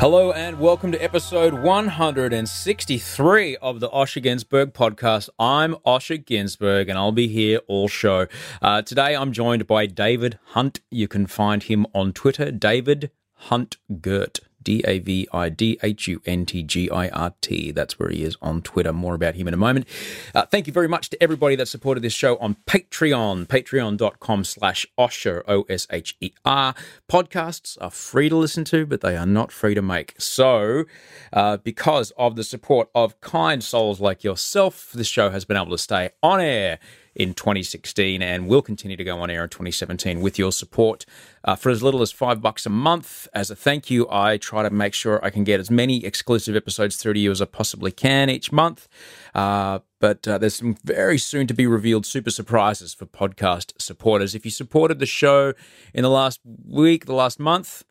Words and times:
Hello 0.00 0.30
and 0.30 0.60
welcome 0.60 0.92
to 0.92 1.02
episode 1.02 1.54
163 1.54 3.56
of 3.56 3.80
the 3.80 3.88
Osher 3.88 4.22
Günsberg 4.22 4.66
podcast. 4.66 5.28
I'm 5.40 5.74
Osher 5.84 6.24
Günsberg 6.24 6.88
and 6.88 6.96
I'll 6.96 7.10
be 7.10 7.26
here 7.26 7.62
all 7.66 7.88
show. 7.88 8.28
Uh, 8.62 8.82
today 8.82 9.16
I'm 9.16 9.32
joined 9.32 9.66
by 9.66 9.86
David 9.86 10.38
Hunt. 10.50 10.78
You 10.88 11.08
can 11.08 11.26
find 11.26 11.64
him 11.64 11.84
on 11.92 12.12
Twitter, 12.12 12.52
David 12.52 13.10
Hunt 13.34 13.78
Girt. 14.00 14.38
D 14.68 14.84
A 14.86 14.98
V 14.98 15.26
I 15.32 15.48
D 15.48 15.78
H 15.82 16.08
U 16.08 16.20
N 16.26 16.44
T 16.44 16.62
G 16.62 16.90
I 16.90 17.08
R 17.08 17.32
T. 17.40 17.70
That's 17.70 17.98
where 17.98 18.10
he 18.10 18.22
is 18.22 18.36
on 18.42 18.60
Twitter. 18.60 18.92
More 18.92 19.14
about 19.14 19.34
him 19.34 19.48
in 19.48 19.54
a 19.54 19.56
moment. 19.56 19.88
Uh, 20.34 20.44
thank 20.44 20.66
you 20.66 20.74
very 20.74 20.88
much 20.88 21.08
to 21.08 21.22
everybody 21.22 21.56
that 21.56 21.68
supported 21.68 22.02
this 22.02 22.12
show 22.12 22.36
on 22.36 22.54
Patreon, 22.66 23.46
patreon.com 23.46 24.44
slash 24.44 24.84
Osher, 24.98 25.42
O 25.48 25.62
S 25.70 25.86
H 25.90 26.18
E 26.20 26.32
R. 26.44 26.74
Podcasts 27.08 27.78
are 27.80 27.90
free 27.90 28.28
to 28.28 28.36
listen 28.36 28.62
to, 28.64 28.84
but 28.84 29.00
they 29.00 29.16
are 29.16 29.24
not 29.24 29.50
free 29.50 29.74
to 29.74 29.80
make. 29.80 30.14
So, 30.18 30.84
uh, 31.32 31.56
because 31.56 32.10
of 32.18 32.36
the 32.36 32.44
support 32.44 32.90
of 32.94 33.18
kind 33.22 33.64
souls 33.64 34.02
like 34.02 34.22
yourself, 34.22 34.92
this 34.92 35.08
show 35.08 35.30
has 35.30 35.46
been 35.46 35.56
able 35.56 35.70
to 35.70 35.78
stay 35.78 36.10
on 36.22 36.42
air 36.42 36.78
in 37.18 37.34
2016 37.34 38.22
and 38.22 38.46
will 38.46 38.62
continue 38.62 38.96
to 38.96 39.04
go 39.04 39.18
on 39.18 39.28
air 39.28 39.42
in 39.42 39.50
2017 39.50 40.20
with 40.20 40.38
your 40.38 40.52
support. 40.52 41.04
Uh, 41.44 41.56
for 41.56 41.70
as 41.70 41.82
little 41.82 42.00
as 42.00 42.12
five 42.12 42.40
bucks 42.40 42.64
a 42.64 42.70
month, 42.70 43.26
as 43.34 43.50
a 43.50 43.56
thank 43.56 43.90
you, 43.90 44.08
I 44.08 44.36
try 44.36 44.62
to 44.62 44.70
make 44.70 44.94
sure 44.94 45.22
I 45.24 45.30
can 45.30 45.42
get 45.42 45.58
as 45.58 45.70
many 45.70 46.04
exclusive 46.04 46.54
episodes 46.54 46.96
through 46.96 47.14
to 47.14 47.20
you 47.20 47.32
as 47.32 47.42
I 47.42 47.46
possibly 47.46 47.90
can 47.90 48.30
each 48.30 48.52
month. 48.52 48.88
Uh, 49.34 49.80
but 50.00 50.26
uh, 50.28 50.38
there's 50.38 50.54
some 50.54 50.76
very 50.84 51.18
soon 51.18 51.48
to 51.48 51.54
be 51.54 51.66
revealed 51.66 52.06
super 52.06 52.30
surprises 52.30 52.94
for 52.94 53.04
podcast 53.04 53.72
supporters. 53.80 54.36
If 54.36 54.44
you 54.44 54.52
supported 54.52 55.00
the 55.00 55.06
show 55.06 55.54
in 55.92 56.02
the 56.02 56.10
last 56.10 56.40
week, 56.64 57.06
the 57.06 57.14
last 57.14 57.40
month, 57.40 57.82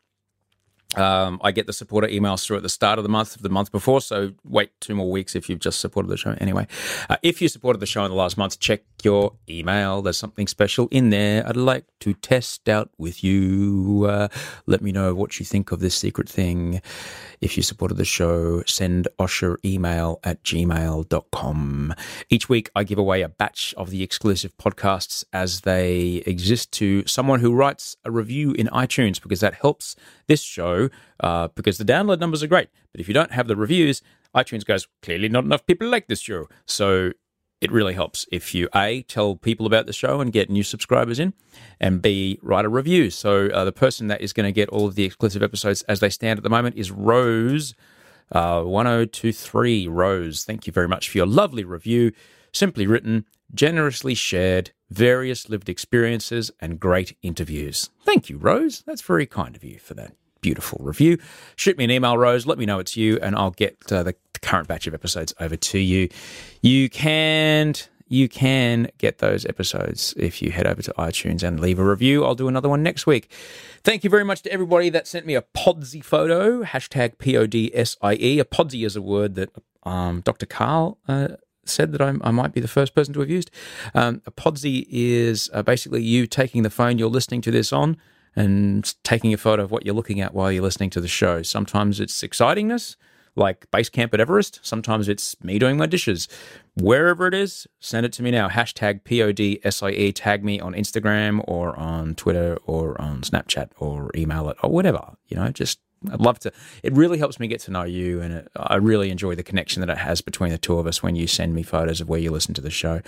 um, 0.95 1.39
I 1.43 1.51
get 1.51 1.67
the 1.67 1.73
supporter 1.73 2.07
emails 2.07 2.45
through 2.45 2.57
at 2.57 2.63
the 2.63 2.69
start 2.69 2.97
of 2.97 3.03
the 3.03 3.09
month 3.09 3.35
of 3.35 3.41
the 3.41 3.49
month 3.49 3.71
before, 3.71 3.99
so 3.99 4.31
wait 4.45 4.71
two 4.79 4.95
more 4.95 5.11
weeks 5.11 5.35
if 5.35 5.49
you've 5.49 5.59
just 5.59 5.81
supported 5.81 6.07
the 6.07 6.15
show. 6.15 6.35
Anyway, 6.39 6.65
uh, 7.09 7.17
if 7.23 7.41
you 7.41 7.49
supported 7.49 7.79
the 7.79 7.85
show 7.85 8.05
in 8.05 8.11
the 8.11 8.15
last 8.15 8.37
month, 8.37 8.59
check 8.59 8.83
your 9.03 9.33
email. 9.49 10.01
There's 10.01 10.17
something 10.17 10.47
special 10.47 10.87
in 10.89 11.09
there 11.09 11.45
I'd 11.45 11.57
like 11.57 11.85
to 11.99 12.13
test 12.13 12.69
out 12.69 12.89
with 12.97 13.21
you. 13.21 14.07
Uh, 14.09 14.29
let 14.65 14.81
me 14.81 14.93
know 14.93 15.13
what 15.13 15.39
you 15.39 15.45
think 15.45 15.73
of 15.73 15.81
this 15.81 15.95
secret 15.95 16.29
thing. 16.29 16.81
If 17.41 17.57
you 17.57 17.63
supported 17.63 17.95
the 17.95 18.05
show, 18.05 18.63
send 18.65 19.09
Osher 19.19 19.57
email 19.65 20.19
at 20.23 20.41
gmail.com. 20.43 21.95
Each 22.29 22.49
week, 22.49 22.69
I 22.75 22.83
give 22.83 22.97
away 22.97 23.21
a 23.21 23.29
batch 23.29 23.73
of 23.77 23.89
the 23.89 24.03
exclusive 24.03 24.57
podcasts 24.57 25.25
as 25.33 25.61
they 25.61 26.23
exist 26.25 26.71
to 26.73 27.05
someone 27.05 27.41
who 27.41 27.53
writes 27.53 27.97
a 28.05 28.11
review 28.11 28.53
in 28.53 28.67
iTunes 28.67 29.21
because 29.21 29.41
that 29.41 29.55
helps 29.55 29.95
this 30.27 30.41
show 30.41 30.89
uh, 31.19 31.47
because 31.55 31.77
the 31.77 31.85
download 31.85 32.19
numbers 32.19 32.43
are 32.43 32.47
great. 32.47 32.69
But 32.91 33.01
if 33.01 33.07
you 33.07 33.13
don't 33.13 33.31
have 33.31 33.47
the 33.47 33.55
reviews, 33.55 34.01
iTunes 34.35 34.65
goes, 34.65 34.87
clearly 35.01 35.29
not 35.29 35.43
enough 35.43 35.65
people 35.65 35.87
like 35.87 36.07
this 36.07 36.21
show. 36.21 36.47
So 36.65 37.13
it 37.59 37.71
really 37.71 37.93
helps 37.93 38.25
if 38.31 38.53
you 38.53 38.69
a 38.75 39.01
tell 39.03 39.35
people 39.35 39.65
about 39.65 39.85
the 39.85 39.93
show 39.93 40.21
and 40.21 40.31
get 40.31 40.49
new 40.49 40.63
subscribers 40.63 41.19
in 41.19 41.33
and 41.79 42.01
b 42.01 42.37
write 42.41 42.65
a 42.65 42.69
review 42.69 43.09
so 43.09 43.47
uh, 43.47 43.65
the 43.65 43.71
person 43.71 44.07
that 44.07 44.21
is 44.21 44.33
going 44.33 44.45
to 44.45 44.51
get 44.51 44.69
all 44.69 44.85
of 44.85 44.95
the 44.95 45.03
exclusive 45.03 45.41
episodes 45.41 45.81
as 45.83 45.99
they 45.99 46.09
stand 46.09 46.37
at 46.37 46.43
the 46.43 46.49
moment 46.49 46.75
is 46.75 46.91
rose 46.91 47.73
uh, 48.31 48.61
1023 48.61 49.87
rose 49.87 50.43
thank 50.43 50.67
you 50.67 50.73
very 50.73 50.87
much 50.87 51.09
for 51.09 51.17
your 51.17 51.27
lovely 51.27 51.63
review 51.63 52.11
simply 52.51 52.87
written 52.87 53.25
generously 53.53 54.13
shared 54.13 54.71
various 54.89 55.49
lived 55.49 55.69
experiences 55.69 56.51
and 56.59 56.79
great 56.79 57.17
interviews 57.21 57.89
thank 58.05 58.29
you 58.29 58.37
rose 58.37 58.83
that's 58.85 59.01
very 59.01 59.25
kind 59.25 59.55
of 59.55 59.63
you 59.63 59.79
for 59.79 59.93
that 59.93 60.13
beautiful 60.41 60.79
review. 60.81 61.17
Shoot 61.55 61.77
me 61.77 61.83
an 61.83 61.91
email, 61.91 62.17
Rose. 62.17 62.45
Let 62.45 62.57
me 62.57 62.65
know 62.65 62.79
it's 62.79 62.95
you, 62.95 63.19
and 63.21 63.35
I'll 63.35 63.51
get 63.51 63.91
uh, 63.91 64.03
the 64.03 64.15
current 64.41 64.67
batch 64.67 64.87
of 64.87 64.93
episodes 64.93 65.33
over 65.39 65.55
to 65.57 65.79
you. 65.79 66.09
You 66.61 66.89
can 66.89 67.73
you 68.09 68.29
can 68.29 68.89
get 68.97 69.17
those 69.17 69.45
episodes 69.45 70.13
if 70.15 70.41
you 70.41 70.51
head 70.51 70.65
over 70.65 70.81
to 70.81 70.93
iTunes 70.97 71.43
and 71.43 71.59
leave 71.59 71.77
a 71.79 71.83
review. 71.83 72.23
I'll 72.23 72.35
do 72.35 72.47
another 72.47 72.69
one 72.69 72.81
next 72.81 73.05
week. 73.05 73.29
Thank 73.83 74.05
you 74.05 74.09
very 74.09 74.23
much 74.23 74.41
to 74.43 74.51
everybody 74.51 74.89
that 74.89 75.07
sent 75.07 75.25
me 75.25 75.35
a 75.35 75.41
Podsy 75.41 76.01
photo, 76.03 76.63
hashtag 76.63 77.17
P 77.17 77.35
O 77.35 77.45
D 77.45 77.71
S 77.73 77.97
I 78.01 78.13
E. 78.13 78.39
A 78.39 78.45
Podsy 78.45 78.85
is 78.85 78.95
a 78.95 79.01
word 79.01 79.35
that 79.35 79.49
um, 79.83 80.21
Dr. 80.21 80.45
Karl 80.45 80.97
uh, 81.07 81.29
said 81.69 81.91
that 81.91 82.01
I, 82.01 82.13
I, 82.21 82.31
might 82.31 82.53
be 82.53 82.61
the 82.61 82.67
first 82.67 82.95
person 82.95 83.13
to 83.13 83.19
have 83.21 83.29
used. 83.29 83.51
Um, 83.93 84.21
a 84.25 84.31
Podsy 84.31 84.85
is 84.89 85.49
uh, 85.53 85.63
basically 85.63 86.03
you 86.03 86.27
taking 86.27 86.63
the 86.63 86.69
phone 86.69 86.97
you're 86.97 87.09
listening 87.09 87.41
to 87.41 87.51
this 87.51 87.71
on 87.71 87.97
and 88.35 88.93
taking 89.03 89.33
a 89.33 89.37
photo 89.37 89.63
of 89.63 89.71
what 89.71 89.85
you're 89.85 89.95
looking 89.95 90.21
at 90.21 90.33
while 90.33 90.51
you're 90.51 90.63
listening 90.63 90.91
to 90.91 91.01
the 91.01 91.07
show. 91.07 91.41
Sometimes 91.41 91.99
it's 91.99 92.21
excitingness, 92.21 92.95
like 93.35 93.69
base 93.71 93.89
camp 93.89 94.13
at 94.13 94.19
Everest. 94.19 94.59
Sometimes 94.61 95.09
it's 95.09 95.35
me 95.43 95.57
doing 95.57 95.75
my 95.75 95.87
dishes. 95.87 96.27
Wherever 96.75 97.27
it 97.27 97.33
is, 97.33 97.65
send 97.79 98.05
it 98.05 98.13
to 98.13 98.23
me 98.23 98.29
now. 98.29 98.47
Hashtag 98.47 99.03
PODSIE. 99.03 100.13
Tag 100.13 100.43
me 100.43 100.59
on 100.59 100.73
Instagram 100.73 101.43
or 101.47 101.77
on 101.79 102.13
Twitter 102.13 102.57
or 102.65 102.99
on 103.01 103.21
Snapchat 103.21 103.69
or 103.77 104.11
email 104.15 104.49
it 104.49 104.57
or 104.61 104.69
whatever. 104.69 105.15
You 105.27 105.37
know, 105.37 105.49
just 105.49 105.79
I'd 106.11 106.21
love 106.21 106.39
to. 106.39 106.51
It 106.83 106.93
really 106.93 107.17
helps 107.17 107.39
me 107.39 107.47
get 107.47 107.59
to 107.61 107.71
know 107.71 107.83
you, 107.83 108.21
and 108.21 108.33
it, 108.33 108.47
I 108.55 108.75
really 108.75 109.09
enjoy 109.09 109.35
the 109.35 109.43
connection 109.43 109.81
that 109.81 109.89
it 109.89 109.97
has 109.97 110.21
between 110.21 110.51
the 110.51 110.57
two 110.57 110.77
of 110.77 110.87
us 110.87 111.01
when 111.01 111.15
you 111.15 111.27
send 111.27 111.53
me 111.53 111.63
photos 111.63 112.01
of 112.01 112.09
where 112.09 112.19
you 112.19 112.31
listen 112.31 112.53
to 112.55 112.61
the 112.61 112.69
show. 112.69 113.01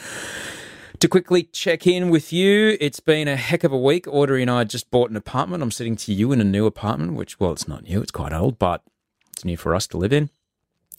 To 1.00 1.08
quickly 1.08 1.44
check 1.44 1.88
in 1.88 2.10
with 2.10 2.34
you, 2.34 2.78
it's 2.82 3.00
been 3.00 3.28
a 3.28 3.38
heck 3.38 3.64
of 3.64 3.72
a 3.72 3.78
week. 3.78 4.06
Audrey 4.08 4.42
and 4.42 4.52
I 4.52 4.66
just 4.66 4.92
bought 4.92 5.10
an 5.10 5.16
apartment. 5.16 5.64
I'm 5.64 5.72
sitting 5.72 5.96
to 5.96 6.14
you 6.14 6.32
in 6.32 6.42
a 6.42 6.44
new 6.46 6.66
apartment, 6.66 7.14
which, 7.14 7.40
well, 7.40 7.54
it's 7.54 7.68
not 7.68 7.84
new, 7.84 8.02
it's 8.02 8.12
quite 8.12 8.34
old, 8.34 8.60
but 8.60 8.84
it's 9.32 9.46
new 9.46 9.56
for 9.56 9.74
us 9.74 9.88
to 9.88 9.98
live 9.98 10.12
in. 10.12 10.30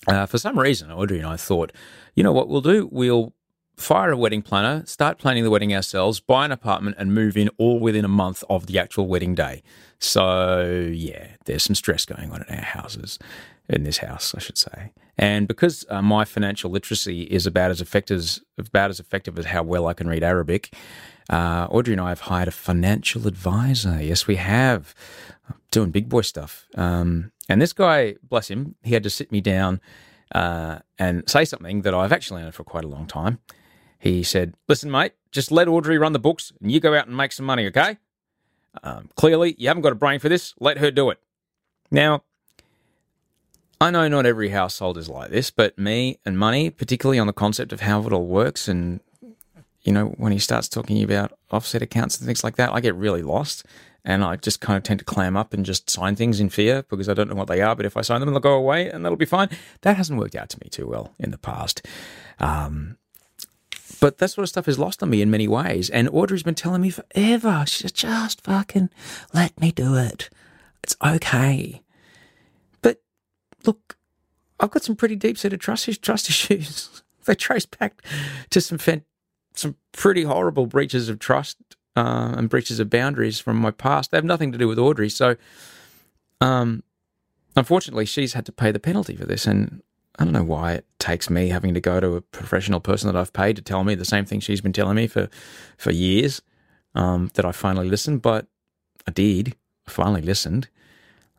Uh, 0.08 0.24
for 0.24 0.38
some 0.38 0.58
reason, 0.58 0.90
Audrey 0.90 1.18
and 1.18 1.26
I 1.26 1.36
thought, 1.36 1.72
you 2.14 2.22
know 2.22 2.32
what 2.32 2.48
we'll 2.48 2.62
do? 2.62 2.88
We'll 2.90 3.34
fire 3.80 4.10
a 4.12 4.16
wedding 4.16 4.42
planner, 4.42 4.84
start 4.86 5.18
planning 5.18 5.44
the 5.44 5.50
wedding 5.50 5.74
ourselves, 5.74 6.20
buy 6.20 6.44
an 6.44 6.52
apartment, 6.52 6.96
and 6.98 7.14
move 7.14 7.36
in 7.36 7.48
all 7.58 7.80
within 7.80 8.04
a 8.04 8.08
month 8.08 8.44
of 8.48 8.66
the 8.66 8.78
actual 8.78 9.06
wedding 9.06 9.34
day. 9.34 9.62
So, 9.98 10.90
yeah, 10.92 11.28
there's 11.44 11.62
some 11.62 11.74
stress 11.74 12.04
going 12.04 12.30
on 12.30 12.44
in 12.48 12.54
our 12.54 12.64
houses, 12.64 13.18
in 13.68 13.84
this 13.84 13.98
house, 13.98 14.34
I 14.34 14.38
should 14.38 14.58
say. 14.58 14.92
And 15.18 15.46
because 15.46 15.84
uh, 15.90 16.00
my 16.00 16.24
financial 16.24 16.70
literacy 16.70 17.22
is 17.24 17.46
about 17.46 17.70
as 17.70 17.80
effective 17.80 18.16
as 18.18 18.40
about 18.56 18.90
as 18.90 19.00
effective 19.00 19.38
as 19.38 19.46
how 19.46 19.62
well 19.62 19.86
I 19.86 19.92
can 19.92 20.08
read 20.08 20.22
Arabic, 20.22 20.74
uh, 21.28 21.66
Audrey 21.70 21.94
and 21.94 22.00
I 22.00 22.08
have 22.08 22.20
hired 22.20 22.48
a 22.48 22.52
financial 22.52 23.26
advisor. 23.26 24.02
Yes, 24.02 24.26
we 24.26 24.36
have. 24.36 24.94
I'm 25.48 25.56
Doing 25.70 25.90
big 25.90 26.08
boy 26.08 26.22
stuff. 26.22 26.66
Um, 26.74 27.32
and 27.48 27.60
this 27.60 27.72
guy, 27.72 28.16
bless 28.22 28.48
him, 28.48 28.76
he 28.82 28.94
had 28.94 29.02
to 29.02 29.10
sit 29.10 29.30
me 29.30 29.40
down 29.40 29.80
uh, 30.34 30.78
and 30.98 31.28
say 31.28 31.44
something 31.44 31.82
that 31.82 31.94
I've 31.94 32.12
actually 32.12 32.42
known 32.42 32.52
for 32.52 32.64
quite 32.64 32.84
a 32.84 32.88
long 32.88 33.06
time. 33.06 33.40
He 34.00 34.22
said, 34.22 34.54
Listen, 34.66 34.90
mate, 34.90 35.12
just 35.30 35.52
let 35.52 35.68
Audrey 35.68 35.98
run 35.98 36.12
the 36.12 36.18
books 36.18 36.52
and 36.60 36.72
you 36.72 36.80
go 36.80 36.94
out 36.94 37.06
and 37.06 37.16
make 37.16 37.32
some 37.32 37.46
money, 37.46 37.66
okay? 37.66 37.98
Um, 38.82 39.10
clearly, 39.14 39.54
you 39.58 39.68
haven't 39.68 39.82
got 39.82 39.92
a 39.92 39.96
brain 39.96 40.18
for 40.18 40.28
this. 40.28 40.54
Let 40.58 40.78
her 40.78 40.90
do 40.90 41.10
it. 41.10 41.18
Now, 41.90 42.22
I 43.80 43.90
know 43.90 44.08
not 44.08 44.26
every 44.26 44.48
household 44.48 44.96
is 44.96 45.08
like 45.08 45.30
this, 45.30 45.50
but 45.50 45.78
me 45.78 46.18
and 46.24 46.38
money, 46.38 46.70
particularly 46.70 47.18
on 47.18 47.26
the 47.26 47.32
concept 47.32 47.72
of 47.72 47.80
how 47.80 48.02
it 48.06 48.12
all 48.12 48.26
works, 48.26 48.68
and 48.68 49.00
you 49.82 49.92
know, 49.92 50.06
when 50.18 50.32
he 50.32 50.38
starts 50.38 50.68
talking 50.68 51.02
about 51.02 51.32
offset 51.50 51.82
accounts 51.82 52.18
and 52.18 52.26
things 52.26 52.44
like 52.44 52.56
that, 52.56 52.72
I 52.72 52.80
get 52.80 52.94
really 52.94 53.22
lost. 53.22 53.64
And 54.02 54.24
I 54.24 54.36
just 54.36 54.60
kind 54.60 54.78
of 54.78 54.82
tend 54.82 54.98
to 55.00 55.04
clam 55.04 55.36
up 55.36 55.52
and 55.52 55.64
just 55.64 55.90
sign 55.90 56.16
things 56.16 56.40
in 56.40 56.48
fear 56.48 56.84
because 56.88 57.08
I 57.08 57.14
don't 57.14 57.28
know 57.28 57.34
what 57.34 57.48
they 57.48 57.60
are. 57.60 57.76
But 57.76 57.84
if 57.84 57.98
I 57.98 58.00
sign 58.00 58.20
them, 58.20 58.30
they'll 58.30 58.40
go 58.40 58.54
away 58.54 58.88
and 58.88 59.04
that'll 59.04 59.16
be 59.16 59.26
fine. 59.26 59.50
That 59.82 59.98
hasn't 59.98 60.18
worked 60.18 60.34
out 60.34 60.48
to 60.50 60.58
me 60.62 60.70
too 60.70 60.86
well 60.86 61.14
in 61.18 61.30
the 61.30 61.38
past. 61.38 61.86
Um, 62.38 62.96
but 64.00 64.18
that 64.18 64.28
sort 64.28 64.42
of 64.44 64.48
stuff 64.48 64.66
is 64.66 64.78
lost 64.78 65.02
on 65.02 65.10
me 65.10 65.22
in 65.22 65.30
many 65.30 65.46
ways. 65.46 65.90
And 65.90 66.08
Audrey's 66.08 66.42
been 66.42 66.54
telling 66.54 66.80
me 66.80 66.90
forever. 66.90 67.64
She 67.66 67.82
says, 67.82 67.92
just 67.92 68.40
fucking 68.42 68.90
let 69.32 69.58
me 69.60 69.72
do 69.72 69.94
it. 69.94 70.30
It's 70.82 70.96
okay. 71.04 71.82
But 72.80 73.02
look, 73.64 73.96
I've 74.58 74.70
got 74.70 74.82
some 74.82 74.96
pretty 74.96 75.16
deep 75.16 75.36
seated 75.36 75.60
trust, 75.60 76.02
trust 76.02 76.28
issues. 76.28 77.02
they 77.26 77.34
trace 77.34 77.66
back 77.66 78.02
to 78.48 78.60
some 78.60 78.78
fan, 78.78 79.04
some 79.54 79.76
pretty 79.92 80.22
horrible 80.22 80.66
breaches 80.66 81.08
of 81.10 81.18
trust 81.18 81.58
uh, 81.94 82.34
and 82.36 82.48
breaches 82.48 82.80
of 82.80 82.88
boundaries 82.88 83.38
from 83.38 83.58
my 83.58 83.70
past. 83.70 84.10
They 84.10 84.16
have 84.16 84.24
nothing 84.24 84.52
to 84.52 84.58
do 84.58 84.66
with 84.66 84.78
Audrey. 84.78 85.10
So, 85.10 85.36
um, 86.40 86.82
unfortunately, 87.54 88.06
she's 88.06 88.32
had 88.32 88.46
to 88.46 88.52
pay 88.52 88.70
the 88.70 88.80
penalty 88.80 89.16
for 89.16 89.26
this. 89.26 89.46
And 89.46 89.82
I 90.20 90.24
don't 90.24 90.34
know 90.34 90.44
why 90.44 90.74
it 90.74 90.86
takes 90.98 91.30
me 91.30 91.48
having 91.48 91.72
to 91.72 91.80
go 91.80 91.98
to 91.98 92.14
a 92.14 92.20
professional 92.20 92.78
person 92.78 93.10
that 93.10 93.18
I've 93.18 93.32
paid 93.32 93.56
to 93.56 93.62
tell 93.62 93.84
me 93.84 93.94
the 93.94 94.04
same 94.04 94.26
thing 94.26 94.38
she's 94.40 94.60
been 94.60 94.72
telling 94.72 94.96
me 94.96 95.06
for 95.06 95.30
for 95.78 95.90
years. 95.90 96.42
Um, 96.94 97.30
that 97.34 97.44
I 97.44 97.52
finally 97.52 97.88
listened, 97.88 98.20
but 98.20 98.46
I 99.06 99.12
did. 99.12 99.54
I 99.86 99.90
finally 99.90 100.22
listened. 100.22 100.68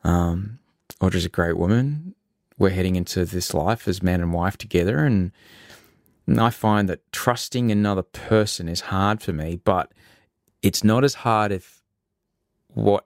Um, 0.03 0.59
Audrey's 1.01 1.25
a 1.25 1.29
great 1.29 1.57
woman. 1.57 2.15
We're 2.57 2.69
heading 2.69 2.95
into 2.95 3.25
this 3.25 3.53
life 3.53 3.85
as 3.87 4.01
man 4.01 4.21
and 4.21 4.31
wife 4.31 4.57
together, 4.57 4.99
and, 4.99 5.33
and 6.25 6.39
I 6.39 6.51
find 6.51 6.87
that 6.87 7.11
trusting 7.11 7.69
another 7.69 8.01
person 8.01 8.69
is 8.69 8.81
hard 8.81 9.21
for 9.21 9.33
me. 9.33 9.57
But 9.57 9.91
it's 10.61 10.85
not 10.85 11.03
as 11.03 11.15
hard 11.15 11.51
if 11.51 11.83
what 12.67 13.05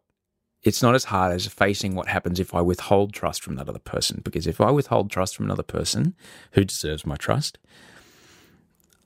it's 0.65 0.81
not 0.81 0.95
as 0.95 1.05
hard 1.05 1.31
as 1.31 1.45
facing 1.45 1.93
what 1.93 2.07
happens 2.07 2.39
if 2.39 2.55
I 2.55 2.59
withhold 2.59 3.13
trust 3.13 3.43
from 3.43 3.55
that 3.55 3.69
other 3.69 3.79
person. 3.79 4.21
Because 4.23 4.47
if 4.47 4.59
I 4.59 4.71
withhold 4.71 5.11
trust 5.11 5.35
from 5.35 5.45
another 5.45 5.63
person 5.63 6.15
who 6.53 6.65
deserves 6.65 7.05
my 7.05 7.15
trust, 7.15 7.59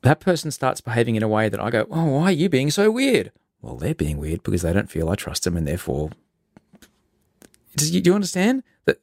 that 0.01 0.21
person 0.21 0.51
starts 0.51 0.79
behaving 0.79 1.15
in 1.15 1.23
a 1.23 1.27
way 1.27 1.49
that 1.49 1.59
I 1.59 1.69
go, 1.69 1.85
Oh, 1.91 2.05
why 2.05 2.23
are 2.23 2.31
you 2.31 2.47
being 2.47 2.71
so 2.71 2.89
weird? 2.89 3.33
Well, 3.61 3.75
they're 3.75 3.93
being 3.93 4.17
weird 4.17 4.41
because 4.41 4.61
they 4.61 4.71
don't 4.71 4.89
feel 4.89 5.09
I 5.09 5.15
trust 5.15 5.43
them 5.43 5.57
and 5.57 5.67
therefore. 5.67 6.11
Do 7.75 7.99
you 7.99 8.15
understand 8.15 8.63
that 8.85 8.99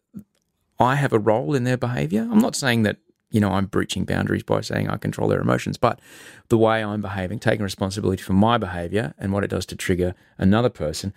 I 0.81 0.94
have 0.94 1.12
a 1.12 1.19
role 1.19 1.55
in 1.55 1.64
their 1.64 1.76
behavior? 1.76 2.23
I'm 2.23 2.38
not 2.38 2.56
saying 2.56 2.85
that, 2.85 2.97
you 3.31 3.38
know, 3.38 3.50
I'm 3.50 3.67
breaching 3.67 4.06
boundaries 4.06 4.43
by 4.43 4.62
saying 4.62 4.88
I 4.88 4.97
control 4.97 5.29
their 5.29 5.43
emotions, 5.43 5.76
but 5.76 6.00
the 6.49 6.56
way 6.56 6.82
I'm 6.82 7.03
behaving, 7.03 7.38
taking 7.38 7.64
responsibility 7.64 8.23
for 8.23 8.32
my 8.32 8.56
behavior 8.56 9.12
and 9.19 9.31
what 9.31 9.44
it 9.44 9.50
does 9.50 9.67
to 9.67 9.76
trigger 9.76 10.14
another 10.38 10.70
person 10.70 11.12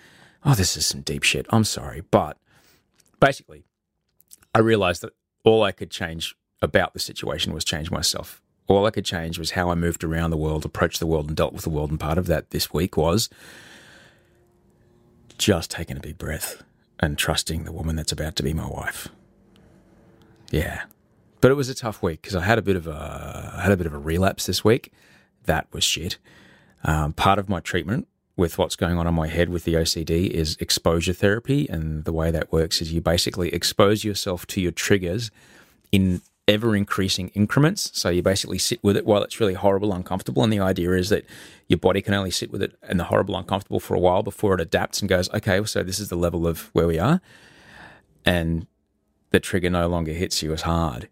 oh, 0.45 0.55
this 0.55 0.77
is 0.77 0.85
some 0.85 1.01
deep 1.01 1.23
shit. 1.23 1.45
I'm 1.49 1.63
sorry. 1.63 2.03
But 2.11 2.37
basically, 3.19 3.65
I 4.53 4.59
realized 4.59 5.01
that 5.01 5.13
all 5.43 5.63
I 5.63 5.71
could 5.71 5.91
change 5.91 6.35
about 6.61 6.93
the 6.93 6.99
situation 6.99 7.53
was 7.53 7.63
change 7.63 7.91
myself. 7.91 8.41
All 8.67 8.85
I 8.85 8.91
could 8.91 9.05
change 9.05 9.39
was 9.39 9.51
how 9.51 9.71
I 9.71 9.75
moved 9.75 10.03
around 10.03 10.29
the 10.29 10.37
world, 10.37 10.63
approached 10.63 10.99
the 10.99 11.07
world, 11.07 11.27
and 11.27 11.35
dealt 11.35 11.53
with 11.53 11.63
the 11.63 11.69
world. 11.69 11.89
And 11.89 11.99
part 11.99 12.17
of 12.17 12.27
that 12.27 12.51
this 12.51 12.71
week 12.71 12.97
was 12.97 13.29
just 15.37 15.71
taking 15.71 15.97
a 15.97 16.01
big 16.01 16.17
breath 16.17 16.61
and 16.99 17.17
trusting 17.17 17.63
the 17.63 17.71
woman 17.71 17.95
that's 17.95 18.11
about 18.11 18.35
to 18.35 18.43
be 18.43 18.53
my 18.53 18.67
wife. 18.67 19.07
Yeah. 20.51 20.83
But 21.41 21.51
it 21.51 21.55
was 21.55 21.69
a 21.69 21.75
tough 21.75 22.03
week 22.03 22.21
because 22.21 22.35
I 22.35 22.43
had 22.43 22.59
a 22.59 22.61
bit 22.61 22.75
of 22.75 22.85
a 22.85 23.53
I 23.57 23.61
had 23.61 23.71
a 23.71 23.77
bit 23.77 23.87
of 23.87 23.93
a 23.93 23.97
relapse 23.97 24.45
this 24.45 24.63
week. 24.63 24.91
That 25.45 25.67
was 25.71 25.83
shit. 25.83 26.17
Um, 26.83 27.13
part 27.13 27.39
of 27.39 27.49
my 27.49 27.59
treatment 27.61 28.07
with 28.39 28.57
what's 28.57 28.77
going 28.77 28.97
on 28.97 29.05
in 29.05 29.13
my 29.13 29.27
head 29.27 29.49
with 29.49 29.65
the 29.65 29.73
OCD 29.73 30.29
is 30.29 30.55
exposure 30.61 31.13
therapy. 31.13 31.67
And 31.69 32.05
the 32.05 32.13
way 32.13 32.31
that 32.31 32.51
works 32.51 32.81
is 32.81 32.93
you 32.93 33.01
basically 33.01 33.53
expose 33.53 34.05
yourself 34.05 34.47
to 34.47 34.61
your 34.61 34.71
triggers 34.71 35.29
in 35.91 36.21
ever 36.47 36.75
increasing 36.75 37.27
increments. 37.35 37.91
So 37.93 38.09
you 38.09 38.23
basically 38.23 38.57
sit 38.57 38.81
with 38.81 38.95
it 38.95 39.05
while 39.05 39.21
it's 39.23 39.39
really 39.41 39.53
horrible, 39.55 39.93
uncomfortable. 39.93 40.41
And 40.41 40.51
the 40.51 40.61
idea 40.61 40.93
is 40.93 41.09
that 41.09 41.25
your 41.67 41.77
body 41.77 42.01
can 42.01 42.13
only 42.13 42.31
sit 42.31 42.49
with 42.49 42.63
it 42.63 42.75
and 42.81 42.97
the 42.99 43.03
horrible, 43.03 43.35
uncomfortable 43.35 43.81
for 43.81 43.93
a 43.93 43.99
while 43.99 44.23
before 44.23 44.55
it 44.55 44.61
adapts 44.61 45.01
and 45.01 45.09
goes, 45.09 45.29
okay, 45.31 45.63
so 45.65 45.83
this 45.83 45.99
is 45.99 46.07
the 46.07 46.15
level 46.15 46.47
of 46.47 46.69
where 46.73 46.87
we 46.87 46.97
are. 46.97 47.21
And 48.25 48.65
the 49.31 49.41
trigger 49.41 49.69
no 49.69 49.87
longer 49.87 50.13
hits 50.13 50.41
you 50.41 50.53
as 50.53 50.61
hard. 50.61 51.09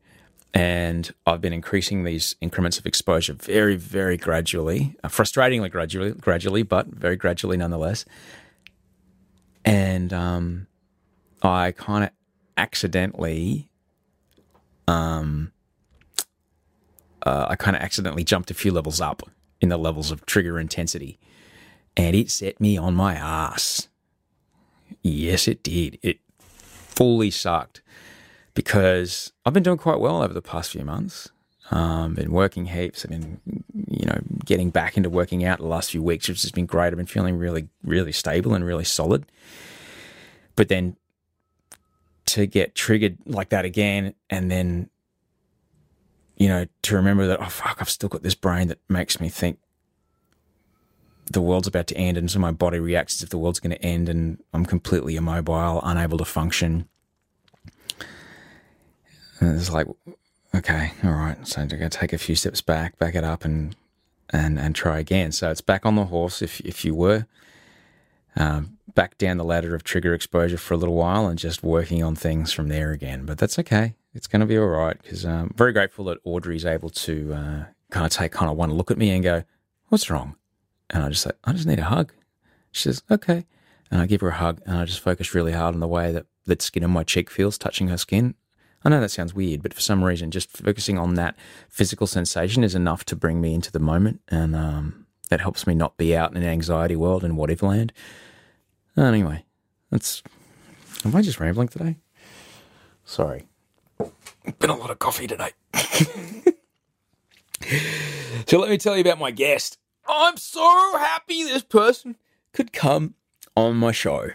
And 0.58 1.14
I've 1.28 1.40
been 1.40 1.54
increasing 1.54 2.04
these 2.04 2.36
increments 2.42 2.80
of 2.80 2.88
exposure 2.88 3.34
very, 3.34 3.76
very 3.76 4.18
gradually, 4.18 4.96
uh, 5.04 5.08
frustratingly 5.08 5.70
gradually, 5.70 6.14
gradually, 6.14 6.64
but 6.64 6.88
very 6.88 7.16
gradually 7.16 7.58
nonetheless. 7.58 8.06
And 9.64 10.12
um, 10.12 10.66
I 11.44 11.74
kind 11.74 12.06
of 12.06 12.10
accidentally, 12.58 13.70
um, 14.88 15.52
uh, 17.22 17.46
I 17.50 17.56
kind 17.56 17.78
of 17.78 17.84
accidentally 17.84 18.24
jumped 18.24 18.50
a 18.50 18.56
few 18.56 18.72
levels 18.72 19.00
up 19.00 19.22
in 19.62 19.70
the 19.70 19.78
levels 19.78 20.10
of 20.10 20.26
trigger 20.26 20.60
intensity, 20.60 21.20
and 21.96 22.16
it 22.16 22.32
set 22.32 22.60
me 22.60 22.78
on 22.78 22.96
my 22.96 23.14
ass. 23.14 23.90
Yes, 25.04 25.48
it 25.48 25.62
did. 25.62 26.00
It 26.02 26.18
fully 26.40 27.30
sucked 27.30 27.84
because 28.58 29.32
I've 29.46 29.54
been 29.54 29.62
doing 29.62 29.78
quite 29.78 30.00
well 30.00 30.24
over 30.24 30.34
the 30.34 30.42
past 30.42 30.72
few 30.72 30.84
months. 30.84 31.30
Um, 31.70 32.16
been 32.16 32.32
working 32.32 32.66
heaps. 32.66 33.06
I've 33.06 33.12
been, 33.12 33.40
you 33.88 34.08
know, 34.08 34.20
getting 34.46 34.72
back 34.72 34.98
into 34.98 35.12
working 35.12 35.46
out 35.46 35.60
the 35.60 35.68
last 35.68 35.92
few 35.92 36.02
weeks, 36.02 36.28
which 36.28 36.42
has 36.42 36.52
been 36.52 36.66
great. 36.66 36.88
I've 36.88 36.96
been 36.96 37.06
feeling 37.06 37.38
really, 37.38 37.68
really 37.84 38.12
stable 38.12 38.56
and 38.56 38.66
really 38.66 38.84
solid. 38.84 39.28
But 40.56 40.70
then 40.70 40.98
to 42.26 42.48
get 42.48 42.74
triggered 42.74 43.20
like 43.28 43.50
that 43.50 43.64
again, 43.64 44.16
and 44.28 44.50
then, 44.50 44.90
you 46.36 46.48
know, 46.48 46.66
to 46.82 46.96
remember 46.96 47.28
that, 47.28 47.40
oh, 47.40 47.50
fuck, 47.50 47.78
I've 47.80 47.92
still 47.92 48.10
got 48.10 48.24
this 48.24 48.34
brain 48.34 48.70
that 48.70 48.80
makes 48.90 49.20
me 49.20 49.30
think 49.30 49.60
the 51.32 51.42
world's 51.42 51.68
about 51.68 51.86
to 51.88 51.96
end. 51.96 52.18
And 52.18 52.32
so 52.32 52.40
my 52.40 52.52
body 52.52 52.80
reacts 52.80 53.18
as 53.18 53.22
if 53.22 53.30
the 53.30 53.38
world's 53.38 53.60
going 53.60 53.76
to 53.76 53.86
end, 53.86 54.10
and 54.10 54.42
I'm 54.52 54.66
completely 54.66 55.16
immobile, 55.16 55.80
unable 55.84 56.18
to 56.18 56.26
function 56.26 56.90
and 59.40 59.58
it's 59.58 59.72
like, 59.72 59.88
okay, 60.56 60.94
all 61.04 61.12
right. 61.12 61.48
So 61.48 61.62
I'm 61.62 61.68
going 61.68 61.82
to 61.82 61.90
take 61.90 62.14
a 62.14 62.18
few 62.18 62.36
steps 62.36 62.62
back, 62.62 62.98
back 62.98 63.16
it 63.16 63.24
up, 63.24 63.46
and 63.46 63.76
and 64.30 64.60
and 64.60 64.76
try 64.76 65.00
again. 65.00 65.32
So 65.32 65.52
it's 65.52 65.62
back 65.62 65.86
on 65.86 65.96
the 65.96 66.06
horse. 66.06 66.42
If 66.42 66.60
if 66.62 66.84
you 66.84 66.96
were 66.96 67.26
um, 68.36 68.78
back 68.94 69.18
down 69.18 69.38
the 69.38 69.44
ladder 69.44 69.76
of 69.76 69.84
trigger 69.84 70.14
exposure 70.14 70.58
for 70.58 70.74
a 70.74 70.78
little 70.78 70.96
while, 70.96 71.28
and 71.28 71.38
just 71.40 71.64
working 71.64 72.04
on 72.04 72.16
things 72.16 72.52
from 72.52 72.68
there 72.70 72.92
again. 72.92 73.26
But 73.26 73.38
that's 73.38 73.60
okay. 73.60 73.96
It's 74.14 74.28
going 74.28 74.40
to 74.40 74.46
be 74.46 74.58
all 74.58 74.68
right 74.68 74.98
because 75.02 75.26
I'm 75.26 75.42
um, 75.42 75.54
very 75.56 75.74
grateful 75.74 76.06
that 76.06 76.20
Audrey's 76.24 76.66
able 76.66 76.90
to 76.90 77.34
uh, 77.34 77.66
kind 77.92 78.06
of 78.06 78.12
take 78.12 78.32
kind 78.32 78.50
of 78.50 78.58
one 78.58 78.74
look 78.74 78.92
at 78.92 78.98
me 78.98 79.12
and 79.12 79.24
go, 79.24 79.44
"What's 79.90 80.10
wrong?" 80.10 80.36
And 80.90 81.04
I 81.04 81.10
just 81.10 81.24
say, 81.24 81.32
"I 81.44 81.54
just 81.54 81.68
need 81.68 81.80
a 81.80 81.84
hug." 81.84 82.14
She 82.72 82.84
says, 82.84 83.04
"Okay." 83.10 83.46
And 83.90 84.02
I 84.02 84.06
give 84.06 84.20
her 84.22 84.30
a 84.30 84.34
hug, 84.34 84.62
and 84.66 84.78
I 84.78 84.84
just 84.84 85.00
focus 85.00 85.34
really 85.34 85.54
hard 85.54 85.74
on 85.74 85.80
the 85.80 85.88
way 85.88 86.12
that 86.12 86.26
that 86.46 86.62
skin 86.62 86.84
on 86.84 86.92
my 86.92 87.04
cheek 87.04 87.30
feels 87.30 87.58
touching 87.58 87.88
her 87.90 87.98
skin. 87.98 88.36
I 88.84 88.90
know 88.90 89.02
that 89.02 89.10
sounds 89.10 89.34
weird, 89.34 89.64
but 89.64 89.74
for 89.74 89.82
some 89.82 90.04
reason, 90.04 90.32
just 90.32 90.56
focusing 90.56 90.98
on 90.98 91.16
that 91.16 91.36
physical 91.68 92.08
sensation 92.08 92.64
is 92.64 92.76
enough 92.76 93.04
to 93.06 93.16
bring 93.16 93.42
me 93.42 93.54
into 93.54 93.72
the 93.72 93.80
moment. 93.80 94.22
And 94.30 94.56
um, 94.56 95.08
that 95.30 95.42
helps 95.42 95.68
me 95.68 95.74
not 95.74 95.98
be 95.98 96.16
out 96.16 96.32
in 96.32 96.38
an 96.38 96.48
anxiety 96.48 96.96
world 96.96 97.24
in 97.24 97.36
whatever 97.36 97.68
land. 97.68 97.92
Anyway, 98.96 99.46
that's. 99.92 100.24
Am 101.06 101.16
I 101.16 101.22
just 101.22 101.40
rambling 101.40 101.68
today? 101.68 101.98
Sorry. 103.06 103.48
Been 104.60 104.70
a 104.70 104.76
lot 104.76 104.90
of 104.90 105.00
coffee 105.00 105.28
today. 105.28 105.52
so 108.48 108.60
let 108.60 108.70
me 108.70 108.78
tell 108.78 108.96
you 108.96 109.02
about 109.02 109.20
my 109.20 109.32
guest. 109.32 109.78
I'm 110.08 110.38
so 110.38 110.98
happy 110.98 111.44
this 111.44 111.64
person 111.64 112.16
could 112.54 112.72
come 112.74 113.16
on 113.56 113.76
my 113.76 113.92
show. 113.92 114.30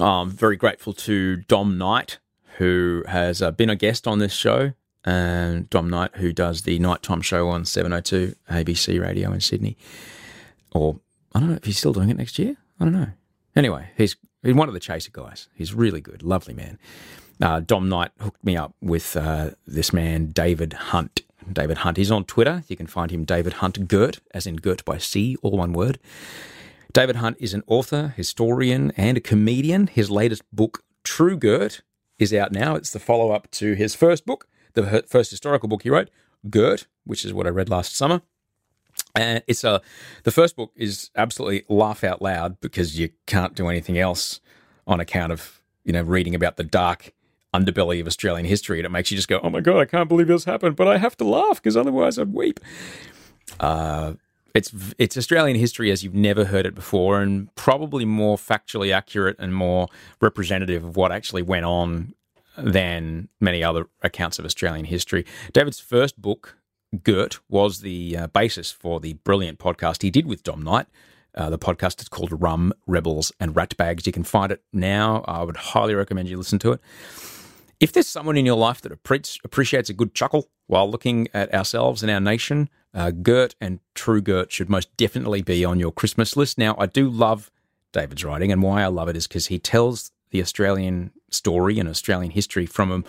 I'm 0.00 0.30
very 0.30 0.56
grateful 0.56 0.92
to 0.94 1.36
Dom 1.36 1.76
Knight, 1.76 2.18
who 2.58 3.04
has 3.08 3.40
uh, 3.40 3.50
been 3.50 3.70
a 3.70 3.76
guest 3.76 4.06
on 4.06 4.18
this 4.18 4.32
show, 4.32 4.72
and 5.04 5.70
Dom 5.70 5.88
Knight, 5.88 6.16
who 6.16 6.32
does 6.32 6.62
the 6.62 6.78
nighttime 6.80 7.22
show 7.22 7.48
on 7.48 7.64
702 7.64 8.34
ABC 8.50 9.00
Radio 9.00 9.32
in 9.32 9.40
Sydney. 9.40 9.76
Or 10.72 10.98
I 11.34 11.40
don't 11.40 11.48
know 11.48 11.54
if 11.54 11.64
he's 11.64 11.78
still 11.78 11.92
doing 11.92 12.10
it 12.10 12.16
next 12.16 12.38
year. 12.38 12.56
I 12.80 12.84
don't 12.84 12.92
know. 12.92 13.08
Anyway, 13.54 13.90
he's, 13.96 14.16
he's 14.42 14.54
one 14.54 14.68
of 14.68 14.74
the 14.74 14.80
Chaser 14.80 15.10
guys. 15.12 15.48
He's 15.54 15.72
really 15.72 16.00
good, 16.00 16.22
lovely 16.22 16.52
man. 16.52 16.78
Uh, 17.40 17.60
Dom 17.60 17.88
Knight 17.88 18.10
hooked 18.20 18.44
me 18.44 18.56
up 18.56 18.74
with 18.80 19.16
uh, 19.16 19.50
this 19.66 19.92
man, 19.92 20.26
David 20.26 20.72
Hunt. 20.72 21.22
David 21.50 21.78
Hunt. 21.78 21.96
He's 21.96 22.10
on 22.10 22.24
Twitter. 22.24 22.64
You 22.66 22.76
can 22.76 22.88
find 22.88 23.10
him 23.10 23.24
David 23.24 23.54
Hunt 23.54 23.88
Girt, 23.88 24.18
as 24.34 24.46
in 24.46 24.56
Girt 24.56 24.84
by 24.84 24.98
sea, 24.98 25.36
all 25.42 25.52
one 25.52 25.72
word. 25.72 25.98
David 26.92 27.16
Hunt 27.16 27.36
is 27.38 27.54
an 27.54 27.62
author, 27.68 28.14
historian, 28.16 28.92
and 28.96 29.16
a 29.16 29.20
comedian. 29.20 29.86
His 29.86 30.10
latest 30.10 30.42
book, 30.52 30.82
True 31.04 31.36
Girt, 31.36 31.82
is 32.18 32.32
out 32.34 32.52
now. 32.52 32.74
It's 32.74 32.90
the 32.90 32.98
follow 32.98 33.30
up 33.30 33.50
to 33.52 33.74
his 33.74 33.94
first 33.94 34.26
book, 34.26 34.48
the 34.74 35.04
first 35.06 35.30
historical 35.30 35.68
book 35.68 35.82
he 35.82 35.90
wrote, 35.90 36.10
Girt, 36.50 36.86
which 37.04 37.24
is 37.24 37.32
what 37.32 37.46
I 37.46 37.50
read 37.50 37.68
last 37.68 37.96
summer. 37.96 38.22
And 39.14 39.42
it's 39.46 39.64
a 39.64 39.80
the 40.24 40.30
first 40.30 40.56
book 40.56 40.72
is 40.76 41.10
absolutely 41.16 41.64
laugh 41.68 42.04
out 42.04 42.20
loud 42.20 42.60
because 42.60 42.98
you 42.98 43.10
can't 43.26 43.54
do 43.54 43.68
anything 43.68 43.98
else 43.98 44.40
on 44.86 45.00
account 45.00 45.32
of 45.32 45.62
you 45.84 45.92
know 45.92 46.02
reading 46.02 46.34
about 46.34 46.56
the 46.56 46.64
dark 46.64 47.12
underbelly 47.54 48.00
of 48.00 48.06
Australian 48.06 48.44
history, 48.46 48.78
and 48.78 48.86
it 48.86 48.90
makes 48.90 49.10
you 49.10 49.16
just 49.16 49.28
go, 49.28 49.40
"Oh 49.42 49.50
my 49.50 49.60
god, 49.60 49.78
I 49.78 49.84
can't 49.84 50.08
believe 50.08 50.26
this 50.26 50.44
happened," 50.44 50.76
but 50.76 50.88
I 50.88 50.98
have 50.98 51.16
to 51.18 51.24
laugh 51.24 51.62
because 51.62 51.76
otherwise 51.76 52.18
I'd 52.18 52.32
weep. 52.32 52.60
Uh, 53.58 54.14
it's 54.58 54.74
it's 54.98 55.16
Australian 55.16 55.56
history 55.56 55.90
as 55.90 56.02
you've 56.02 56.14
never 56.14 56.44
heard 56.44 56.66
it 56.66 56.74
before, 56.74 57.20
and 57.22 57.54
probably 57.54 58.04
more 58.04 58.36
factually 58.36 58.92
accurate 58.92 59.36
and 59.38 59.54
more 59.54 59.86
representative 60.20 60.84
of 60.84 60.96
what 60.96 61.12
actually 61.12 61.42
went 61.42 61.64
on 61.64 62.14
than 62.56 63.28
many 63.40 63.62
other 63.62 63.86
accounts 64.02 64.38
of 64.38 64.44
Australian 64.44 64.84
history. 64.84 65.24
David's 65.52 65.78
first 65.78 66.20
book, 66.20 66.58
Girt, 67.04 67.38
was 67.48 67.80
the 67.80 68.16
uh, 68.16 68.26
basis 68.26 68.72
for 68.72 68.98
the 68.98 69.12
brilliant 69.14 69.58
podcast 69.60 70.02
he 70.02 70.10
did 70.10 70.26
with 70.26 70.42
Dom 70.42 70.62
Knight. 70.62 70.88
Uh, 71.34 71.48
the 71.48 71.58
podcast 71.58 72.00
is 72.00 72.08
called 72.08 72.42
Rum, 72.42 72.72
Rebels, 72.86 73.30
and 73.38 73.54
Ratbags. 73.54 74.06
You 74.06 74.12
can 74.12 74.24
find 74.24 74.50
it 74.50 74.62
now. 74.72 75.24
I 75.28 75.44
would 75.44 75.56
highly 75.56 75.94
recommend 75.94 76.28
you 76.28 76.36
listen 76.36 76.58
to 76.60 76.72
it. 76.72 76.80
If 77.80 77.92
there's 77.92 78.08
someone 78.08 78.36
in 78.36 78.44
your 78.44 78.56
life 78.56 78.80
that 78.80 78.92
appreciates 78.92 79.88
a 79.88 79.94
good 79.94 80.12
chuckle 80.12 80.48
while 80.66 80.90
looking 80.90 81.28
at 81.32 81.54
ourselves 81.54 82.02
and 82.02 82.10
our 82.10 82.20
nation, 82.20 82.68
uh, 82.92 83.12
Girt 83.12 83.54
and 83.60 83.78
True 83.94 84.20
Girt 84.20 84.50
should 84.50 84.68
most 84.68 84.96
definitely 84.96 85.42
be 85.42 85.64
on 85.64 85.78
your 85.78 85.92
Christmas 85.92 86.36
list. 86.36 86.58
Now, 86.58 86.74
I 86.76 86.86
do 86.86 87.08
love 87.08 87.52
David's 87.92 88.24
writing, 88.24 88.50
and 88.50 88.62
why 88.62 88.82
I 88.82 88.88
love 88.88 89.08
it 89.08 89.16
is 89.16 89.28
because 89.28 89.46
he 89.46 89.60
tells 89.60 90.10
the 90.30 90.42
Australian 90.42 91.12
story 91.30 91.78
and 91.78 91.88
Australian 91.88 92.32
history 92.32 92.66
from 92.66 92.90
a, 92.90 93.04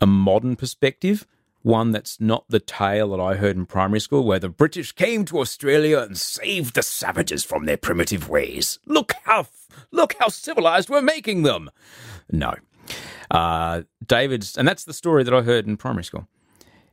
a 0.00 0.06
modern 0.06 0.54
perspective, 0.54 1.26
one 1.62 1.90
that's 1.90 2.20
not 2.20 2.44
the 2.48 2.60
tale 2.60 3.10
that 3.10 3.20
I 3.20 3.34
heard 3.34 3.56
in 3.56 3.66
primary 3.66 4.00
school, 4.00 4.24
where 4.24 4.38
the 4.38 4.48
British 4.48 4.92
came 4.92 5.24
to 5.24 5.40
Australia 5.40 5.98
and 5.98 6.16
saved 6.16 6.76
the 6.76 6.82
savages 6.82 7.42
from 7.42 7.64
their 7.64 7.76
primitive 7.76 8.28
ways. 8.28 8.78
Look 8.86 9.12
how 9.24 9.48
look 9.90 10.14
how 10.20 10.28
civilized 10.28 10.88
we're 10.88 11.02
making 11.02 11.42
them. 11.42 11.68
No, 12.30 12.54
uh, 13.30 13.82
David's, 14.06 14.56
and 14.56 14.68
that's 14.68 14.84
the 14.84 14.92
story 14.92 15.24
that 15.24 15.34
I 15.34 15.42
heard 15.42 15.66
in 15.66 15.76
primary 15.76 16.04
school. 16.04 16.28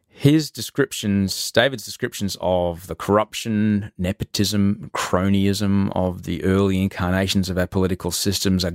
His 0.07 0.51
descriptions, 0.51 1.51
David's 1.51 1.85
descriptions 1.85 2.35
of 2.41 2.87
the 2.87 2.95
corruption, 2.95 3.91
nepotism, 3.97 4.91
cronyism 4.93 5.91
of 5.95 6.23
the 6.23 6.43
early 6.43 6.81
incarnations 6.81 7.49
of 7.49 7.57
our 7.57 7.67
political 7.67 8.11
systems 8.11 8.65
are 8.65 8.71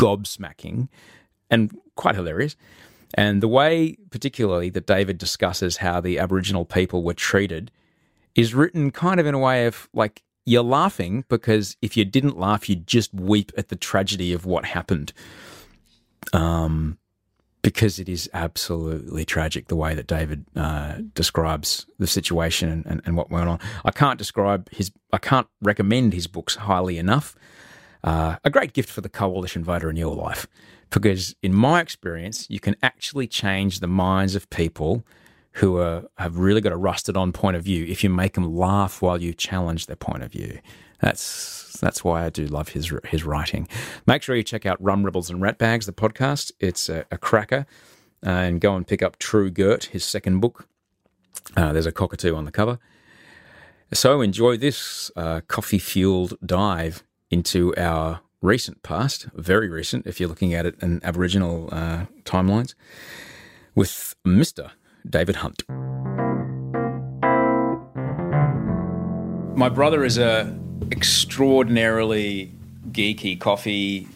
gobsmacking 0.00 0.88
and 1.50 1.78
quite 1.94 2.16
hilarious. 2.16 2.56
And 3.14 3.42
the 3.42 3.48
way, 3.48 3.96
particularly, 4.10 4.70
that 4.70 4.86
David 4.86 5.18
discusses 5.18 5.76
how 5.76 6.00
the 6.00 6.18
Aboriginal 6.18 6.64
people 6.64 7.04
were 7.04 7.14
treated 7.14 7.70
is 8.34 8.54
written 8.54 8.90
kind 8.90 9.20
of 9.20 9.26
in 9.26 9.34
a 9.34 9.38
way 9.38 9.66
of 9.66 9.88
like, 9.92 10.22
you're 10.44 10.64
laughing 10.64 11.24
because 11.28 11.76
if 11.80 11.96
you 11.96 12.04
didn't 12.04 12.38
laugh, 12.38 12.68
you'd 12.68 12.88
just 12.88 13.14
weep 13.14 13.52
at 13.56 13.68
the 13.68 13.76
tragedy 13.76 14.32
of 14.32 14.46
what 14.46 14.64
happened 14.64 15.12
um, 16.32 16.98
because 17.62 17.98
it 17.98 18.08
is 18.08 18.28
absolutely 18.34 19.24
tragic 19.24 19.68
the 19.68 19.76
way 19.76 19.94
that 19.94 20.06
David 20.06 20.44
uh, 20.56 20.96
describes 21.14 21.86
the 21.98 22.06
situation 22.06 22.68
and, 22.68 22.86
and, 22.86 23.02
and, 23.04 23.16
what 23.16 23.30
went 23.30 23.48
on. 23.48 23.60
I 23.84 23.92
can't 23.92 24.18
describe 24.18 24.68
his, 24.70 24.90
I 25.12 25.18
can't 25.18 25.46
recommend 25.60 26.12
his 26.12 26.26
books 26.26 26.56
highly 26.56 26.98
enough. 26.98 27.36
Uh, 28.02 28.36
a 28.42 28.50
great 28.50 28.72
gift 28.72 28.90
for 28.90 29.00
the 29.00 29.08
coalition 29.08 29.62
voter 29.62 29.88
in 29.88 29.96
your 29.96 30.14
life, 30.14 30.48
because 30.90 31.36
in 31.40 31.54
my 31.54 31.80
experience, 31.80 32.50
you 32.50 32.58
can 32.58 32.74
actually 32.82 33.28
change 33.28 33.78
the 33.78 33.86
minds 33.86 34.34
of 34.34 34.50
people 34.50 35.04
who 35.52 35.76
are, 35.76 36.04
have 36.18 36.38
really 36.38 36.60
got 36.60 36.72
a 36.72 36.76
rusted 36.76 37.16
on 37.16 37.30
point 37.30 37.56
of 37.56 37.62
view 37.62 37.84
if 37.86 38.02
you 38.02 38.10
make 38.10 38.34
them 38.34 38.56
laugh 38.56 39.02
while 39.02 39.20
you 39.20 39.32
challenge 39.32 39.86
their 39.86 39.96
point 39.96 40.22
of 40.22 40.32
view. 40.32 40.58
That's 41.02 41.78
that's 41.80 42.04
why 42.04 42.24
I 42.24 42.30
do 42.30 42.46
love 42.46 42.70
his 42.70 42.92
his 43.04 43.24
writing. 43.24 43.68
Make 44.06 44.22
sure 44.22 44.36
you 44.36 44.44
check 44.44 44.64
out 44.64 44.80
Rum 44.80 45.04
Rebels 45.04 45.28
and 45.28 45.42
Ratbags, 45.42 45.84
the 45.84 45.92
podcast. 45.92 46.52
It's 46.60 46.88
a, 46.88 47.04
a 47.10 47.18
cracker, 47.18 47.66
uh, 48.24 48.30
and 48.30 48.60
go 48.60 48.76
and 48.76 48.86
pick 48.86 49.02
up 49.02 49.18
True 49.18 49.50
Girt, 49.50 49.86
his 49.86 50.04
second 50.04 50.40
book. 50.40 50.68
Uh, 51.56 51.72
there's 51.72 51.86
a 51.86 51.92
cockatoo 51.92 52.36
on 52.36 52.44
the 52.44 52.52
cover. 52.52 52.78
So 53.92 54.20
enjoy 54.22 54.56
this 54.56 55.10
uh, 55.16 55.40
coffee 55.48 55.80
fueled 55.80 56.34
dive 56.46 57.02
into 57.30 57.74
our 57.76 58.20
recent 58.40 58.82
past, 58.82 59.26
very 59.34 59.68
recent 59.68 60.06
if 60.06 60.20
you're 60.20 60.28
looking 60.28 60.54
at 60.54 60.64
it 60.64 60.76
in 60.80 61.00
Aboriginal 61.02 61.68
uh, 61.72 62.06
timelines, 62.24 62.74
with 63.74 64.14
Mr. 64.24 64.70
David 65.08 65.36
Hunt. 65.36 65.64
My 69.56 69.68
brother 69.68 70.04
is 70.04 70.16
a 70.16 70.61
extraordinarily 70.92 72.50
geeky 72.92 73.38
coffee. 73.38 74.06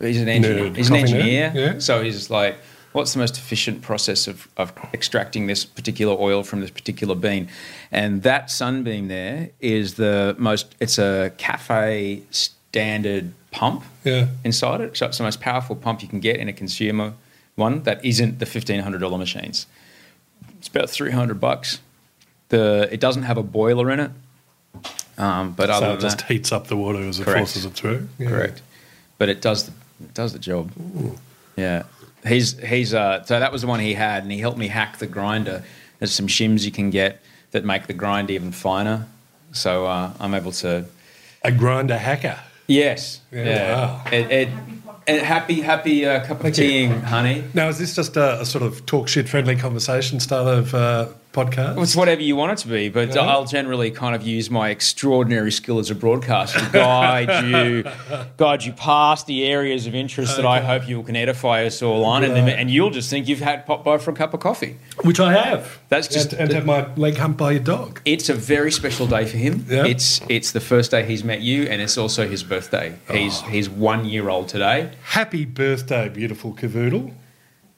He's 0.00 0.20
an 0.20 0.28
engineer. 0.28 0.72
He's 0.72 0.90
an 0.90 0.96
engineer. 0.96 1.52
Yeah. 1.54 1.78
So 1.78 2.02
he's 2.02 2.30
like, 2.30 2.56
what's 2.92 3.12
the 3.14 3.18
most 3.18 3.36
efficient 3.38 3.82
process 3.82 4.28
of, 4.28 4.46
of 4.56 4.72
extracting 4.94 5.46
this 5.46 5.64
particular 5.64 6.14
oil 6.18 6.42
from 6.44 6.60
this 6.60 6.70
particular 6.70 7.14
bean? 7.14 7.48
And 7.90 8.22
that 8.22 8.50
sunbeam 8.50 9.08
there 9.08 9.50
is 9.60 9.94
the 9.94 10.36
most. 10.38 10.74
It's 10.78 10.98
a 10.98 11.32
cafe 11.38 12.22
standard 12.30 13.32
pump 13.50 13.84
yeah. 14.04 14.28
inside 14.44 14.82
it. 14.82 14.96
So 14.96 15.06
it's 15.06 15.18
the 15.18 15.24
most 15.24 15.40
powerful 15.40 15.74
pump 15.74 16.02
you 16.02 16.08
can 16.08 16.20
get 16.20 16.36
in 16.36 16.48
a 16.48 16.52
consumer 16.52 17.14
one 17.54 17.82
that 17.84 18.04
isn't 18.04 18.38
the 18.38 18.46
fifteen 18.46 18.80
hundred 18.80 18.98
dollar 18.98 19.16
machines. 19.16 19.66
It's 20.58 20.68
about 20.68 20.90
three 20.90 21.10
hundred 21.10 21.40
bucks. 21.40 21.80
The 22.50 22.88
it 22.92 23.00
doesn't 23.00 23.22
have 23.22 23.38
a 23.38 23.42
boiler 23.42 23.90
in 23.90 23.98
it. 23.98 24.10
Um, 25.18 25.52
but 25.52 25.70
so 25.78 25.94
it 25.94 26.00
just 26.00 26.18
that, 26.18 26.28
heats 26.28 26.52
up 26.52 26.66
the 26.66 26.76
water 26.76 26.98
as 26.98 27.20
it 27.20 27.24
forces 27.24 27.64
it 27.64 27.72
through. 27.72 28.08
Yeah. 28.18 28.28
Correct, 28.28 28.62
but 29.18 29.28
it 29.28 29.40
does 29.40 29.66
the, 29.66 29.72
it 30.02 30.14
does 30.14 30.32
the 30.32 30.38
job. 30.38 30.72
Ooh. 30.78 31.18
Yeah, 31.56 31.84
he's 32.26 32.58
he's 32.58 32.92
uh, 32.92 33.24
so 33.24 33.40
that 33.40 33.52
was 33.52 33.62
the 33.62 33.68
one 33.68 33.80
he 33.80 33.94
had, 33.94 34.22
and 34.22 34.32
he 34.32 34.38
helped 34.38 34.58
me 34.58 34.68
hack 34.68 34.98
the 34.98 35.06
grinder. 35.06 35.64
There's 35.98 36.12
some 36.12 36.26
shims 36.26 36.64
you 36.64 36.70
can 36.70 36.90
get 36.90 37.22
that 37.52 37.64
make 37.64 37.86
the 37.86 37.94
grind 37.94 38.30
even 38.30 38.52
finer, 38.52 39.06
so 39.52 39.86
uh, 39.86 40.12
I'm 40.20 40.34
able 40.34 40.52
to. 40.52 40.84
A 41.42 41.52
grinder 41.52 41.96
hacker. 41.96 42.38
Yes. 42.66 43.20
Yeah. 43.30 43.44
yeah. 43.44 43.74
Wow. 43.74 44.04
It, 44.12 44.30
it, 44.30 44.48
and 45.06 45.22
happy, 45.22 45.60
happy 45.60 46.04
uh, 46.04 46.20
cup 46.20 46.38
of 46.38 46.42
Thank 46.42 46.56
tea, 46.56 46.86
honey. 46.86 47.44
Now, 47.54 47.68
is 47.68 47.78
this 47.78 47.94
just 47.94 48.16
a, 48.16 48.40
a, 48.40 48.44
sort 48.44 48.64
of 48.64 48.84
talk 48.86 49.06
shit 49.06 49.28
friendly 49.28 49.54
conversation 49.54 50.18
style 50.18 50.48
of 50.48 50.74
uh, 50.74 51.08
podcast? 51.36 51.80
It's 51.82 51.94
whatever 51.94 52.22
you 52.22 52.34
want 52.34 52.52
it 52.52 52.58
to 52.62 52.68
be, 52.68 52.88
but 52.88 53.14
yeah. 53.14 53.20
I'll 53.20 53.44
generally 53.44 53.90
kind 53.90 54.14
of 54.14 54.26
use 54.26 54.50
my 54.50 54.70
extraordinary 54.70 55.52
skill 55.52 55.78
as 55.78 55.90
a 55.90 55.94
broadcaster 55.94 56.58
to 56.60 56.70
guide 56.72 57.44
you, 57.44 57.84
guide 58.38 58.64
you 58.64 58.72
past 58.72 59.26
the 59.26 59.44
areas 59.44 59.86
of 59.86 59.94
interest 59.94 60.32
okay. 60.32 60.42
that 60.42 60.48
I 60.48 60.60
hope 60.60 60.88
you 60.88 61.02
can 61.02 61.14
edify 61.14 61.66
us 61.66 61.82
all 61.82 62.04
on, 62.04 62.24
and, 62.24 62.48
and, 62.48 62.70
you'll 62.70 62.90
just 62.90 63.10
think 63.10 63.28
you've 63.28 63.40
had 63.40 63.66
pop 63.66 63.84
by 63.84 63.98
for 63.98 64.10
a 64.10 64.14
cup 64.14 64.32
of 64.32 64.40
coffee, 64.40 64.78
which 65.02 65.20
I 65.20 65.32
have. 65.32 65.78
That's 65.90 66.08
just 66.08 66.32
and, 66.32 66.42
and 66.42 66.52
have 66.52 66.66
my 66.66 66.92
leg 66.94 67.16
humped 67.16 67.38
by 67.38 67.52
your 67.52 67.62
dog. 67.62 68.00
It's 68.04 68.28
a 68.28 68.34
very 68.34 68.72
special 68.72 69.06
day 69.06 69.26
for 69.26 69.36
him. 69.36 69.66
Yeah. 69.68 69.84
It's 69.84 70.22
it's 70.28 70.52
the 70.52 70.60
first 70.60 70.90
day 70.90 71.04
he's 71.04 71.22
met 71.22 71.42
you, 71.42 71.64
and 71.64 71.82
it's 71.82 71.98
also 71.98 72.26
his 72.26 72.42
birthday. 72.42 72.98
He's 73.10 73.42
oh. 73.42 73.46
he's 73.46 73.68
one 73.68 74.06
year 74.06 74.30
old 74.30 74.48
today. 74.48 74.90
Happy 75.02 75.44
birthday, 75.44 76.08
beautiful 76.08 76.54
cavoodle. 76.54 77.12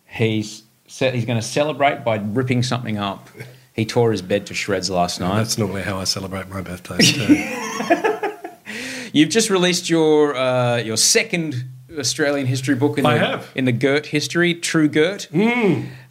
He's 0.06 0.62
he's 0.88 1.24
going 1.24 1.38
to 1.38 1.46
celebrate 1.46 2.02
by 2.04 2.16
ripping 2.16 2.62
something 2.62 2.98
up 2.98 3.28
He 3.74 3.84
tore 3.86 4.10
his 4.10 4.22
bed 4.22 4.46
to 4.46 4.54
shreds 4.54 4.90
last 4.90 5.20
night. 5.20 5.36
That's 5.38 5.56
normally 5.58 5.82
how 5.82 5.98
I 5.98 6.04
celebrate 6.04 6.48
my 6.48 6.62
birthdays 6.62 7.12
too. 7.12 7.34
You've 9.12 9.30
just 9.30 9.50
released 9.50 9.88
your 9.88 10.34
uh, 10.36 10.76
your 10.78 10.96
second 10.96 11.64
Australian 11.98 12.46
history 12.46 12.74
book 12.74 12.98
in 12.98 13.06
I 13.06 13.14
the 13.14 13.26
have. 13.26 13.50
in 13.54 13.64
the 13.64 13.72
Girt 13.72 14.06
history, 14.06 14.54
True 14.54 14.88
Girt. 14.88 15.28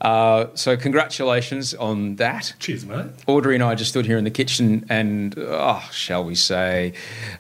Uh, 0.02 0.48
so 0.56 0.76
congratulations 0.78 1.74
on 1.76 2.16
that. 2.16 2.54
Cheers, 2.60 2.86
mate. 2.86 3.06
Audrey 3.28 3.56
and 3.56 3.64
I 3.64 3.76
just 3.76 3.92
stood 3.92 4.06
here 4.06 4.18
in 4.18 4.24
the 4.24 4.32
kitchen 4.32 4.86
and, 4.90 5.36
oh, 5.38 5.88
shall 5.92 6.24
we 6.24 6.36
say, 6.36 6.94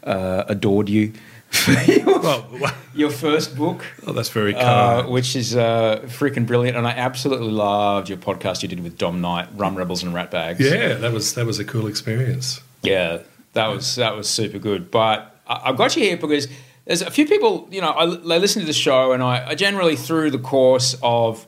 uh, 0.04 0.44
adored 0.48 0.88
you 0.90 1.14
your, 1.88 2.72
your 2.94 3.10
first 3.10 3.56
book. 3.56 3.86
oh, 4.06 4.12
that's 4.12 4.30
very 4.30 4.54
Uh, 4.56 5.08
which 5.08 5.36
is 5.36 5.56
uh, 5.56 6.02
freaking 6.06 6.46
brilliant, 6.46 6.78
and 6.78 6.88
I 6.88 6.92
absolutely 6.92 7.52
loved 7.52 8.10
your 8.10 8.18
podcast 8.18 8.62
you 8.64 8.68
did 8.68 8.82
with 8.82 8.98
Dom 8.98 9.22
Knight, 9.22 9.48
Rum 9.56 9.76
Rebels 9.76 10.04
and 10.04 10.14
Rat 10.14 10.32
Bags. 10.32 10.60
yeah, 10.60 10.96
that 10.96 11.14
was 11.14 11.34
that 11.36 11.46
was 11.46 11.60
a 11.60 11.66
cool 11.66 11.88
experience. 11.88 12.62
Yeah, 12.84 13.20
that 13.54 13.68
was 13.68 13.96
that 13.96 14.16
was 14.16 14.30
super 14.30 14.60
good. 14.60 14.92
But 14.92 15.36
I, 15.48 15.70
I 15.70 15.74
got 15.74 15.96
you 15.96 16.04
here 16.04 16.18
because 16.18 16.48
there's 16.86 17.02
a 17.02 17.12
few 17.12 17.26
people, 17.26 17.68
you 17.72 17.82
know, 17.82 17.92
I, 17.92 18.06
they 18.06 18.40
listen 18.40 18.62
to 18.62 18.66
the 18.66 18.74
show, 18.74 19.12
and 19.12 19.22
I, 19.22 19.50
I 19.50 19.56
generally 19.56 19.96
through 19.96 20.32
the 20.32 20.40
course 20.40 20.96
of 21.02 21.46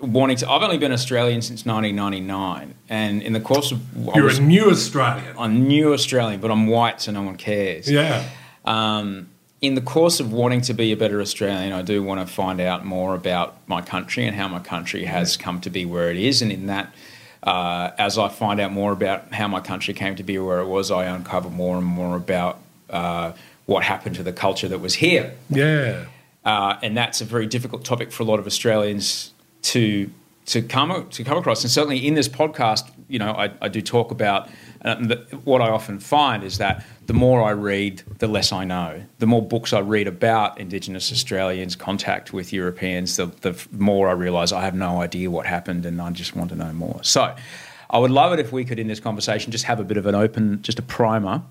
wanting 0.00 0.36
to. 0.38 0.50
I've 0.50 0.62
only 0.62 0.78
been 0.78 0.92
Australian 0.92 1.42
since 1.42 1.64
1999, 1.64 2.74
and 2.88 3.22
in 3.22 3.32
the 3.32 3.40
course 3.40 3.72
of 3.72 3.80
I 4.08 4.16
You're 4.16 4.24
was, 4.24 4.38
a 4.38 4.42
new 4.42 4.70
Australian. 4.70 5.36
I'm 5.38 5.66
new 5.66 5.92
Australian, 5.92 6.40
but 6.40 6.50
I'm 6.50 6.66
white, 6.66 7.00
so 7.00 7.12
no 7.12 7.22
one 7.22 7.36
cares. 7.36 7.90
Yeah. 7.90 8.28
Um, 8.66 9.28
in 9.62 9.74
the 9.74 9.80
course 9.80 10.20
of 10.20 10.32
wanting 10.32 10.60
to 10.62 10.74
be 10.74 10.92
a 10.92 10.96
better 10.96 11.20
Australian, 11.20 11.72
I 11.72 11.82
do 11.82 12.02
want 12.02 12.20
to 12.20 12.26
find 12.26 12.60
out 12.60 12.84
more 12.84 13.14
about 13.14 13.56
my 13.66 13.80
country 13.80 14.26
and 14.26 14.36
how 14.36 14.48
my 14.48 14.58
country 14.58 15.04
has 15.04 15.36
come 15.36 15.60
to 15.62 15.70
be 15.70 15.84
where 15.84 16.10
it 16.10 16.18
is. 16.18 16.42
And 16.42 16.52
in 16.52 16.66
that, 16.66 16.94
uh, 17.42 17.92
as 17.96 18.18
I 18.18 18.28
find 18.28 18.60
out 18.60 18.72
more 18.72 18.92
about 18.92 19.32
how 19.32 19.48
my 19.48 19.60
country 19.60 19.94
came 19.94 20.16
to 20.16 20.22
be 20.22 20.38
where 20.38 20.60
it 20.60 20.66
was, 20.66 20.90
I 20.90 21.04
uncover 21.04 21.48
more 21.48 21.78
and 21.78 21.86
more 21.86 22.16
about 22.16 22.58
uh, 22.90 23.32
what 23.64 23.82
happened 23.82 24.16
to 24.16 24.22
the 24.22 24.32
culture 24.32 24.68
that 24.68 24.80
was 24.80 24.94
here. 24.94 25.34
Yeah. 25.48 26.04
Uh, 26.44 26.78
and 26.82 26.96
that's 26.96 27.20
a 27.20 27.24
very 27.24 27.46
difficult 27.46 27.84
topic 27.84 28.12
for 28.12 28.22
a 28.22 28.26
lot 28.26 28.38
of 28.38 28.46
Australians 28.46 29.32
to 29.62 30.10
to 30.46 30.62
come 30.62 31.08
to 31.10 31.24
come 31.24 31.38
across. 31.38 31.64
And 31.64 31.70
certainly 31.70 32.06
in 32.06 32.14
this 32.14 32.28
podcast, 32.28 32.88
you 33.08 33.18
know, 33.18 33.32
I, 33.32 33.50
I 33.60 33.68
do 33.68 33.82
talk 33.82 34.12
about 34.12 34.48
uh, 34.82 34.94
the, 34.96 35.16
what 35.44 35.60
I 35.60 35.70
often 35.70 35.98
find 35.98 36.44
is 36.44 36.58
that 36.58 36.84
the 37.06 37.12
more 37.12 37.42
I 37.42 37.50
read, 37.50 38.02
the 38.18 38.26
less 38.26 38.52
I 38.52 38.64
know. 38.64 39.02
The 39.18 39.26
more 39.26 39.42
books 39.42 39.72
I 39.72 39.80
read 39.80 40.08
about 40.08 40.58
Indigenous 40.58 41.12
Australians' 41.12 41.76
contact 41.76 42.32
with 42.32 42.52
Europeans, 42.52 43.16
the, 43.16 43.26
the 43.40 43.60
more 43.72 44.08
I 44.08 44.12
realise 44.12 44.52
I 44.52 44.62
have 44.62 44.74
no 44.74 45.00
idea 45.00 45.30
what 45.30 45.46
happened, 45.46 45.86
and 45.86 46.00
I 46.00 46.10
just 46.10 46.34
want 46.34 46.50
to 46.50 46.56
know 46.56 46.72
more. 46.72 47.00
So, 47.02 47.34
I 47.88 47.98
would 47.98 48.10
love 48.10 48.32
it 48.32 48.40
if 48.40 48.52
we 48.52 48.64
could, 48.64 48.78
in 48.78 48.88
this 48.88 48.98
conversation, 48.98 49.52
just 49.52 49.64
have 49.64 49.78
a 49.78 49.84
bit 49.84 49.96
of 49.96 50.06
an 50.06 50.14
open, 50.14 50.60
just 50.62 50.78
a 50.78 50.82
primer 50.82 51.42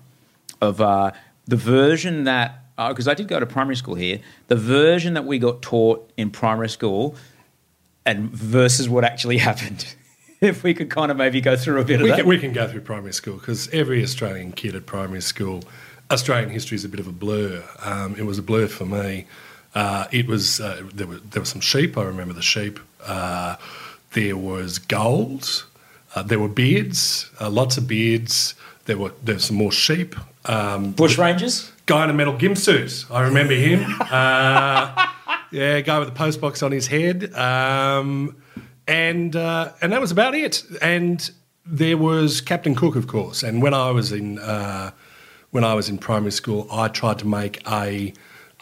of 0.60 0.80
uh, 0.80 1.12
the 1.46 1.56
version 1.56 2.24
that 2.24 2.62
because 2.76 3.08
I 3.08 3.14
did 3.14 3.28
go 3.28 3.40
to 3.40 3.46
primary 3.46 3.76
school 3.76 3.94
here, 3.94 4.20
the 4.48 4.56
version 4.56 5.14
that 5.14 5.24
we 5.24 5.38
got 5.38 5.62
taught 5.62 6.10
in 6.16 6.30
primary 6.30 6.68
school, 6.68 7.16
and 8.04 8.30
versus 8.30 8.88
what 8.88 9.04
actually 9.04 9.38
happened. 9.48 9.94
If 10.46 10.62
we 10.62 10.72
could 10.74 10.88
kind 10.90 11.10
of 11.10 11.16
maybe 11.16 11.40
go 11.40 11.56
through 11.56 11.80
a 11.80 11.84
bit 11.84 12.00
We 12.00 12.10
of 12.10 12.16
that. 12.16 12.22
can, 12.22 12.28
we 12.28 12.38
can 12.38 12.52
go 12.52 12.66
through 12.68 12.80
primary 12.82 13.12
school 13.12 13.36
because 13.36 13.68
every 13.68 14.02
Australian 14.02 14.52
kid 14.52 14.74
at 14.74 14.86
primary 14.86 15.20
school, 15.20 15.62
Australian 16.10 16.50
history 16.50 16.76
is 16.76 16.84
a 16.84 16.88
bit 16.88 17.00
of 17.00 17.06
a 17.06 17.12
blur. 17.12 17.62
Um, 17.82 18.14
it 18.16 18.24
was 18.24 18.38
a 18.38 18.42
blur 18.42 18.66
for 18.68 18.86
me. 18.86 19.26
Uh, 19.74 20.06
it 20.10 20.26
was 20.26 20.60
uh, 20.60 20.82
there 20.94 21.06
were 21.06 21.18
there 21.18 21.42
were 21.42 21.46
some 21.46 21.60
sheep. 21.60 21.98
I 21.98 22.04
remember 22.04 22.32
the 22.32 22.42
sheep. 22.42 22.80
Uh, 23.04 23.56
there 24.12 24.36
was 24.36 24.78
gold. 24.78 25.66
Uh, 26.14 26.22
there 26.22 26.38
were 26.38 26.48
beards. 26.48 27.30
Uh, 27.40 27.50
lots 27.50 27.76
of 27.76 27.86
beards. 27.86 28.54
There 28.86 28.96
were 28.96 29.12
there 29.22 29.34
were 29.34 29.40
some 29.40 29.56
more 29.56 29.72
sheep. 29.72 30.16
Um, 30.46 30.92
Bush 30.92 31.18
Rangers. 31.18 31.70
guy 31.86 32.04
in 32.04 32.10
a 32.10 32.14
metal 32.14 32.36
gimp 32.36 32.56
suit. 32.56 33.04
I 33.10 33.22
remember 33.22 33.52
him. 33.54 33.84
uh, 34.00 35.06
yeah, 35.50 35.80
guy 35.80 35.98
with 35.98 36.08
a 36.08 36.12
postbox 36.12 36.62
on 36.64 36.70
his 36.72 36.86
head, 36.86 37.34
um, 37.34 38.36
and 38.86 39.34
uh, 39.34 39.72
and 39.80 39.92
that 39.92 40.00
was 40.00 40.10
about 40.10 40.34
it. 40.34 40.62
And 40.80 41.30
there 41.64 41.96
was 41.96 42.40
Captain 42.40 42.74
Cook, 42.74 42.96
of 42.96 43.06
course. 43.06 43.42
And 43.42 43.62
when 43.62 43.74
I 43.74 43.90
was 43.90 44.12
in 44.12 44.38
uh, 44.38 44.92
when 45.50 45.64
I 45.64 45.74
was 45.74 45.88
in 45.88 45.98
primary 45.98 46.32
school, 46.32 46.66
I 46.70 46.88
tried 46.88 47.18
to 47.20 47.26
make 47.26 47.66
a 47.68 48.12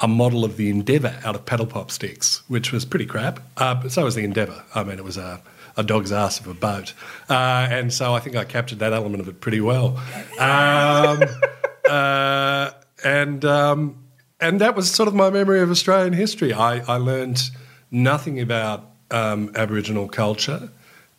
a 0.01 0.09
model 0.09 0.45
of 0.45 0.57
the 0.57 0.71
Endeavour 0.71 1.17
out 1.25 1.35
of 1.35 1.47
paddle 1.47 1.67
pop 1.67 1.91
sticks, 1.91 2.43
which 2.49 2.73
was 2.73 2.85
pretty 2.85 3.07
crap. 3.07 3.41
Uh, 3.57 3.75
but 3.75 3.93
so 3.93 4.05
was 4.05 4.15
the 4.15 4.25
Endeavour. 4.25 4.65
I 4.75 4.85
mean, 4.85 4.99
it 4.99 5.05
was 5.05 5.17
a 5.17 5.43
a 5.77 5.83
dog's 5.83 6.13
ass 6.13 6.39
of 6.39 6.47
a 6.47 6.55
boat, 6.55 6.95
uh, 7.29 7.67
and 7.71 7.93
so 7.93 8.15
I 8.15 8.21
think 8.21 8.37
I 8.37 8.45
captured 8.45 8.79
that 8.79 8.93
element 8.93 9.21
of 9.21 9.29
it 9.29 9.41
pretty 9.41 9.61
well. 9.61 10.01
Um, 10.39 11.23
uh, 11.91 12.71
and 13.05 13.45
um, 13.45 14.05
and 14.41 14.61
that 14.61 14.77
was 14.77 14.91
sort 14.91 15.09
of 15.09 15.15
my 15.15 15.31
memory 15.31 15.61
of 15.61 15.71
Australian 15.71 16.13
history. 16.13 16.53
I, 16.53 16.79
I 16.93 16.97
learned 16.97 17.51
nothing 17.91 18.41
about 18.41 18.94
um, 19.15 19.53
Aboriginal 19.55 20.09
culture. 20.09 20.69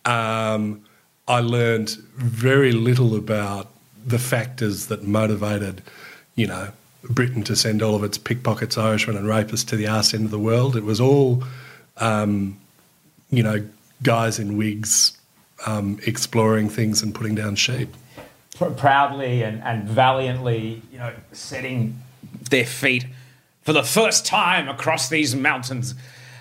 Um, 0.03 0.84
I 1.27 1.39
learned 1.39 1.91
very 2.17 2.71
little 2.71 3.15
about 3.15 3.71
the 4.05 4.19
factors 4.19 4.88
that 4.88 5.03
motivated, 5.03 5.81
you 6.36 6.45
know, 6.45 6.69
Britain 7.10 7.43
to 7.43 7.55
send 7.55 7.81
all 7.81 7.95
of 7.95 8.03
its 8.03 8.17
pickpockets, 8.17 8.77
Irishmen, 8.77 9.15
and 9.15 9.25
rapists 9.25 9.65
to 9.69 9.75
the 9.75 9.88
arse 9.88 10.13
end 10.13 10.25
of 10.25 10.31
the 10.31 10.39
world. 10.39 10.75
It 10.75 10.84
was 10.84 10.99
all, 10.99 11.43
um, 11.97 12.60
you 13.31 13.41
know, 13.41 13.65
guys 14.03 14.39
in 14.39 14.58
wigs 14.58 15.17
um, 15.65 15.99
exploring 16.05 16.69
things 16.69 17.01
and 17.01 17.15
putting 17.15 17.36
down 17.36 17.55
sheep. 17.55 17.89
proudly 18.77 19.41
and, 19.41 19.63
and 19.63 19.88
valiantly, 19.88 20.81
you 20.91 20.97
know, 20.97 21.13
setting 21.31 22.01
their 22.49 22.65
feet 22.65 23.05
for 23.63 23.73
the 23.73 23.84
first 23.84 24.25
time 24.25 24.67
across 24.67 25.10
these 25.10 25.36
mountains. 25.36 25.95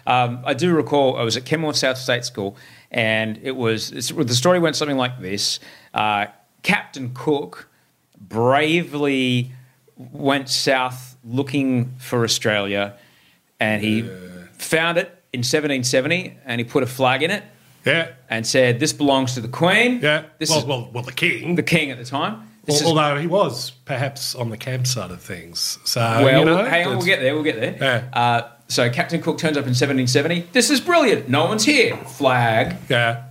Um, 0.07 0.43
I 0.45 0.55
do 0.55 0.75
recall 0.75 1.17
I 1.17 1.23
was 1.23 1.37
at 1.37 1.45
Kenmore 1.45 1.75
South 1.75 1.99
State 1.99 2.25
School, 2.25 2.57
and 2.91 3.39
it 3.43 3.57
was 3.57 3.91
it's, 3.93 4.09
the 4.11 4.35
story 4.35 4.59
went 4.59 4.77
something 4.77 4.97
like 4.97 5.21
this: 5.21 5.61
uh, 5.93 6.27
Captain 6.63 7.13
Cook 7.15 7.69
bravely 8.19 9.53
went 9.97 10.49
south 10.49 11.17
looking 11.25 11.95
for 11.99 12.25
Australia, 12.25 12.97
and 13.61 13.83
he 13.83 14.03
found 14.53 14.99
it 14.99 15.07
in 15.33 15.41
1770, 15.41 16.39
and 16.45 16.61
he 16.61 16.65
put 16.65 16.83
a 16.83 16.87
flag 16.87 17.23
in 17.23 17.31
it 17.31 17.43
Yeah, 17.85 18.13
and 18.29 18.47
said, 18.47 18.81
"This 18.81 18.93
belongs 18.93 19.35
to 19.35 19.41
the 19.41 19.49
Queen." 19.49 20.01
yeah. 20.03 20.25
This 20.39 20.51
well, 20.51 20.59
is 20.59 20.65
well, 20.65 20.91
well, 20.93 21.03
the 21.03 21.13
king. 21.13 21.55
the 21.55 21.63
king 21.63 21.91
at 21.91 21.99
the 21.99 22.05
time. 22.05 22.49
This 22.65 22.81
Al- 22.81 22.89
is, 22.93 22.97
although 22.97 23.21
he 23.21 23.27
was 23.27 23.71
perhaps 23.85 24.35
on 24.35 24.49
the 24.51 24.57
camp 24.57 24.87
side 24.87 25.11
of 25.11 25.21
things. 25.21 25.79
So 25.85 26.01
well, 26.01 26.39
you 26.39 26.45
know, 26.45 26.65
hang 26.65 26.87
on, 26.87 26.97
we'll 26.97 27.07
get 27.07 27.21
there. 27.21 27.35
We'll 27.35 27.45
get 27.45 27.61
there. 27.61 27.77
Yeah. 27.79 28.19
Uh, 28.19 28.49
so 28.69 28.89
Captain 28.91 29.21
Cook 29.23 29.39
turns 29.39 29.57
up 29.57 29.65
in 29.65 29.71
1770. 29.75 30.49
This 30.53 30.71
is 30.71 30.81
brilliant. 30.81 31.29
No 31.29 31.45
one's 31.47 31.65
here. 31.65 31.97
Flag 31.97 32.77
Yeah, 32.89 33.25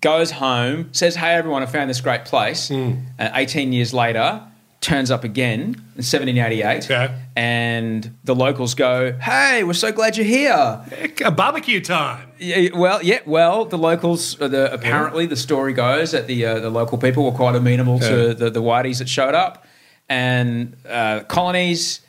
goes 0.00 0.32
home, 0.32 0.88
says, 0.92 1.16
"Hey 1.16 1.34
everyone, 1.34 1.62
I 1.62 1.66
found 1.66 1.88
this 1.90 2.00
great 2.00 2.24
place." 2.24 2.68
Hmm. 2.68 2.92
And 3.18 3.32
18 3.34 3.72
years 3.72 3.94
later, 3.94 4.40
turns 4.80 5.10
up 5.10 5.24
again 5.24 5.60
in 5.96 6.02
1788. 6.02 6.90
Yeah. 6.90 7.16
And 7.36 8.16
the 8.24 8.34
locals 8.34 8.74
go, 8.74 9.12
"Hey, 9.20 9.64
we're 9.64 9.72
so 9.72 9.92
glad 9.92 10.16
you're 10.16 10.26
here." 10.26 10.80
Heck, 10.90 11.20
a 11.22 11.30
barbecue 11.30 11.80
time. 11.80 12.28
Yeah, 12.38 12.68
well, 12.74 13.02
yeah, 13.02 13.20
well, 13.24 13.64
the 13.64 13.78
locals, 13.78 14.38
uh, 14.40 14.48
the, 14.48 14.70
apparently 14.72 15.24
the 15.26 15.36
story 15.36 15.72
goes 15.72 16.10
that 16.12 16.26
the 16.26 16.44
uh, 16.44 16.58
the 16.60 16.68
local 16.70 16.98
people 16.98 17.24
were 17.24 17.32
quite 17.32 17.54
amenable 17.56 17.98
Yeah. 18.02 18.08
to 18.10 18.34
the, 18.34 18.50
the 18.50 18.60
whiteys 18.62 18.98
that 18.98 19.08
showed 19.08 19.34
up, 19.34 19.64
and 20.08 20.76
uh, 20.88 21.20
colonies, 21.20 22.00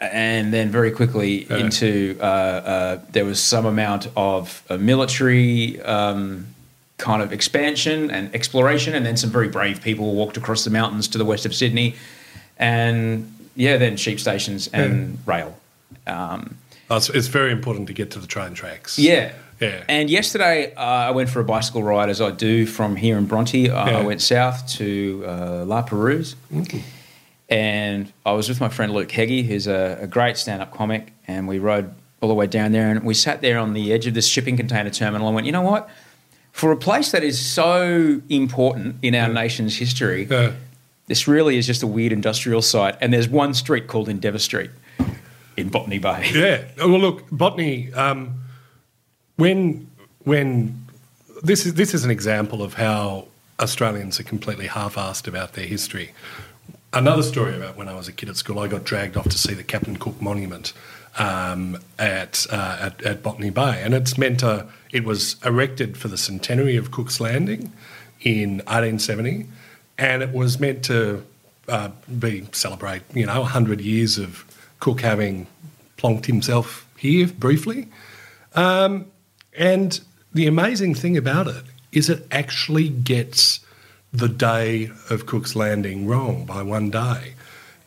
and 0.00 0.52
then 0.52 0.70
very 0.70 0.90
quickly 0.90 1.46
into 1.50 2.16
uh, 2.20 2.24
uh, 2.24 3.00
there 3.12 3.24
was 3.24 3.40
some 3.40 3.66
amount 3.66 4.08
of 4.16 4.62
uh, 4.70 4.76
military 4.78 5.80
um, 5.82 6.46
kind 6.96 7.22
of 7.22 7.32
expansion 7.32 8.10
and 8.10 8.34
exploration, 8.34 8.94
and 8.94 9.04
then 9.04 9.16
some 9.16 9.30
very 9.30 9.48
brave 9.48 9.80
people 9.82 10.14
walked 10.14 10.36
across 10.36 10.64
the 10.64 10.70
mountains 10.70 11.08
to 11.08 11.18
the 11.18 11.24
west 11.24 11.44
of 11.46 11.54
Sydney, 11.54 11.94
and 12.58 13.32
yeah, 13.56 13.76
then 13.76 13.96
sheep 13.96 14.18
stations 14.20 14.68
and 14.72 15.18
rail. 15.26 15.56
Um, 16.06 16.56
Oh, 16.92 16.96
it's, 16.96 17.08
it's 17.08 17.28
very 17.28 17.52
important 17.52 17.86
to 17.86 17.92
get 17.92 18.10
to 18.12 18.18
the 18.18 18.26
train 18.26 18.52
tracks. 18.54 18.98
yeah. 18.98 19.32
Yeah. 19.60 19.84
And 19.88 20.08
yesterday 20.10 20.72
uh, 20.74 20.80
I 20.80 21.10
went 21.10 21.28
for 21.28 21.38
a 21.40 21.44
bicycle 21.44 21.82
ride 21.84 22.08
as 22.08 22.20
I 22.20 22.30
do 22.30 22.64
from 22.66 22.96
here 22.96 23.16
in 23.18 23.26
Bronte. 23.26 23.68
Uh, 23.68 23.86
Yeah. 23.86 23.98
I 23.98 24.02
went 24.02 24.22
south 24.22 24.66
to 24.78 25.22
uh, 25.26 25.64
La 25.66 25.82
Perouse. 25.82 26.34
And 27.50 28.12
I 28.24 28.32
was 28.32 28.48
with 28.48 28.60
my 28.60 28.68
friend 28.68 28.92
Luke 28.92 29.10
Heggie, 29.10 29.42
who's 29.42 29.66
a, 29.66 29.98
a 30.02 30.06
great 30.06 30.36
stand 30.36 30.62
up 30.62 30.72
comic. 30.72 31.12
And 31.26 31.48
we 31.48 31.58
rode 31.58 31.92
all 32.20 32.28
the 32.28 32.34
way 32.34 32.46
down 32.46 32.70
there. 32.72 32.90
And 32.90 33.02
we 33.04 33.14
sat 33.14 33.40
there 33.42 33.58
on 33.58 33.72
the 33.72 33.92
edge 33.92 34.06
of 34.06 34.14
this 34.14 34.28
shipping 34.28 34.56
container 34.56 34.90
terminal 34.90 35.26
and 35.26 35.34
went, 35.34 35.46
you 35.46 35.52
know 35.52 35.62
what? 35.62 35.88
For 36.52 36.70
a 36.70 36.76
place 36.76 37.10
that 37.12 37.24
is 37.24 37.40
so 37.44 38.20
important 38.28 38.96
in 39.02 39.14
our 39.14 39.28
nation's 39.32 39.76
history, 39.76 40.26
Yeah. 40.30 40.52
this 41.06 41.26
really 41.26 41.56
is 41.58 41.66
just 41.66 41.82
a 41.82 41.86
weird 41.86 42.12
industrial 42.12 42.62
site. 42.62 42.96
And 43.00 43.12
there's 43.12 43.28
one 43.28 43.52
street 43.54 43.86
called 43.88 44.08
Endeavour 44.08 44.38
Street 44.38 44.70
in 45.56 45.68
Botany 45.70 45.98
Bay. 45.98 46.30
Yeah. 46.32 46.64
Well, 46.78 46.98
look, 47.00 47.24
botany. 47.32 47.92
Um, 47.94 48.34
when 49.36 49.88
when 50.24 50.86
this 51.42 51.64
is 51.66 51.74
this 51.74 51.94
is 51.94 52.04
an 52.04 52.10
example 52.10 52.62
of 52.62 52.74
how 52.74 53.26
Australians 53.58 54.20
are 54.20 54.24
completely 54.24 54.66
half-assed 54.66 55.26
about 55.26 55.54
their 55.54 55.66
history. 55.66 56.12
Another 56.92 57.22
story 57.22 57.54
about 57.54 57.76
when 57.76 57.88
I 57.88 57.94
was 57.94 58.08
a 58.08 58.12
kid 58.12 58.28
at 58.28 58.36
school, 58.36 58.58
I 58.58 58.66
got 58.66 58.82
dragged 58.82 59.16
off 59.16 59.28
to 59.28 59.38
see 59.38 59.54
the 59.54 59.62
Captain 59.62 59.96
Cook 59.96 60.20
Monument 60.20 60.72
um, 61.18 61.78
at, 62.00 62.46
uh, 62.50 62.78
at, 62.80 63.02
at 63.02 63.22
Botany 63.22 63.50
Bay, 63.50 63.80
and 63.82 63.94
it's 63.94 64.18
meant 64.18 64.40
to. 64.40 64.66
It 64.90 65.04
was 65.04 65.36
erected 65.44 65.96
for 65.96 66.08
the 66.08 66.18
centenary 66.18 66.76
of 66.76 66.90
Cook's 66.90 67.20
Landing 67.20 67.72
in 68.22 68.58
1870, 68.66 69.46
and 69.98 70.20
it 70.20 70.32
was 70.32 70.58
meant 70.58 70.84
to 70.86 71.24
uh, 71.68 71.90
be 72.18 72.48
celebrate 72.50 73.02
you 73.14 73.24
know 73.24 73.40
100 73.42 73.80
years 73.80 74.18
of 74.18 74.44
Cook 74.80 75.00
having 75.02 75.46
plonked 75.96 76.26
himself 76.26 76.88
here 76.96 77.28
briefly. 77.28 77.88
Um, 78.56 79.06
and 79.56 80.00
the 80.32 80.48
amazing 80.48 80.96
thing 80.96 81.16
about 81.16 81.46
it 81.46 81.62
is 81.92 82.10
it 82.10 82.26
actually 82.32 82.88
gets 82.88 83.60
the 84.12 84.28
day 84.28 84.90
of 85.08 85.26
Cook's 85.26 85.54
Landing 85.54 86.06
wrong 86.06 86.44
by 86.44 86.62
one 86.62 86.90
day. 86.90 87.34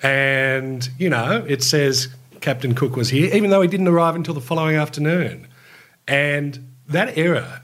And, 0.02 0.90
you 0.98 1.10
know, 1.10 1.46
it 1.48 1.64
says 1.64 2.10
Captain 2.42 2.76
Cook 2.76 2.96
was 2.96 3.10
here, 3.10 3.34
even 3.34 3.50
though 3.50 3.62
he 3.62 3.68
didn't 3.68 3.88
arrive 3.88 4.16
until 4.16 4.34
the 4.34 4.42
following 4.42 4.76
afternoon. 4.76 5.48
And 6.08 6.68
that 6.88 7.18
error 7.18 7.62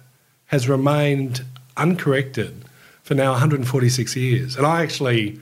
has 0.48 0.70
remained 0.70 1.44
uncorrected 1.78 2.66
for 3.04 3.14
now 3.14 3.32
146 3.32 4.16
years. 4.16 4.56
And 4.56 4.66
I 4.66 4.84
actually, 4.84 5.40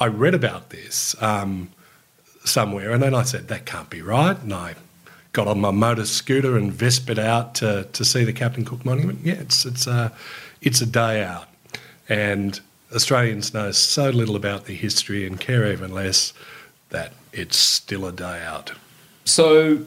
I 0.00 0.06
read 0.06 0.34
about 0.34 0.70
this 0.70 1.14
um, 1.22 1.70
somewhere, 2.44 2.92
and 2.92 3.02
then 3.02 3.14
I 3.14 3.22
said, 3.22 3.48
that 3.48 3.66
can't 3.66 3.88
be 3.88 4.02
right. 4.02 4.40
And 4.40 4.52
I 4.52 4.74
got 5.32 5.48
on 5.48 5.60
my 5.60 5.70
motor 5.70 6.04
scooter 6.04 6.56
and 6.56 6.72
vespered 6.72 7.18
out 7.18 7.54
to, 7.56 7.88
to 7.92 8.04
see 8.04 8.24
the 8.24 8.32
Captain 8.32 8.64
Cook 8.64 8.84
Monument. 8.84 9.20
Yeah, 9.22 9.34
it's, 9.34 9.64
it's, 9.64 9.86
a, 9.86 10.12
it's 10.60 10.80
a 10.80 10.86
day 10.86 11.22
out. 11.22 11.48
And 12.08 12.60
Australians 12.94 13.54
know 13.54 13.70
so 13.72 14.10
little 14.10 14.36
about 14.36 14.66
the 14.66 14.74
history 14.74 15.26
and 15.26 15.40
care 15.40 15.70
even 15.72 15.92
less 15.92 16.32
that 16.90 17.12
it's 17.32 17.56
still 17.56 18.06
a 18.06 18.12
day 18.12 18.42
out. 18.44 18.72
So, 19.24 19.84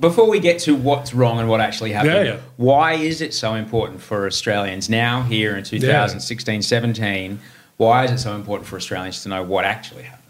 before 0.00 0.28
we 0.28 0.40
get 0.40 0.58
to 0.60 0.74
what's 0.74 1.14
wrong 1.14 1.38
and 1.38 1.48
what 1.48 1.60
actually 1.60 1.92
happened, 1.92 2.14
Yeah, 2.14 2.34
yeah. 2.34 2.40
why 2.56 2.94
is 2.94 3.20
it 3.20 3.32
so 3.32 3.54
important 3.54 4.00
for 4.02 4.26
Australians 4.26 4.88
now, 4.90 5.22
here 5.22 5.56
in 5.56 5.64
2016 5.64 6.62
17? 6.62 7.38
Why 7.76 8.04
is 8.04 8.10
it 8.10 8.18
so 8.18 8.34
important 8.34 8.66
for 8.68 8.76
Australians 8.76 9.22
to 9.22 9.28
know 9.28 9.42
what 9.42 9.64
actually 9.64 10.04
happened? 10.04 10.22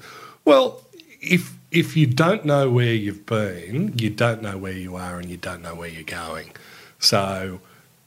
Well, 0.45 0.83
if 1.21 1.55
if 1.71 1.97
you 1.97 2.07
don't 2.07 2.45
know 2.45 2.71
where 2.71 2.92
you've 2.95 3.27
been, 3.27 3.92
you 3.99 4.11
don't 4.11 4.42
know 4.42 4.57
where 4.57 4.73
you 4.73 4.97
are, 4.97 5.19
and 5.19 5.29
you 5.29 5.37
don't 5.37 5.62
know 5.62 5.75
where 5.75 5.88
you're 5.88 6.03
going. 6.03 6.51
So, 6.99 7.61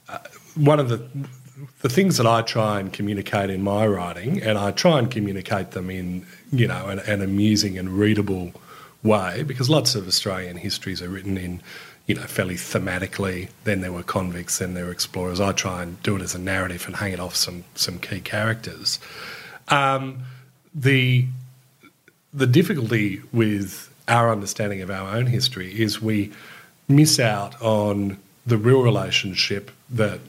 uh, 0.07 0.17
one 0.55 0.79
of 0.79 0.89
the 0.89 1.07
the 1.81 1.89
things 1.89 2.17
that 2.17 2.27
I 2.27 2.41
try 2.41 2.79
and 2.79 2.91
communicate 2.91 3.49
in 3.49 3.61
my 3.61 3.85
writing, 3.87 4.41
and 4.41 4.57
I 4.57 4.71
try 4.71 4.99
and 4.99 5.09
communicate 5.09 5.71
them 5.71 5.89
in 5.89 6.25
you 6.51 6.67
know 6.67 6.87
an, 6.87 6.99
an 6.99 7.21
amusing 7.21 7.77
and 7.77 7.89
readable 7.89 8.53
way, 9.03 9.43
because 9.43 9.69
lots 9.69 9.95
of 9.95 10.07
Australian 10.07 10.57
histories 10.57 11.01
are 11.01 11.09
written 11.09 11.37
in 11.37 11.61
you 12.07 12.15
know 12.15 12.23
fairly 12.23 12.55
thematically. 12.55 13.49
Then 13.63 13.81
there 13.81 13.91
were 13.91 14.03
convicts, 14.03 14.59
then 14.59 14.73
there 14.73 14.85
were 14.85 14.91
explorers. 14.91 15.39
I 15.39 15.51
try 15.51 15.83
and 15.83 16.01
do 16.03 16.15
it 16.15 16.21
as 16.21 16.35
a 16.35 16.39
narrative 16.39 16.85
and 16.85 16.95
hang 16.95 17.13
it 17.13 17.19
off 17.19 17.35
some 17.35 17.63
some 17.75 17.99
key 17.99 18.19
characters. 18.19 18.99
Um, 19.69 20.19
the 20.73 21.25
the 22.33 22.47
difficulty 22.47 23.21
with 23.31 23.93
our 24.07 24.31
understanding 24.31 24.81
of 24.81 24.89
our 24.89 25.15
own 25.15 25.27
history 25.27 25.79
is 25.79 26.01
we 26.01 26.31
miss 26.87 27.19
out 27.19 27.59
on 27.61 28.17
the 28.45 28.57
real 28.57 28.81
relationship 28.81 29.71
that 29.89 30.19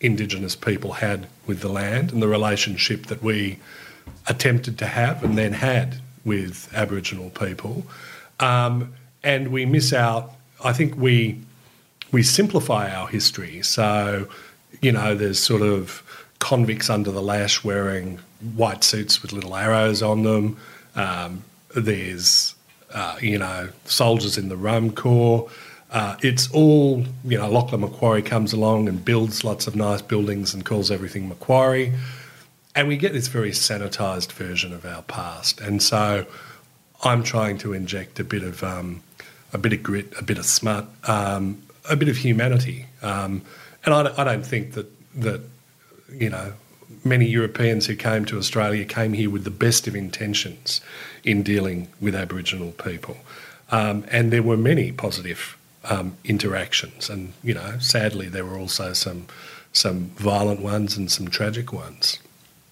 Indigenous 0.00 0.54
people 0.56 0.94
had 0.94 1.26
with 1.46 1.60
the 1.60 1.68
land 1.68 2.12
and 2.12 2.22
the 2.22 2.28
relationship 2.28 3.06
that 3.06 3.22
we 3.22 3.58
attempted 4.26 4.78
to 4.78 4.86
have 4.86 5.24
and 5.24 5.36
then 5.36 5.52
had 5.52 6.00
with 6.24 6.70
Aboriginal 6.74 7.30
people. 7.30 7.84
Um, 8.40 8.94
and 9.22 9.48
we 9.48 9.66
miss 9.66 9.92
out, 9.92 10.32
I 10.62 10.72
think 10.72 10.96
we, 10.96 11.40
we 12.12 12.22
simplify 12.22 12.90
our 12.90 13.08
history. 13.08 13.62
So, 13.62 14.28
you 14.80 14.92
know, 14.92 15.14
there's 15.14 15.38
sort 15.38 15.62
of 15.62 16.02
convicts 16.38 16.88
under 16.88 17.10
the 17.10 17.22
lash 17.22 17.64
wearing 17.64 18.20
white 18.54 18.84
suits 18.84 19.22
with 19.22 19.32
little 19.32 19.56
arrows 19.56 20.02
on 20.02 20.22
them. 20.22 20.56
Um, 20.94 21.42
there's, 21.74 22.54
uh, 22.94 23.16
you 23.20 23.38
know, 23.38 23.70
soldiers 23.84 24.38
in 24.38 24.48
the 24.48 24.56
Rum 24.56 24.92
Corps. 24.92 25.50
Uh, 25.90 26.16
it's 26.22 26.50
all, 26.52 27.04
you 27.24 27.38
know, 27.38 27.48
Lachlan 27.50 27.80
Macquarie 27.80 28.22
comes 28.22 28.52
along 28.52 28.88
and 28.88 29.04
builds 29.04 29.42
lots 29.42 29.66
of 29.66 29.74
nice 29.74 30.02
buildings 30.02 30.52
and 30.52 30.64
calls 30.64 30.90
everything 30.90 31.28
Macquarie. 31.28 31.94
And 32.74 32.88
we 32.88 32.96
get 32.96 33.12
this 33.12 33.28
very 33.28 33.50
sanitised 33.52 34.32
version 34.32 34.72
of 34.72 34.84
our 34.84 35.02
past. 35.02 35.60
And 35.60 35.82
so 35.82 36.26
I'm 37.02 37.22
trying 37.22 37.58
to 37.58 37.72
inject 37.72 38.20
a 38.20 38.24
bit 38.24 38.42
of, 38.42 38.62
um, 38.62 39.02
a 39.52 39.58
bit 39.58 39.72
of 39.72 39.82
grit, 39.82 40.12
a 40.18 40.22
bit 40.22 40.38
of 40.38 40.44
smut, 40.44 40.86
um, 41.04 41.62
a 41.88 41.96
bit 41.96 42.08
of 42.08 42.18
humanity. 42.18 42.86
Um, 43.02 43.42
and 43.84 43.94
I, 43.94 44.02
don't- 44.02 44.18
I 44.18 44.24
don't 44.24 44.44
think 44.46 44.74
that, 44.74 44.86
that, 45.16 45.40
you 46.12 46.28
know, 46.28 46.52
many 47.04 47.26
Europeans 47.26 47.86
who 47.86 47.96
came 47.96 48.24
to 48.26 48.38
Australia 48.38 48.84
came 48.84 49.14
here 49.14 49.30
with 49.30 49.44
the 49.44 49.50
best 49.50 49.86
of 49.86 49.96
intentions 49.96 50.80
in 51.24 51.42
dealing 51.42 51.88
with 52.00 52.14
Aboriginal 52.14 52.72
people. 52.72 53.16
Um, 53.70 54.04
and 54.10 54.30
there 54.30 54.42
were 54.42 54.56
many 54.56 54.92
positive 54.92 55.57
um, 55.90 56.16
interactions, 56.24 57.08
and 57.10 57.32
you 57.42 57.54
know, 57.54 57.78
sadly, 57.78 58.28
there 58.28 58.44
were 58.44 58.58
also 58.58 58.92
some 58.92 59.26
some 59.72 60.06
violent 60.16 60.60
ones 60.60 60.96
and 60.96 61.10
some 61.10 61.28
tragic 61.28 61.72
ones. 61.72 62.18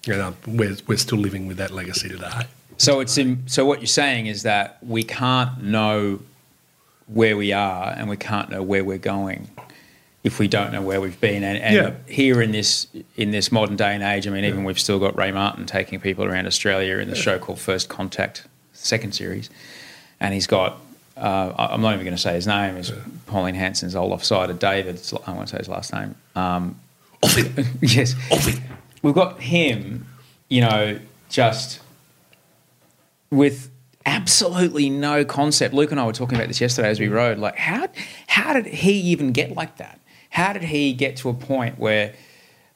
You 0.05 0.15
know, 0.15 0.35
we're 0.45 0.77
we're 0.87 0.97
still 0.97 1.17
living 1.17 1.47
with 1.47 1.57
that 1.57 1.71
legacy 1.71 2.09
today. 2.09 2.45
So 2.77 2.99
it's 2.99 3.17
in, 3.17 3.41
so 3.47 3.65
what 3.65 3.79
you're 3.79 3.87
saying 3.87 4.27
is 4.27 4.43
that 4.43 4.77
we 4.83 5.03
can't 5.03 5.63
know 5.63 6.19
where 7.07 7.35
we 7.35 7.51
are 7.51 7.91
and 7.97 8.07
we 8.07 8.17
can't 8.17 8.49
know 8.51 8.61
where 8.61 8.83
we're 8.83 8.99
going 8.99 9.49
if 10.23 10.37
we 10.39 10.47
don't 10.47 10.71
know 10.71 10.81
where 10.81 10.99
we've 11.01 11.19
been. 11.19 11.43
And, 11.43 11.57
and 11.57 11.75
Yeah. 11.75 12.13
here 12.13 12.41
in 12.41 12.51
this 12.51 12.85
in 13.15 13.31
this 13.31 13.51
modern 13.51 13.77
day 13.77 13.95
and 13.95 14.03
age, 14.03 14.27
I 14.27 14.29
mean, 14.29 14.45
even 14.45 14.63
we've 14.63 14.79
still 14.79 14.99
got 14.99 15.17
Ray 15.17 15.31
Martin 15.31 15.65
taking 15.65 15.99
people 15.99 16.23
around 16.25 16.45
Australia 16.45 16.97
in 16.97 17.09
the 17.09 17.15
show 17.15 17.39
called 17.39 17.59
First 17.59 17.89
Contact, 17.89 18.45
second 18.73 19.13
series, 19.15 19.49
and 20.19 20.33
he's 20.33 20.47
got. 20.47 20.79
Uh, 21.17 21.53
I'm 21.57 21.81
not 21.81 21.93
even 21.93 22.05
going 22.05 22.15
to 22.15 22.21
say 22.21 22.33
his 22.33 22.47
name. 22.47 22.77
It's 22.77 22.91
Pauline 23.25 23.55
Hanson's 23.55 23.95
old 23.95 24.11
offsider, 24.11 24.57
David. 24.57 25.01
I 25.25 25.31
won't 25.33 25.49
say 25.49 25.57
his 25.57 25.67
last 25.67 25.93
name. 25.93 26.15
Um, 26.35 26.79
yes, 27.81 28.15
we've 29.01 29.15
got 29.15 29.41
him. 29.41 30.05
You 30.49 30.61
know, 30.61 30.99
just 31.29 31.81
with 33.29 33.69
absolutely 34.05 34.89
no 34.89 35.25
concept. 35.25 35.73
Luke 35.73 35.91
and 35.91 35.99
I 35.99 36.05
were 36.05 36.13
talking 36.13 36.37
about 36.37 36.47
this 36.47 36.61
yesterday 36.61 36.89
as 36.89 36.99
we 36.99 37.09
rode. 37.09 37.37
Like, 37.37 37.57
how 37.57 37.87
how 38.27 38.53
did 38.53 38.65
he 38.67 38.93
even 38.93 39.31
get 39.33 39.51
like 39.51 39.77
that? 39.77 39.99
How 40.29 40.53
did 40.53 40.63
he 40.63 40.93
get 40.93 41.17
to 41.17 41.29
a 41.29 41.33
point 41.33 41.77
where, 41.79 42.13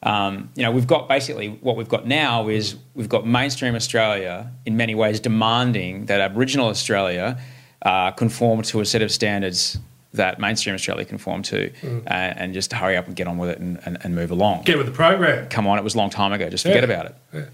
um, 0.03 0.49
you 0.55 0.63
know, 0.63 0.71
we've 0.71 0.87
got 0.87 1.07
basically 1.07 1.49
what 1.61 1.77
we've 1.77 1.89
got 1.89 2.05
now 2.07 2.49
is 2.49 2.75
we've 2.95 3.09
got 3.09 3.25
mainstream 3.25 3.75
Australia 3.75 4.51
in 4.65 4.75
many 4.75 4.95
ways 4.95 5.19
demanding 5.19 6.07
that 6.07 6.19
Aboriginal 6.19 6.67
Australia 6.67 7.39
uh, 7.81 8.11
conform 8.11 8.61
to 8.63 8.79
a 8.81 8.85
set 8.85 9.01
of 9.01 9.11
standards 9.11 9.77
that 10.13 10.39
mainstream 10.39 10.75
Australia 10.75 11.05
conform 11.05 11.41
to, 11.41 11.71
uh, 11.85 12.09
and 12.09 12.53
just 12.53 12.73
hurry 12.73 12.97
up 12.97 13.07
and 13.07 13.15
get 13.15 13.27
on 13.27 13.37
with 13.37 13.49
it 13.49 13.59
and, 13.59 13.79
and, 13.85 13.97
and 14.03 14.13
move 14.13 14.29
along. 14.31 14.63
Get 14.63 14.77
with 14.77 14.85
the 14.87 14.91
program. 14.91 15.47
Come 15.49 15.67
on, 15.67 15.77
it 15.77 15.83
was 15.83 15.95
a 15.95 15.97
long 15.97 16.09
time 16.09 16.33
ago. 16.33 16.49
Just 16.49 16.63
forget 16.65 16.79
Yeah. 16.87 16.95
about 16.95 17.05
it 17.07 17.15
Yeah. 17.33 17.45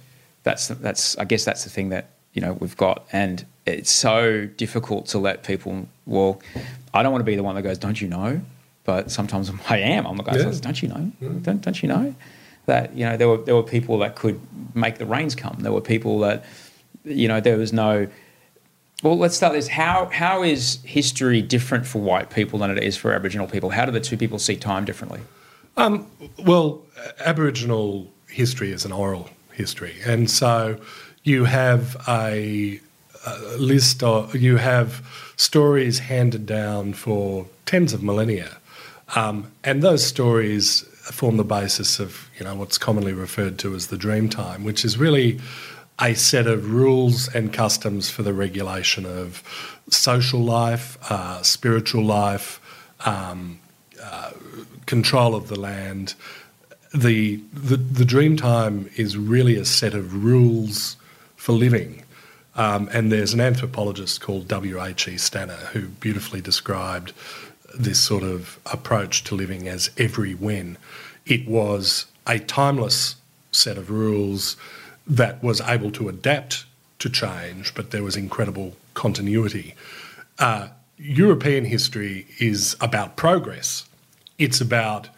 that's 0.44 0.68
that's 0.70 1.18
I 1.18 1.26
guess 1.26 1.46
that's 1.46 1.64
the 1.64 1.70
thing 1.70 1.90
that 1.90 2.10
you 2.34 2.42
know 2.42 2.54
we've 2.54 2.76
got, 2.78 3.06
and 3.12 3.46
it's 3.66 3.92
so 3.92 4.46
difficult 4.58 5.06
to 5.08 5.18
let 5.20 5.44
people. 5.44 5.88
Well, 6.06 6.42
I 6.94 7.04
don't 7.04 7.12
want 7.12 7.22
to 7.22 7.26
be 7.32 7.36
the 7.36 7.44
one 7.44 7.56
that 7.56 7.62
goes, 7.64 7.78
"Don't 7.78 8.00
you 8.02 8.08
know?" 8.08 8.42
But 8.86 9.12
sometimes 9.12 9.52
I 9.70 9.78
am. 9.80 10.06
I'm 10.08 10.18
the 10.18 10.24
guy 10.24 10.34
that 10.38 10.44
says, 10.44 10.60
"Don't 10.62 10.82
you 10.82 10.90
know? 10.90 11.12
Don't 11.42 11.62
don't 11.62 11.82
you 11.82 11.90
know?" 11.90 12.16
That 12.66 12.96
you 12.98 13.06
know 13.06 13.18
there 13.18 13.28
were 13.28 13.38
there 13.38 13.56
were 13.56 13.64
people 13.64 14.00
that 14.00 14.16
could 14.16 14.40
make 14.76 14.98
the 14.98 15.06
rains 15.06 15.36
come. 15.36 15.58
There 15.60 15.72
were 15.72 15.82
people 15.82 16.20
that 16.20 16.44
you 17.06 17.28
know 17.28 17.40
there 17.40 17.58
was 17.58 17.72
no. 17.72 18.08
Well, 19.04 19.18
let's 19.18 19.36
start 19.36 19.54
this. 19.54 19.68
How 19.68 20.06
how 20.12 20.42
is 20.42 20.80
history 20.84 21.42
different 21.42 21.86
for 21.86 22.00
white 22.00 22.32
people 22.32 22.60
than 22.60 22.72
it 22.72 22.84
is 22.84 22.98
for 22.98 23.14
Aboriginal 23.14 23.48
people? 23.48 23.70
How 23.70 23.86
do 23.86 23.92
the 23.92 24.00
two 24.00 24.18
people 24.18 24.40
see 24.40 24.56
time 24.56 24.86
differently? 24.86 25.22
Well, 26.44 26.82
Aboriginal 27.20 28.12
history 28.28 28.72
is 28.72 28.86
an 28.86 28.92
oral 28.92 29.30
history, 29.52 29.98
and 30.04 30.30
so 30.30 30.80
you 31.24 31.46
have 31.46 31.96
a, 32.08 32.80
a 33.26 33.58
list 33.58 34.02
of 34.02 34.36
you 34.36 34.58
have 34.58 35.06
stories 35.36 36.00
handed 36.00 36.48
down 36.48 36.94
for 36.94 37.46
tens 37.68 37.94
of 37.94 38.02
millennia, 38.02 38.58
um, 39.16 39.52
and 39.64 39.84
those 39.84 40.04
stories 40.04 40.82
form 41.12 41.38
the 41.38 41.44
basis 41.44 42.00
of 42.00 42.30
you 42.40 42.46
know 42.46 42.56
what's 42.56 42.80
commonly 42.80 43.14
referred 43.14 43.60
to 43.60 43.76
as 43.76 43.88
the 43.88 43.98
dream 43.98 44.28
time, 44.28 44.64
which 44.64 44.84
is 44.84 44.98
really 44.98 45.40
a 46.00 46.14
set 46.14 46.48
of 46.48 46.72
rules 46.72 47.28
and 47.34 47.52
customs 47.52 48.10
for 48.10 48.24
the 48.24 48.34
regulation 48.34 49.06
of 49.06 49.44
social 49.90 50.40
life, 50.42 50.98
uh, 51.12 51.42
spiritual 51.42 52.04
life, 52.04 52.60
um, 53.06 53.60
uh, 54.02 54.32
control 54.86 55.36
of 55.36 55.48
the 55.48 55.60
land, 55.60 56.14
the, 56.94 57.42
the 57.54 57.78
the 57.78 58.06
Dreamtime 58.06 58.98
is 58.98 59.18
really 59.18 59.56
a 59.56 59.66
set 59.66 59.94
of 59.94 60.24
rules 60.24 60.96
for 61.36 61.52
living. 61.52 62.04
Um, 62.56 62.90
and 62.92 63.12
there's 63.12 63.34
an 63.34 63.42
anthropologist 63.42 64.20
called 64.22 64.48
W.H.E. 64.48 65.18
Stanner 65.18 65.70
who 65.74 65.88
beautifully 65.88 66.42
described 66.42 67.14
this 67.78 68.00
sort 68.00 68.24
of 68.24 68.58
approach 68.66 69.24
to 69.26 69.36
living 69.36 69.68
as 69.68 69.92
every 69.98 70.34
when. 70.34 70.78
It 71.26 71.48
was 71.48 72.08
a 72.26 72.40
timeless 72.40 73.16
set 73.52 73.78
of 73.78 73.92
rules 73.92 74.58
that 75.08 75.42
was 75.44 75.62
able 75.62 75.92
to 75.92 76.10
adapt 76.10 76.66
to 77.00 77.10
change, 77.10 77.74
but 77.74 77.92
there 77.92 78.04
was 78.04 78.16
incredible 78.16 78.76
continuity. 78.94 79.76
Uh, 80.40 80.70
European 80.98 81.66
history 81.66 82.28
is 82.40 82.76
about 82.82 83.16
progress. 83.16 83.88
It's 84.38 84.60
about 84.60 85.10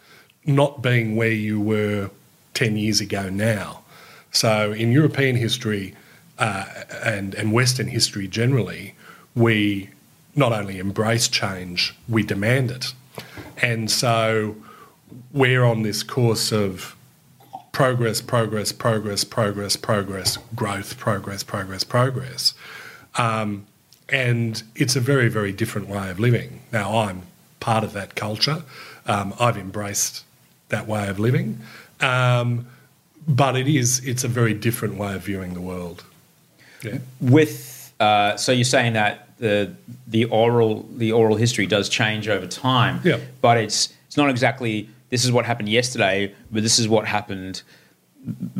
not 0.44 0.82
being 0.82 1.16
where 1.16 1.32
you 1.32 1.60
were 1.60 2.10
10 2.54 2.76
years 2.76 3.00
ago 3.00 3.28
now. 3.28 3.82
So, 4.32 4.72
in 4.72 4.92
European 4.92 5.36
history 5.36 5.94
uh, 6.38 6.66
and, 7.04 7.34
and 7.34 7.52
Western 7.52 7.88
history 7.88 8.28
generally, 8.28 8.94
we 9.34 9.90
not 10.36 10.52
only 10.52 10.78
embrace 10.78 11.28
change, 11.28 11.94
we 12.08 12.22
demand 12.22 12.70
it. 12.70 12.94
And 13.56 13.90
so, 13.90 14.56
we're 15.32 15.64
on 15.64 15.82
this 15.82 16.02
course 16.02 16.52
of 16.52 16.94
progress, 17.72 18.20
progress, 18.20 18.72
progress, 18.72 19.24
progress, 19.24 19.76
progress, 19.76 20.38
growth, 20.54 20.98
progress, 20.98 21.42
progress, 21.42 21.84
progress. 21.84 22.54
Um, 23.16 23.66
and 24.08 24.62
it's 24.74 24.96
a 24.96 25.00
very, 25.00 25.28
very 25.28 25.52
different 25.52 25.88
way 25.88 26.10
of 26.10 26.18
living. 26.18 26.60
Now, 26.72 26.98
I'm 26.98 27.22
part 27.60 27.84
of 27.84 27.92
that 27.92 28.14
culture. 28.14 28.62
Um, 29.06 29.34
I've 29.38 29.56
embraced 29.56 30.24
that 30.68 30.86
way 30.86 31.08
of 31.08 31.18
living. 31.18 31.60
Um, 32.00 32.66
but 33.28 33.56
it 33.56 33.68
is, 33.68 34.04
it's 34.04 34.24
a 34.24 34.28
very 34.28 34.54
different 34.54 34.96
way 34.96 35.14
of 35.14 35.22
viewing 35.22 35.54
the 35.54 35.60
world. 35.60 36.04
Yeah. 36.82 36.98
With, 37.20 37.92
uh, 38.00 38.36
so 38.36 38.50
you're 38.52 38.64
saying 38.64 38.94
that 38.94 39.28
the, 39.38 39.74
the 40.06 40.24
oral, 40.24 40.88
the 40.96 41.12
oral 41.12 41.36
history 41.36 41.66
does 41.66 41.88
change 41.88 42.28
over 42.28 42.46
time. 42.46 43.00
Yeah. 43.04 43.20
But 43.40 43.58
it's, 43.58 43.92
it's 44.06 44.16
not 44.16 44.30
exactly 44.30 44.88
this 45.10 45.24
is 45.24 45.32
what 45.32 45.44
happened 45.44 45.68
yesterday, 45.68 46.34
but 46.50 46.62
this 46.62 46.78
is 46.78 46.88
what 46.88 47.06
happened 47.06 47.62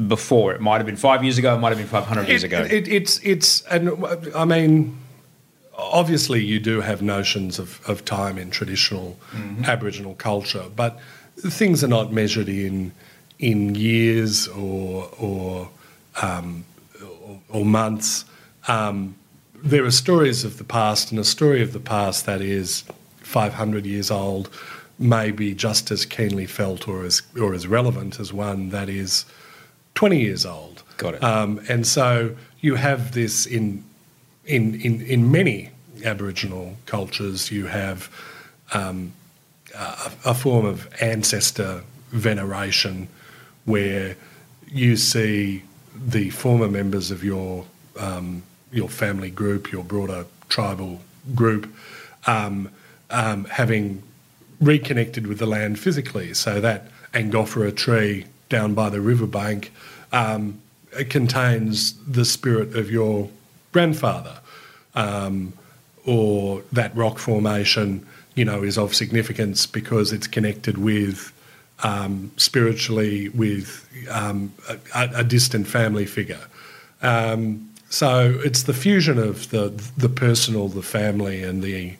before. 0.08 0.52
It 0.52 0.60
might 0.60 0.78
have 0.78 0.86
been 0.86 0.96
five 0.96 1.22
years 1.22 1.38
ago. 1.38 1.54
It 1.54 1.58
might 1.58 1.70
have 1.70 1.78
been 1.78 1.86
five 1.86 2.04
hundred 2.04 2.28
years 2.28 2.42
ago. 2.42 2.60
It, 2.62 2.88
it's 2.88 3.18
it's 3.22 3.62
and 3.62 4.04
I 4.34 4.44
mean, 4.44 4.98
obviously 5.76 6.44
you 6.44 6.58
do 6.58 6.80
have 6.80 7.02
notions 7.02 7.58
of, 7.58 7.80
of 7.88 8.04
time 8.04 8.36
in 8.36 8.50
traditional 8.50 9.16
mm-hmm. 9.32 9.64
Aboriginal 9.64 10.14
culture, 10.14 10.64
but 10.74 10.98
things 11.36 11.82
are 11.84 11.88
not 11.88 12.12
measured 12.12 12.48
in 12.48 12.92
in 13.38 13.74
years 13.74 14.48
or 14.48 15.08
or 15.18 15.70
um, 16.20 16.64
or, 17.00 17.40
or, 17.48 17.64
months. 17.64 18.24
Um, 18.66 19.14
there 19.62 19.84
are 19.84 19.90
stories 19.90 20.44
of 20.44 20.58
the 20.58 20.64
past, 20.64 21.10
and 21.10 21.20
a 21.20 21.24
story 21.24 21.62
of 21.62 21.72
the 21.72 21.80
past 21.80 22.26
that 22.26 22.40
is 22.40 22.82
500 23.18 23.86
years 23.86 24.10
old 24.10 24.50
may 25.00 25.30
be 25.30 25.54
just 25.54 25.90
as 25.90 26.04
keenly 26.04 26.46
felt 26.46 26.86
or 26.86 27.04
as 27.04 27.22
or 27.40 27.54
as 27.54 27.66
relevant 27.66 28.20
as 28.20 28.32
one 28.32 28.68
that 28.68 28.88
is 28.88 29.24
20 29.94 30.20
years 30.20 30.46
old. 30.46 30.82
Got 30.98 31.14
it. 31.14 31.24
Um, 31.24 31.60
and 31.68 31.86
so 31.86 32.36
you 32.60 32.76
have 32.76 33.12
this 33.12 33.46
in 33.46 33.82
in 34.44 34.80
in 34.80 35.00
in 35.00 35.32
many 35.32 35.70
Aboriginal 36.04 36.76
cultures. 36.86 37.50
You 37.50 37.66
have 37.66 38.10
um, 38.72 39.12
a, 39.74 40.12
a 40.26 40.34
form 40.34 40.66
of 40.66 40.88
ancestor 41.00 41.82
veneration 42.10 43.08
where 43.64 44.16
you 44.68 44.96
see 44.96 45.62
the 45.94 46.30
former 46.30 46.68
members 46.68 47.10
of 47.10 47.24
your 47.24 47.64
um, 47.98 48.42
your 48.70 48.88
family 48.88 49.30
group, 49.30 49.72
your 49.72 49.84
broader 49.84 50.26
tribal 50.48 51.00
group, 51.34 51.72
um, 52.26 52.70
um, 53.10 53.44
having 53.46 54.02
reconnected 54.60 55.26
with 55.26 55.38
the 55.38 55.46
land 55.46 55.78
physically. 55.78 56.34
So 56.34 56.60
that 56.60 56.88
Angophora 57.12 57.74
tree 57.74 58.26
down 58.48 58.74
by 58.74 58.90
the 58.90 59.00
riverbank 59.00 59.72
um, 60.12 60.60
contains 61.08 61.94
the 62.06 62.24
spirit 62.24 62.76
of 62.76 62.90
your 62.90 63.28
grandfather, 63.72 64.38
um, 64.94 65.52
or 66.04 66.62
that 66.72 66.94
rock 66.96 67.18
formation, 67.18 68.06
you 68.34 68.44
know, 68.44 68.62
is 68.62 68.76
of 68.76 68.94
significance 68.94 69.66
because 69.66 70.12
it's 70.12 70.26
connected 70.26 70.78
with 70.78 71.32
um, 71.82 72.30
spiritually 72.36 73.28
with 73.30 73.88
um, 74.10 74.52
a, 74.94 75.08
a, 75.14 75.24
distant 75.24 75.66
family 75.66 76.04
figure. 76.04 76.40
Um, 77.00 77.70
so 77.88 78.38
it's 78.44 78.64
the 78.64 78.74
fusion 78.74 79.18
of 79.18 79.50
the 79.50 79.72
the 79.96 80.08
personal, 80.08 80.68
the 80.68 80.82
family, 80.82 81.42
and 81.42 81.62
the 81.62 81.94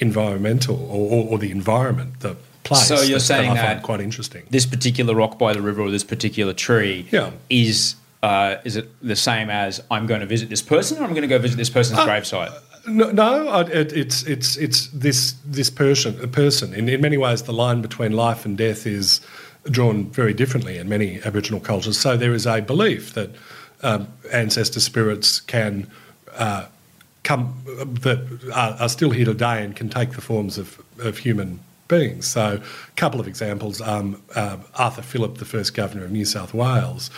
environmental 0.00 0.76
or, 0.90 1.10
or, 1.10 1.28
or 1.30 1.38
the 1.38 1.50
environment, 1.50 2.20
the 2.20 2.36
place. 2.64 2.88
So 2.88 3.02
you're 3.02 3.20
saying 3.20 3.54
that 3.54 3.82
quite 3.82 4.00
interesting. 4.00 4.44
This 4.50 4.66
particular 4.66 5.14
rock 5.14 5.38
by 5.38 5.52
the 5.52 5.62
river 5.62 5.82
or 5.82 5.90
this 5.90 6.04
particular 6.04 6.52
tree 6.52 7.06
yeah. 7.10 7.30
is 7.48 7.96
uh, 8.22 8.56
is 8.64 8.76
it 8.76 8.88
the 9.00 9.16
same 9.16 9.48
as 9.48 9.82
I'm 9.90 10.06
going 10.06 10.20
to 10.20 10.26
visit 10.26 10.50
this 10.50 10.62
person 10.62 10.98
or 10.98 11.04
I'm 11.04 11.10
going 11.10 11.22
to 11.22 11.28
go 11.28 11.38
visit 11.38 11.56
this 11.56 11.70
person's 11.70 12.00
uh, 12.00 12.06
gravesite? 12.06 12.52
No, 12.86 13.10
no 13.10 13.60
it, 13.60 13.92
it's 13.92 14.22
it's 14.24 14.56
it's 14.56 14.88
this 14.88 15.34
this 15.44 15.70
person 15.70 16.30
person. 16.30 16.74
In, 16.74 16.88
in 16.88 17.00
many 17.00 17.16
ways, 17.16 17.42
the 17.42 17.52
line 17.52 17.82
between 17.82 18.12
life 18.12 18.44
and 18.44 18.56
death 18.56 18.86
is 18.86 19.20
drawn 19.70 20.06
very 20.10 20.32
differently 20.34 20.78
in 20.78 20.88
many 20.88 21.20
Aboriginal 21.22 21.60
cultures. 21.60 21.98
So 21.98 22.16
there 22.16 22.32
is 22.32 22.46
a 22.46 22.60
belief 22.60 23.12
that 23.14 23.30
um, 23.82 24.08
ancestor 24.32 24.80
spirits 24.80 25.40
can 25.40 25.86
uh, 26.34 26.66
come 27.22 27.54
that 27.66 28.50
are, 28.54 28.82
are, 28.82 28.88
still 28.88 29.10
here 29.10 29.26
today 29.26 29.62
and 29.64 29.76
can 29.76 29.88
take 29.88 30.12
the 30.12 30.20
forms 30.20 30.58
of, 30.58 30.82
of 30.98 31.18
human 31.18 31.60
beings. 31.88 32.26
So, 32.26 32.60
a 32.62 32.96
couple 32.96 33.20
of 33.20 33.28
examples: 33.28 33.80
um, 33.80 34.22
uh, 34.34 34.56
Arthur 34.76 35.02
Phillip, 35.02 35.38
the 35.38 35.44
first 35.44 35.74
governor 35.74 36.04
of 36.04 36.10
New 36.10 36.24
South 36.24 36.54
Wales, 36.54 37.10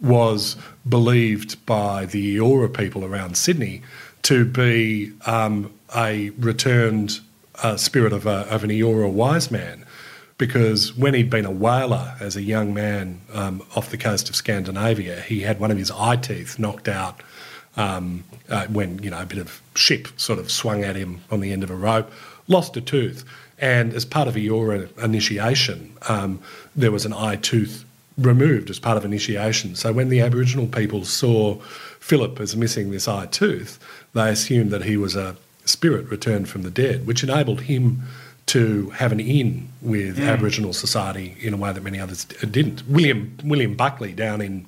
was 0.00 0.56
believed 0.88 1.64
by 1.66 2.06
the 2.06 2.36
Eora 2.36 2.72
people 2.72 3.04
around 3.04 3.36
Sydney 3.36 3.82
to 4.22 4.44
be 4.44 5.12
um, 5.26 5.72
a 5.96 6.30
returned 6.30 7.20
uh, 7.62 7.76
spirit 7.76 8.12
of, 8.12 8.26
a, 8.26 8.46
of 8.50 8.64
an 8.64 8.70
Eora 8.70 9.10
wise 9.10 9.50
man. 9.50 9.84
Because 10.36 10.96
when 10.96 11.14
he'd 11.14 11.30
been 11.30 11.44
a 11.44 11.50
whaler 11.50 12.14
as 12.20 12.36
a 12.36 12.42
young 12.42 12.72
man 12.72 13.20
um, 13.32 13.60
off 13.74 13.90
the 13.90 13.98
coast 13.98 14.28
of 14.28 14.36
Scandinavia, 14.36 15.20
he 15.22 15.40
had 15.40 15.58
one 15.58 15.72
of 15.72 15.76
his 15.76 15.90
eye 15.90 16.14
teeth 16.14 16.60
knocked 16.60 16.86
out 16.86 17.20
um, 17.78 18.24
uh, 18.50 18.66
when 18.66 19.02
you 19.02 19.10
know 19.10 19.22
a 19.22 19.26
bit 19.26 19.38
of 19.38 19.62
ship 19.74 20.08
sort 20.16 20.38
of 20.38 20.50
swung 20.50 20.84
at 20.84 20.96
him 20.96 21.20
on 21.30 21.40
the 21.40 21.52
end 21.52 21.62
of 21.62 21.70
a 21.70 21.76
rope, 21.76 22.10
lost 22.48 22.76
a 22.76 22.80
tooth, 22.80 23.24
and 23.58 23.94
as 23.94 24.04
part 24.04 24.28
of 24.28 24.36
a 24.36 24.40
Eora 24.40 24.86
initiation, 25.02 25.92
um, 26.08 26.40
there 26.76 26.92
was 26.92 27.06
an 27.06 27.12
eye 27.12 27.36
tooth 27.36 27.84
removed 28.18 28.68
as 28.68 28.78
part 28.78 28.96
of 28.96 29.04
initiation. 29.04 29.76
So 29.76 29.92
when 29.92 30.08
the 30.08 30.20
Aboriginal 30.20 30.66
people 30.66 31.04
saw 31.04 31.54
Phillip 32.00 32.40
as 32.40 32.56
missing 32.56 32.90
this 32.90 33.06
eye 33.06 33.26
tooth, 33.26 33.78
they 34.12 34.28
assumed 34.30 34.72
that 34.72 34.84
he 34.84 34.96
was 34.96 35.14
a 35.14 35.36
spirit 35.64 36.10
returned 36.10 36.48
from 36.48 36.62
the 36.62 36.70
dead, 36.70 37.06
which 37.06 37.22
enabled 37.22 37.62
him 37.62 38.02
to 38.46 38.90
have 38.90 39.12
an 39.12 39.20
in 39.20 39.68
with 39.82 40.16
mm. 40.18 40.26
Aboriginal 40.26 40.72
society 40.72 41.36
in 41.40 41.54
a 41.54 41.56
way 41.56 41.72
that 41.72 41.82
many 41.82 42.00
others 42.00 42.24
didn't. 42.24 42.82
William 42.88 43.36
William 43.44 43.74
Buckley 43.74 44.12
down 44.12 44.40
in 44.40 44.66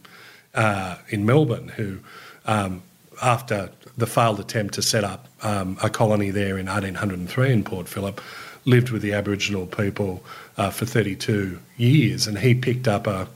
uh, 0.54 0.96
in 1.08 1.24
Melbourne, 1.24 1.68
who 1.68 1.98
um, 2.44 2.82
after 3.22 3.70
the 3.96 4.06
failed 4.06 4.40
attempt 4.40 4.74
to 4.74 4.82
set 4.82 5.04
up 5.04 5.26
um, 5.42 5.78
a 5.82 5.90
colony 5.90 6.30
there 6.30 6.58
in 6.58 6.66
1803 6.66 7.52
in 7.52 7.64
Port 7.64 7.88
Phillip, 7.88 8.20
lived 8.64 8.90
with 8.90 9.02
the 9.02 9.12
Aboriginal 9.12 9.66
people 9.66 10.22
uh, 10.56 10.70
for 10.70 10.86
32 10.86 11.58
years, 11.76 12.26
and 12.26 12.38
he 12.38 12.54
picked 12.54 12.86
up 12.88 13.06
a, 13.06 13.28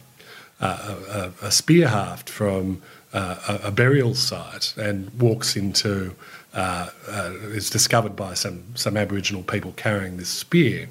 a, 0.61 0.67
a, 0.67 1.33
a 1.43 1.51
spear 1.51 1.89
haft 1.89 2.29
from 2.29 2.83
uh, 3.13 3.61
a, 3.63 3.71
burial 3.71 4.15
site 4.15 4.75
and 4.77 5.09
walks 5.21 5.55
into 5.55 6.15
uh, 6.53 6.89
uh, 7.09 7.33
is 7.45 7.71
discovered 7.71 8.17
by 8.17 8.35
some 8.35 8.65
some 8.75 8.97
Aboriginal 8.97 9.43
people 9.45 9.73
carrying 9.77 10.17
this 10.17 10.29
spear, 10.29 10.89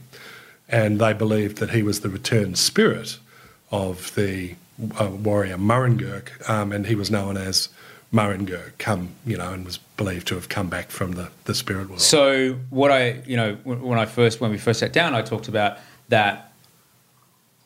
and 0.69 0.99
they 0.99 1.11
believed 1.13 1.57
that 1.57 1.71
he 1.71 1.83
was 1.83 1.99
the 1.99 2.09
returned 2.09 2.57
spirit 2.57 3.17
of 3.71 4.15
the 4.15 4.55
uh, 4.99 5.09
warrior 5.09 5.57
Murrungurk, 5.57 6.49
um, 6.49 6.71
and 6.71 6.87
he 6.87 6.95
was 6.95 7.11
known 7.11 7.35
as 7.35 7.67
Murrungurk 8.13 8.77
come, 8.77 9.09
you 9.25 9.35
know, 9.37 9.51
and 9.53 9.65
was 9.65 9.77
believed 9.97 10.27
to 10.27 10.35
have 10.35 10.47
come 10.47 10.69
back 10.69 10.91
from 10.91 11.13
the, 11.13 11.29
the 11.45 11.55
spirit 11.55 11.87
world. 11.89 12.01
So 12.01 12.53
what 12.69 12.91
I, 12.91 13.21
you 13.25 13.35
know, 13.35 13.55
when 13.63 13.97
I 13.97 14.05
first, 14.05 14.39
when 14.39 14.51
we 14.51 14.57
first 14.57 14.79
sat 14.79 14.93
down, 14.93 15.15
I 15.15 15.23
talked 15.23 15.47
about 15.47 15.79
that 16.09 16.53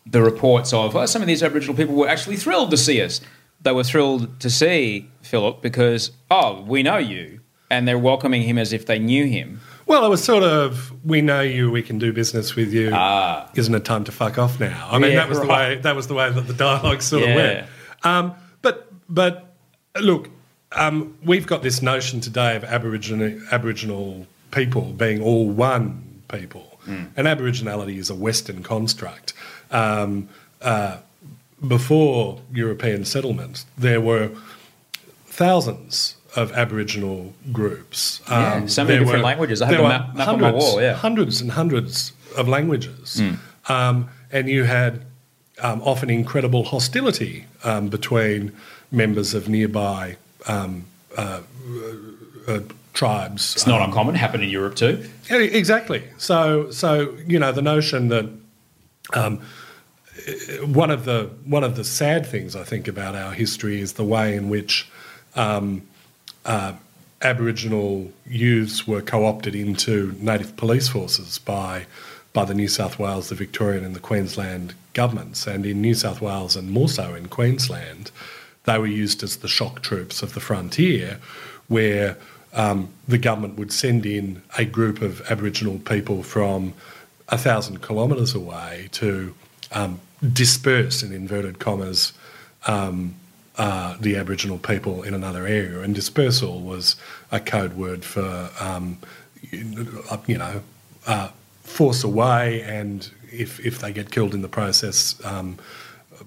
the 0.05 0.21
reports 0.21 0.71
of 0.71 0.95
oh, 0.95 1.05
some 1.05 1.21
of 1.21 1.27
these 1.27 1.43
Aboriginal 1.43 1.75
people 1.75 1.95
were 1.95 2.07
actually 2.07 2.37
thrilled 2.37 2.71
to 2.71 2.77
see 2.77 3.01
us. 3.01 3.19
They 3.61 3.73
were 3.73 3.83
thrilled 3.83 4.39
to 4.39 4.49
see 4.49 5.09
Phillip 5.21 5.61
because, 5.61 6.11
oh, 6.31 6.61
we 6.61 6.81
know 6.81 6.97
you. 6.97 7.41
And 7.69 7.85
they're 7.85 7.97
welcoming 7.99 8.43
him 8.43 8.57
as 8.57 8.71
if 8.71 8.85
they 8.85 8.97
knew 8.99 9.25
him. 9.25 9.59
Well, 9.85 10.05
it 10.05 10.09
was 10.09 10.23
sort 10.23 10.43
of, 10.43 10.93
we 11.03 11.21
know 11.21 11.41
you, 11.41 11.69
we 11.69 11.81
can 11.81 11.97
do 11.99 12.13
business 12.13 12.55
with 12.55 12.71
you. 12.71 12.91
Ah. 12.93 13.49
Isn't 13.55 13.75
it 13.75 13.83
time 13.83 14.05
to 14.05 14.11
fuck 14.13 14.37
off 14.37 14.57
now? 14.61 14.87
I 14.89 14.99
mean, 14.99 15.11
Yeah, 15.11 15.17
that 15.17 15.29
was 15.29 15.41
the 15.41 15.47
way 15.47 15.75
that 15.81 15.95
was 15.95 16.07
the 16.07 16.13
way 16.13 16.31
that 16.31 16.41
the 16.47 16.53
dialogue 16.53 17.01
sort 17.01 17.23
Yeah. 17.23 17.29
of 17.29 17.35
went. 17.35 17.67
Um, 18.03 18.35
but 18.61 18.87
but 19.09 19.53
look, 19.99 20.29
um, 20.73 21.17
we've 21.23 21.47
got 21.47 21.63
this 21.63 21.81
notion 21.81 22.19
today 22.21 22.55
of 22.55 22.63
Aboriginal 22.63 23.39
Aboriginal 23.51 24.27
people 24.51 24.81
being 24.93 25.21
all 25.21 25.49
one 25.49 26.03
people, 26.29 26.79
and 26.87 27.27
Aboriginality 27.27 27.97
is 27.97 28.09
a 28.09 28.15
Western 28.15 28.63
construct. 28.63 29.33
Um, 29.71 30.29
uh, 30.61 30.97
before 31.67 32.39
European 32.53 33.03
settlement, 33.05 33.65
there 33.77 33.99
were 33.99 34.31
thousands 35.25 36.15
of 36.35 36.51
Aboriginal 36.53 37.33
groups. 37.51 38.21
Yeah, 38.29 38.65
so 38.67 38.83
many 38.83 38.95
there 38.97 39.03
different 39.05 39.23
languages. 39.25 39.61
I 39.61 39.67
have 39.67 39.79
were 39.81 39.87
map- 39.87 40.15
map 40.15 40.27
on 40.27 40.39
my 40.39 40.47
hundreds- 40.47 40.65
wall, 40.65 40.81
yeah. 40.81 40.93
hundreds 40.93 41.41
and 41.41 41.51
hundreds 41.51 42.11
of 42.35 42.47
languages, 42.47 43.19
Hmm. 43.19 43.71
um, 43.71 44.09
and 44.31 44.47
you 44.49 44.63
had 44.65 45.01
um, 45.61 45.81
often 45.81 46.09
incredible 46.09 46.63
hostility 46.65 47.45
um, 47.63 47.87
between 47.89 48.51
members 48.91 49.33
of 49.33 49.49
nearby 49.49 50.15
um, 50.47 50.85
uh, 51.17 51.41
uh, 52.47 52.59
tribes. 52.93 53.55
It's 53.55 53.67
not 53.67 53.81
uncommon. 53.81 54.15
Happened 54.15 54.43
in 54.43 54.49
Europe 54.49 54.75
too. 54.75 55.07
Yeah, 55.29 55.37
exactly. 55.37 56.03
So, 56.17 56.71
so 56.71 57.15
you 57.27 57.39
know, 57.39 57.51
the 57.51 57.61
notion 57.61 58.07
that 58.09 58.25
um, 59.13 59.41
one 60.65 60.91
of 60.91 61.05
the 61.05 61.29
one 61.45 61.63
of 61.63 61.75
the 61.75 61.83
sad 61.83 62.25
things 62.25 62.55
I 62.55 62.63
think 62.63 62.87
about 62.87 63.15
our 63.15 63.33
history 63.33 63.79
is 63.79 63.93
the 63.93 64.03
way 64.03 64.35
in 64.35 64.49
which 64.49 64.89
um, 65.35 65.83
uh, 66.45 66.73
Aboriginal 67.21 68.11
youths 68.25 68.87
were 68.87 69.01
co-opted 69.01 69.55
into 69.55 70.15
native 70.19 70.55
police 70.57 70.87
forces 70.87 71.37
by 71.39 71.85
by 72.33 72.45
the 72.45 72.53
New 72.53 72.67
South 72.67 72.99
Wales, 72.99 73.29
the 73.29 73.35
Victorian, 73.35 73.83
and 73.83 73.95
the 73.95 73.99
Queensland 73.99 74.75
governments, 74.93 75.47
and 75.47 75.65
in 75.65 75.81
New 75.81 75.95
South 75.95 76.21
Wales 76.21 76.55
and 76.55 76.69
more 76.69 76.89
so 76.89 77.15
in 77.15 77.27
Queensland, 77.27 78.11
they 78.67 78.77
were 78.77 78.85
used 78.85 79.23
as 79.23 79.37
the 79.37 79.47
shock 79.47 79.81
troops 79.81 80.21
of 80.21 80.33
the 80.33 80.39
frontier, 80.39 81.19
where 81.69 82.17
um, 82.53 82.89
the 83.07 83.17
government 83.17 83.57
would 83.57 83.71
send 83.71 84.05
in 84.05 84.43
a 84.57 84.65
group 84.65 85.01
of 85.01 85.21
Aboriginal 85.31 85.79
people 85.79 86.21
from 86.21 86.73
a 87.29 87.37
thousand 87.37 87.81
kilometres 87.81 88.35
away 88.35 88.89
to 88.91 89.33
um, 89.71 89.99
disperse, 90.33 91.01
in 91.01 91.13
inverted 91.13 91.59
commas, 91.59 92.13
um, 92.67 93.15
uh, 93.57 93.95
the 93.99 94.17
Aboriginal 94.17 94.57
people 94.57 95.01
in 95.01 95.13
another 95.13 95.47
area. 95.47 95.79
And 95.79 95.95
dispersal 95.95 96.61
was 96.61 96.95
a 97.31 97.39
code 97.39 97.73
word 97.73 98.03
for, 98.03 98.49
um, 98.59 98.97
you 99.51 100.37
know, 100.37 100.61
uh, 101.07 101.29
force 101.63 102.03
away, 102.03 102.61
and 102.63 103.09
if, 103.31 103.65
if 103.65 103.79
they 103.79 103.93
get 103.93 104.11
killed 104.11 104.33
in 104.33 104.41
the 104.41 104.49
process, 104.49 105.15
um, 105.23 105.57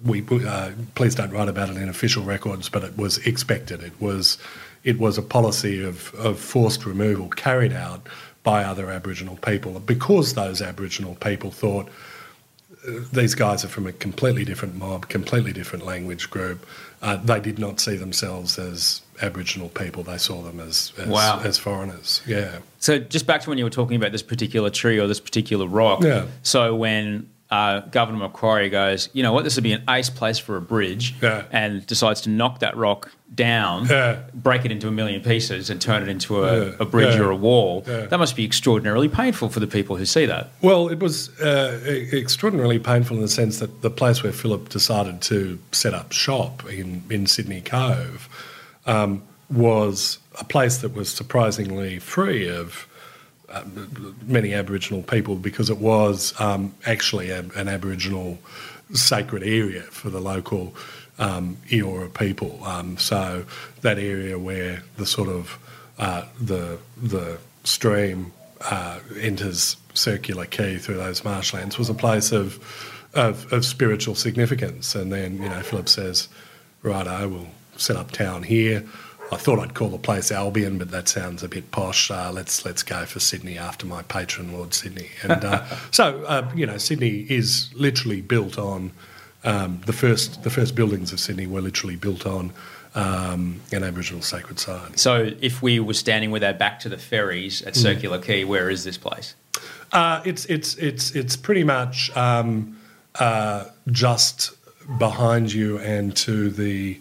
we 0.04 0.24
uh, 0.46 0.70
please 0.94 1.14
don't 1.14 1.30
write 1.30 1.48
about 1.48 1.70
it 1.70 1.76
in 1.76 1.88
official 1.88 2.22
records, 2.22 2.68
but 2.68 2.82
it 2.84 2.96
was 2.96 3.18
expected. 3.26 3.82
It 3.82 3.92
was 4.00 4.38
it 4.82 4.98
was 4.98 5.18
a 5.18 5.22
policy 5.22 5.82
of, 5.82 6.14
of 6.14 6.38
forced 6.38 6.86
removal 6.86 7.28
carried 7.28 7.72
out 7.72 8.06
by 8.42 8.64
other 8.64 8.90
Aboriginal 8.90 9.36
people 9.36 9.78
because 9.80 10.34
those 10.34 10.62
Aboriginal 10.62 11.14
people 11.16 11.50
thought 11.50 11.88
uh, 12.88 12.92
these 13.12 13.34
guys 13.34 13.62
are 13.62 13.68
from 13.68 13.86
a 13.86 13.92
completely 13.92 14.42
different 14.44 14.74
mob, 14.76 15.08
completely 15.08 15.52
different 15.52 15.84
language 15.84 16.30
group. 16.30 16.64
Uh, 17.02 17.16
they 17.16 17.40
did 17.40 17.58
not 17.58 17.78
see 17.80 17.96
themselves 17.96 18.58
as 18.58 19.02
Aboriginal 19.20 19.68
people; 19.68 20.02
they 20.02 20.16
saw 20.18 20.40
them 20.42 20.60
as 20.60 20.92
as, 20.98 21.08
Wow. 21.08 21.40
as 21.44 21.58
foreigners. 21.58 22.22
Yeah, 22.26 22.58
So 22.78 22.98
just 22.98 23.26
back 23.26 23.42
to 23.42 23.50
when 23.50 23.58
you 23.58 23.64
were 23.64 23.70
talking 23.70 23.96
about 23.96 24.12
this 24.12 24.22
particular 24.22 24.70
tree 24.70 24.98
or 24.98 25.06
this 25.06 25.20
particular 25.20 25.66
rock. 25.66 26.02
Yeah. 26.02 26.26
So 26.42 26.74
when 26.74 27.28
uh, 27.50 27.80
Governor 27.90 28.18
Macquarie 28.18 28.70
goes, 28.70 29.08
you 29.12 29.22
know 29.22 29.32
what, 29.32 29.42
this 29.44 29.56
would 29.56 29.64
be 29.64 29.72
an 29.72 29.82
ace 29.90 30.08
place 30.10 30.38
for 30.38 30.56
a 30.56 30.60
bridge, 30.60 31.14
Yeah. 31.20 31.44
and 31.50 31.84
decides 31.86 32.20
to 32.22 32.30
knock 32.30 32.60
that 32.60 32.76
rock 32.76 33.10
down, 33.34 33.86
Yeah. 33.88 34.18
break 34.34 34.64
it 34.64 34.70
into 34.70 34.86
a 34.88 34.90
million 34.90 35.20
pieces, 35.20 35.68
and 35.70 35.80
turn 35.80 36.02
it 36.02 36.08
into 36.08 36.44
a, 36.44 36.66
Yeah. 36.66 36.72
a 36.80 36.84
bridge 36.84 37.16
or 37.18 37.30
a 37.30 37.36
wall. 37.36 37.80
That 37.86 38.18
must 38.18 38.36
be 38.36 38.44
extraordinarily 38.44 39.08
painful 39.08 39.48
for 39.48 39.58
the 39.60 39.66
people 39.66 39.96
who 39.96 40.04
see 40.04 40.26
that. 40.26 40.50
Well, 40.62 40.88
it 40.88 41.00
was 41.00 41.28
uh, 41.40 41.80
extraordinarily 42.12 42.78
painful 42.78 43.16
in 43.16 43.22
the 43.22 43.28
sense 43.28 43.58
that 43.58 43.82
the 43.82 43.90
place 43.90 44.22
where 44.22 44.32
Phillip 44.32 44.68
decided 44.68 45.20
to 45.22 45.58
set 45.72 45.92
up 45.94 46.12
shop 46.12 46.62
in, 46.70 47.02
in 47.10 47.26
Sydney 47.26 47.60
Cove 47.62 48.28
um, 48.86 49.22
was 49.50 50.18
a 50.38 50.44
place 50.44 50.78
that 50.78 50.94
was 50.94 51.08
surprisingly 51.08 51.98
free 51.98 52.48
of 52.48 52.86
uh, 53.50 53.64
many 54.26 54.54
Aboriginal 54.54 55.02
people 55.02 55.36
because 55.36 55.70
it 55.70 55.78
was 55.78 56.38
um, 56.40 56.74
actually 56.86 57.30
a, 57.30 57.40
an 57.56 57.68
Aboriginal 57.68 58.38
sacred 58.92 59.42
area 59.42 59.82
for 59.82 60.10
the 60.10 60.20
local 60.20 60.74
um, 61.18 61.56
Eora 61.68 62.12
people. 62.12 62.62
Um, 62.64 62.96
so 62.96 63.44
that 63.82 63.98
area 63.98 64.38
where 64.38 64.82
the 64.96 65.06
sort 65.06 65.28
of 65.28 65.58
uh, 65.98 66.24
the 66.40 66.78
the 67.00 67.38
stream 67.64 68.32
uh, 68.62 69.00
enters 69.18 69.76
Circular 69.94 70.46
Quay 70.46 70.78
through 70.78 70.96
those 70.96 71.24
marshlands 71.24 71.78
was 71.78 71.90
a 71.90 71.94
place 71.94 72.32
of, 72.32 72.58
of 73.14 73.52
of 73.52 73.64
spiritual 73.64 74.14
significance. 74.14 74.94
And 74.94 75.12
then 75.12 75.42
you 75.42 75.48
know 75.48 75.60
Phillip 75.62 75.88
says, 75.88 76.28
"Right, 76.82 77.06
I 77.06 77.26
will 77.26 77.48
set 77.76 77.96
up 77.96 78.10
town 78.10 78.42
here." 78.42 78.84
I 79.32 79.36
thought 79.36 79.58
I'd 79.60 79.74
call 79.74 79.88
the 79.90 79.98
place 79.98 80.32
Albion, 80.32 80.78
but 80.78 80.90
that 80.90 81.08
sounds 81.08 81.42
a 81.42 81.48
bit 81.48 81.70
posh. 81.70 82.10
Uh, 82.10 82.30
let's 82.32 82.64
let's 82.64 82.82
go 82.82 83.04
for 83.06 83.20
Sydney 83.20 83.56
after 83.58 83.86
my 83.86 84.02
patron, 84.02 84.52
Lord 84.52 84.74
Sydney. 84.74 85.08
And 85.22 85.44
uh, 85.44 85.64
so 85.90 86.24
uh, 86.24 86.50
you 86.54 86.66
know, 86.66 86.78
Sydney 86.78 87.26
is 87.28 87.70
literally 87.74 88.20
built 88.20 88.58
on 88.58 88.92
um, 89.44 89.80
the 89.86 89.92
first 89.92 90.42
the 90.42 90.50
first 90.50 90.74
buildings 90.74 91.12
of 91.12 91.20
Sydney 91.20 91.46
were 91.46 91.60
literally 91.60 91.96
built 91.96 92.26
on 92.26 92.52
um, 92.94 93.60
an 93.72 93.84
Aboriginal 93.84 94.20
sacred 94.22 94.58
site. 94.58 94.98
So 94.98 95.30
if 95.40 95.62
we 95.62 95.78
were 95.78 95.94
standing 95.94 96.30
with 96.32 96.42
our 96.42 96.52
back 96.54 96.80
to 96.80 96.88
the 96.88 96.98
ferries 96.98 97.62
Mm. 97.62 97.68
at 97.68 97.76
Circular 97.76 98.18
Quay, 98.20 98.44
where 98.44 98.68
is 98.68 98.82
this 98.84 98.98
place? 98.98 99.34
Uh, 99.92 100.22
it's 100.24 100.44
it's 100.46 100.74
it's 100.76 101.12
it's 101.14 101.36
pretty 101.36 101.62
much 101.64 102.10
um, 102.16 102.76
uh, 103.20 103.66
just 103.92 104.50
behind 104.98 105.52
you 105.52 105.78
and 105.78 106.16
to 106.16 106.50
the 106.50 107.00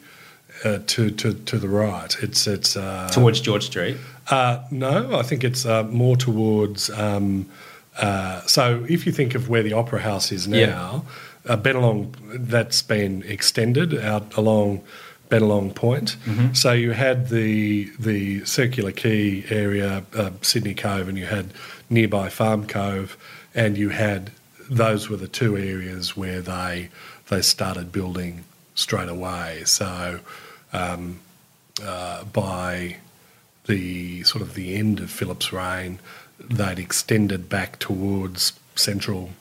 uh, 0.63 0.79
to, 0.87 1.09
to 1.11 1.33
to 1.33 1.57
the 1.57 1.67
right. 1.69 2.15
It's 2.21 2.47
it's 2.47 2.75
uh, 2.75 3.09
Towards 3.11 3.41
George 3.41 3.65
Street. 3.65 3.97
Uh, 4.29 4.63
no, 4.71 5.17
I 5.17 5.23
think 5.23 5.43
it's 5.43 5.65
uh, 5.65 5.83
more 5.83 6.15
towards. 6.17 6.89
Um, 6.91 7.49
uh, 7.97 8.41
so 8.45 8.85
if 8.87 9.05
you 9.05 9.11
think 9.11 9.35
of 9.35 9.49
where 9.49 9.63
the 9.63 9.73
Opera 9.73 9.99
House 10.01 10.31
is 10.31 10.47
Yeah. 10.47 10.67
now, 10.67 11.05
uh, 11.47 11.57
Bennelong, 11.57 12.13
that's 12.49 12.81
been 12.81 13.23
extended 13.27 13.97
out 13.97 14.35
along 14.37 14.81
Bennelong 15.29 15.73
Point. 15.75 16.15
So 16.53 16.71
you 16.73 16.91
had 16.91 17.29
the 17.29 17.89
the 17.99 18.45
Circular 18.45 18.91
Quay 18.91 19.45
area, 19.49 20.03
uh, 20.15 20.31
Sydney 20.41 20.73
Cove, 20.75 21.07
and 21.09 21.17
you 21.17 21.25
had 21.25 21.51
nearby 21.89 22.29
Farm 22.29 22.65
Cove, 22.67 23.17
and 23.55 23.77
you 23.77 23.89
had 23.89 24.31
those 24.69 25.09
were 25.09 25.17
the 25.17 25.27
two 25.27 25.57
areas 25.57 26.15
where 26.15 26.41
they 26.41 26.89
they 27.29 27.41
started 27.41 27.91
building 27.91 28.43
straight 28.75 29.09
away. 29.09 29.63
So 29.65 30.19
um, 30.73 31.19
uh, 31.83 32.23
by 32.25 32.97
the 33.65 34.23
sort 34.23 34.41
of 34.41 34.55
the 34.55 34.75
end 34.75 34.99
of 34.99 35.09
Phillip's 35.09 35.53
reign, 35.53 35.99
they'd 36.39 36.79
extended 36.79 37.49
back 37.49 37.79
towards 37.79 38.53
Central 38.75 39.31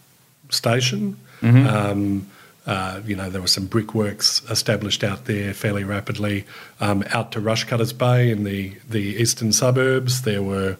Station. 0.50 1.18
Um, 1.66 2.30
uh, 2.66 3.00
you 3.06 3.16
know, 3.16 3.30
there 3.30 3.40
were 3.40 3.46
some 3.48 3.64
brickworks 3.66 4.42
established 4.50 5.02
out 5.02 5.24
there 5.24 5.54
fairly 5.54 5.84
rapidly. 5.84 6.44
Um, 6.80 7.02
out 7.14 7.32
to 7.32 7.40
Rushcutters 7.40 7.96
Bay 7.96 8.30
in 8.30 8.44
the, 8.44 8.74
the 8.88 9.00
eastern 9.00 9.52
suburbs, 9.52 10.22
there 10.22 10.42
were 10.42 10.76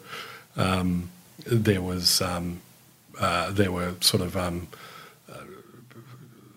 um, 0.56 1.08
there 1.46 1.80
was 1.80 2.20
um, 2.20 2.60
uh, 3.18 3.50
there 3.50 3.72
were 3.72 3.94
sort 4.00 4.22
of 4.22 4.36
um, 4.36 4.68
uh, 5.32 5.44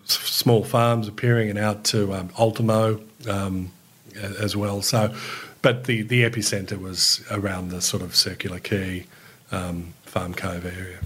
small 0.04 0.64
farms 0.64 1.08
appearing 1.08 1.48
and 1.48 1.58
out 1.58 1.84
to 1.84 2.12
um, 2.12 2.30
Ultimo 2.38 3.00
um, 3.28 3.70
as 4.16 4.56
well. 4.56 4.82
So, 4.82 5.14
but 5.62 5.84
the, 5.84 6.02
the 6.02 6.22
epicenter 6.22 6.78
was 6.80 7.22
around 7.30 7.68
the 7.70 7.80
sort 7.80 8.02
of 8.02 8.14
Circular 8.16 8.58
Quay, 8.58 9.06
um, 9.50 9.94
Farm 10.04 10.34
Cove 10.34 10.64
area. 10.66 10.98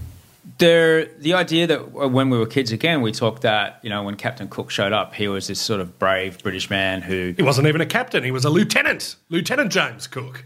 There, 0.59 1.05
the 1.05 1.33
idea 1.33 1.67
that 1.67 1.79
uh, 1.81 2.07
when 2.07 2.29
we 2.29 2.37
were 2.37 2.45
kids 2.47 2.71
again, 2.71 3.01
we 3.01 3.11
talked 3.11 3.41
that 3.43 3.79
you 3.83 3.89
know 3.89 4.01
when 4.03 4.15
Captain 4.15 4.47
Cook 4.47 4.71
showed 4.71 4.93
up, 4.93 5.13
he 5.13 5.27
was 5.27 5.47
this 5.47 5.59
sort 5.59 5.81
of 5.81 5.99
brave 5.99 6.41
British 6.41 6.69
man 6.69 7.01
who, 7.01 7.33
He 7.37 7.43
wasn't 7.43 7.67
even 7.67 7.81
a 7.81 7.85
captain; 7.85 8.23
he 8.23 8.31
was 8.31 8.45
a 8.45 8.49
lieutenant, 8.49 9.17
Lieutenant 9.29 9.71
James 9.71 10.07
Cook. 10.07 10.45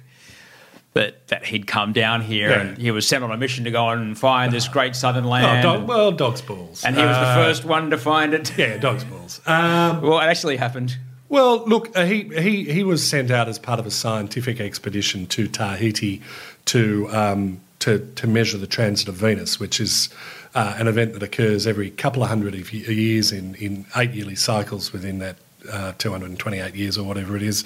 but 0.93 1.25
that 1.29 1.45
he'd 1.45 1.67
come 1.67 1.93
down 1.93 2.19
here 2.21 2.49
Yeah. 2.49 2.59
and 2.61 2.77
he 2.77 2.91
was 2.91 3.07
sent 3.07 3.23
on 3.23 3.31
a 3.31 3.37
mission 3.37 3.63
to 3.63 3.71
go 3.71 3.87
and 3.89 4.17
find 4.19 4.51
this 4.51 4.67
great 4.67 4.93
southern 4.93 5.23
Oh, 5.25 5.29
land, 5.29 5.63
dog, 5.63 5.87
well, 5.87 6.11
dog's 6.11 6.41
balls. 6.41 6.83
and 6.83 6.97
he 6.97 7.01
was 7.01 7.15
the 7.15 7.21
Uh, 7.27 7.35
first 7.35 7.63
one 7.63 7.89
to 7.91 7.97
find 7.97 8.33
it. 8.33 8.51
Yeah, 8.57 8.75
dog's 8.77 9.05
balls. 9.05 9.39
Um, 9.45 10.01
Well, 10.01 10.19
it 10.19 10.23
actually 10.25 10.57
happened. 10.57 10.97
Well, 11.31 11.63
look, 11.65 11.95
uh, 11.95 12.03
he, 12.03 12.23
he 12.23 12.65
he 12.65 12.83
was 12.83 13.07
sent 13.07 13.31
out 13.31 13.47
as 13.47 13.57
part 13.57 13.79
of 13.79 13.85
a 13.85 13.91
scientific 13.91 14.59
expedition 14.59 15.27
to 15.27 15.47
Tahiti 15.47 16.21
to 16.65 17.07
um, 17.09 17.61
to, 17.79 17.99
to 18.15 18.27
measure 18.27 18.57
the 18.57 18.67
transit 18.67 19.07
of 19.07 19.15
Venus, 19.15 19.57
which 19.57 19.79
is 19.79 20.09
uh, 20.55 20.75
an 20.77 20.89
event 20.89 21.13
that 21.13 21.23
occurs 21.23 21.65
every 21.65 21.89
couple 21.89 22.21
of 22.21 22.27
hundred 22.27 22.53
of 22.53 22.73
years 22.73 23.31
in, 23.31 23.55
in 23.55 23.85
eight 23.95 24.11
yearly 24.11 24.35
cycles 24.35 24.91
within 24.91 25.19
that 25.19 25.37
uh, 25.71 25.93
228 25.99 26.75
years 26.75 26.97
or 26.97 27.05
whatever 27.05 27.37
it 27.37 27.43
is. 27.43 27.63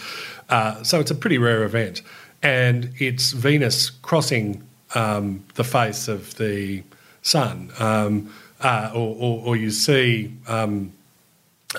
Uh, 0.47 0.83
so 0.83 0.99
it's 0.99 1.09
a 1.09 1.15
pretty 1.15 1.39
rare 1.39 1.63
event. 1.63 2.03
And 2.43 2.91
it's 2.99 3.31
Venus 3.31 3.89
crossing 3.89 4.61
um, 4.93 5.43
the 5.55 5.63
face 5.63 6.07
of 6.07 6.35
the 6.37 6.83
sun. 7.23 7.71
Um, 7.79 8.31
uh, 8.61 8.91
or, 8.93 9.15
or, 9.19 9.47
or, 9.47 9.55
you 9.55 9.71
see, 9.71 10.31
um, 10.47 10.93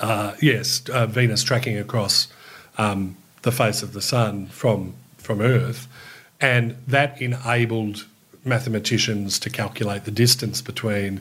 uh, 0.00 0.34
yes, 0.40 0.82
uh, 0.88 1.06
Venus 1.06 1.42
tracking 1.42 1.78
across 1.78 2.28
um, 2.78 3.16
the 3.42 3.52
face 3.52 3.82
of 3.82 3.92
the 3.92 4.02
sun 4.02 4.46
from, 4.46 4.94
from 5.18 5.40
Earth. 5.40 5.88
And 6.40 6.76
that 6.86 7.20
enabled 7.20 8.06
mathematicians 8.44 9.38
to 9.40 9.50
calculate 9.50 10.04
the 10.04 10.10
distance 10.10 10.62
between 10.62 11.20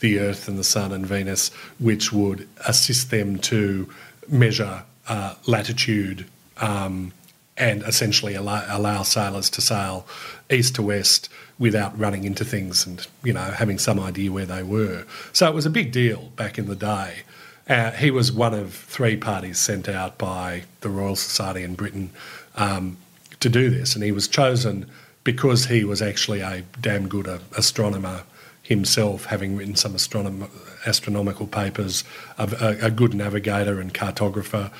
the 0.00 0.18
Earth 0.18 0.48
and 0.48 0.58
the 0.58 0.64
Sun 0.64 0.92
and 0.92 1.06
Venus, 1.06 1.50
which 1.78 2.12
would 2.12 2.48
assist 2.66 3.10
them 3.10 3.38
to 3.38 3.88
measure 4.28 4.82
uh, 5.08 5.34
latitude 5.46 6.26
um, 6.58 7.12
and 7.56 7.82
essentially 7.82 8.34
allow, 8.34 8.64
allow, 8.68 9.02
sailors 9.02 9.48
to 9.50 9.60
sail 9.60 10.06
east 10.50 10.74
to 10.74 10.82
west 10.82 11.28
without 11.58 11.96
running 11.98 12.24
into 12.24 12.44
things 12.44 12.84
and 12.84 13.06
you 13.22 13.32
know 13.32 13.40
having 13.40 13.78
some 13.78 14.00
idea 14.00 14.32
where 14.32 14.46
they 14.46 14.62
were. 14.62 15.06
So 15.32 15.48
it 15.48 15.54
was 15.54 15.66
a 15.66 15.70
big 15.70 15.92
deal 15.92 16.32
back 16.36 16.58
in 16.58 16.66
the 16.66 16.76
day. 16.76 17.22
Uh, 17.68 17.92
he 17.92 18.10
was 18.10 18.30
one 18.30 18.52
of 18.52 18.74
three 18.74 19.16
parties 19.16 19.58
sent 19.58 19.88
out 19.88 20.18
by 20.18 20.64
the 20.80 20.88
Royal 20.88 21.16
Society 21.16 21.62
in 21.62 21.74
Britain 21.74 22.10
um, 22.56 22.98
to 23.40 23.48
do 23.48 23.70
this, 23.70 23.94
and 23.94 24.04
he 24.04 24.12
was 24.12 24.28
chosen 24.28 24.86
because 25.24 25.66
he 25.66 25.84
was 25.84 26.02
actually 26.02 26.40
a 26.40 26.62
damn 26.80 27.08
good 27.08 27.26
uh, 27.26 27.38
astronomer 27.56 28.22
himself, 28.62 29.26
having 29.26 29.56
written 29.56 29.76
some 29.76 29.94
astronom- 29.94 30.50
astronomical 30.86 31.46
papers, 31.46 32.04
a, 32.38 32.76
a, 32.82 32.90
good 32.90 33.14
navigator 33.14 33.80
and 33.80 33.92
cartographer. 33.92 34.70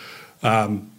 Um, 0.43 0.91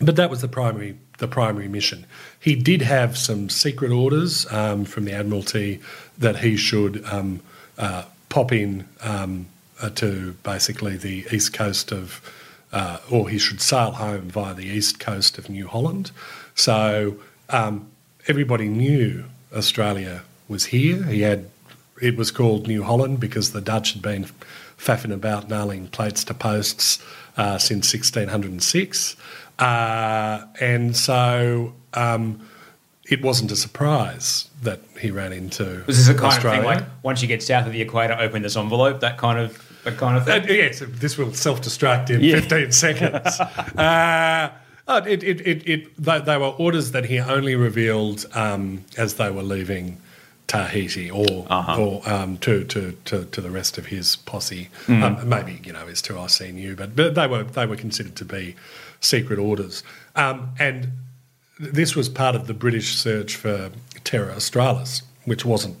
but 0.00 0.16
that 0.16 0.30
was 0.30 0.40
the 0.40 0.48
primary 0.48 0.96
the 1.18 1.28
primary 1.28 1.66
mission. 1.66 2.06
He 2.38 2.54
did 2.54 2.82
have 2.82 3.18
some 3.18 3.48
secret 3.48 3.90
orders 3.90 4.46
um, 4.52 4.84
from 4.84 5.04
the 5.04 5.12
Admiralty 5.12 5.80
that 6.16 6.38
he 6.38 6.56
should 6.56 7.04
um, 7.06 7.40
uh, 7.76 8.04
pop 8.28 8.52
in 8.52 8.86
um, 9.00 9.46
to 9.90 10.32
basically 10.42 10.96
the 10.96 11.26
east 11.32 11.52
coast 11.52 11.92
of, 11.92 12.20
uh, 12.72 12.98
or 13.10 13.28
he 13.28 13.38
should 13.38 13.60
sail 13.60 13.92
home 13.92 14.28
via 14.28 14.54
the 14.54 14.66
east 14.66 15.00
coast 15.00 15.38
of 15.38 15.48
New 15.48 15.68
Holland. 15.68 16.10
So 16.54 17.16
um, 17.48 17.90
everybody 18.26 18.68
knew 18.68 19.24
Australia 19.54 20.22
was 20.48 20.66
here. 20.66 21.04
He 21.04 21.22
had 21.22 21.48
it 22.00 22.16
was 22.16 22.30
called 22.30 22.66
New 22.66 22.84
Holland 22.84 23.20
because 23.20 23.52
the 23.52 23.60
Dutch 23.60 23.92
had 23.92 24.02
been 24.02 24.26
faffing 24.78 25.12
about 25.12 25.48
nailing 25.48 25.88
plates 25.88 26.24
to 26.24 26.34
posts 26.34 27.02
uh, 27.36 27.58
since 27.58 27.92
1606, 27.92 29.16
uh, 29.58 30.44
and 30.60 30.96
so 30.96 31.72
um, 31.94 32.48
it 33.08 33.22
wasn't 33.22 33.50
a 33.50 33.56
surprise 33.56 34.48
that 34.62 34.80
he 35.00 35.10
ran 35.10 35.32
into. 35.32 35.82
Was 35.86 35.98
this 35.98 36.08
a 36.08 36.14
kind 36.14 36.26
Australia. 36.26 36.60
of 36.60 36.64
thing 36.64 36.84
like 36.84 37.04
once 37.04 37.22
you 37.22 37.28
get 37.28 37.42
south 37.42 37.66
of 37.66 37.72
the 37.72 37.80
equator, 37.80 38.16
open 38.18 38.42
this 38.42 38.56
envelope? 38.56 39.00
That 39.00 39.18
kind 39.18 39.38
of 39.38 39.56
that 39.84 39.96
kind 39.96 40.16
of 40.16 40.24
thing. 40.24 40.42
Uh, 40.42 40.52
yes, 40.52 40.82
this 40.86 41.16
will 41.16 41.32
self-destruct 41.32 42.10
in 42.10 42.20
yeah. 42.20 42.40
15 42.40 42.72
seconds. 42.84 43.40
Uh, 43.40 44.50
Oh, 44.90 45.04
it, 45.04 45.22
it, 45.22 45.42
it, 45.42 45.68
it 45.68 46.02
they, 46.02 46.18
they, 46.18 46.38
were 46.38 46.46
orders 46.46 46.92
that 46.92 47.04
he 47.04 47.18
only 47.18 47.54
revealed 47.54 48.24
um, 48.32 48.86
as 48.96 49.16
they 49.16 49.30
were 49.30 49.42
leaving 49.42 49.98
Tahiti 50.46 51.10
or 51.10 51.46
uh-huh. 51.50 51.78
or 51.78 52.08
um, 52.08 52.38
to, 52.38 52.64
to, 52.64 52.92
to, 53.04 53.26
to, 53.26 53.40
the 53.42 53.50
rest 53.50 53.76
of 53.76 53.86
his 53.86 54.16
posse. 54.16 54.70
Mm. 54.86 55.02
Um, 55.02 55.28
maybe 55.28 55.60
you 55.62 55.74
know 55.74 55.86
his 55.86 56.00
two 56.00 56.18
I 56.18 56.26
seen 56.26 56.56
you, 56.56 56.74
but, 56.74 56.96
but 56.96 57.14
they 57.14 57.26
were 57.26 57.44
they 57.44 57.66
were 57.66 57.76
considered 57.76 58.16
to 58.16 58.24
be 58.24 58.56
secret 59.00 59.38
orders. 59.38 59.82
Um, 60.16 60.54
and 60.58 60.88
this 61.60 61.94
was 61.94 62.08
part 62.08 62.34
of 62.34 62.46
the 62.46 62.54
British 62.54 62.96
search 62.96 63.36
for 63.36 63.70
Terra 64.04 64.34
Australis, 64.34 65.02
which 65.26 65.44
wasn't 65.44 65.76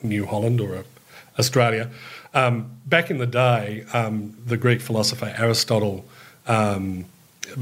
New 0.00 0.26
Holland 0.26 0.60
or 0.60 0.84
Australia. 1.40 1.90
Um, 2.34 2.78
back 2.84 3.10
in 3.10 3.18
the 3.18 3.26
day, 3.26 3.84
um, 3.92 4.36
the 4.44 4.56
Greek 4.56 4.80
philosopher 4.80 5.32
Aristotle 5.38 6.04
um, 6.46 7.04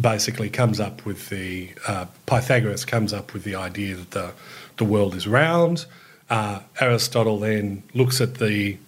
basically 0.00 0.48
comes 0.48 0.80
up 0.80 1.04
with 1.04 1.28
the 1.28 1.70
uh, 1.86 2.06
Pythagoras 2.26 2.84
comes 2.84 3.12
up 3.12 3.34
with 3.34 3.44
the 3.44 3.54
idea 3.54 3.96
that 3.96 4.10
the 4.12 4.32
the 4.78 4.84
world 4.84 5.14
is 5.14 5.28
round. 5.28 5.84
Uh, 6.30 6.60
Aristotle 6.80 7.38
then 7.38 7.82
looks 7.92 8.20
at 8.20 8.36
the 8.36 8.78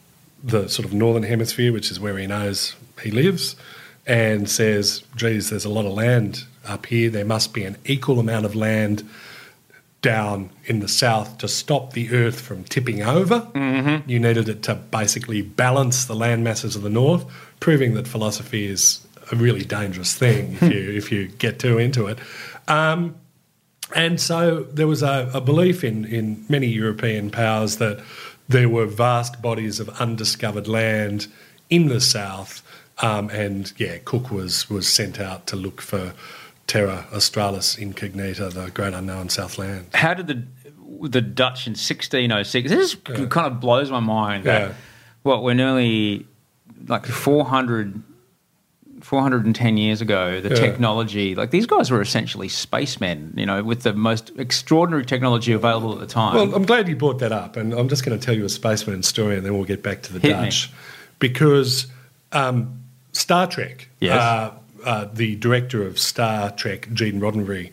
the 0.43 0.69
sort 0.69 0.87
of 0.87 0.95
northern 0.95 1.23
hemisphere, 1.23 1.73
which 1.73 1.91
is 1.91 2.01
where 2.01 2.17
he 2.17 2.27
knows 2.27 2.75
he 3.03 3.11
lives, 3.11 3.55
and 4.07 4.49
says, 4.49 5.03
"Geez, 5.15 5.51
there's 5.51 5.67
a 5.67 5.71
lot 5.71 5.85
of 5.85 5.93
land 5.93 6.45
up 6.67 6.87
here. 6.87 7.11
There 7.11 7.27
must 7.27 7.53
be 7.53 7.65
an 7.65 7.77
equal 7.85 8.19
amount 8.19 8.47
of 8.47 8.55
land." 8.55 9.07
Down 10.05 10.51
in 10.67 10.81
the 10.81 10.89
south 10.89 11.39
to 11.39 11.49
stop 11.49 11.95
the 11.95 12.11
earth 12.13 12.39
from 12.39 12.65
tipping 12.65 13.01
over. 13.03 13.41
Mm-hmm. 13.41 14.09
You 14.09 14.21
needed 14.21 14.51
it 14.51 14.63
to 14.65 14.75
basically 14.75 15.41
balance 15.41 16.05
the 16.05 16.15
land 16.15 16.45
masses 16.45 16.77
of 16.77 16.83
the 16.83 16.91
north, 16.91 17.25
proving 17.59 17.95
that 17.95 18.07
philosophy 18.07 18.67
is 18.67 19.01
a 19.33 19.37
really 19.37 19.65
dangerous 19.65 20.15
thing 20.15 20.59
if 20.61 20.63
you 20.63 20.91
if 21.01 21.11
you 21.11 21.29
get 21.29 21.59
too 21.59 21.79
into 21.79 22.07
it. 22.07 22.19
Um, 22.69 23.17
and 23.95 24.21
so 24.21 24.65
there 24.65 24.87
was 24.87 25.03
a, 25.03 25.31
a, 25.33 25.41
belief 25.41 25.83
in, 25.83 26.05
in 26.05 26.45
many 26.51 26.67
European 26.67 27.31
powers 27.31 27.79
that 27.79 28.03
there 28.47 28.69
were 28.69 28.87
vast 28.87 29.41
bodies 29.41 29.81
of 29.81 29.89
undiscovered 30.01 30.69
land 30.69 31.29
in 31.71 31.89
the 31.89 32.01
south. 32.01 32.63
Um, 32.99 33.31
and 33.31 33.73
yeah, 33.79 33.97
Cook 34.05 34.31
was, 34.31 34.69
was 34.69 34.87
sent 34.87 35.19
out 35.19 35.47
to 35.47 35.57
look 35.57 35.81
for 35.81 36.13
Terra 36.67 37.07
Australis 37.13 37.77
Incognita, 37.77 38.51
the 38.51 38.71
great 38.71 38.95
unknown 38.95 39.29
South 39.29 39.59
Land. 39.59 39.87
How 39.95 40.15
did 40.15 40.27
the 40.27 40.43
the 41.09 41.21
Dutch 41.21 41.67
in 41.67 41.73
1606? 41.73 42.71
This 42.71 42.97
yeah. 43.09 43.27
kind 43.27 43.47
of 43.47 43.61
blows 43.61 43.91
my 43.91 44.01
mind. 44.01 44.45
That, 44.45 44.69
yeah. 44.69 44.75
What 45.23 45.43
we're 45.43 45.55
nearly 45.55 46.27
like 46.87 47.07
400 47.07 48.03
410 49.05 49.77
years 49.77 50.01
ago, 50.01 50.41
the 50.41 50.49
yeah. 50.49 50.55
technology, 50.55 51.35
like 51.35 51.51
these 51.51 51.67
guys 51.67 51.91
were 51.91 52.01
essentially 52.01 52.49
spacemen, 52.49 53.35
you 53.37 53.45
know, 53.45 53.63
with 53.63 53.83
the 53.83 53.93
most 53.93 54.33
extraordinary 54.39 55.05
technology 55.05 55.53
available 55.53 55.93
at 55.93 56.01
the 56.01 56.07
time. 56.07 56.35
Well, 56.35 56.55
I'm 56.55 56.65
glad 56.65 56.89
you 56.89 56.97
brought 56.97 57.19
that 57.19 57.31
up. 57.31 57.57
And 57.57 57.75
I'm 57.75 57.91
just 57.91 58.03
going 58.03 58.19
to 58.19 58.25
tell 58.25 58.35
you 58.35 58.47
a 58.47 58.49
spaceman 58.49 59.03
story 59.03 59.37
and 59.37 59.45
then 59.45 59.55
we'll 59.55 59.67
get 59.67 59.83
back 59.83 60.03
to 60.05 60.13
the 60.15 60.21
Hit 60.21 60.31
Dutch. 60.31 60.71
Me. 60.71 60.79
Because 61.19 61.87
um, 62.33 62.83
Star 63.13 63.47
Trek, 63.47 63.91
yes. 64.01 64.19
Uh, 64.19 64.55
uh, 64.85 65.09
the 65.13 65.37
director 65.37 65.87
of 65.87 65.99
Star 65.99 66.51
Trek, 66.51 66.89
Gene 66.93 67.21
Roddenberry, 67.21 67.71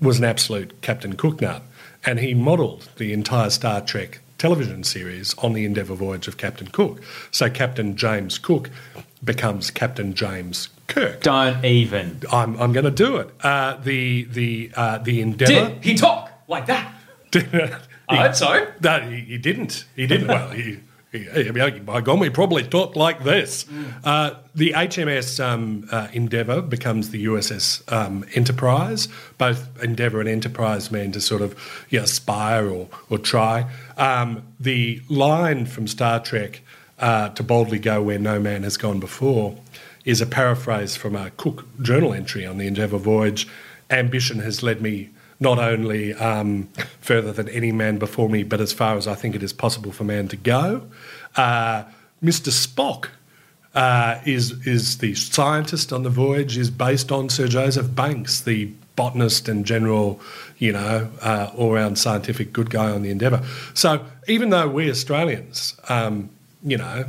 was 0.00 0.18
an 0.18 0.24
absolute 0.24 0.80
Captain 0.82 1.14
Cook 1.14 1.40
nut. 1.40 1.62
And 2.04 2.18
he 2.18 2.32
modelled 2.34 2.88
the 2.96 3.12
entire 3.12 3.50
Star 3.50 3.80
Trek 3.80 4.20
television 4.38 4.84
series 4.84 5.34
on 5.38 5.52
the 5.52 5.64
Endeavour 5.66 5.94
voyage 5.94 6.26
of 6.26 6.38
Captain 6.38 6.68
Cook. 6.68 7.02
So 7.30 7.50
Captain 7.50 7.94
James 7.94 8.38
Cook 8.38 8.70
becomes 9.22 9.70
Captain 9.70 10.14
James 10.14 10.70
Kirk. 10.86 11.20
Don't 11.20 11.62
even. 11.64 12.22
I'm, 12.32 12.58
I'm 12.60 12.72
going 12.72 12.86
to 12.86 12.90
do 12.90 13.16
it. 13.16 13.30
Uh, 13.42 13.76
the 13.76 14.24
the 14.24 14.72
uh, 14.74 14.98
the 14.98 15.20
Endeavour. 15.20 15.74
Did 15.74 15.84
he 15.84 15.94
talk 15.94 16.30
like 16.48 16.66
that? 16.66 16.94
I 18.08 18.16
hope 18.16 18.34
so. 18.34 18.66
No, 18.82 19.00
he, 19.00 19.20
he 19.20 19.38
didn't. 19.38 19.84
He 19.94 20.06
didn't. 20.06 20.26
well, 20.26 20.48
he, 20.50 20.80
he, 21.12 21.50
by 21.80 22.00
God, 22.00 22.20
we 22.20 22.30
probably 22.30 22.62
talked 22.62 22.94
like 22.94 23.24
this. 23.24 23.64
Mm. 23.64 23.94
Uh, 24.04 24.34
the 24.54 24.72
HMS 24.72 25.44
um, 25.44 25.88
uh, 25.90 26.06
Endeavour 26.12 26.62
becomes 26.62 27.10
the 27.10 27.24
USS 27.24 27.90
um, 27.92 28.24
Enterprise. 28.34 29.08
Both 29.36 29.82
Endeavour 29.82 30.20
and 30.20 30.28
Enterprise 30.28 30.92
mean 30.92 31.10
to 31.12 31.20
sort 31.20 31.42
of 31.42 31.58
you 31.90 31.98
know, 31.98 32.04
aspire 32.04 32.68
or, 32.68 32.88
or 33.08 33.18
try. 33.18 33.68
Um, 33.96 34.42
the 34.60 35.02
line 35.08 35.66
from 35.66 35.88
Star 35.88 36.20
Trek 36.20 36.60
uh, 37.00 37.30
to 37.30 37.42
boldly 37.42 37.80
go 37.80 38.02
where 38.02 38.18
no 38.18 38.38
man 38.38 38.62
has 38.62 38.76
gone 38.76 39.00
before 39.00 39.58
is 40.04 40.20
a 40.20 40.26
paraphrase 40.26 40.96
from 40.96 41.16
a 41.16 41.30
Cook 41.32 41.66
journal 41.82 42.14
entry 42.14 42.46
on 42.46 42.58
the 42.58 42.68
Endeavour 42.68 42.98
voyage. 42.98 43.48
Ambition 43.90 44.38
has 44.38 44.62
led 44.62 44.80
me 44.80 45.10
not 45.40 45.58
only 45.58 46.14
um, 46.14 46.68
further 47.00 47.32
than 47.32 47.48
any 47.48 47.72
man 47.72 47.98
before 47.98 48.28
me, 48.28 48.42
but 48.42 48.60
as 48.60 48.72
far 48.72 48.96
as 48.96 49.08
I 49.08 49.14
think 49.14 49.34
it 49.34 49.42
is 49.42 49.52
possible 49.52 49.90
for 49.90 50.04
man 50.04 50.28
to 50.28 50.36
go. 50.36 50.86
Uh, 51.36 51.84
Mr. 52.22 52.50
Spock 52.50 53.08
uh, 53.74 54.20
is 54.26 54.66
is 54.66 54.98
the 54.98 55.14
scientist 55.14 55.92
on 55.92 56.02
the 56.02 56.10
voyage 56.10 56.56
is 56.56 56.70
based 56.70 57.10
on 57.10 57.28
Sir 57.28 57.48
Joseph 57.48 57.94
Banks, 57.94 58.40
the 58.40 58.66
botanist 58.96 59.48
and 59.48 59.64
general, 59.64 60.20
you 60.58 60.72
know, 60.72 61.10
uh, 61.22 61.50
all 61.56 61.72
round 61.72 61.96
scientific 61.96 62.52
good 62.52 62.68
guy 62.68 62.90
on 62.90 63.02
the 63.02 63.10
Endeavour. 63.10 63.42
So 63.72 64.04
even 64.28 64.50
though 64.50 64.68
we 64.68 64.90
Australians 64.90 65.74
um, 65.88 66.28
you 66.62 66.76
know, 66.76 67.04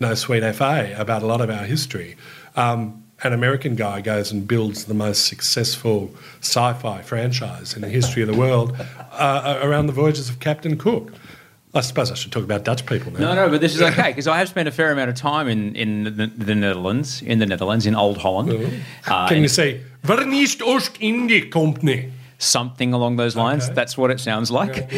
no 0.00 0.14
sweet 0.14 0.42
FA 0.54 0.94
about 0.96 1.22
a 1.22 1.26
lot 1.26 1.40
of 1.40 1.50
our 1.50 1.64
history. 1.64 2.16
Um, 2.56 3.03
an 3.24 3.32
American 3.32 3.74
guy 3.74 4.00
goes 4.00 4.30
and 4.30 4.46
builds 4.46 4.84
the 4.84 4.94
most 4.94 5.26
successful 5.26 6.14
sci 6.40 6.72
fi 6.74 7.02
franchise 7.02 7.74
in 7.74 7.82
the 7.82 7.88
history 7.88 8.22
of 8.22 8.28
the 8.28 8.36
world 8.36 8.76
uh, 8.78 9.12
uh, 9.12 9.60
around 9.62 9.86
the 9.86 9.92
voyages 9.92 10.28
of 10.28 10.40
Captain 10.40 10.76
Cook. 10.76 11.12
I 11.76 11.80
suppose 11.80 12.12
I 12.12 12.14
should 12.14 12.30
talk 12.30 12.44
about 12.44 12.64
Dutch 12.64 12.86
people 12.86 13.10
now. 13.12 13.18
No, 13.18 13.34
no, 13.34 13.50
but 13.50 13.60
this 13.60 13.74
is 13.74 13.82
okay 13.82 14.10
because 14.10 14.28
I 14.28 14.38
have 14.38 14.48
spent 14.48 14.68
a 14.68 14.72
fair 14.72 14.92
amount 14.92 15.10
of 15.10 15.16
time 15.16 15.48
in, 15.48 15.74
in 15.74 16.04
the, 16.04 16.26
the 16.28 16.54
Netherlands, 16.54 17.20
in 17.22 17.40
the 17.40 17.46
Netherlands, 17.46 17.84
in 17.84 17.96
Old 17.96 18.18
Holland. 18.18 18.82
Uh, 19.06 19.28
Can 19.28 19.42
you 19.42 19.48
say 19.48 19.80
Verenigd 20.04 20.60
Oost-Indie 20.62 21.50
Company? 21.50 22.12
something 22.38 22.92
along 22.92 23.16
those 23.16 23.36
lines. 23.36 23.64
Okay. 23.64 23.74
That's 23.74 23.96
what 23.96 24.10
it 24.10 24.20
sounds 24.20 24.50
like. 24.50 24.90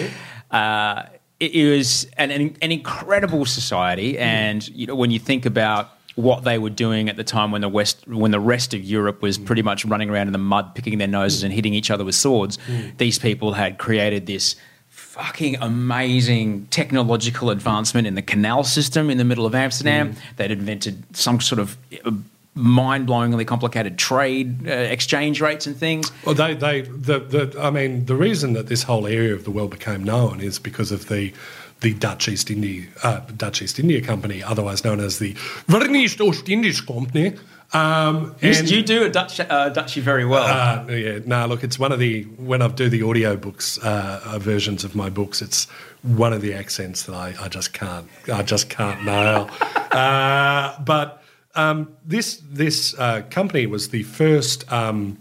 Uh, 0.51 1.05
it, 1.41 1.55
it 1.55 1.77
was 1.77 2.07
an, 2.16 2.31
an, 2.31 2.57
an 2.62 2.72
incredible 2.72 3.45
society, 3.45 4.18
and 4.18 4.66
you 4.68 4.87
know 4.87 4.95
when 4.95 5.11
you 5.11 5.18
think 5.18 5.47
about 5.47 5.91
what 6.17 6.45
they 6.45 6.59
were 6.59 6.71
doing 6.71 7.09
at 7.09 7.17
the 7.17 7.25
time 7.25 7.53
when 7.53 7.61
the 7.61 7.69
west 7.69 8.07
when 8.09 8.31
the 8.31 8.41
rest 8.41 8.75
of 8.75 8.83
Europe 8.83 9.23
was 9.23 9.39
pretty 9.39 9.62
much 9.62 9.85
running 9.85 10.11
around 10.11 10.27
in 10.27 10.33
the 10.33 10.39
mud 10.39 10.75
picking 10.75 10.99
their 10.99 11.07
noses 11.07 11.43
and 11.43 11.53
hitting 11.53 11.75
each 11.75 11.91
other 11.91 12.05
with 12.05 12.14
swords 12.14 12.59
these 12.97 13.19
people 13.19 13.53
had 13.53 13.79
created 13.79 14.27
this 14.27 14.57
fucking 14.89 15.57
amazing 15.61 16.67
technological 16.71 17.51
advancement 17.51 18.07
in 18.07 18.14
the 18.14 18.23
canal 18.23 18.64
system 18.64 19.11
in 19.11 19.19
the 19.19 19.25
middle 19.25 19.47
of 19.47 19.55
Amsterdam 19.55 20.17
they'd 20.37 20.51
invented 20.51 21.05
some 21.14 21.39
sort 21.39 21.59
of 21.59 21.77
uh, 22.05 22.11
mind-blowingly 22.55 23.47
complicated 23.47 23.99
trade 23.99 24.67
uh, 24.67 24.71
exchange 24.73 25.43
rates 25.43 25.67
and 25.67 25.77
things. 25.77 26.11
Well, 26.25 26.35
they, 26.35 26.55
they, 26.55 26.81
the, 26.81 27.19
the, 27.19 27.61
I 27.61 27.69
mean, 27.69 28.07
the 28.07 28.17
reason 28.17 28.55
that 28.55 28.69
this 28.69 28.85
whole 28.85 29.07
area 29.07 29.35
of 29.35 29.45
the 29.45 29.51
world 29.51 29.73
became 29.73 30.03
known 30.03 30.41
is 30.41 30.59
because 30.59 30.91
of 30.91 31.09
the, 31.09 31.35
the 31.81 31.95
Dutch 31.95 32.29
East 32.29 32.51
India, 32.51 32.87
uh, 33.03 33.20
Dutch 33.37 33.62
East 33.62 33.79
India 33.79 34.01
Company, 34.01 34.43
otherwise 34.43 34.85
known 34.85 35.01
as 35.01 35.18
the 35.18 35.35
Verenigd 35.68 36.18
Oost-Indisch 36.20 36.87
Company. 36.87 37.35
Um, 37.72 38.35
You, 38.41 38.51
and- 38.51 38.70
you 38.70 38.83
do 38.83 39.05
a 39.05 39.11
Dutch, 39.11 39.41
uh, 39.41 39.68
Dutchy 39.70 40.01
very 40.01 40.24
well. 40.24 40.45
Uh, 40.45 40.91
yeah, 40.93 41.18
no, 41.27 41.47
look, 41.47 41.64
it's 41.64 41.79
one 41.79 41.93
of 41.93 41.99
the 41.99 42.22
when 42.39 42.62
I 42.62 42.68
do 42.68 42.89
the 42.89 43.03
audio 43.03 43.37
books 43.37 43.79
uh, 43.79 44.20
uh, 44.24 44.39
versions 44.39 44.85
of 44.85 44.95
my 44.95 45.11
books, 45.11 45.43
it's 45.43 45.66
one 46.03 46.33
of 46.33 46.41
the 46.43 46.55
accents 46.55 47.03
that 47.05 47.14
I, 47.14 47.35
I 47.41 47.49
just 47.49 47.72
can't 47.72 48.07
I 48.33 48.43
just 48.43 48.70
can't 48.70 49.05
nail. 49.05 49.51
uh, 49.91 50.81
but 50.85 51.22
um, 51.57 51.89
this 52.07 52.41
this 52.53 52.95
uh, 52.99 53.22
company 53.31 53.66
was 53.66 53.89
the 53.89 54.05
first 54.05 54.70
um, 54.72 55.18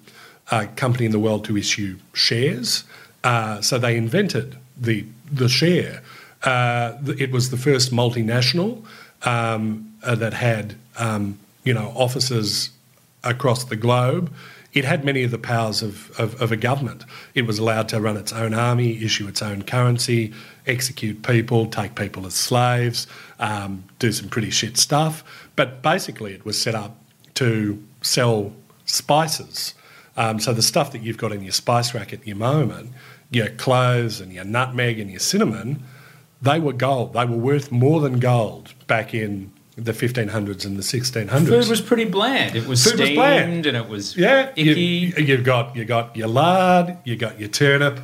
uh, 0.52 0.68
company 0.76 1.06
in 1.06 1.12
the 1.12 1.20
world 1.20 1.46
to 1.46 1.58
issue 1.58 1.98
shares. 2.14 2.84
Uh, 3.24 3.60
so 3.62 3.80
they 3.80 3.98
invented 3.98 4.56
the 4.80 5.06
the 5.32 5.50
share. 5.50 6.02
Uh, 6.44 6.98
it 7.18 7.32
was 7.32 7.50
the 7.50 7.58
first 7.58 7.92
multinational 7.92 8.84
um, 9.24 9.94
uh, 10.04 10.16
that 10.16 10.34
had 10.34 10.76
um, 10.98 11.38
you 11.64 11.74
know 11.74 11.92
offices 11.96 12.70
across 13.24 13.66
the 13.66 13.76
globe. 13.76 14.32
It 14.74 14.84
had 14.84 15.06
many 15.06 15.24
of 15.24 15.32
the 15.32 15.38
powers 15.38 15.82
of, 15.82 16.12
of, 16.20 16.40
of 16.42 16.52
a 16.52 16.58
government. 16.58 17.06
It 17.34 17.44
was 17.44 17.60
allowed 17.60 17.88
to 17.90 18.02
run 18.02 18.18
its 18.18 18.34
own 18.34 18.54
army, 18.54 19.02
issue 19.02 19.26
its 19.26 19.42
own 19.42 19.62
currency, 19.62 20.34
execute 20.68 21.24
people, 21.24 21.68
take 21.68 21.96
people 21.96 22.26
as 22.26 22.34
slaves, 22.34 23.08
um, 23.40 23.86
do 24.00 24.12
some 24.12 24.28
pretty 24.28 24.50
shit 24.50 24.78
stuff. 24.78 25.24
But 25.56 25.82
basically, 25.82 26.34
it 26.34 26.44
was 26.44 26.62
set 26.62 26.76
up 26.76 26.98
to 27.36 27.82
sell 28.02 28.52
spices. 28.86 29.76
Um, 30.18 30.40
so 30.40 30.54
the 30.54 30.62
stuff 30.62 30.92
that 30.92 31.02
you've 31.02 31.18
got 31.18 31.32
in 31.32 31.42
your 31.42 31.54
spice 31.54 31.94
rack 31.94 32.12
at 32.12 32.22
the 32.22 32.34
moment, 32.34 32.92
your 33.32 33.50
cloves 33.50 34.20
and 34.20 34.34
your 34.34 34.44
nutmeg 34.44 35.00
and 35.00 35.10
your 35.10 35.20
cinnamon, 35.20 35.84
they 36.46 36.60
were 36.60 36.74
gold. 36.74 37.14
They 37.14 37.26
were 37.26 37.36
worth 37.38 37.72
more 37.72 38.00
than 38.00 38.20
gold 38.20 38.74
back 38.88 39.14
in 39.14 39.52
the 39.78 39.92
1500s 39.92 40.66
and 40.66 40.78
the 40.78 40.82
1600s. 40.82 41.48
Food 41.48 41.68
was 41.68 41.82
pretty 41.82 42.06
bland. 42.06 42.56
It 42.56 42.66
was 42.66 42.82
Food 42.84 42.94
was 43.00 43.02
steamed 43.10 43.16
bland. 43.18 43.66
and 43.66 43.76
it 43.76 43.90
was 43.90 44.16
Yeah, 44.16 44.52
you, 44.56 44.72
icky. 44.72 45.24
you've 45.24 45.44
got 45.44 45.76
you 45.76 45.84
got 45.84 46.16
your 46.16 46.30
lard, 46.30 46.98
you 47.04 47.16
got 47.18 47.40
your 47.40 47.50
turnip. 47.50 48.00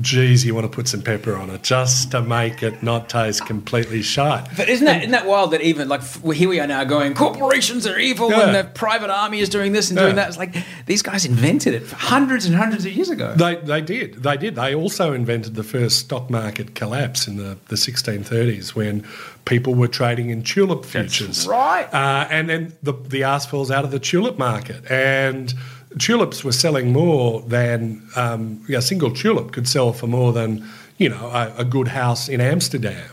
Geez, 0.00 0.44
you 0.44 0.54
want 0.54 0.70
to 0.70 0.74
put 0.74 0.88
some 0.88 1.00
pepper 1.00 1.36
on 1.36 1.48
it 1.48 1.62
just 1.62 2.10
to 2.10 2.20
make 2.20 2.62
it 2.62 2.82
not 2.82 3.08
taste 3.08 3.46
completely 3.46 4.02
shite. 4.02 4.46
but 4.56 4.68
isn't 4.68 4.84
that 4.84 4.98
isn't 4.98 5.12
that 5.12 5.26
wild 5.26 5.52
that 5.52 5.62
even 5.62 5.88
like 5.88 6.02
here 6.34 6.48
we 6.48 6.60
are 6.60 6.66
now 6.66 6.84
going 6.84 7.14
corporations 7.14 7.86
are 7.86 7.98
evil 7.98 8.30
and 8.32 8.54
the 8.54 8.64
private 8.74 9.08
army 9.08 9.40
is 9.40 9.48
doing 9.48 9.72
this 9.72 9.90
and 9.90 9.98
doing 9.98 10.16
that. 10.16 10.28
It's 10.28 10.36
like 10.38 10.54
these 10.84 11.02
guys 11.02 11.24
invented 11.24 11.72
it 11.74 11.90
hundreds 11.90 12.44
and 12.44 12.54
hundreds 12.54 12.84
of 12.84 12.92
years 12.92 13.08
ago. 13.08 13.34
They, 13.34 13.56
they 13.56 13.80
did. 13.80 14.22
They 14.22 14.36
did. 14.36 14.54
They 14.54 14.74
also 14.74 15.12
invented 15.12 15.54
the 15.54 15.64
first 15.64 15.98
stock 16.00 16.28
market 16.28 16.74
collapse 16.74 17.26
in 17.26 17.36
the, 17.36 17.56
the 17.68 17.76
1630s 17.76 18.74
when 18.74 19.04
people 19.46 19.74
were 19.74 19.88
trading 19.88 20.30
in 20.30 20.42
tulip 20.42 20.84
futures. 20.84 21.46
right. 21.46 21.92
Uh, 21.94 22.26
and 22.30 22.48
then 22.50 22.74
the, 22.82 22.92
the 22.92 23.22
ass 23.22 23.46
falls 23.46 23.70
out 23.70 23.84
of 23.84 23.90
the 23.90 23.98
tulip 23.98 24.38
market. 24.38 24.84
And 24.90 25.54
tulips 25.98 26.44
were 26.44 26.52
selling 26.52 26.92
more 26.92 27.40
than, 27.42 28.06
um, 28.16 28.64
a 28.68 28.82
single 28.82 29.12
tulip 29.12 29.52
could 29.52 29.68
sell 29.68 29.92
for 29.92 30.06
more 30.06 30.32
than, 30.32 30.66
you 30.98 31.08
know, 31.08 31.28
a, 31.28 31.54
a 31.58 31.64
good 31.64 31.88
house 31.88 32.28
in 32.28 32.40
Amsterdam. 32.40 33.10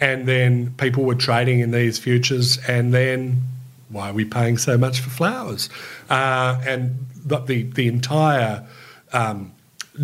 And 0.00 0.26
then 0.26 0.74
people 0.74 1.04
were 1.04 1.14
trading 1.14 1.60
in 1.60 1.70
these 1.70 1.98
futures 1.98 2.58
and 2.68 2.94
then 2.94 3.42
why 3.88 4.10
are 4.10 4.12
we 4.12 4.24
paying 4.24 4.58
so 4.58 4.76
much 4.76 5.00
for 5.00 5.10
flowers? 5.10 5.68
Uh, 6.10 6.60
and 6.66 7.06
the, 7.24 7.38
the, 7.38 7.62
the 7.62 7.88
entire 7.88 8.66
um, 9.12 9.52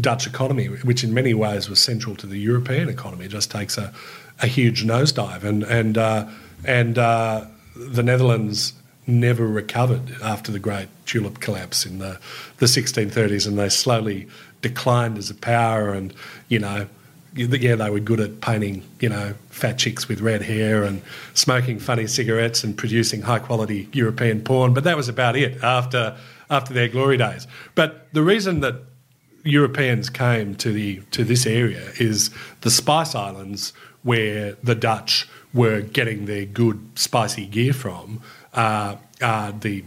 Dutch 0.01 0.27
economy, 0.27 0.67
which 0.67 1.05
in 1.05 1.13
many 1.13 1.35
ways 1.35 1.69
was 1.69 1.81
central 1.81 2.17
to 2.17 2.27
the 2.27 2.39
European 2.39 2.89
economy, 2.89 3.29
just 3.29 3.51
takes 3.51 3.77
a, 3.77 3.93
a 4.41 4.47
huge 4.47 4.85
nosedive. 4.85 5.45
And, 5.45 5.63
and, 5.65 5.99
uh, 5.99 6.27
and 6.65 6.99
uh, 6.99 7.45
the 7.77 8.03
Netherlands 8.03 8.73
never 9.07 9.47
recovered 9.47 10.17
after 10.23 10.51
the 10.51 10.59
great 10.59 10.89
tulip 11.07 11.41
collapse 11.41 11.85
in 11.85 11.99
the, 11.99 12.19
the 12.59 12.67
1630s, 12.67 13.47
and 13.47 13.59
they 13.59 13.69
slowly 13.69 14.29
declined 14.63 15.19
as 15.19 15.31
a 15.31 15.35
power. 15.35 15.91
And, 15.91 16.15
you 16.49 16.59
know, 16.59 16.87
yeah, 17.35 17.75
they 17.75 17.91
were 17.91 18.01
good 18.01 18.21
at 18.21 18.41
painting, 18.41 18.83
you 19.01 19.09
know, 19.09 19.35
fat 19.49 19.79
chicks 19.79 20.09
with 20.09 20.21
red 20.21 20.43
hair 20.43 20.85
and 20.85 21.03
smoking 21.35 21.79
funny 21.79 22.07
cigarettes 22.07 22.63
and 22.63 22.77
producing 22.77 23.23
high 23.23 23.41
quality 23.41 23.89
European 23.93 24.43
porn, 24.43 24.73
but 24.73 24.85
that 24.85 24.97
was 24.97 25.09
about 25.09 25.37
it 25.37 25.63
after 25.63 26.17
after 26.51 26.75
their 26.75 26.89
glory 26.89 27.17
days. 27.17 27.47
But 27.75 28.13
the 28.13 28.23
reason 28.23 28.61
that 28.61 28.77
Europeans 29.43 30.11
came 30.11 30.55
to 30.57 30.73
the 30.73 31.01
to 31.11 31.25
this 31.25 31.47
area 31.47 31.91
is 31.99 32.31
the 32.61 32.71
Spice 32.71 33.15
Islands, 33.15 33.73
where 34.03 34.53
the 34.63 34.75
Dutch 34.75 35.29
were 35.53 35.81
getting 35.81 36.27
their 36.27 36.45
good 36.45 36.81
spicy 36.95 37.47
gear 37.47 37.73
from, 37.73 38.21
uh, 38.55 38.97
are 39.23 39.53
the 39.53 39.85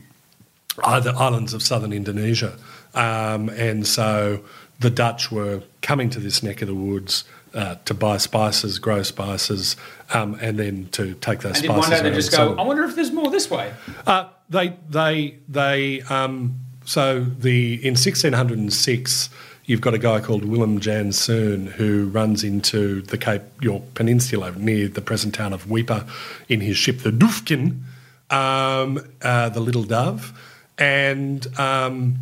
are 0.83 1.01
the 1.01 1.11
islands 1.13 1.53
of 1.53 1.63
southern 1.63 1.91
Indonesia, 1.93 2.55
um, 2.93 3.49
and 3.49 3.85
so 3.87 4.41
the 4.79 4.89
Dutch 4.89 5.31
were 5.31 5.63
coming 5.81 6.09
to 6.11 6.19
this 6.19 6.43
neck 6.43 6.61
of 6.61 6.67
the 6.67 6.75
woods 6.75 7.23
uh, 7.55 7.75
to 7.85 7.93
buy 7.95 8.17
spices, 8.17 8.77
grow 8.77 9.01
spices, 9.01 9.75
um, 10.13 10.37
and 10.39 10.59
then 10.59 10.87
to 10.91 11.15
take 11.15 11.39
those 11.39 11.57
And 11.57 11.65
spices. 11.65 11.79
one 11.79 11.89
day 11.89 12.01
they 12.09 12.15
just 12.15 12.31
go, 12.31 12.55
I 12.55 12.61
wonder 12.61 12.83
if 12.83 12.95
there's 12.95 13.11
more 13.11 13.31
this 13.31 13.49
way. 13.49 13.73
uh, 14.05 14.25
they 14.49 14.77
they 14.89 15.35
they 15.49 16.01
um, 16.03 16.59
so 16.85 17.21
the 17.23 17.75
in 17.75 17.95
1606 17.95 19.29
you've 19.65 19.81
got 19.81 19.93
a 19.93 19.97
guy 19.97 20.19
called 20.21 20.45
Willem 20.45 20.79
Janszoon 20.79 21.67
who 21.73 22.07
runs 22.07 22.43
into 22.43 23.01
the 23.01 23.17
Cape 23.17 23.41
York 23.61 23.83
Peninsula 23.95 24.51
near 24.53 24.87
the 24.87 25.01
present 25.01 25.33
town 25.35 25.51
of 25.53 25.65
Weipa 25.65 26.07
in 26.47 26.61
his 26.61 26.77
ship 26.77 26.99
the 26.99 27.11
Duyfken, 27.11 27.81
um, 28.29 28.99
uh, 29.21 29.49
the 29.49 29.59
Little 29.59 29.83
Dove, 29.83 30.33
and 30.77 31.45
um, 31.59 32.17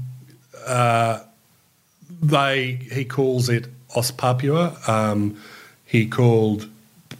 uh, 0.66 1.20
they 2.22 2.80
he 2.92 3.06
calls 3.06 3.50
it 3.50 3.68
Os 3.96 4.12
Papua. 4.12 4.78
Um, 4.88 5.38
he 5.86 6.08
called 6.08 6.70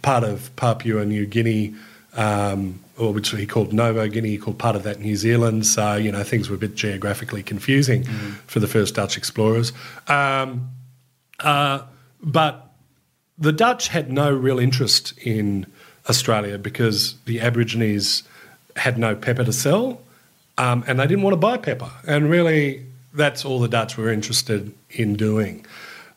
part 0.02 0.24
of 0.24 0.54
Papua 0.56 1.04
New 1.04 1.26
Guinea, 1.26 1.74
um, 2.14 2.80
or 2.98 3.12
which 3.12 3.30
he 3.30 3.46
called 3.46 3.72
Nova 3.72 4.08
Guinea. 4.08 4.30
He 4.30 4.38
called 4.38 4.58
part 4.58 4.76
of 4.76 4.82
that 4.84 5.00
New 5.00 5.16
Zealand. 5.16 5.66
So 5.66 5.96
you 5.96 6.12
know 6.12 6.22
things 6.22 6.48
were 6.48 6.56
a 6.56 6.58
bit 6.58 6.74
geographically 6.74 7.42
confusing 7.42 8.04
for 8.46 8.60
the 8.60 8.68
first 8.68 8.94
Dutch 8.94 9.16
explorers. 9.16 9.72
Um, 10.08 10.70
uh, 11.40 11.82
but 12.22 12.72
the 13.38 13.52
Dutch 13.52 13.88
had 13.88 14.10
no 14.10 14.32
real 14.32 14.58
interest 14.58 15.12
in 15.18 15.66
Australia 16.08 16.58
because 16.58 17.14
the 17.26 17.40
Aborigines 17.40 18.22
had 18.76 18.98
no 18.98 19.14
pepper 19.16 19.44
to 19.44 19.52
sell, 19.52 20.00
um, 20.58 20.84
and 20.86 20.98
they 21.00 21.06
didn't 21.06 21.22
want 21.22 21.32
to 21.34 21.38
buy 21.38 21.56
pepper. 21.56 21.90
And 22.06 22.30
really, 22.30 22.84
that's 23.14 23.44
all 23.44 23.58
the 23.60 23.68
Dutch 23.68 23.96
were 23.96 24.10
interested 24.12 24.72
in 24.90 25.16
doing. 25.16 25.64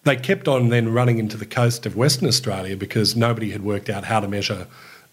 They 0.04 0.16
kept 0.16 0.48
on 0.48 0.70
then 0.70 0.94
running 0.94 1.18
into 1.20 1.38
the 1.38 1.46
coast 1.46 1.86
of 1.86 1.96
Western 1.96 2.28
Australia 2.28 2.76
because 2.78 3.16
nobody 3.16 3.52
had 3.52 3.64
worked 3.64 3.90
out 3.90 4.04
how 4.06 4.20
to 4.22 4.28
measure 4.28 4.68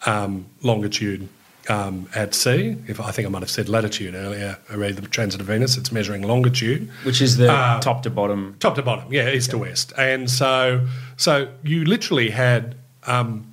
um, 0.06 0.46
longitude 0.62 1.28
um, 1.68 2.08
at 2.14 2.34
sea. 2.34 2.76
If 2.86 3.00
I 3.00 3.10
think 3.10 3.26
I 3.26 3.30
might 3.30 3.42
have 3.42 3.50
said 3.50 3.68
latitude 3.68 4.14
earlier, 4.14 4.58
I 4.70 4.74
read 4.74 4.94
the 4.96 5.08
transit 5.08 5.40
of 5.40 5.48
Venus. 5.48 5.76
It's 5.76 5.90
measuring 5.90 6.22
longitude 6.22 6.88
Which 7.02 7.20
is 7.20 7.36
the 7.36 7.50
Uh, 7.52 7.80
top 7.80 8.04
to 8.04 8.10
bottom. 8.10 8.54
top 8.60 8.76
to 8.76 8.82
bottom, 8.82 9.12
yeah, 9.12 9.30
east 9.30 9.50
to 9.50 9.58
west. 9.58 9.92
And 9.98 10.30
so, 10.30 10.86
so 11.16 11.48
you 11.64 11.84
literally 11.84 12.30
had 12.30 12.76
um, 13.08 13.44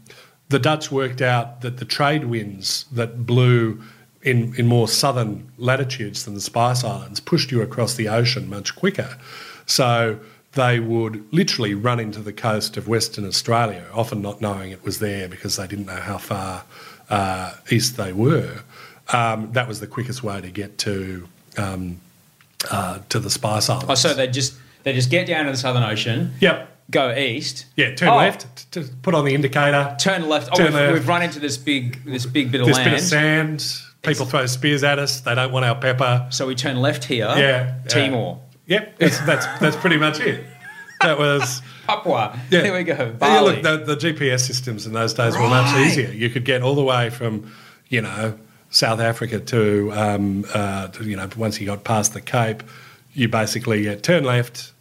the 0.54 0.60
Dutch 0.60 0.92
worked 0.92 1.20
out 1.20 1.62
that 1.62 1.78
the 1.78 1.86
trade 1.86 2.26
winds 2.26 2.86
that 2.92 3.26
blew 3.26 3.82
in, 4.22 4.54
in 4.56 4.68
more 4.68 4.88
southern 4.88 5.52
latitudes 5.58 6.26
than 6.26 6.36
the 6.36 6.42
Spice 6.42 6.84
Islands 6.84 7.20
pushed 7.20 7.52
you 7.52 7.64
across 7.64 7.96
the 7.96 8.08
ocean 8.08 8.48
much 8.48 8.76
quicker. 8.76 9.18
So 9.66 10.20
they 10.52 10.80
would 10.80 11.26
literally 11.34 11.74
run 11.74 12.00
into 12.00 12.20
the 12.20 12.32
coast 12.32 12.78
of 12.78 12.88
Western 12.88 13.26
Australia, 13.26 13.88
often 13.92 14.22
not 14.22 14.42
knowing 14.42 14.70
it 14.70 14.84
was 14.84 15.00
there 15.00 15.28
because 15.28 15.56
they 15.56 15.66
didn't 15.66 15.88
know 15.88 16.00
how 16.00 16.20
far 16.20 16.66
uh, 17.10 17.56
east 17.72 17.98
they 17.98 18.14
were. 18.14 18.60
Um, 19.12 19.52
that 19.54 19.68
was 19.68 19.80
the 19.80 19.88
quickest 19.88 20.22
way 20.22 20.40
to 20.40 20.52
get 20.52 20.78
to 20.80 21.28
um, 21.58 22.00
uh, 22.70 23.00
to 23.10 23.20
the 23.20 23.32
Spice 23.32 23.70
Islands. 23.70 23.90
Oh, 23.90 23.96
so 23.96 24.14
they 24.14 24.28
just 24.28 24.54
they 24.84 24.94
just 24.94 25.10
get 25.10 25.26
down 25.26 25.46
to 25.46 25.52
the 25.52 25.58
Southern 25.58 25.84
Ocean. 25.84 26.36
Yep. 26.42 26.70
Go 26.92 27.14
east. 27.16 27.66
Yeah, 27.76 27.96
turn 27.96 28.10
Oh, 28.10 28.18
left, 28.18 28.72
t- 28.72 28.84
put 29.02 29.16
on 29.16 29.26
the 29.26 29.34
indicator. 29.34 29.96
Turn 30.00 30.28
left. 30.30 30.50
Oh, 30.52 30.56
Turn 30.58 30.66
we've, 30.68 30.74
left. 30.76 30.94
we've 30.94 31.08
run 31.08 31.22
into 31.24 31.40
this 31.40 31.58
big 31.58 32.04
this 32.06 32.26
big 32.26 32.52
bit 32.52 32.62
of 32.62 32.68
This 32.68 32.78
land. 32.78 32.90
bit 32.92 33.00
of 33.00 33.06
sand. 33.06 33.66
People 34.02 34.26
throw 34.26 34.46
spears 34.48 34.84
at 34.84 35.00
us. 35.00 35.22
They 35.22 35.34
don't 35.34 35.52
want 35.54 35.64
our 35.66 35.76
pepper. 35.76 36.28
So 36.30 36.46
we 36.46 36.56
turn 36.56 36.78
left 36.82 37.06
here. 37.06 37.26
Yeah, 37.38 37.76
Timor. 37.88 38.42
Yep, 38.68 38.98
that's, 39.00 39.20
that's, 39.22 39.46
that's 39.60 39.76
pretty 39.78 39.98
much 39.98 40.20
it. 40.20 40.44
That 41.02 41.18
was. 41.18 41.62
Papua. 41.88 42.38
Yeah. 42.50 42.62
There 42.62 42.74
we 42.74 42.84
go. 42.84 42.94
Yeah, 42.96 43.06
Bali. 43.12 43.62
look, 43.62 43.64
the, 43.88 43.96
the 43.96 44.14
GPS 44.14 44.42
systems 44.42 44.86
in 44.86 44.92
those 44.94 45.14
days 45.14 45.36
were 45.36 45.48
much 45.50 45.74
easier. 45.78 46.10
You 46.12 46.30
could 46.30 46.44
get 46.46 46.62
all 46.62 46.76
the 46.76 46.84
way 46.84 47.10
from, 47.10 47.52
you 47.90 48.02
know, 48.02 48.38
South 48.70 49.00
Africa 49.00 49.40
to, 49.40 49.92
um, 49.94 50.46
uh, 50.54 50.88
to, 50.90 51.04
you 51.06 51.16
know, 51.16 51.30
once 51.38 51.60
you 51.62 51.66
got 51.66 51.84
past 51.86 52.14
the 52.14 52.22
Cape, 52.22 52.62
you 53.14 53.28
basically 53.30 53.88
uh, 53.88 53.96
turn 53.96 54.24
left, 54.26 54.73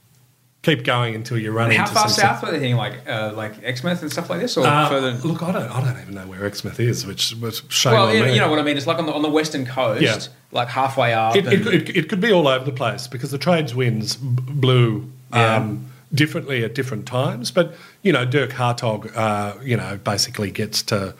keep 0.63 0.85
going 0.85 1.15
until 1.15 1.37
you 1.39 1.51
run 1.51 1.71
How 1.73 1.83
into 1.83 1.95
far 1.95 2.09
south 2.09 2.43
were 2.43 2.51
they 2.53 2.59
thinking? 2.61 2.77
Like 2.77 3.07
uh, 3.09 3.33
like 3.35 3.63
Exmouth 3.65 4.01
and 4.03 4.11
stuff 4.13 4.31
like 4.31 4.41
this, 4.41 4.57
or 4.57 4.67
Uh, 4.67 4.89
further? 4.89 5.13
Look, 5.27 5.43
I 5.43 5.53
don't, 5.53 5.69
I 5.71 5.81
don't 5.85 6.01
even 6.01 6.15
know 6.15 6.27
where 6.27 6.45
Exmouth 6.47 6.79
is, 6.81 7.05
which 7.07 7.35
was 7.41 7.63
shame 7.69 7.93
Well, 7.95 8.09
on 8.09 8.15
you 8.15 8.21
know, 8.21 8.33
you 8.33 8.41
know 8.41 8.49
what 8.51 8.59
I 8.59 8.63
mean. 8.63 8.77
It's 8.77 8.87
like 8.87 8.99
on 8.99 9.07
the 9.07 9.13
on 9.13 9.23
the 9.23 9.29
western 9.31 9.67
coast, 9.67 10.03
Yeah. 10.03 10.19
like 10.53 10.69
halfway 10.69 11.13
up. 11.15 11.35
It, 11.37 11.47
and- 11.47 11.67
it, 11.67 11.89
it, 11.91 11.97
it 11.97 12.09
could 12.09 12.21
be 12.21 12.33
all 12.33 12.47
over 12.49 12.65
the 12.65 12.73
place 12.73 13.09
because 13.09 13.31
the 13.33 13.39
trades 13.39 13.75
winds 13.75 14.17
blew 14.17 15.11
Yeah. 15.33 15.57
um, 15.57 15.87
differently 16.15 16.63
at 16.65 16.75
different 16.75 17.07
times. 17.07 17.51
But 17.51 17.75
you 18.03 18.13
know, 18.13 18.25
Dirk 18.25 18.51
Hartog, 18.51 19.11
uh, 19.17 19.55
you 19.63 19.77
know, 19.77 19.99
basically 20.05 20.51
gets 20.51 20.83
to 20.85 21.15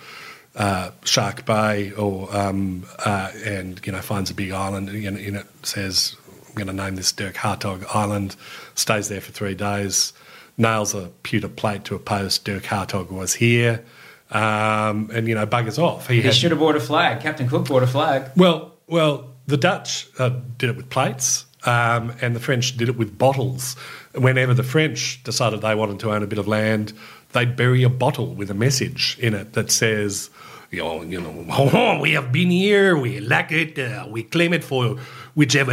uh, 0.55 0.91
Shark 1.05 1.47
Bay 1.47 1.93
or 1.93 2.29
um, 2.37 2.85
uh, 3.05 3.31
and 3.45 3.81
you 3.85 3.91
know 3.93 4.01
finds 4.03 4.31
a 4.31 4.35
big 4.35 4.51
island 4.53 4.89
and 4.89 5.19
in 5.19 5.35
it 5.37 5.47
says, 5.63 6.15
"I'm 6.53 6.65
going 6.65 6.77
to 6.77 6.83
name 6.85 6.97
this 6.97 7.13
Dirk 7.13 7.35
Hartog 7.37 7.85
Island." 7.95 8.37
Stays 8.75 9.09
there 9.09 9.21
for 9.21 9.33
three 9.33 9.55
days, 9.55 10.13
nails 10.59 10.95
a 10.95 11.11
pewter 11.23 11.49
plate 11.49 11.85
to 11.85 11.95
a 11.95 11.99
post. 11.99 12.45
Dirk 12.45 12.65
Hartog 12.65 13.11
was 13.11 13.35
here. 13.35 13.83
Um, 14.31 15.11
and 15.13 15.29
you 15.29 15.35
know, 15.35 15.47
buggers 15.47 15.79
off. 15.79 16.09
he 16.09 16.23
had- 16.23 16.35
should 16.35 16.51
have 16.53 16.61
bought 16.61 16.77
a 16.77 16.81
flag. 16.81 17.21
Captain 17.21 17.49
Cook 17.49 17.69
bought 17.69 17.83
a 17.83 17.87
flag. 17.87 18.31
well, 18.37 18.73
well, 18.87 19.29
the 19.47 19.57
Dutch 19.57 20.07
uh, 20.19 20.31
did 20.59 20.71
it 20.71 20.77
with 20.77 20.89
plates, 20.89 21.45
um, 21.65 22.13
and 22.23 22.35
the 22.37 22.41
French 22.41 22.77
did 22.77 22.89
it 22.89 22.97
with 22.97 23.19
bottles. 23.19 23.75
Whenever 24.15 24.55
the 24.55 24.63
French 24.63 25.23
decided 25.25 25.61
they 25.63 25.75
wanted 25.75 25.99
to 26.01 26.13
own 26.13 26.23
a 26.23 26.27
bit 26.27 26.39
of 26.39 26.47
land, 26.49 26.93
they'd 27.33 27.57
bury 27.57 27.83
a 27.83 27.89
bottle 27.91 28.35
with 28.35 28.51
a 28.51 28.55
message 28.55 29.17
in 29.21 29.35
it 29.35 29.53
that 29.55 29.71
says, 29.71 30.31
you 30.71 30.79
know, 30.79 31.03
you 31.03 31.21
know 31.21 31.45
"Oh, 31.51 31.99
we 32.01 32.13
have 32.13 32.31
been 32.33 32.51
here, 32.51 32.97
we 32.97 33.21
like 33.21 33.53
it, 33.53 33.79
uh, 33.79 34.07
we 34.09 34.23
claim 34.23 34.53
it 34.55 34.65
for 34.65 34.97
whichever 35.35 35.73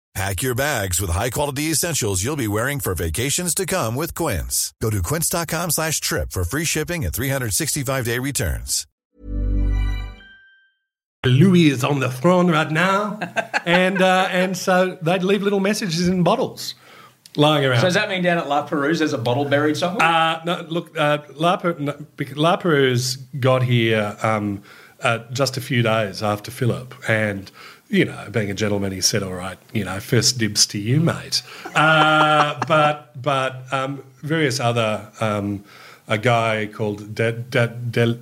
Pack 0.13 0.41
your 0.41 0.55
bags 0.55 0.99
with 0.99 1.09
high-quality 1.09 1.71
essentials 1.71 2.21
you'll 2.21 2.35
be 2.35 2.47
wearing 2.47 2.81
for 2.81 2.93
vacations 2.93 3.55
to 3.55 3.65
come 3.65 3.95
with 3.95 4.13
Quince. 4.13 4.73
Go 4.81 4.89
to 4.89 5.01
quince.com 5.01 5.71
slash 5.71 6.01
trip 6.01 6.31
for 6.31 6.43
free 6.43 6.65
shipping 6.65 7.05
and 7.05 7.13
365-day 7.13 8.19
returns. 8.19 8.85
Louis 11.25 11.67
is 11.67 11.83
on 11.83 11.99
the 11.99 12.09
throne 12.09 12.49
right 12.49 12.69
now, 12.71 13.19
and 13.65 14.01
uh, 14.01 14.27
and 14.31 14.57
so 14.57 14.97
they'd 15.03 15.23
leave 15.23 15.43
little 15.43 15.59
messages 15.59 16.07
in 16.07 16.23
bottles 16.23 16.73
lying 17.35 17.63
around. 17.63 17.77
So 17.77 17.83
does 17.83 17.93
that 17.93 18.09
mean 18.09 18.23
down 18.23 18.39
at 18.39 18.49
La 18.49 18.63
Perouse 18.63 18.99
there's 18.99 19.13
a 19.13 19.19
bottle 19.19 19.45
buried 19.45 19.77
somewhere? 19.77 20.03
Uh, 20.03 20.41
no, 20.45 20.65
look, 20.67 20.97
uh, 20.97 21.19
La, 21.35 21.57
Per- 21.57 21.77
no, 21.77 21.95
La 22.35 22.57
Perouse 22.57 23.17
got 23.39 23.61
here 23.61 24.17
um, 24.23 24.63
uh, 25.01 25.19
just 25.31 25.57
a 25.57 25.61
few 25.61 25.83
days 25.83 26.23
after 26.23 26.49
Phillip, 26.49 26.95
and 27.07 27.51
you 27.91 28.05
know, 28.05 28.27
being 28.31 28.49
a 28.49 28.53
gentleman, 28.53 28.91
he 28.91 29.01
said, 29.01 29.21
"All 29.21 29.33
right, 29.33 29.57
you 29.73 29.83
know, 29.83 29.99
first 29.99 30.37
dibs 30.37 30.65
to 30.67 30.79
you, 30.79 30.99
mate." 30.99 31.43
Uh, 31.75 32.59
but 32.67 33.21
but 33.21 33.71
um, 33.71 34.03
various 34.21 34.59
other. 34.59 35.11
Um, 35.19 35.63
a 36.07 36.17
guy 36.17 36.67
called 36.67 37.15
De, 37.15 37.31
De, 37.31 37.67
De, 37.67 38.19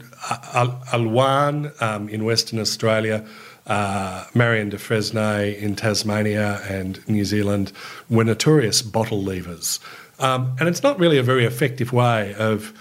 Al, 0.54 0.80
Alwan 0.92 1.72
um, 1.82 2.08
in 2.08 2.24
Western 2.24 2.60
Australia, 2.60 3.26
uh, 3.66 4.26
Marion 4.36 4.70
de 4.70 4.78
Fresnay 4.78 5.60
in 5.60 5.76
Tasmania 5.76 6.62
and 6.70 7.08
New 7.10 7.26
Zealand 7.26 7.72
were 8.08 8.24
notorious 8.24 8.84
bottle 8.84 9.24
leavers. 9.24 9.80
Um, 10.20 10.56
and 10.60 10.70
it's 10.70 10.84
not 10.84 11.00
really 11.00 11.18
a 11.18 11.24
very 11.24 11.46
effective 11.46 11.92
way 11.92 12.36
of, 12.36 12.74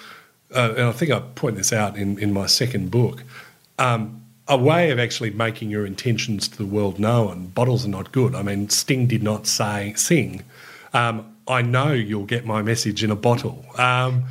uh, 0.55 0.75
and 0.77 0.87
I 0.87 0.93
think 0.93 1.11
I 1.11 1.21
point 1.21 1.57
this 1.57 1.73
out 1.73 1.97
in, 1.97 2.19
in 2.19 2.33
my 2.33 2.45
second 2.45 2.91
book, 2.91 3.23
um, 3.79 4.18
a 4.49 4.57
way 4.57 4.91
of 4.91 4.99
actually 4.99 5.31
making 5.31 5.71
your 5.71 5.85
intentions 5.87 6.49
to 6.49 6.57
the 6.59 6.67
world 6.67 6.99
known. 6.99 7.49
Bottles 7.49 7.85
are 7.85 7.89
not 7.91 8.13
good. 8.13 8.35
I 8.35 8.43
mean, 8.43 8.69
Sting 8.71 9.07
did 9.07 9.23
not 9.23 9.47
say, 9.47 9.93
sing, 9.97 10.43
um, 10.93 11.35
I 11.47 11.63
know 11.63 11.93
you'll 11.93 12.25
get 12.27 12.45
my 12.47 12.63
message 12.63 13.05
in 13.05 13.11
a 13.11 13.17
bottle. 13.17 13.65
Um, 13.77 14.25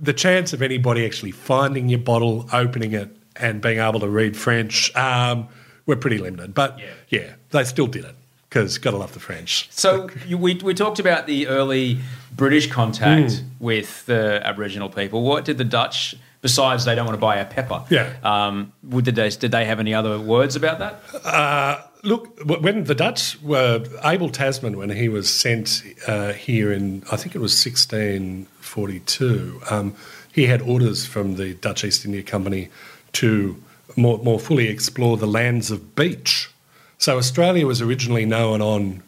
the 0.00 0.12
chance 0.12 0.52
of 0.52 0.62
anybody 0.62 1.04
actually 1.06 1.30
finding 1.30 1.88
your 1.88 2.00
bottle, 2.00 2.48
opening 2.52 2.92
it, 2.92 3.08
and 3.36 3.60
being 3.60 3.78
able 3.78 4.00
to 4.00 4.08
read 4.08 4.36
French 4.36 4.94
um, 4.96 5.48
were 5.86 5.96
pretty 5.96 6.18
limited. 6.18 6.54
But 6.54 6.78
yeah, 7.08 7.34
they 7.50 7.64
still 7.64 7.86
did 7.86 8.04
it 8.04 8.14
because 8.48 8.78
gotta 8.78 8.96
love 8.98 9.14
the 9.14 9.20
French. 9.20 9.68
So 9.70 10.10
you, 10.26 10.36
we, 10.38 10.54
we 10.56 10.74
talked 10.74 10.98
about 10.98 11.26
the 11.26 11.46
early 11.46 11.98
British 12.36 12.70
contact 12.70 13.32
Hmm. 13.38 13.46
with 13.60 14.04
the 14.06 14.40
Aboriginal 14.44 14.88
people. 14.88 15.22
What 15.22 15.44
did 15.44 15.56
the 15.56 15.64
Dutch, 15.64 16.14
besides 16.42 16.84
they 16.84 16.94
don't 16.94 17.06
want 17.06 17.16
to 17.16 17.20
buy 17.20 17.38
our 17.38 17.46
pepper? 17.46 17.82
Yeah. 17.88 18.12
Um, 18.22 18.74
would 18.82 19.06
did 19.06 19.14
they 19.14 19.30
did 19.30 19.50
they 19.52 19.64
have 19.64 19.80
any 19.80 19.94
other 19.94 20.20
words 20.20 20.54
about 20.56 20.78
that? 20.80 21.00
Uh, 21.24 21.80
look, 22.02 22.38
when 22.44 22.84
the 22.84 22.94
Dutch 22.94 23.40
were 23.42 23.82
Abel 24.04 24.28
Tasman, 24.28 24.76
when 24.76 24.90
he 24.90 25.08
was 25.08 25.32
sent 25.32 25.82
uh, 26.06 26.34
here 26.34 26.70
in, 26.72 27.02
I 27.10 27.16
think 27.16 27.34
it 27.34 27.38
was 27.38 27.52
1642, 27.64 29.62
um, 29.70 29.94
he 30.32 30.46
had 30.46 30.60
orders 30.62 31.06
from 31.06 31.36
the 31.36 31.54
Dutch 31.54 31.84
East 31.84 32.04
India 32.04 32.22
Company 32.22 32.68
to 33.12 33.56
more, 33.96 34.18
more 34.18 34.38
fully 34.38 34.68
explore 34.68 35.16
the 35.16 35.26
lands 35.26 35.70
of 35.70 35.94
beach. 35.94 36.50
So 36.98 37.16
Australia 37.18 37.66
was 37.66 37.80
originally 37.82 38.24
known 38.24 38.60
on 38.62 39.02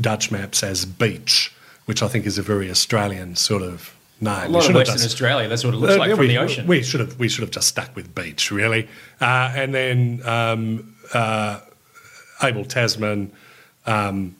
Dutch 0.00 0.30
maps 0.30 0.62
as 0.62 0.84
beach, 0.84 1.52
which 1.84 2.02
I 2.02 2.08
think 2.08 2.26
is 2.26 2.38
a 2.38 2.42
very 2.42 2.70
Australian 2.70 3.36
sort 3.36 3.62
of 3.62 3.94
name. 4.20 4.34
A 4.34 4.46
We 4.48 4.54
lot 4.54 4.68
of 4.68 4.74
Western 4.74 4.96
just- 4.96 5.06
Australia. 5.06 5.48
That's 5.48 5.64
what 5.64 5.74
it 5.74 5.78
looks 5.78 5.94
uh, 5.94 5.98
like 5.98 6.08
yeah, 6.08 6.14
from 6.14 6.20
we, 6.22 6.28
the 6.28 6.38
ocean. 6.38 6.66
We 6.66 6.82
should 6.82 7.00
have 7.00 7.18
we 7.18 7.28
should 7.28 7.42
have 7.42 7.50
just 7.50 7.68
stuck 7.68 7.94
with 7.96 8.14
beach, 8.14 8.50
really. 8.50 8.88
Uh, 9.20 9.52
and 9.54 9.74
then 9.74 10.22
um, 10.24 10.94
uh, 11.12 11.60
Abel 12.42 12.64
Tasman 12.64 13.32
um, 13.86 14.34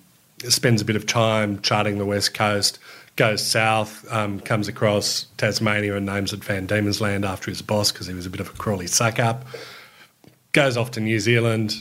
spends 0.49 0.81
a 0.83 0.85
bit 0.85 0.97
of 0.97 1.07
time 1.07 1.61
charting 1.61 1.99
the 1.99 2.07
west 2.07 2.35
coast, 2.35 2.79
goes 3.17 3.45
south, 3.45 4.11
um, 4.13 4.41
comes 4.41 4.69
across 4.69 5.27
Tasmania 5.37 5.97
and 5.97 6.07
names 6.07 6.33
it 6.33 6.43
Van 6.45 6.67
Diemen's 6.67 7.01
Land 7.01 7.25
after 7.25 7.51
his 7.51 7.63
boss 7.63 7.93
because 7.93 8.07
he 8.07 8.15
was 8.15 8.27
a 8.27 8.31
bit 8.31 8.41
of 8.41 8.49
a 8.49 8.53
crawly 8.53 8.87
suck 8.87 9.19
up. 9.19 9.45
Goes 10.53 10.77
off 10.77 10.93
to 10.93 11.01
New 11.01 11.19
Zealand, 11.19 11.75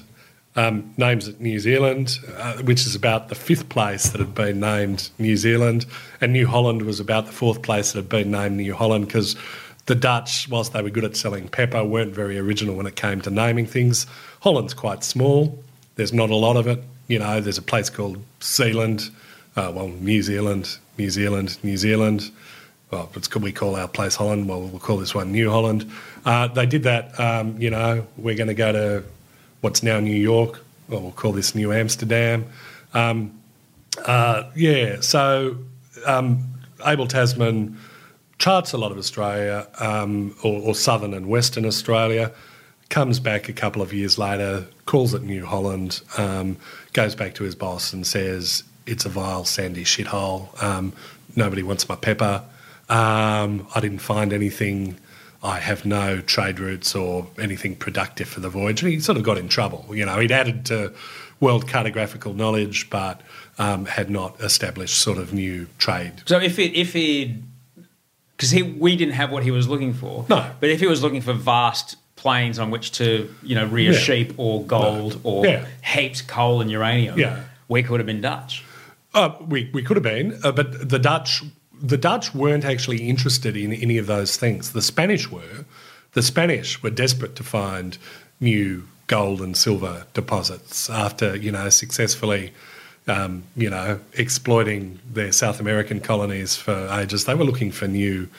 um, 0.56 0.94
names 0.98 1.28
at 1.28 1.42
New 1.42 1.60
Zealand, 1.60 2.20
uh, 2.38 2.58
which 2.58 2.86
is 2.86 2.96
about 2.96 3.30
the 3.30 3.36
fifth 3.36 3.70
place 3.70 4.10
that 4.10 4.20
had 4.20 4.36
been 4.36 4.60
named 4.60 5.10
New 5.18 5.36
Zealand, 5.36 5.86
and 6.22 6.32
New 6.32 6.48
Holland 6.48 6.84
was 6.84 7.00
about 7.00 7.26
the 7.26 7.32
fourth 7.32 7.62
place 7.62 7.92
that 7.92 8.00
had 8.00 8.10
been 8.10 8.32
named 8.32 8.58
New 8.58 8.74
Holland 8.74 9.08
because 9.08 9.36
the 9.86 9.96
Dutch, 9.96 10.48
whilst 10.50 10.74
they 10.74 10.82
were 10.82 10.90
good 10.90 11.04
at 11.04 11.16
selling 11.18 11.48
pepper, 11.48 11.84
weren't 11.84 12.14
very 12.14 12.38
original 12.38 12.76
when 12.76 12.86
it 12.86 12.96
came 12.96 13.22
to 13.22 13.30
naming 13.30 13.66
things. 13.66 14.06
Holland's 14.42 14.74
quite 14.74 15.04
small. 15.04 15.64
There's 15.96 16.14
not 16.14 16.30
a 16.30 16.36
lot 16.36 16.56
of 16.56 16.68
it. 16.68 16.84
You 17.08 17.20
know, 17.20 17.42
there's 17.42 17.58
a 17.58 17.64
place 17.64 17.90
called 17.90 18.24
Zealand, 18.42 19.10
uh, 19.56 19.72
well, 19.76 19.90
New 19.90 20.22
Zealand, 20.22 20.78
New 20.98 21.10
Zealand, 21.10 21.58
New 21.64 21.78
Zealand. 21.78 22.32
Well, 22.92 23.10
it's 23.16 23.34
we 23.36 23.52
call 23.52 23.76
our 23.76 23.88
place 23.88 24.16
Holland. 24.16 24.48
Well, 24.48 24.62
we'll 24.62 24.80
call 24.80 24.98
this 24.98 25.16
one 25.16 25.32
New 25.32 25.50
Holland. 25.50 25.92
Uh, 26.26 26.48
they 26.48 26.68
did 26.68 26.84
that. 26.84 27.20
Um, 27.20 27.60
you 27.60 27.72
know, 27.72 28.06
we're 28.18 28.36
going 28.36 28.48
to 28.48 28.54
go 28.54 28.72
to 28.72 29.04
what's 29.64 29.82
now 29.82 29.98
New 29.98 30.16
York. 30.16 30.62
Well, 30.90 31.02
we'll 31.02 31.12
call 31.14 31.32
this 31.32 31.56
New 31.56 31.72
Amsterdam. 31.72 32.46
Um, 32.94 33.40
uh, 34.06 34.44
yeah. 34.56 35.00
So 35.00 35.58
um, 36.06 36.44
Abel 36.86 37.08
Tasman 37.08 37.78
charts 38.40 38.74
a 38.74 38.78
lot 38.78 38.92
of 38.92 38.98
Australia, 38.98 39.66
um, 39.80 40.36
or, 40.44 40.62
or, 40.62 40.76
southern 40.76 41.14
and 41.14 41.28
western 41.28 41.66
Australia. 41.66 42.30
Comes 42.90 43.22
back 43.22 43.48
a 43.48 43.54
couple 43.54 43.82
of 43.82 43.94
years 43.94 44.18
later, 44.18 44.66
calls 44.86 45.14
it 45.14 45.24
New 45.24 45.46
Holland, 45.46 46.02
um, 46.18 46.58
goes 46.92 47.16
back 47.16 47.34
to 47.36 47.46
his 47.46 47.56
boss 47.56 47.94
and 47.94 48.06
says, 48.06 48.64
It's 48.86 49.06
a 49.06 49.10
vile, 49.10 49.46
sandy 49.46 49.86
shithole. 49.86 50.62
Um, 50.62 50.92
nobody 51.38 51.64
wants 51.64 51.88
my 51.88 51.96
pepper. 51.96 52.44
Um, 52.90 53.66
I 53.74 53.80
didn't 53.80 54.00
find 54.00 54.34
anything. 54.34 54.98
I 55.44 55.60
have 55.60 55.84
no 55.84 56.22
trade 56.22 56.60
routes 56.60 56.96
or 56.96 57.28
anything 57.38 57.76
productive 57.76 58.30
for 58.30 58.40
the 58.40 58.50
voyage. 58.50 58.82
And 58.82 58.92
he 58.92 59.00
sort 59.02 59.18
of 59.18 59.24
got 59.24 59.38
in 59.38 59.50
trouble. 59.50 59.86
You 59.92 60.06
know, 60.06 60.18
he'd 60.20 60.32
added 60.32 60.66
to 60.68 60.94
world 61.42 61.68
cartographical 61.68 62.34
knowledge, 62.34 62.90
but 62.90 63.22
um, 63.60 63.86
had 63.86 64.10
not 64.10 64.40
established 64.42 64.98
sort 64.98 65.18
of 65.18 65.34
new 65.34 65.68
trade. 65.78 66.24
So 66.26 66.40
if 66.40 66.58
it 66.58 66.74
if 66.74 66.94
he 66.94 67.44
because 68.38 68.52
he 68.52 68.64
we 68.64 68.96
didn't 68.96 69.16
have 69.16 69.32
what 69.32 69.44
he 69.44 69.52
was 69.52 69.68
looking 69.68 69.94
for. 69.94 70.26
No, 70.30 70.50
but 70.60 70.70
if 70.70 70.80
he 70.80 70.88
was 70.88 71.04
looking 71.04 71.22
for 71.22 71.34
vast 71.34 71.98
plains 72.16 72.58
on 72.58 72.72
which 72.72 72.94
to 72.94 73.34
you 73.44 73.56
know 73.56 73.66
rear 73.66 73.92
yeah. 73.92 74.00
sheep 74.00 74.34
or 74.38 74.64
gold 74.64 75.24
no. 75.24 75.30
or 75.30 75.46
yeah. 75.46 75.66
heaps 75.84 76.22
coal 76.22 76.62
and 76.62 76.72
uranium, 76.72 77.20
yeah. 77.20 77.44
we 77.68 77.84
could 77.84 78.00
have 78.00 78.08
been 78.08 78.22
Dutch. 78.22 78.64
Uh, 79.14 79.36
we 79.48 79.70
we 79.74 79.84
could 79.84 79.98
have 79.98 80.04
been, 80.04 80.40
uh, 80.44 80.52
but 80.52 80.90
the 80.90 81.00
Dutch 81.00 81.44
the 81.84 81.98
Dutch 81.98 82.34
weren't 82.34 82.66
actually 82.66 83.10
interested 83.10 83.56
in 83.56 83.74
any 83.74 84.00
of 84.00 84.08
those 84.08 84.38
things. 84.38 84.72
The 84.72 84.82
Spanish 84.82 85.30
were. 85.30 85.66
The 86.14 86.24
Spanish 86.24 86.82
were 86.82 86.90
desperate 86.90 87.36
to 87.36 87.44
find 87.44 87.98
new 88.40 88.88
gold 89.08 89.42
and 89.42 89.56
silver 89.56 90.06
deposits 90.14 90.90
after 90.90 91.36
you 91.36 91.52
know 91.52 91.70
successfully 91.70 92.54
um, 93.08 93.44
you 93.56 93.70
know, 93.70 94.00
exploiting 94.14 95.00
their 95.12 95.32
South 95.32 95.60
American 95.60 96.00
colonies 96.00 96.56
for 96.56 96.88
ages. 96.92 97.26
They 97.26 97.36
were 97.36 97.44
looking 97.44 97.72
for 97.72 97.88
new, 97.88 98.30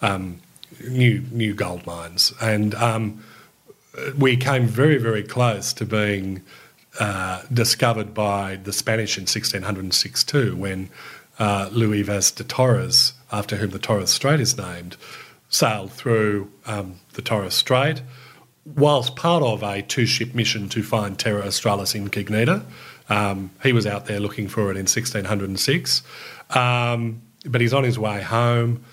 um, 0.00 0.40
new, 0.88 1.22
new 1.30 1.54
gold 1.54 1.86
mines, 1.86 2.32
and 2.40 2.74
um, 2.74 3.22
we 4.16 4.36
came 4.36 4.66
very, 4.66 4.96
very 4.98 5.22
close 5.22 5.72
to 5.74 5.84
being 5.84 6.42
uh, 6.98 7.42
discovered 7.52 8.14
by 8.14 8.56
the 8.56 8.72
Spanish 8.72 9.18
in 9.18 9.22
1606 9.22 10.24
too, 10.24 10.56
when 10.56 10.88
uh, 11.38 11.68
Luis 11.72 12.06
Vaz 12.06 12.30
de 12.30 12.44
Torres, 12.44 13.14
after 13.32 13.56
whom 13.56 13.70
the 13.70 13.78
Torres 13.78 14.10
Strait 14.10 14.40
is 14.40 14.56
named, 14.56 14.96
sailed 15.48 15.92
through 15.92 16.50
um, 16.66 17.00
the 17.14 17.22
Torres 17.22 17.54
Strait 17.54 18.02
whilst 18.64 19.14
part 19.14 19.42
of 19.42 19.62
a 19.62 19.82
two-ship 19.82 20.34
mission 20.34 20.70
to 20.70 20.82
find 20.82 21.18
Terra 21.18 21.46
Australis 21.46 21.94
Incognita 21.94 22.64
um, 23.08 23.50
he 23.62 23.72
was 23.72 23.86
out 23.86 24.06
there 24.06 24.20
looking 24.20 24.48
for 24.48 24.70
it 24.70 24.76
in 24.76 24.86
1606, 24.86 26.02
um, 26.50 27.22
but 27.44 27.60
he's 27.60 27.74
on 27.74 27.84
his 27.84 27.98
way 27.98 28.22
home. 28.22 28.84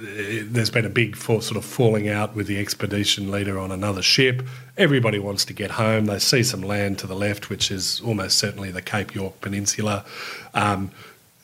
There's 0.00 0.70
been 0.70 0.84
a 0.84 0.90
big 0.90 1.16
for, 1.16 1.42
sort 1.42 1.56
of 1.56 1.64
falling 1.64 2.08
out 2.08 2.34
with 2.34 2.46
the 2.46 2.58
expedition 2.58 3.30
leader 3.30 3.58
on 3.58 3.72
another 3.72 4.02
ship. 4.02 4.42
Everybody 4.76 5.18
wants 5.18 5.44
to 5.46 5.52
get 5.52 5.72
home. 5.72 6.06
They 6.06 6.18
see 6.18 6.42
some 6.42 6.62
land 6.62 6.98
to 7.00 7.06
the 7.06 7.14
left, 7.14 7.50
which 7.50 7.70
is 7.70 8.00
almost 8.00 8.38
certainly 8.38 8.70
the 8.70 8.82
Cape 8.82 9.14
York 9.14 9.40
Peninsula. 9.40 10.04
Um, 10.54 10.90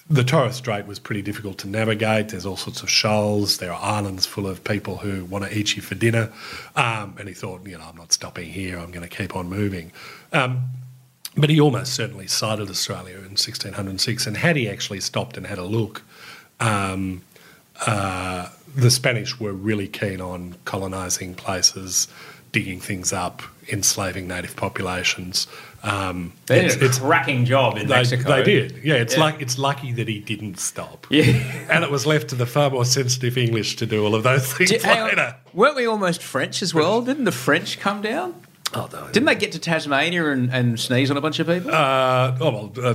the 0.08 0.22
Torres 0.22 0.56
Strait 0.56 0.86
was 0.86 0.98
pretty 0.98 1.22
difficult 1.22 1.58
to 1.58 1.68
navigate. 1.68 2.28
There's 2.28 2.44
all 2.44 2.58
sorts 2.58 2.82
of 2.82 2.90
shoals. 2.90 3.56
There 3.56 3.72
are 3.72 3.82
islands 3.82 4.26
full 4.26 4.46
of 4.46 4.62
people 4.62 4.98
who 4.98 5.24
want 5.24 5.44
to 5.44 5.58
eat 5.58 5.76
you 5.76 5.82
for 5.82 5.94
dinner. 5.94 6.30
Um, 6.76 7.16
and 7.18 7.26
he 7.26 7.34
thought, 7.34 7.66
you 7.66 7.78
know, 7.78 7.84
I'm 7.88 7.96
not 7.96 8.12
stopping 8.12 8.50
here. 8.50 8.78
I'm 8.78 8.90
going 8.90 9.08
to 9.08 9.16
keep 9.16 9.34
on 9.34 9.48
moving. 9.48 9.92
Um, 10.32 10.64
but 11.36 11.48
he 11.50 11.58
almost 11.58 11.94
certainly 11.94 12.26
sighted 12.26 12.68
Australia 12.68 13.16
in 13.16 13.32
1606. 13.32 14.26
And 14.26 14.36
had 14.36 14.56
he 14.56 14.68
actually 14.68 15.00
stopped 15.00 15.36
and 15.38 15.46
had 15.46 15.58
a 15.58 15.64
look, 15.64 16.02
um, 16.60 17.22
uh, 17.86 18.48
the 18.74 18.90
Spanish 18.90 19.38
were 19.38 19.52
really 19.52 19.88
keen 19.88 20.20
on 20.20 20.56
colonising 20.64 21.34
places, 21.34 22.08
digging 22.52 22.80
things 22.80 23.12
up, 23.12 23.42
enslaving 23.72 24.28
native 24.28 24.56
populations. 24.56 25.46
Um, 25.82 26.32
they 26.46 26.62
did 26.62 26.82
it's, 26.82 26.96
a 26.96 27.00
cracking 27.00 27.44
job 27.44 27.76
in 27.76 27.88
they, 27.88 27.96
Mexico. 27.96 28.36
They 28.36 28.42
did. 28.42 28.80
Yeah, 28.82 28.94
it's 28.94 29.14
yeah. 29.14 29.20
like 29.20 29.42
it's 29.42 29.58
lucky 29.58 29.92
that 29.92 30.08
he 30.08 30.18
didn't 30.18 30.58
stop. 30.58 31.06
Yeah, 31.10 31.24
and 31.70 31.84
it 31.84 31.90
was 31.90 32.06
left 32.06 32.28
to 32.28 32.34
the 32.34 32.46
far 32.46 32.70
more 32.70 32.86
sensitive 32.86 33.36
English 33.36 33.76
to 33.76 33.86
do 33.86 34.04
all 34.04 34.14
of 34.14 34.22
those 34.22 34.50
things 34.52 34.70
Did, 34.70 34.82
later. 34.84 35.36
weren't 35.52 35.76
we 35.76 35.86
almost 35.86 36.22
French 36.22 36.62
as 36.62 36.72
well? 36.72 37.02
Didn't 37.02 37.24
the 37.24 37.32
French 37.32 37.78
come 37.78 38.00
down? 38.00 38.34
Oh, 38.72 38.88
no. 38.92 39.06
Didn't 39.08 39.26
they 39.26 39.34
get 39.34 39.52
to 39.52 39.58
Tasmania 39.58 40.30
and, 40.30 40.52
and 40.52 40.80
sneeze 40.80 41.10
on 41.10 41.16
a 41.16 41.20
bunch 41.20 41.38
of 41.38 41.46
people? 41.46 41.70
Uh, 41.70 42.36
oh, 42.40 42.50
well, 42.50 42.86
uh, 42.86 42.94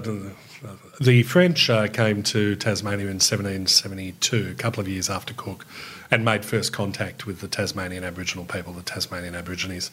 the 1.00 1.24
French 1.24 1.70
uh, 1.70 1.88
came 1.88 2.24
to 2.24 2.56
Tasmania 2.56 3.06
in 3.06 3.20
1772, 3.20 4.50
a 4.52 4.54
couple 4.56 4.82
of 4.82 4.88
years 4.88 5.10
after 5.10 5.34
Cook, 5.34 5.66
and 6.12 6.26
made 6.26 6.44
first 6.44 6.74
contact 6.74 7.26
with 7.26 7.40
the 7.42 7.48
Tasmanian 7.48 8.04
Aboriginal 8.04 8.46
people, 8.46 8.74
the 8.74 8.82
Tasmanian 8.82 9.36
Aborigines, 9.36 9.92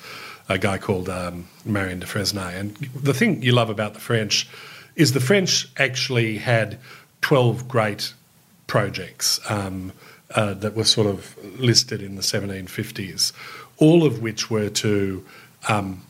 a 0.48 0.58
guy 0.58 0.78
called 0.78 1.08
um, 1.08 1.48
Marion 1.64 2.00
de 2.00 2.06
Fresnay. 2.06 2.58
And 2.58 2.76
the 2.94 3.14
thing 3.14 3.42
you 3.42 3.52
love 3.52 3.70
about 3.70 3.94
the 3.94 4.00
French 4.00 4.48
is 4.96 5.12
the 5.12 5.20
French 5.20 5.68
actually 5.76 6.38
had 6.38 6.78
12 7.20 7.68
great 7.68 8.14
projects 8.66 9.38
um, 9.50 9.92
uh, 10.34 10.54
that 10.54 10.74
were 10.74 10.84
sort 10.84 11.06
of 11.06 11.36
listed 11.60 12.02
in 12.02 12.16
the 12.16 12.22
1750s, 12.22 13.32
all 13.76 14.04
of 14.04 14.22
which 14.22 14.50
were 14.50 14.68
to 14.70 15.24
um, 15.68 16.02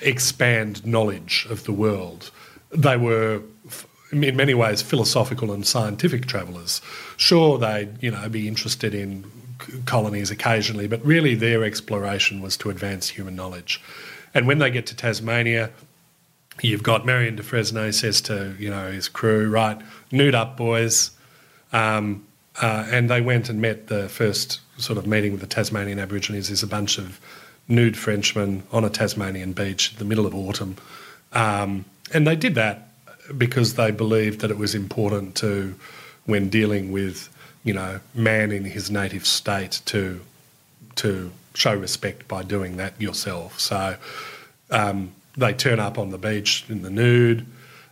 expand 0.00 0.84
knowledge 0.86 1.46
of 1.50 1.64
the 1.64 1.72
world. 1.72 2.30
They 2.70 2.96
were, 2.96 3.42
in 4.12 4.36
many 4.36 4.54
ways, 4.54 4.82
philosophical 4.82 5.52
and 5.52 5.66
scientific 5.66 6.26
travellers. 6.26 6.80
Sure, 7.16 7.58
they'd 7.58 7.90
you 8.02 8.10
know 8.10 8.28
be 8.28 8.46
interested 8.46 8.94
in 8.94 9.24
colonies 9.86 10.30
occasionally, 10.30 10.86
but 10.86 11.04
really 11.04 11.34
their 11.34 11.64
exploration 11.64 12.40
was 12.40 12.56
to 12.58 12.70
advance 12.70 13.08
human 13.08 13.34
knowledge. 13.34 13.80
And 14.34 14.46
when 14.46 14.58
they 14.58 14.70
get 14.70 14.86
to 14.86 14.96
Tasmania, 14.96 15.70
you've 16.60 16.82
got 16.82 17.06
Marion 17.06 17.36
de 17.36 17.42
Fresnay 17.42 17.92
says 17.92 18.20
to 18.22 18.54
you 18.58 18.70
know 18.70 18.92
his 18.92 19.08
crew, 19.08 19.48
right, 19.48 19.80
nude 20.10 20.34
up, 20.34 20.56
boys. 20.56 21.10
Um, 21.72 22.26
uh, 22.60 22.86
and 22.90 23.08
they 23.08 23.22
went 23.22 23.48
and 23.48 23.62
met 23.62 23.86
the 23.86 24.10
first 24.10 24.60
sort 24.76 24.98
of 24.98 25.06
meeting 25.06 25.32
with 25.32 25.40
the 25.40 25.46
Tasmanian 25.46 25.98
Aborigines 25.98 26.50
is 26.50 26.62
a 26.62 26.66
bunch 26.66 26.98
of 26.98 27.18
nude 27.66 27.96
Frenchmen 27.96 28.62
on 28.72 28.84
a 28.84 28.90
Tasmanian 28.90 29.54
beach 29.54 29.92
in 29.92 29.98
the 29.98 30.04
middle 30.04 30.26
of 30.26 30.34
autumn. 30.34 30.76
Um, 31.32 31.86
and 32.12 32.26
they 32.26 32.36
did 32.36 32.54
that 32.56 32.91
because 33.36 33.74
they 33.74 33.90
believed 33.90 34.40
that 34.40 34.50
it 34.50 34.58
was 34.58 34.74
important 34.74 35.34
to, 35.36 35.74
when 36.26 36.48
dealing 36.48 36.92
with, 36.92 37.28
you 37.64 37.74
know, 37.74 38.00
man 38.14 38.52
in 38.52 38.64
his 38.64 38.90
native 38.90 39.26
state, 39.26 39.80
to 39.86 40.20
to 40.96 41.32
show 41.54 41.74
respect 41.74 42.28
by 42.28 42.42
doing 42.42 42.76
that 42.76 43.00
yourself. 43.00 43.58
So 43.58 43.96
um, 44.70 45.12
they 45.36 45.52
turn 45.52 45.80
up 45.80 45.98
on 45.98 46.10
the 46.10 46.18
beach 46.18 46.64
in 46.68 46.82
the 46.82 46.90
nude. 46.90 47.46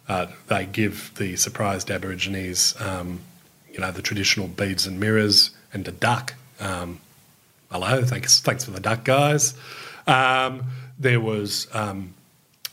Uh, 0.09 0.26
they 0.49 0.66
give 0.66 1.12
the 1.16 1.37
surprised 1.37 1.91
Aborigines, 1.91 2.74
um, 2.81 3.20
you 3.72 3.78
know, 3.78 3.93
the 3.93 4.03
traditional 4.03 4.49
beads 4.49 4.87
and 4.87 4.99
mirrors 4.99 5.51
and 5.72 5.87
a 5.87 5.93
duck. 5.93 6.35
Um, 6.59 7.01
hello, 7.70 8.03
thanks, 8.03 8.41
thanks 8.41 8.64
for 8.64 8.72
the 8.72 8.81
duck, 8.81 9.05
guys. 9.05 9.55
Um, 10.07 10.64
there 10.99 11.20
was 11.20 11.68
um, 11.72 12.14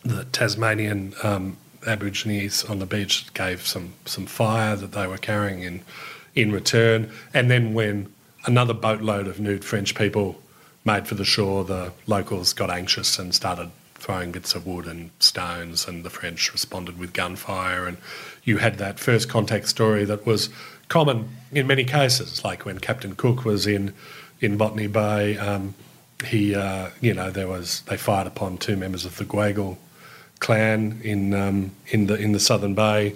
the 0.04 0.26
Tasmanian 0.26 1.14
um, 1.24 1.58
Aborigines 1.88 2.64
on 2.66 2.80
the 2.80 2.86
beach 2.86 3.34
gave 3.34 3.66
some 3.66 3.94
some 4.06 4.26
fire 4.26 4.76
that 4.76 4.92
they 4.92 5.08
were 5.08 5.18
carrying 5.18 5.62
in 5.62 5.82
in 6.36 6.52
return, 6.52 7.12
and 7.34 7.50
then 7.50 7.74
when 7.74 8.14
another 8.46 8.74
boatload 8.74 9.28
of 9.28 9.40
nude 9.40 9.66
French 9.66 9.96
people 9.96 10.42
made 10.86 11.08
for 11.08 11.16
the 11.16 11.26
shore, 11.26 11.64
the 11.64 11.92
locals 12.06 12.54
got 12.54 12.70
anxious 12.70 13.20
and 13.20 13.34
started 13.34 13.70
throwing 13.96 14.32
bits 14.32 14.56
of 14.56 14.66
wood 14.66 14.86
and 14.86 15.10
stones, 15.20 15.88
and 15.88 16.04
the 16.04 16.10
French 16.10 16.52
responded 16.54 16.98
with 16.98 17.14
gunfire. 17.14 17.88
And 17.88 17.98
you 18.44 18.58
had 18.58 18.78
that 18.78 19.00
first 19.00 19.28
contact 19.28 19.68
story 19.68 20.06
that 20.06 20.26
was 20.26 20.50
common 20.88 21.30
in 21.52 21.68
many 21.68 21.84
cases, 21.84 22.44
like 22.44 22.66
when 22.66 22.80
Captain 22.80 23.16
Cook 23.16 23.44
was 23.44 23.68
in 23.68 23.94
in 24.40 24.58
Botany 24.58 24.88
Bay. 24.88 25.38
Um, 25.38 25.76
he, 26.26 26.56
uh, 26.56 26.90
you 27.02 27.14
know, 27.14 27.30
there 27.30 27.48
was 27.48 27.82
they 27.82 27.98
fired 27.98 28.28
upon 28.28 28.58
two 28.58 28.76
members 28.76 29.06
of 29.06 29.18
the 29.18 29.26
Gweagal 29.26 29.78
clan 30.40 31.02
in 31.04 31.34
um, 31.34 31.72
in 31.88 32.08
the 32.08 32.16
in 32.16 32.32
the 32.32 32.40
Southern 32.40 32.74
Bay 32.74 33.16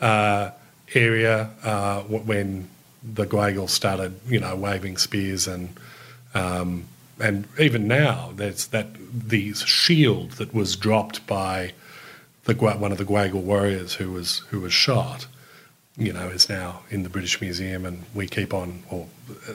uh, 0.00 0.50
area 0.94 1.50
uh, 1.62 2.00
when 2.02 2.68
the 3.02 3.26
Gweagal 3.26 3.70
started, 3.70 4.18
you 4.26 4.40
know, 4.40 4.54
waving 4.56 4.96
spears 4.96 5.46
and 5.46 5.68
um, 6.34 6.84
and 7.20 7.46
even 7.58 7.88
now 7.88 8.32
there's 8.36 8.68
that 8.68 8.88
the 9.12 9.54
shield 9.54 10.32
that 10.32 10.54
was 10.54 10.76
dropped 10.76 11.26
by 11.26 11.72
the 12.44 12.54
one 12.54 12.92
of 12.92 12.98
the 12.98 13.04
Gweagal 13.04 13.42
warriors 13.42 13.94
who 13.94 14.12
was 14.12 14.38
who 14.50 14.60
was 14.60 14.72
shot, 14.72 15.26
you 15.96 16.12
know, 16.12 16.28
is 16.28 16.48
now 16.48 16.80
in 16.90 17.02
the 17.02 17.08
British 17.08 17.40
Museum, 17.40 17.84
and 17.84 18.04
we 18.14 18.26
keep 18.26 18.54
on, 18.54 18.82
or 18.90 19.06
uh, 19.48 19.54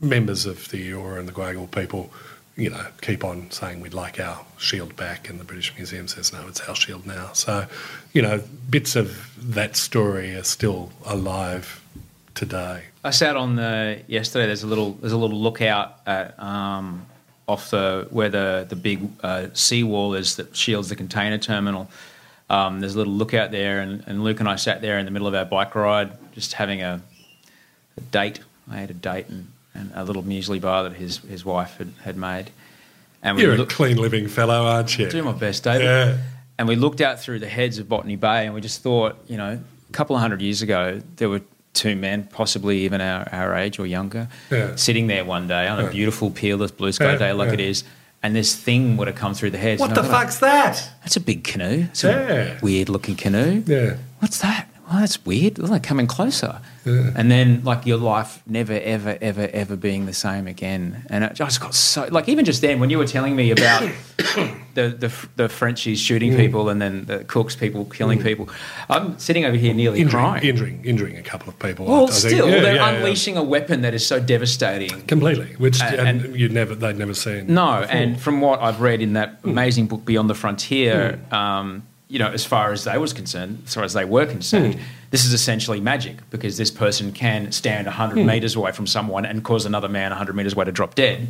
members 0.00 0.46
of 0.46 0.70
the 0.70 0.90
Eora 0.90 1.18
and 1.18 1.28
the 1.28 1.32
Gweagal 1.32 1.70
people, 1.70 2.10
you 2.58 2.70
know, 2.70 2.84
keep 3.00 3.22
on 3.22 3.48
saying 3.52 3.80
we'd 3.80 3.94
like 3.94 4.18
our 4.18 4.44
shield 4.58 4.96
back, 4.96 5.30
and 5.30 5.38
the 5.38 5.44
British 5.44 5.74
Museum 5.76 6.08
says 6.08 6.32
no, 6.32 6.46
it's 6.48 6.60
our 6.62 6.74
shield 6.74 7.06
now. 7.06 7.30
So, 7.32 7.66
you 8.12 8.20
know, 8.20 8.42
bits 8.68 8.96
of 8.96 9.32
that 9.54 9.76
story 9.76 10.34
are 10.34 10.42
still 10.42 10.90
alive 11.06 11.80
today. 12.34 12.82
I 13.04 13.10
sat 13.10 13.36
on 13.36 13.54
the 13.54 14.02
yesterday. 14.08 14.46
There's 14.46 14.64
a 14.64 14.66
little 14.66 14.94
there's 14.94 15.12
a 15.12 15.16
little 15.16 15.38
lookout 15.40 16.00
at 16.04 16.38
um, 16.42 17.06
off 17.46 17.70
the 17.70 18.08
where 18.10 18.28
the 18.28 18.66
the 18.68 18.76
big 18.76 19.08
uh, 19.22 19.46
seawall 19.52 20.14
is 20.14 20.34
that 20.36 20.56
shields 20.56 20.88
the 20.88 20.96
container 20.96 21.38
terminal. 21.38 21.88
Um, 22.50 22.80
there's 22.80 22.96
a 22.96 22.98
little 22.98 23.12
lookout 23.12 23.52
there, 23.52 23.80
and, 23.80 24.02
and, 24.06 24.24
Luke 24.24 24.40
and 24.40 24.48
I 24.48 24.56
sat 24.56 24.80
there 24.80 24.98
in 24.98 25.04
the 25.04 25.10
middle 25.10 25.28
of 25.28 25.34
our 25.34 25.44
bike 25.44 25.74
ride, 25.74 26.12
just 26.32 26.54
having 26.54 26.80
a, 26.80 27.02
a 27.98 28.00
date. 28.00 28.40
I 28.70 28.78
had 28.78 28.90
a 28.90 28.94
date 28.94 29.28
and, 29.28 29.48
and, 29.74 29.90
a 29.94 30.04
little 30.04 30.22
muesli 30.22 30.60
bar 30.60 30.84
that 30.84 30.94
his 30.94 31.18
his 31.18 31.44
wife 31.44 31.76
had, 31.78 31.92
had 32.02 32.16
made. 32.16 32.50
And 33.22 33.38
You're 33.38 33.60
a 33.60 33.66
clean 33.66 33.96
living 33.96 34.28
fellow, 34.28 34.64
aren't 34.66 34.96
you? 34.96 35.06
I 35.06 35.10
Do 35.10 35.22
my 35.22 35.32
best, 35.32 35.64
David. 35.64 35.84
Yeah. 35.84 36.18
And 36.58 36.68
we 36.68 36.76
looked 36.76 37.00
out 37.00 37.20
through 37.20 37.40
the 37.40 37.48
heads 37.48 37.78
of 37.78 37.88
Botany 37.88 38.16
Bay, 38.16 38.46
and 38.46 38.54
we 38.54 38.60
just 38.60 38.82
thought, 38.82 39.16
you 39.26 39.36
know, 39.36 39.60
a 39.88 39.92
couple 39.92 40.14
of 40.16 40.22
hundred 40.22 40.40
years 40.40 40.62
ago, 40.62 41.00
there 41.16 41.28
were 41.28 41.42
two 41.72 41.96
men, 41.96 42.28
possibly 42.32 42.78
even 42.78 43.00
our, 43.00 43.28
our 43.32 43.54
age 43.54 43.78
or 43.78 43.86
younger, 43.86 44.28
yeah. 44.50 44.74
sitting 44.76 45.06
there 45.06 45.24
one 45.24 45.46
day 45.46 45.68
on 45.68 45.84
a 45.84 45.90
beautiful, 45.90 46.30
peerless 46.30 46.70
blue 46.70 46.92
sky 46.92 47.12
yeah, 47.12 47.18
day 47.18 47.32
like 47.32 47.52
it 47.52 47.60
is, 47.60 47.84
and 48.22 48.34
this 48.34 48.54
thing 48.54 48.96
would 48.96 49.06
have 49.06 49.16
come 49.16 49.34
through 49.34 49.50
the 49.50 49.58
heads. 49.58 49.80
What 49.80 49.94
the 49.94 50.02
fuck's 50.02 50.38
that? 50.40 50.90
That's 51.02 51.16
a 51.16 51.20
big 51.20 51.44
canoe. 51.44 51.86
It's 51.90 52.04
a 52.04 52.58
weird 52.62 52.88
looking 52.88 53.16
canoe. 53.16 53.62
Yeah. 53.66 53.96
What's 54.18 54.40
that? 54.40 54.67
Well, 54.88 55.00
that's 55.00 55.24
weird. 55.26 55.56
they're 55.56 55.78
coming 55.80 56.06
closer. 56.06 56.60
Yeah. 56.86 57.12
And 57.14 57.30
then, 57.30 57.62
like, 57.62 57.84
your 57.84 57.98
life 57.98 58.42
never, 58.46 58.72
ever, 58.72 59.18
ever, 59.20 59.50
ever 59.52 59.76
being 59.76 60.06
the 60.06 60.14
same 60.14 60.46
again. 60.46 61.04
And 61.10 61.24
it 61.24 61.34
just 61.34 61.60
got 61.60 61.74
so, 61.74 62.08
like, 62.10 62.26
even 62.26 62.46
just 62.46 62.62
then, 62.62 62.80
when 62.80 62.88
you 62.88 62.96
were 62.96 63.06
telling 63.06 63.36
me 63.36 63.50
about 63.50 63.82
the, 64.16 64.88
the, 64.88 65.28
the 65.36 65.48
Frenchies 65.50 66.00
shooting 66.00 66.32
mm. 66.32 66.36
people 66.36 66.70
and 66.70 66.80
then 66.80 67.04
the 67.04 67.24
Cooks 67.24 67.54
people 67.54 67.84
killing 67.84 68.20
mm. 68.20 68.22
people, 68.22 68.48
I'm 68.88 69.18
sitting 69.18 69.44
over 69.44 69.56
here 69.56 69.74
nearly 69.74 70.00
injuring, 70.00 70.24
crying. 70.24 70.44
Injuring, 70.44 70.84
injuring 70.86 71.16
a 71.18 71.22
couple 71.22 71.50
of 71.50 71.58
people. 71.58 71.84
Well, 71.84 72.08
still, 72.08 72.48
yeah, 72.48 72.60
they're 72.60 72.76
yeah, 72.76 72.88
unleashing 72.88 73.36
a 73.36 73.42
weapon 73.42 73.82
that 73.82 73.92
is 73.92 74.06
so 74.06 74.18
devastating. 74.18 75.02
Completely, 75.02 75.54
which 75.56 75.82
and, 75.82 76.22
and 76.24 76.36
you'd 76.36 76.52
never, 76.52 76.74
they'd 76.74 76.96
never 76.96 77.14
seen. 77.14 77.52
No, 77.52 77.82
before. 77.82 77.94
and 77.94 78.18
from 78.18 78.40
what 78.40 78.62
I've 78.62 78.80
read 78.80 79.02
in 79.02 79.12
that 79.12 79.42
mm. 79.42 79.50
amazing 79.50 79.88
book, 79.88 80.06
Beyond 80.06 80.30
the 80.30 80.34
Frontier, 80.34 81.20
mm. 81.30 81.32
um, 81.34 81.82
you 82.08 82.18
know, 82.18 82.30
as 82.30 82.44
far 82.44 82.72
as 82.72 82.84
they 82.84 82.96
was 82.96 83.12
concerned, 83.12 83.62
as 83.66 83.74
far 83.74 83.84
as 83.84 83.92
they 83.92 84.04
were 84.04 84.26
concerned, 84.26 84.74
hmm. 84.74 84.80
this 85.10 85.24
is 85.24 85.32
essentially 85.32 85.80
magic 85.80 86.16
because 86.30 86.56
this 86.56 86.70
person 86.70 87.12
can 87.12 87.52
stand 87.52 87.86
100 87.86 88.18
hmm. 88.18 88.26
metres 88.26 88.56
away 88.56 88.72
from 88.72 88.86
someone 88.86 89.24
and 89.26 89.44
cause 89.44 89.66
another 89.66 89.88
man 89.88 90.10
100 90.10 90.34
metres 90.34 90.54
away 90.54 90.64
to 90.64 90.72
drop 90.72 90.94
dead. 90.94 91.28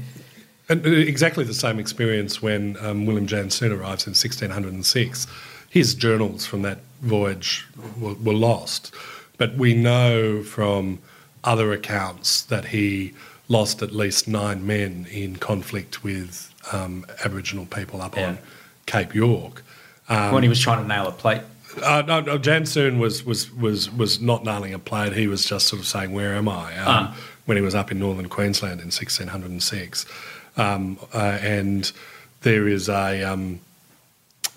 And 0.69 0.87
uh, 0.87 0.91
exactly 0.91 1.45
the 1.45 1.55
same 1.55 1.79
experience 1.79 2.41
when 2.41 2.77
um, 2.81 3.07
William 3.07 3.27
Janszoon 3.27 3.71
arrives 3.71 4.07
in 4.07 4.13
1606. 4.13 5.27
His 5.71 5.95
journals 5.95 6.47
from 6.47 6.63
that 6.63 6.79
voyage 7.03 7.67
were, 7.99 8.15
were 8.15 8.35
lost, 8.35 8.95
but 9.37 9.55
we 9.55 9.75
know 9.75 10.43
from 10.43 10.99
other 11.45 11.73
accounts 11.73 12.43
that 12.43 12.67
he 12.67 13.15
lost 13.49 13.83
at 13.83 13.93
least 13.93 14.29
nine 14.29 14.67
men 14.67 15.07
in 15.11 15.37
conflict 15.37 16.05
with 16.05 16.55
um, 16.73 17.07
Aboriginal 17.25 17.67
people 17.67 18.03
up 18.03 18.17
yeah. 18.17 18.29
on 18.29 18.39
Cape 18.87 19.15
York. 19.15 19.63
Um, 20.09 20.33
when 20.33 20.43
he 20.43 20.49
was 20.49 20.61
trying 20.61 20.83
to 20.83 20.89
nail 20.89 21.07
a 21.07 21.13
plate. 21.13 21.43
Uh, 21.83 22.03
no, 22.07 22.21
no, 22.21 22.39
Janszoon 22.39 22.99
was, 22.99 23.25
was, 23.25 23.53
was, 23.53 23.91
was 23.91 24.21
not 24.21 24.45
nailing 24.45 24.75
a 24.75 24.79
plate. 24.79 25.13
He 25.13 25.27
was 25.27 25.45
just 25.45 25.69
sort 25.69 25.81
of 25.81 25.87
saying, 25.87 26.13
"Where 26.13 26.35
am 26.35 26.49
I?" 26.49 26.77
Um, 26.79 26.89
uh. 26.89 27.15
When 27.45 27.57
he 27.57 27.63
was 27.63 27.75
up 27.75 27.91
in 27.91 27.99
northern 27.99 28.29
Queensland 28.29 28.81
in 28.81 28.89
1606, 28.89 30.07
um, 30.59 30.99
uh, 31.15 31.39
and 31.41 31.91
there 32.43 32.69
is 32.69 32.89
a 32.89 33.23
um, 33.23 33.61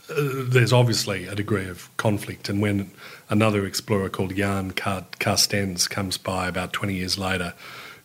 uh, 0.09 0.13
there's 0.17 0.73
obviously 0.73 1.25
a 1.25 1.35
degree 1.35 1.67
of 1.67 1.89
conflict. 1.97 2.49
And 2.49 2.61
when 2.61 2.91
another 3.29 3.65
explorer 3.65 4.09
called 4.09 4.35
Jan 4.35 4.71
Carstens 4.71 5.89
comes 5.89 6.17
by 6.17 6.47
about 6.47 6.73
20 6.73 6.95
years 6.95 7.17
later, 7.17 7.53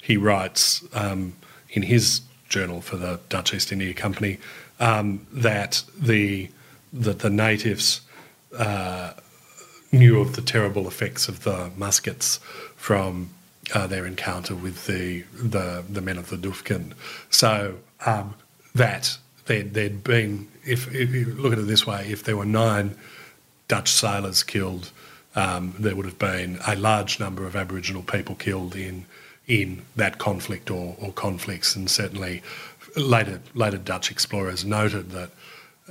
he 0.01 0.17
writes 0.17 0.85
um, 0.93 1.35
in 1.71 1.83
his 1.83 2.21
journal 2.49 2.81
for 2.81 2.97
the 2.97 3.19
Dutch 3.29 3.53
East 3.53 3.73
India 3.73 3.93
Company 3.93 4.39
um, 4.79 5.27
that 5.33 5.83
the 5.99 6.49
that 6.93 7.21
the 7.21 7.31
natives 7.31 8.01
uh, 8.57 9.13
knew 9.93 10.21
of 10.21 10.37
the 10.37 10.43
terrible 10.43 10.87
effects 10.87 11.29
of 11.29 11.45
the 11.45 11.71
muskets 11.77 12.39
from 12.77 13.31
uh, 13.75 13.87
their 13.87 14.07
encounter 14.07 14.55
with 14.55 14.87
the, 14.87 15.23
the, 15.35 15.85
the 15.89 16.01
men 16.01 16.19
of 16.19 16.31
the 16.31 16.37
Duyfken. 16.37 16.93
So 17.31 17.77
um, 18.05 18.35
that 18.75 19.19
there'd, 19.47 19.75
there'd 19.75 20.05
been, 20.05 20.49
if, 20.65 20.93
if, 20.95 21.13
you 21.13 21.27
look 21.27 21.53
at 21.53 21.59
it 21.59 21.67
this 21.67 21.87
way, 21.87 22.07
if 22.11 22.25
there 22.25 22.37
were 22.37 22.47
nine 22.47 22.97
Dutch 23.69 23.91
sailors 23.91 24.43
killed, 24.43 24.91
um, 25.35 25.75
there 25.79 25.97
would 25.97 26.07
have 26.07 26.19
been 26.19 26.59
a 26.67 26.77
large 26.77 27.21
number 27.21 27.45
of 27.47 27.57
Aboriginal 27.57 28.03
people 28.03 28.35
killed 28.35 28.75
in 28.75 29.07
in 29.47 29.83
that 29.95 30.19
conflict 30.19 30.73
or, 30.73 30.97
or 31.01 31.13
conflicts, 31.13 31.77
and 31.77 31.89
certainly 31.89 32.43
later 32.97 33.41
later 33.55 33.79
Dutch 33.79 34.11
explorers 34.11 34.65
noted 34.65 35.11
that 35.11 35.31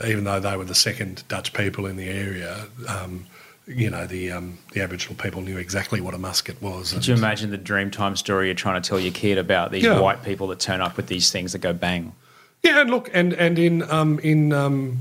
even 0.03 0.23
though 0.23 0.39
they 0.39 0.57
were 0.57 0.65
the 0.65 0.75
second 0.75 1.23
Dutch 1.27 1.53
people 1.53 1.85
in 1.85 1.95
the 1.95 2.09
area, 2.09 2.65
um, 2.87 3.25
you 3.67 3.89
know, 3.89 4.05
the 4.05 4.31
um, 4.31 4.59
the 4.73 4.81
Aboriginal 4.81 5.15
people 5.15 5.41
knew 5.41 5.57
exactly 5.57 6.01
what 6.01 6.13
a 6.13 6.17
musket 6.17 6.61
was. 6.61 6.93
Could 6.93 7.07
you 7.07 7.15
imagine 7.15 7.49
the 7.49 7.57
Dreamtime 7.57 8.17
story 8.17 8.47
you're 8.47 8.55
trying 8.55 8.81
to 8.81 8.87
tell 8.87 8.99
your 8.99 9.13
kid 9.13 9.37
about 9.37 9.71
these 9.71 9.83
yeah. 9.83 9.99
white 9.99 10.23
people 10.23 10.47
that 10.47 10.59
turn 10.59 10.81
up 10.81 10.97
with 10.97 11.07
these 11.07 11.31
things 11.31 11.53
that 11.53 11.59
go 11.59 11.73
bang? 11.73 12.13
Yeah, 12.61 12.81
and 12.81 12.89
look, 12.89 13.09
and 13.13 13.33
and 13.33 13.57
in 13.57 13.89
um, 13.91 14.19
in 14.19 14.53
um, 14.53 14.99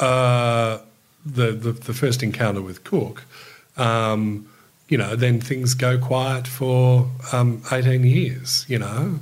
uh, 0.00 0.78
the, 1.24 1.52
the, 1.52 1.72
the 1.72 1.94
first 1.94 2.22
encounter 2.22 2.62
with 2.62 2.84
Cook, 2.84 3.24
um, 3.76 4.48
you 4.88 4.96
know, 4.96 5.16
then 5.16 5.40
things 5.40 5.74
go 5.74 5.98
quiet 5.98 6.46
for 6.46 7.10
um, 7.32 7.62
eighteen 7.70 8.04
years. 8.04 8.64
You 8.68 8.78
know, 8.78 9.20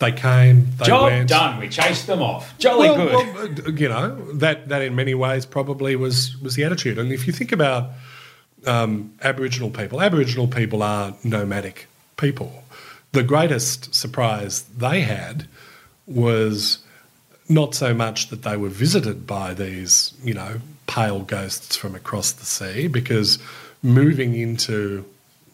they 0.00 0.12
came. 0.12 0.66
They 0.78 0.86
Job 0.86 1.04
went. 1.04 1.28
done. 1.28 1.60
We 1.60 1.68
chased 1.68 2.06
them 2.06 2.22
off. 2.22 2.58
Jolly 2.58 2.88
well, 2.88 3.22
good. 3.22 3.64
Well, 3.64 3.74
you 3.74 3.88
know 3.88 4.32
that 4.32 4.68
that 4.70 4.82
in 4.82 4.96
many 4.96 5.14
ways 5.14 5.46
probably 5.46 5.94
was 5.94 6.36
was 6.38 6.54
the 6.56 6.64
attitude. 6.64 6.98
And 6.98 7.12
if 7.12 7.26
you 7.26 7.32
think 7.32 7.52
about 7.52 7.90
um, 8.66 9.12
Aboriginal 9.22 9.70
people, 9.70 10.00
Aboriginal 10.00 10.48
people 10.48 10.82
are 10.82 11.14
nomadic 11.22 11.86
people. 12.16 12.64
The 13.12 13.22
greatest 13.22 13.94
surprise 13.94 14.62
they 14.62 15.02
had 15.02 15.46
was 16.06 16.78
not 17.48 17.74
so 17.74 17.92
much 17.92 18.28
that 18.28 18.42
they 18.42 18.56
were 18.56 18.68
visited 18.68 19.26
by 19.26 19.52
these, 19.52 20.14
you 20.22 20.32
know, 20.32 20.60
pale 20.86 21.20
ghosts 21.20 21.76
from 21.76 21.94
across 21.94 22.32
the 22.32 22.46
sea, 22.46 22.88
because 22.88 23.38
moving 23.82 24.34
into 24.34 25.04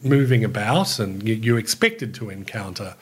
moving 0.03 0.43
about 0.43 0.99
and 0.99 1.27
you, 1.27 1.33
you 1.33 1.57
expected 1.57 2.13
to 2.13 2.29
encounter 2.29 2.95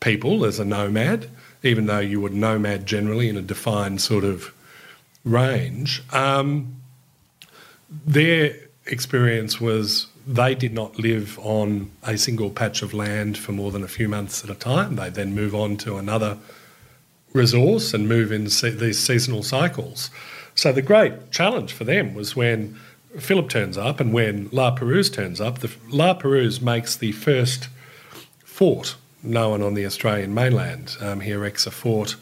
people 0.00 0.44
as 0.44 0.58
a 0.58 0.64
nomad, 0.64 1.30
even 1.62 1.86
though 1.86 1.98
you 1.98 2.20
would 2.20 2.34
nomad 2.34 2.86
generally 2.86 3.28
in 3.28 3.36
a 3.36 3.42
defined 3.42 4.00
sort 4.00 4.24
of 4.24 4.52
range. 5.24 6.02
Um, 6.12 6.76
their 8.06 8.54
experience 8.86 9.60
was 9.60 10.06
they 10.26 10.54
did 10.54 10.74
not 10.74 10.98
live 10.98 11.38
on 11.40 11.90
a 12.02 12.18
single 12.18 12.50
patch 12.50 12.82
of 12.82 12.92
land 12.92 13.38
for 13.38 13.52
more 13.52 13.70
than 13.70 13.84
a 13.84 13.88
few 13.88 14.08
months 14.08 14.42
at 14.42 14.50
a 14.50 14.54
time. 14.54 14.96
They 14.96 15.10
then 15.10 15.34
move 15.34 15.54
on 15.54 15.76
to 15.78 15.96
another 15.96 16.38
resource 17.32 17.94
and 17.94 18.08
move 18.08 18.32
in 18.32 18.50
se- 18.50 18.70
these 18.70 18.98
seasonal 18.98 19.42
cycles. 19.42 20.10
So 20.54 20.72
the 20.72 20.82
great 20.82 21.30
challenge 21.30 21.72
for 21.72 21.84
them 21.84 22.14
was 22.14 22.34
when 22.34 22.78
Phillip 23.18 23.48
turns 23.48 23.78
up 23.78 24.00
and 24.00 24.12
when 24.12 24.48
La 24.52 24.72
Perouse 24.72 25.10
turns 25.10 25.40
up. 25.40 25.60
The, 25.60 25.70
La 25.88 26.14
Perouse 26.14 26.60
makes 26.60 26.96
the 26.96 27.12
first 27.12 27.68
fort 28.44 28.96
no 29.26 29.50
one 29.50 29.62
on 29.62 29.74
the 29.74 29.86
Australian 29.86 30.34
mainland. 30.34 30.96
Um, 31.00 31.20
he 31.20 31.32
erects 31.32 31.66
a 31.66 31.70
fort. 31.70 32.16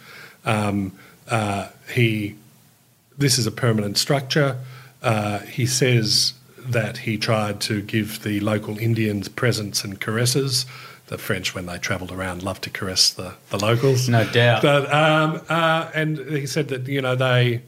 Um, 0.44 0.92
uh, 1.28 1.68
he, 1.92 2.36
this 3.16 3.38
is 3.38 3.46
a 3.46 3.50
permanent 3.50 3.98
structure. 3.98 4.58
Uh, 5.02 5.40
he 5.40 5.66
says 5.66 6.34
that 6.58 6.98
he 6.98 7.18
tried 7.18 7.60
to 7.60 7.82
give 7.82 8.22
the 8.22 8.40
local 8.40 8.78
Indians 8.78 9.28
presents 9.28 9.84
and 9.84 10.00
caresses. 10.00 10.66
The 11.08 11.18
French, 11.18 11.54
when 11.54 11.66
they 11.66 11.78
travelled 11.78 12.10
around, 12.10 12.42
loved 12.42 12.64
to 12.64 12.70
caress 12.70 13.10
the, 13.10 13.34
the 13.50 13.58
locals. 13.58 14.08
No 14.08 14.24
doubt. 14.30 14.62
But, 14.62 14.92
um, 14.92 15.42
uh, 15.50 15.90
and 15.94 16.18
he 16.18 16.46
said 16.46 16.68
that 16.68 16.88
you 16.88 17.02
know 17.02 17.14
they 17.14 17.60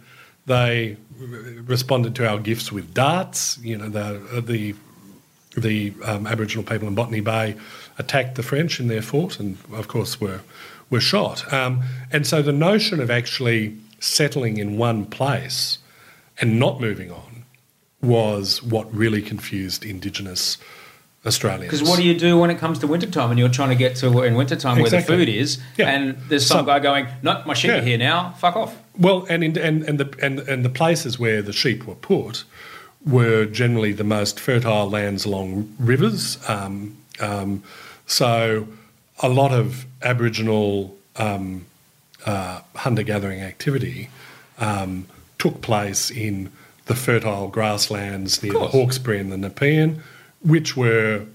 they 0.47 0.97
responded 1.19 2.15
to 2.17 2.27
our 2.27 2.39
gifts 2.39 2.73
with 2.73 2.95
darts. 2.95 3.59
You 3.59 3.77
know 3.77 3.91
the 3.91 4.41
the 4.41 4.75
the 5.55 5.93
um, 6.05 6.27
Aboriginal 6.27 6.65
people 6.65 6.89
in 6.89 6.95
Botany 6.95 7.21
Bay 7.21 7.57
attacked 7.99 8.35
the 8.35 8.43
French 8.43 8.79
in 8.81 8.89
their 8.89 9.03
fort, 9.03 9.39
and 9.41 9.57
of 9.73 9.89
course 9.89 10.21
were 10.21 10.41
were 10.91 11.01
shot. 11.01 11.53
Um, 11.53 11.83
and 12.13 12.27
so 12.27 12.43
the 12.43 12.53
notion 12.53 13.01
of 13.01 13.11
actually 13.11 13.77
settling 13.99 14.57
in 14.59 14.77
one 14.77 15.05
place 15.07 15.79
and 16.41 16.59
not 16.61 16.81
moving 16.81 17.11
on 17.11 17.45
was 18.03 18.63
what 18.63 18.93
really 18.95 19.21
confused 19.23 19.85
Indigenous 19.85 20.59
Australians. 21.25 21.73
Because 21.73 21.83
what 21.89 21.97
do 21.97 22.05
you 22.05 22.17
do 22.17 22.39
when 22.39 22.51
it 22.51 22.59
comes 22.59 22.79
to 22.81 22.87
wintertime 22.87 23.31
and 23.31 23.39
you're 23.39 23.49
trying 23.49 23.71
to 23.71 23.75
get 23.75 23.97
to 23.97 24.23
in 24.23 24.35
wintertime 24.37 24.79
Exactly. 24.79 25.17
where 25.17 25.25
the 25.27 25.27
food 25.27 25.35
is, 25.35 25.59
Yeah. 25.77 25.89
and 25.91 26.17
there's 26.29 26.47
some 26.47 26.61
So- 26.61 26.67
guy 26.67 26.79
going, 26.79 27.09
"No, 27.23 27.43
my 27.47 27.55
sheep 27.55 27.71
Yeah. 27.71 27.79
are 27.79 27.83
here 27.83 27.99
now. 27.99 28.35
Fuck 28.39 28.55
off." 28.55 28.77
Well, 28.97 29.27
and, 29.29 29.43
in, 29.43 29.59
and 29.59 29.83
and 29.83 29.99
the 29.99 30.09
and, 30.25 30.39
and 30.41 30.65
the 30.65 30.69
places 30.71 31.19
where 31.19 31.43
the 31.43 31.53
sheep 31.53 31.85
were 31.85 31.97
put 31.97 32.45
were 33.05 33.45
generally 33.47 33.93
the 33.93 34.05
most 34.05 34.39
fertile 34.39 34.89
lands 34.89 35.25
along 35.25 35.75
rivers. 35.81 36.39
Um, 36.47 36.97
um, 37.19 37.63
so 38.07 38.69
a 39.21 39.29
lot 39.29 39.53
of 39.53 39.87
Aboriginal 40.03 40.97
um, 41.17 41.67
uh, 42.25 42.61
hunter 42.75 43.03
gathering 43.03 43.41
activity 43.41 44.11
um, 44.59 45.07
took 45.39 45.61
place 45.61 46.11
in 46.11 46.51
the 46.87 46.95
fertile 46.95 47.49
grasslands 47.49 48.43
near 48.43 48.53
the. 48.53 48.69
Hawkesbury 48.69 49.19
and 49.19 49.33
the 49.33 49.37
Nepean, 49.37 50.03
which 50.43 50.77
were 50.77 51.27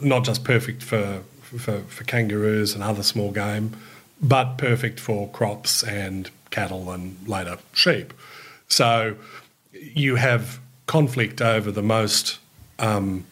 not 0.00 0.24
just 0.24 0.44
perfect 0.44 0.82
for, 0.82 1.22
for, 1.42 1.80
for 1.80 2.04
kangaroos 2.04 2.74
and 2.74 2.82
other 2.82 3.02
small 3.02 3.30
game, 3.32 3.76
but 4.20 4.56
perfect 4.58 5.00
for 5.00 5.28
crops 5.30 5.82
and 5.82 6.30
cattle 6.50 6.90
and 6.90 7.16
later 7.26 7.58
sheep. 7.72 8.12
So 8.68 9.16
you 9.72 10.16
have 10.16 10.60
conflict 10.86 11.40
over 11.40 11.70
the 11.70 11.82
most 11.82 12.38
um, 12.78 13.24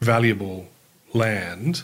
valuable 0.00 0.68
land. 1.12 1.82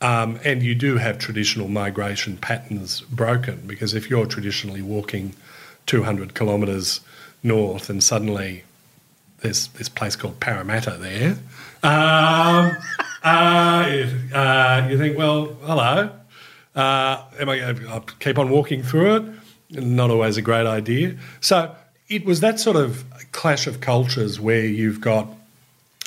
Um, 0.00 0.40
and 0.44 0.62
you 0.62 0.74
do 0.74 0.96
have 0.96 1.18
traditional 1.18 1.68
migration 1.68 2.38
patterns 2.38 3.02
broken 3.02 3.62
because 3.66 3.92
if 3.92 4.08
you're 4.08 4.26
traditionally 4.26 4.80
walking 4.80 5.34
200 5.86 6.34
kilometres 6.34 7.00
north 7.42 7.90
and 7.90 8.02
suddenly 8.02 8.64
there's 9.40 9.68
this 9.68 9.88
place 9.88 10.16
called 10.16 10.40
Parramatta 10.40 10.96
there, 10.98 11.36
um, 11.82 12.76
uh, 13.22 14.06
uh, 14.34 14.88
you 14.90 14.96
think, 14.96 15.18
well, 15.18 15.56
hello. 15.62 16.10
Uh, 16.74 17.24
am 17.38 17.48
I 17.48 17.58
going 17.58 17.76
to 17.76 18.02
keep 18.20 18.38
on 18.38 18.48
walking 18.48 18.82
through 18.82 19.16
it? 19.16 19.24
Not 19.70 20.10
always 20.10 20.36
a 20.36 20.42
great 20.42 20.66
idea. 20.66 21.16
So 21.40 21.74
it 22.08 22.24
was 22.24 22.40
that 22.40 22.58
sort 22.58 22.76
of 22.76 23.04
clash 23.32 23.66
of 23.66 23.80
cultures 23.80 24.40
where 24.40 24.64
you've 24.64 25.00
got 25.00 25.28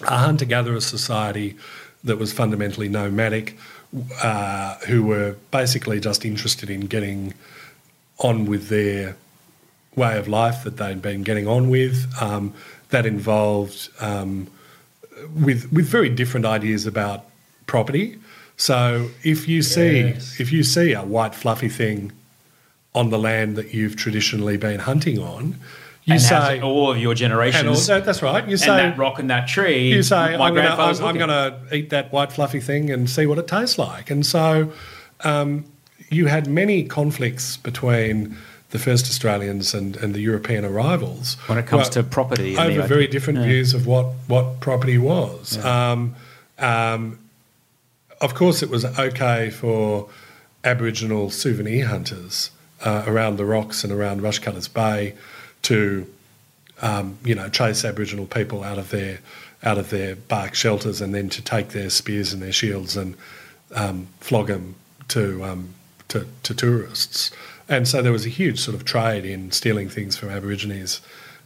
a 0.02 0.18
hunter 0.18 0.46
gatherer 0.46 0.82
society 0.82 1.56
that 2.04 2.18
was 2.18 2.34
fundamentally 2.34 2.90
nomadic, 2.90 3.58
uh, 4.22 4.76
who 4.88 5.04
were 5.04 5.36
basically 5.52 6.00
just 6.00 6.26
interested 6.26 6.70
in 6.70 6.82
getting 6.82 7.34
on 8.20 8.46
with 8.46 8.68
their 8.70 9.16
way 9.96 10.18
of 10.18 10.28
life 10.28 10.64
that 10.64 10.78
they'd 10.78 11.02
been 11.02 11.24
getting 11.24 11.48
on 11.48 11.70
with. 11.70 12.12
Um, 12.22 12.54
that 12.90 13.06
involved 13.08 13.90
um, 14.02 14.48
with 15.36 15.72
with 15.74 15.88
very 15.88 16.10
different 16.10 16.46
ideas 16.46 16.86
about 16.86 17.26
property. 17.66 18.20
So 18.56 19.10
if 19.24 19.48
you 19.48 19.62
see 19.64 20.02
Yes. 20.02 20.40
if 20.40 20.52
you 20.52 20.64
see 20.64 20.94
a 20.94 21.02
white 21.04 21.34
fluffy 21.34 21.70
thing 21.70 22.12
on 22.94 23.10
the 23.10 23.18
land 23.18 23.56
that 23.56 23.74
you've 23.74 23.96
traditionally 23.96 24.58
been 24.58 24.80
hunting 24.82 25.18
on, 25.18 25.56
you 26.06 26.14
and 26.14 26.22
say 26.22 26.56
has 26.58 26.64
all 26.64 26.92
of 26.92 26.98
your 26.98 27.12
and 27.12 27.18
generations 27.20 27.90
all, 27.90 28.02
that's 28.02 28.22
right. 28.22 28.44
You 28.46 28.52
and 28.52 28.60
say 28.60 28.68
that 28.68 28.98
rock 28.98 29.20
and 29.20 29.30
that 29.30 29.48
tree. 29.48 29.90
you 29.90 30.04
say 30.04 30.38
my 30.38 30.48
I'm 30.48 30.54
going 30.54 30.66
to 30.66 31.06
I'm 31.06 31.18
going 31.18 31.30
to 31.30 31.76
eat 31.76 31.90
that 31.92 32.12
white 32.12 32.32
fluffy 32.32 32.60
thing 32.60 32.90
and 32.90 33.10
see 33.10 33.26
what 33.26 33.38
it 33.38 33.48
tastes 33.48 33.78
like. 33.78 34.10
And 34.12 34.26
so 34.26 34.72
um, 35.24 35.66
you 36.10 36.28
had 36.28 36.48
many 36.48 36.84
conflicts 36.84 37.58
between 37.58 38.36
the 38.72 38.80
first 38.80 39.06
Australians 39.06 39.74
and, 39.74 39.96
and 39.98 40.14
the 40.16 40.20
European 40.20 40.66
arrivals 40.66 41.36
When 41.46 41.58
it 41.60 41.68
comes 41.68 41.90
to 41.90 42.04
property 42.04 42.56
and 42.56 42.72
over 42.72 42.82
the- 42.82 42.88
very 42.88 43.08
different 43.08 43.40
Yeah. 43.40 43.46
views 43.46 43.74
of 43.74 43.86
what 43.88 44.08
what 44.28 44.60
property 44.60 44.98
was. 44.98 45.64
Um, 45.64 46.16
um, 46.60 47.20
of 48.20 48.34
course, 48.36 48.64
it 48.64 48.70
was 48.70 48.84
okay 48.98 49.50
for 49.50 50.10
Aboriginal 50.64 51.30
souvenir 51.30 51.88
hunters 51.88 52.52
uh, 52.84 53.04
around 53.06 53.38
the 53.38 53.46
rocks 53.46 53.84
and 53.84 53.92
around 53.94 54.22
Rushcutters 54.22 54.72
Bay 54.74 55.14
to, 55.64 56.08
um, 56.82 57.18
you 57.24 57.36
know, 57.36 57.50
chase 57.50 57.84
Aboriginal 57.86 58.26
people 58.26 58.64
out 58.64 58.78
of 58.78 58.90
their 58.90 59.20
out 59.64 59.78
of 59.78 59.90
their 59.90 60.16
bark 60.16 60.54
shelters 60.54 61.00
and 61.00 61.16
then 61.16 61.30
to 61.30 61.42
take 61.42 61.70
their 61.70 61.90
spears 61.90 62.34
and 62.34 62.42
their 62.42 62.52
shields 62.52 62.98
and 62.98 63.16
um, 63.74 64.08
flog 64.20 64.48
them 64.48 64.76
to, 65.08 65.44
um, 65.44 65.74
to 66.10 66.28
to 66.44 66.54
tourists. 66.54 67.32
And 67.70 67.88
so 67.88 68.02
there 68.02 68.12
was 68.12 68.26
a 68.26 68.30
huge 68.30 68.60
sort 68.60 68.76
of 68.76 68.84
trade 68.84 69.26
in 69.26 69.52
stealing 69.52 69.90
things 69.90 70.18
from 70.18 70.30
Aborigines 70.30 71.00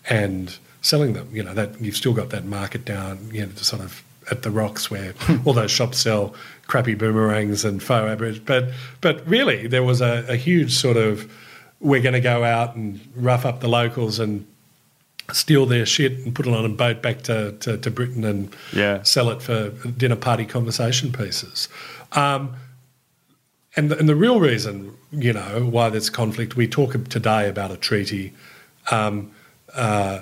and 0.10 0.58
selling 0.82 1.14
them. 1.14 1.30
You 1.32 1.44
know 1.44 1.54
that 1.54 1.80
you've 1.80 1.96
still 1.96 2.14
got 2.14 2.30
that 2.32 2.46
market 2.46 2.86
down, 2.86 3.30
you 3.32 3.46
know, 3.46 3.52
sort 3.56 3.84
of 3.84 4.04
at 4.32 4.42
the 4.42 4.52
rocks 4.52 4.92
where 4.92 5.14
all 5.46 5.54
those 5.54 5.72
shops 5.72 6.00
sell 6.00 6.34
crappy 6.68 6.96
boomerangs 6.96 7.64
and 7.64 7.82
faux 7.82 8.10
aborigines. 8.10 8.40
But 8.40 8.70
but 9.02 9.28
really, 9.28 9.68
there 9.68 9.84
was 9.84 10.02
a, 10.02 10.26
a 10.28 10.36
huge 10.36 10.74
sort 10.74 10.98
of 10.98 11.32
we're 11.80 12.02
going 12.02 12.14
to 12.14 12.22
go 12.22 12.44
out 12.44 12.76
and 12.76 13.00
rough 13.16 13.46
up 13.46 13.60
the 13.60 13.68
locals 13.68 14.20
and 14.20 14.46
steal 15.34 15.66
their 15.66 15.86
shit 15.86 16.14
and 16.14 16.34
put 16.34 16.48
it 16.48 16.54
on 16.54 16.66
a 16.66 16.70
boat 16.70 17.02
back 17.02 17.22
to, 17.24 17.52
to, 17.60 17.78
to 17.78 17.92
Britain 17.92 18.24
and 18.24 18.56
Yeah. 18.74 19.04
sell 19.04 19.30
it 19.30 19.42
for 19.42 19.70
dinner 19.90 20.16
party 20.16 20.46
conversation 20.46 21.12
pieces. 21.12 21.68
Um, 22.14 22.56
and, 23.76 23.92
the, 23.92 23.98
and 24.00 24.08
the 24.10 24.16
real 24.16 24.40
reason, 24.40 24.96
you 25.12 25.34
know, 25.34 25.66
why 25.70 25.90
there's 25.90 26.10
conflict, 26.10 26.56
we 26.56 26.68
talk 26.68 26.94
today 27.10 27.48
about 27.50 27.72
a 27.72 27.78
treaty. 27.78 28.34
Um, 28.90 29.32
uh, 29.76 30.20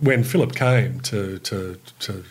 when 0.00 0.24
Phillip 0.24 0.54
came 0.54 1.00
to, 1.00 1.38
to, 1.40 1.78
to 2.00 2.24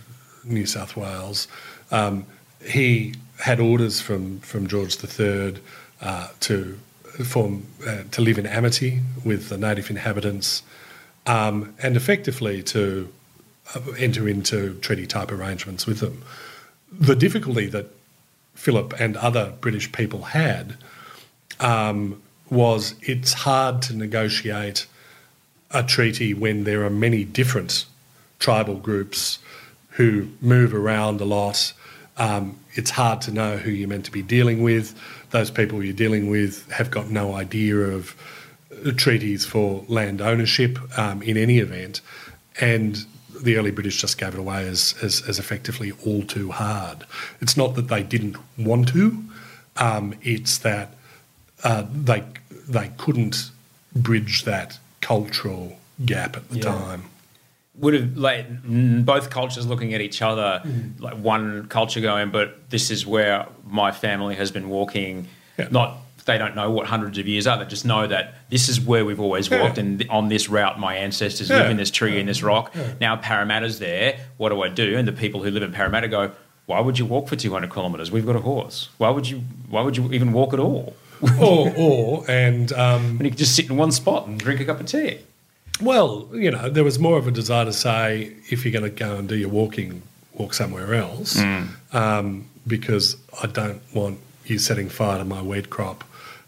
New 0.43 0.65
South 0.65 0.97
Wales, 0.97 1.47
um, 1.91 2.25
he 2.65 3.13
had 3.39 3.59
orders 3.59 4.01
from, 4.01 4.39
from 4.39 4.67
George 4.67 4.97
III 5.03 5.55
uh, 6.01 6.29
to 6.41 6.79
uh, 7.19 8.03
to 8.11 8.21
live 8.21 8.37
in 8.37 8.45
amity 8.45 9.01
with 9.23 9.49
the 9.49 9.57
native 9.57 9.89
inhabitants 9.89 10.63
um, 11.25 11.73
and 11.81 11.95
effectively 11.95 12.63
to 12.63 13.11
uh, 13.75 13.79
enter 13.97 14.27
into 14.27 14.75
treaty 14.75 15.05
type 15.05 15.31
arrangements 15.31 15.85
with 15.85 15.99
them. 15.99 16.23
The 16.91 17.15
difficulty 17.15 17.67
that 17.67 17.87
Phillip 18.55 18.99
and 18.99 19.17
other 19.17 19.53
British 19.61 19.91
people 19.91 20.23
had 20.23 20.77
um, 21.59 22.21
was 22.49 22.95
it's 23.01 23.33
hard 23.33 23.81
to 23.83 23.95
negotiate 23.95 24.87
a 25.71 25.83
treaty 25.83 26.33
when 26.33 26.63
there 26.63 26.85
are 26.85 26.89
many 26.89 27.23
different 27.25 27.85
tribal 28.39 28.75
groups 28.75 29.39
who 29.91 30.29
move 30.41 30.73
around 30.73 31.19
a 31.19 31.25
lot. 31.25 31.73
Um, 32.17 32.57
it's 32.73 32.91
hard 32.91 33.21
to 33.23 33.31
know 33.31 33.57
who 33.57 33.71
you're 33.71 33.89
meant 33.89 34.05
to 34.05 34.11
be 34.11 34.21
dealing 34.21 34.63
with. 34.63 34.95
Those 35.31 35.51
people 35.51 35.83
you're 35.83 35.93
dealing 35.93 36.29
with 36.29 36.69
have 36.71 36.89
got 36.89 37.09
no 37.09 37.33
idea 37.35 37.75
of 37.75 38.15
treaties 38.95 39.45
for 39.45 39.83
land 39.87 40.21
ownership 40.21 40.77
um, 40.97 41.21
in 41.21 41.37
any 41.37 41.59
event. 41.59 42.01
And 42.59 43.05
the 43.41 43.57
early 43.57 43.71
British 43.71 44.01
just 44.01 44.17
gave 44.17 44.33
it 44.33 44.39
away 44.39 44.67
as, 44.67 44.95
as, 45.01 45.27
as 45.27 45.39
effectively 45.39 45.91
all 46.05 46.23
too 46.23 46.51
hard. 46.51 47.05
It's 47.41 47.57
not 47.57 47.75
that 47.75 47.87
they 47.87 48.03
didn't 48.03 48.37
want 48.57 48.89
to, 48.89 49.23
um, 49.77 50.15
it's 50.21 50.57
that 50.59 50.95
uh, 51.63 51.85
they, 51.93 52.23
they 52.67 52.91
couldn't 52.97 53.51
bridge 53.95 54.43
that 54.43 54.79
cultural 55.01 55.77
gap 56.05 56.37
at 56.37 56.49
the 56.49 56.59
time. 56.59 57.03
Would 57.77 57.93
have 57.93 58.17
like 58.17 58.45
both 58.63 59.29
cultures 59.29 59.65
looking 59.67 59.93
at 59.93 60.01
each 60.01 60.21
other, 60.21 60.61
Mm. 60.65 60.99
like 60.99 61.15
one 61.17 61.67
culture 61.67 62.01
going, 62.01 62.31
but 62.31 62.69
this 62.69 62.89
is 62.91 63.05
where 63.05 63.45
my 63.69 63.91
family 63.91 64.35
has 64.35 64.51
been 64.51 64.69
walking. 64.69 65.27
Yeah. 65.59 65.67
Not 65.71 65.97
they 66.25 66.37
don't 66.37 66.55
know 66.57 66.69
what 66.69 66.87
hundreds 66.87 67.17
of 67.17 67.25
years 67.25 67.47
are. 67.47 67.57
They 67.57 67.63
just 67.65 67.85
know 67.85 68.05
that 68.05 68.35
this 68.49 68.67
is 68.67 68.81
where 68.81 69.05
we've 69.05 69.19
always 69.19 69.49
Yeah. 69.49 69.61
walked, 69.61 69.77
and 69.77 69.99
th- 69.99 70.09
on 70.11 70.27
this 70.27 70.49
route, 70.49 70.77
my 70.77 70.95
ancestors 70.95 71.49
Yeah. 71.49 71.57
live 71.59 71.69
in 71.71 71.77
this 71.77 71.89
tree 71.89 72.19
in 72.19 72.25
this 72.25 72.43
rock. 72.43 72.75
Now 72.99 73.15
Parramatta's 73.15 73.79
there. 73.79 74.17
What 74.35 74.49
do 74.49 74.61
I 74.61 74.67
do? 74.67 74.97
And 74.97 75.07
the 75.07 75.13
people 75.13 75.43
who 75.43 75.51
live 75.51 75.63
in 75.63 75.71
Parramatta 75.71 76.09
go, 76.09 76.31
"Why 76.65 76.81
would 76.81 76.99
you 76.99 77.05
walk 77.05 77.29
for 77.29 77.37
two 77.37 77.53
hundred 77.53 77.71
kilometres? 77.71 78.11
We've 78.11 78.25
got 78.25 78.35
a 78.35 78.41
horse. 78.41 78.89
Why 78.97 79.09
would 79.09 79.29
you? 79.29 79.43
Why 79.69 79.81
would 79.83 79.95
you 79.95 80.11
even 80.11 80.33
walk 80.33 80.53
at 80.53 80.59
all? 80.59 80.95
or, 81.39 81.73
or, 81.75 82.25
and 82.29 82.71
um, 82.73 83.03
When 83.17 83.25
you 83.25 83.31
could 83.31 83.39
just 83.39 83.55
sit 83.55 83.69
in 83.69 83.77
one 83.77 83.91
spot 83.91 84.27
and 84.27 84.37
drink 84.39 84.59
a 84.59 84.65
cup 84.65 84.79
of 84.81 84.85
tea." 84.85 85.19
Well, 85.81 86.27
you 86.33 86.51
know, 86.51 86.69
there 86.69 86.83
was 86.83 86.99
more 86.99 87.17
of 87.17 87.27
a 87.27 87.31
desire 87.31 87.65
to 87.65 87.73
say 87.73 88.33
if 88.49 88.65
you're 88.65 88.71
going 88.71 88.91
to 88.91 88.97
go 89.05 89.17
and 89.17 89.27
do 89.29 89.35
your 89.35 89.49
walking, 89.49 90.01
walk 90.33 90.53
somewhere 90.53 90.93
else, 90.93 91.39
um, 91.93 92.47
because 92.65 93.15
I 93.41 93.47
don't 93.47 93.81
want 93.93 94.19
you 94.45 94.57
setting 94.57 94.89
fire 94.89 95.17
to 95.17 95.25
my 95.25 95.41
weed 95.41 95.69
crop 95.69 96.03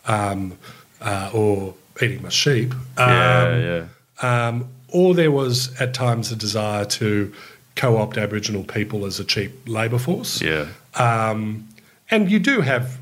um, 0.06 0.58
uh, 1.02 1.30
or 1.34 1.76
eating 2.02 2.22
my 2.24 2.30
sheep. 2.30 2.74
Um, 2.98 3.62
yeah. 3.62 3.86
Um, 4.22 4.70
or 4.90 5.14
there 5.14 5.32
was 5.32 5.80
at 5.80 5.94
times 5.94 6.32
a 6.32 6.36
desire 6.36 6.86
to 6.86 7.34
co-opt 7.76 8.18
Aboriginal 8.18 8.64
people 8.64 9.06
as 9.06 9.20
a 9.20 9.24
cheap 9.24 9.52
labour 9.68 10.00
force. 10.00 10.42
Yeah. 10.42 10.68
Um, 10.96 11.68
and 12.10 12.30
you 12.30 12.40
do 12.40 12.62
have 12.62 12.98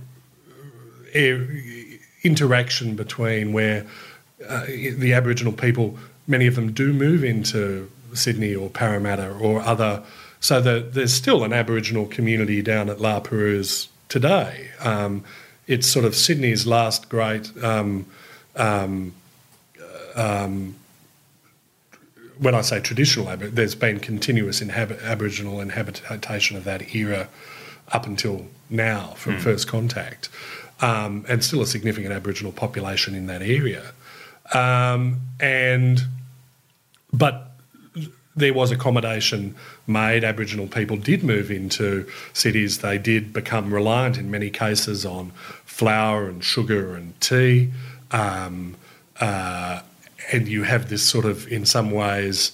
uh, 1.15 1.37
interaction 2.23 2.95
between 2.95 3.53
where 3.53 3.85
uh, 4.47 4.65
the 4.65 5.13
Aboriginal 5.13 5.53
people, 5.53 5.97
many 6.27 6.47
of 6.47 6.55
them 6.55 6.71
do 6.71 6.93
move 6.93 7.23
into 7.23 7.89
Sydney 8.13 8.53
or 8.53 8.69
Parramatta 8.69 9.31
or 9.31 9.61
other, 9.61 10.03
so 10.39 10.61
that 10.61 10.93
there's 10.93 11.13
still 11.13 11.43
an 11.43 11.53
Aboriginal 11.53 12.05
community 12.05 12.61
down 12.61 12.89
at 12.89 13.01
La 13.01 13.19
Perouse 13.19 13.87
today. 14.09 14.69
Um, 14.79 15.23
it's 15.65 15.87
sort 15.87 16.05
of 16.05 16.15
Sydney's 16.15 16.65
last 16.67 17.09
great. 17.09 17.51
Um, 17.63 18.05
um, 18.55 19.13
um 20.15 20.75
when 22.39 22.55
I 22.55 22.61
say 22.61 22.79
traditional, 22.79 23.35
there's 23.35 23.75
been 23.75 23.99
continuous 23.99 24.61
inhabit- 24.61 25.01
Aboriginal 25.01 25.59
inhabitation 25.59 26.55
of 26.55 26.63
that 26.65 26.93
era 26.93 27.29
up 27.91 28.05
until 28.05 28.47
now 28.69 29.13
from 29.15 29.37
mm. 29.37 29.41
first 29.41 29.67
contact, 29.67 30.29
um, 30.81 31.25
and 31.27 31.43
still 31.43 31.61
a 31.61 31.65
significant 31.65 32.13
Aboriginal 32.13 32.51
population 32.51 33.15
in 33.15 33.27
that 33.27 33.41
area. 33.41 33.91
Um, 34.53 35.21
and 35.39 36.03
but 37.13 37.51
there 38.35 38.53
was 38.53 38.71
accommodation 38.71 39.55
made. 39.87 40.23
Aboriginal 40.23 40.67
people 40.67 40.95
did 40.95 41.23
move 41.23 41.49
into 41.49 42.07
cities. 42.33 42.79
They 42.79 42.97
did 42.97 43.33
become 43.33 43.73
reliant 43.73 44.17
in 44.17 44.29
many 44.29 44.49
cases 44.51 45.05
on 45.05 45.31
flour 45.65 46.27
and 46.27 46.43
sugar 46.43 46.95
and 46.95 47.19
tea. 47.19 47.71
Um, 48.11 48.75
uh, 49.19 49.81
and 50.31 50.47
you 50.47 50.63
have 50.63 50.89
this 50.89 51.03
sort 51.03 51.25
of, 51.25 51.47
in 51.51 51.65
some 51.65 51.89
ways, 51.91 52.51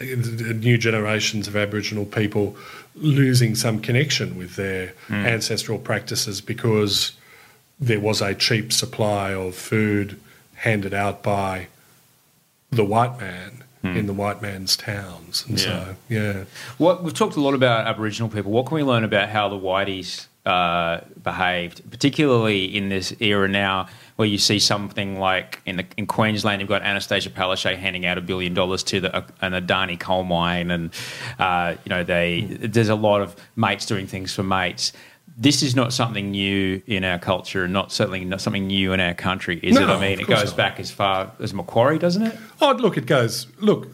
new 0.00 0.78
generations 0.78 1.48
of 1.48 1.56
Aboriginal 1.56 2.06
people 2.06 2.56
losing 2.94 3.54
some 3.54 3.80
connection 3.80 4.36
with 4.38 4.56
their 4.56 4.94
mm. 5.08 5.26
ancestral 5.26 5.78
practices 5.78 6.40
because 6.40 7.12
there 7.78 8.00
was 8.00 8.20
a 8.20 8.34
cheap 8.34 8.72
supply 8.72 9.32
of 9.32 9.54
food 9.54 10.18
handed 10.54 10.94
out 10.94 11.22
by 11.22 11.66
the 12.70 12.84
white 12.84 13.18
man 13.20 13.64
mm. 13.82 13.96
in 13.96 14.06
the 14.06 14.12
white 14.12 14.42
man's 14.42 14.76
towns. 14.76 15.44
And 15.48 15.60
yeah. 15.60 15.64
so, 15.64 15.96
yeah. 16.08 16.44
What 16.78 17.02
we've 17.02 17.14
talked 17.14 17.36
a 17.36 17.40
lot 17.40 17.54
about 17.54 17.86
Aboriginal 17.86 18.28
people. 18.28 18.52
What 18.52 18.66
can 18.66 18.76
we 18.76 18.82
learn 18.82 19.04
about 19.04 19.28
how 19.28 19.48
the 19.48 19.58
whiteys 19.58 20.26
uh, 20.46 21.00
behaved, 21.22 21.90
particularly 21.90 22.64
in 22.64 22.88
this 22.88 23.14
era 23.20 23.48
now? 23.48 23.88
where 24.18 24.26
you 24.26 24.36
see 24.36 24.58
something 24.58 25.20
like 25.20 25.62
in 25.64 25.76
the, 25.76 25.86
in 25.96 26.04
Queensland, 26.04 26.60
you've 26.60 26.68
got 26.68 26.82
Anastasia 26.82 27.30
Palaszczuk 27.30 27.76
handing 27.76 28.04
out 28.04 28.18
a 28.18 28.20
billion 28.20 28.52
dollars 28.52 28.82
to 28.82 28.98
the, 28.98 29.16
an 29.40 29.52
Adani 29.52 29.98
coal 29.98 30.24
mine, 30.24 30.72
and 30.72 30.90
uh, 31.38 31.76
you 31.84 31.88
know 31.88 32.02
they 32.02 32.40
there's 32.40 32.88
a 32.88 32.96
lot 32.96 33.20
of 33.20 33.36
mates 33.54 33.86
doing 33.86 34.08
things 34.08 34.34
for 34.34 34.42
mates. 34.42 34.92
This 35.40 35.62
is 35.62 35.76
not 35.76 35.92
something 35.92 36.32
new 36.32 36.82
in 36.88 37.04
our 37.04 37.18
culture, 37.18 37.64
and 37.64 37.72
not 37.72 37.92
certainly 37.92 38.24
not 38.24 38.40
something 38.40 38.66
new 38.66 38.92
in 38.92 38.98
our 38.98 39.14
country, 39.14 39.60
is 39.62 39.76
no, 39.76 39.82
it? 39.82 39.88
I 39.88 40.00
mean, 40.00 40.20
it 40.20 40.26
goes 40.26 40.46
not. 40.46 40.56
back 40.56 40.80
as 40.80 40.90
far 40.90 41.30
as 41.38 41.54
Macquarie, 41.54 41.98
doesn't 41.98 42.22
it? 42.22 42.36
Oh, 42.60 42.72
look, 42.72 42.96
it 42.96 43.06
goes. 43.06 43.46
Look, 43.60 43.86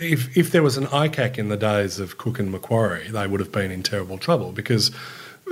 if 0.00 0.34
if 0.36 0.52
there 0.52 0.62
was 0.62 0.78
an 0.78 0.86
ICAC 0.86 1.36
in 1.36 1.50
the 1.50 1.56
days 1.56 1.98
of 1.98 2.16
Cook 2.16 2.38
and 2.38 2.50
Macquarie, 2.50 3.08
they 3.08 3.26
would 3.26 3.40
have 3.40 3.52
been 3.52 3.70
in 3.70 3.82
terrible 3.82 4.16
trouble 4.16 4.52
because, 4.52 4.90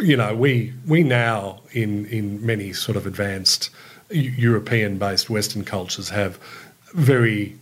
you 0.00 0.16
know, 0.16 0.34
we 0.34 0.72
we 0.86 1.02
now 1.02 1.60
in 1.72 2.06
in 2.06 2.44
many 2.44 2.72
sort 2.72 2.96
of 2.96 3.06
advanced 3.06 3.70
European 4.10 4.98
based 4.98 5.28
Western 5.30 5.64
cultures 5.64 6.10
have 6.10 6.38
very, 6.94 7.56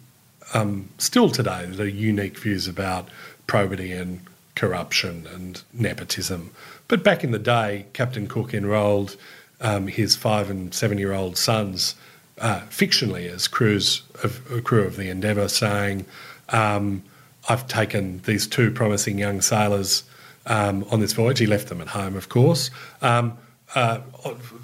um, 0.54 0.88
still 0.98 1.30
today, 1.30 1.66
the 1.66 1.90
unique 1.90 2.38
views 2.38 2.68
about 2.68 3.08
probity 3.46 3.92
and 3.92 4.20
corruption 4.54 5.26
and 5.34 5.62
nepotism. 5.72 6.50
But 6.92 7.02
back 7.02 7.24
in 7.24 7.30
the 7.30 7.38
day, 7.38 7.86
Captain 7.94 8.26
Cook 8.26 8.52
enrolled 8.52 9.16
um, 9.62 9.86
his 9.86 10.14
five 10.14 10.50
and 10.50 10.74
seven 10.74 10.98
year 10.98 11.14
old 11.14 11.38
sons 11.38 11.94
uh, 12.38 12.60
fictionally 12.68 13.32
as 13.32 13.48
crews 13.48 14.02
of, 14.22 14.42
crew 14.64 14.82
of 14.82 14.96
the 14.96 15.08
Endeavour, 15.08 15.48
saying, 15.48 16.04
um, 16.50 17.02
I've 17.48 17.66
taken 17.66 18.20
these 18.26 18.46
two 18.46 18.70
promising 18.70 19.18
young 19.18 19.40
sailors 19.40 20.02
um, 20.44 20.84
on 20.90 21.00
this 21.00 21.14
voyage. 21.14 21.38
He 21.38 21.46
left 21.46 21.68
them 21.68 21.80
at 21.80 21.88
home, 21.88 22.14
of 22.14 22.28
course. 22.28 22.70
Um, 23.00 23.38
uh, 23.74 24.00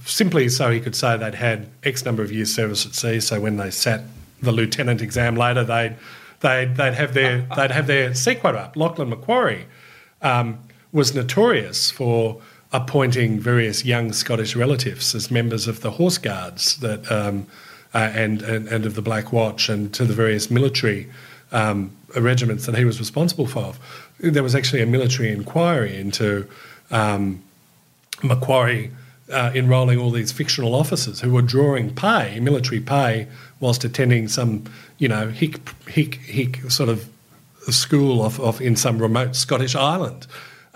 simply 0.05 0.51
so 0.51 0.71
he 0.71 0.81
could 0.81 0.95
say 0.95 1.17
they'd 1.17 1.35
had 1.35 1.71
X 1.83 2.05
number 2.05 2.23
of 2.23 2.31
years 2.31 2.55
service 2.55 2.85
at 2.85 2.95
sea. 2.95 3.21
So 3.21 3.41
when 3.41 3.57
they 3.57 3.71
sat 3.71 4.03
the 4.43 4.53
lieutenant 4.53 5.01
exam 5.01 5.35
later, 5.35 5.65
they'd 5.65 5.97
they'd, 6.41 6.77
they'd 6.77 6.93
have 6.93 7.15
their 7.15 7.49
they'd 7.57 7.71
have 7.71 7.87
their 7.87 8.13
sea 8.13 8.35
quota 8.35 8.59
up. 8.59 8.77
Lachlan 8.77 9.09
Macquarie 9.09 9.65
um, 10.21 10.59
was 10.93 11.15
notorious 11.15 11.91
for 11.91 12.41
appointing 12.73 13.41
various 13.41 13.85
young 13.85 14.13
Scottish 14.13 14.55
relatives 14.55 15.15
as 15.15 15.31
members 15.31 15.67
of 15.67 15.81
the 15.81 15.93
Horse 15.93 16.19
Guards 16.19 16.79
that 16.79 17.11
um, 17.11 17.47
uh, 17.95 18.11
and, 18.15 18.43
and, 18.43 18.69
and 18.69 18.85
of 18.85 18.95
the 18.95 19.03
Black 19.03 19.33
Watch 19.33 19.69
and 19.69 19.93
to 19.95 20.05
the 20.05 20.13
various 20.13 20.51
military 20.51 21.09
um, 21.53 21.91
regiments 22.17 22.67
that 22.67 22.77
he 22.77 22.85
was 22.85 22.99
responsible 22.99 23.47
for. 23.47 23.75
There 24.21 24.43
was 24.43 24.55
actually 24.55 24.83
a 24.83 24.87
military 24.87 25.31
inquiry 25.33 25.97
into 25.97 26.47
um, 26.91 27.43
Macquarie 28.23 28.91
uh, 29.33 29.53
enrolling 29.55 29.99
all 29.99 30.11
these 30.11 30.33
fictional 30.33 30.75
officers 30.75 31.21
who 31.21 31.33
were 31.33 31.43
drawing 31.43 31.95
pay, 31.95 32.41
military 32.41 32.81
pay, 32.81 33.27
whilst 33.61 33.85
attending 33.85 34.29
some, 34.29 34.65
you 34.99 35.09
know, 35.09 35.29
hick, 35.29 35.59
hick, 35.89 36.17
hick 36.17 36.71
sort 36.71 36.89
of 36.89 37.09
school 37.71 38.23
off, 38.23 38.41
off 38.41 38.61
in 38.61 38.77
some 38.77 38.99
remote 38.99 39.37
Scottish 39.37 39.75
island. 39.75 40.27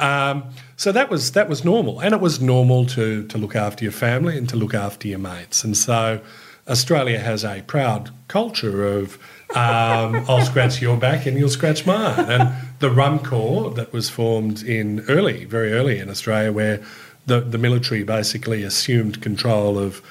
Um, 0.02 0.50
so 0.76 0.90
that 0.90 1.10
was 1.10 1.32
that 1.32 1.48
was 1.48 1.64
normal, 1.64 2.00
and 2.00 2.12
it 2.12 2.20
was 2.20 2.40
normal 2.40 2.86
to 2.86 3.24
to 3.28 3.38
look 3.38 3.54
after 3.54 3.84
your 3.84 3.92
family 3.92 4.36
and 4.36 4.48
to 4.48 4.56
look 4.56 4.74
after 4.74 5.06
your 5.06 5.20
mates. 5.20 5.62
And 5.62 5.76
so 5.76 6.20
Australia 6.68 7.20
has 7.20 7.44
a 7.44 7.62
proud 7.62 8.10
culture 8.28 8.84
of 8.84 9.18
um, 9.54 10.24
I'll 10.28 10.44
scratch 10.44 10.80
your 10.80 10.96
back 10.96 11.26
and 11.26 11.38
you'll 11.38 11.50
scratch 11.50 11.86
mine. 11.86 12.18
And 12.18 12.54
the 12.80 12.90
Rum 12.90 13.18
Corps 13.20 13.70
that 13.70 13.92
was 13.92 14.08
formed 14.08 14.62
in 14.62 15.04
early, 15.08 15.44
very 15.44 15.72
early 15.72 15.98
in 15.98 16.08
Australia, 16.08 16.52
where 16.52 16.82
the, 17.26 17.40
the 17.40 17.58
military 17.58 18.02
basically 18.02 18.62
assumed 18.62 19.22
control 19.22 19.78
of 19.78 20.02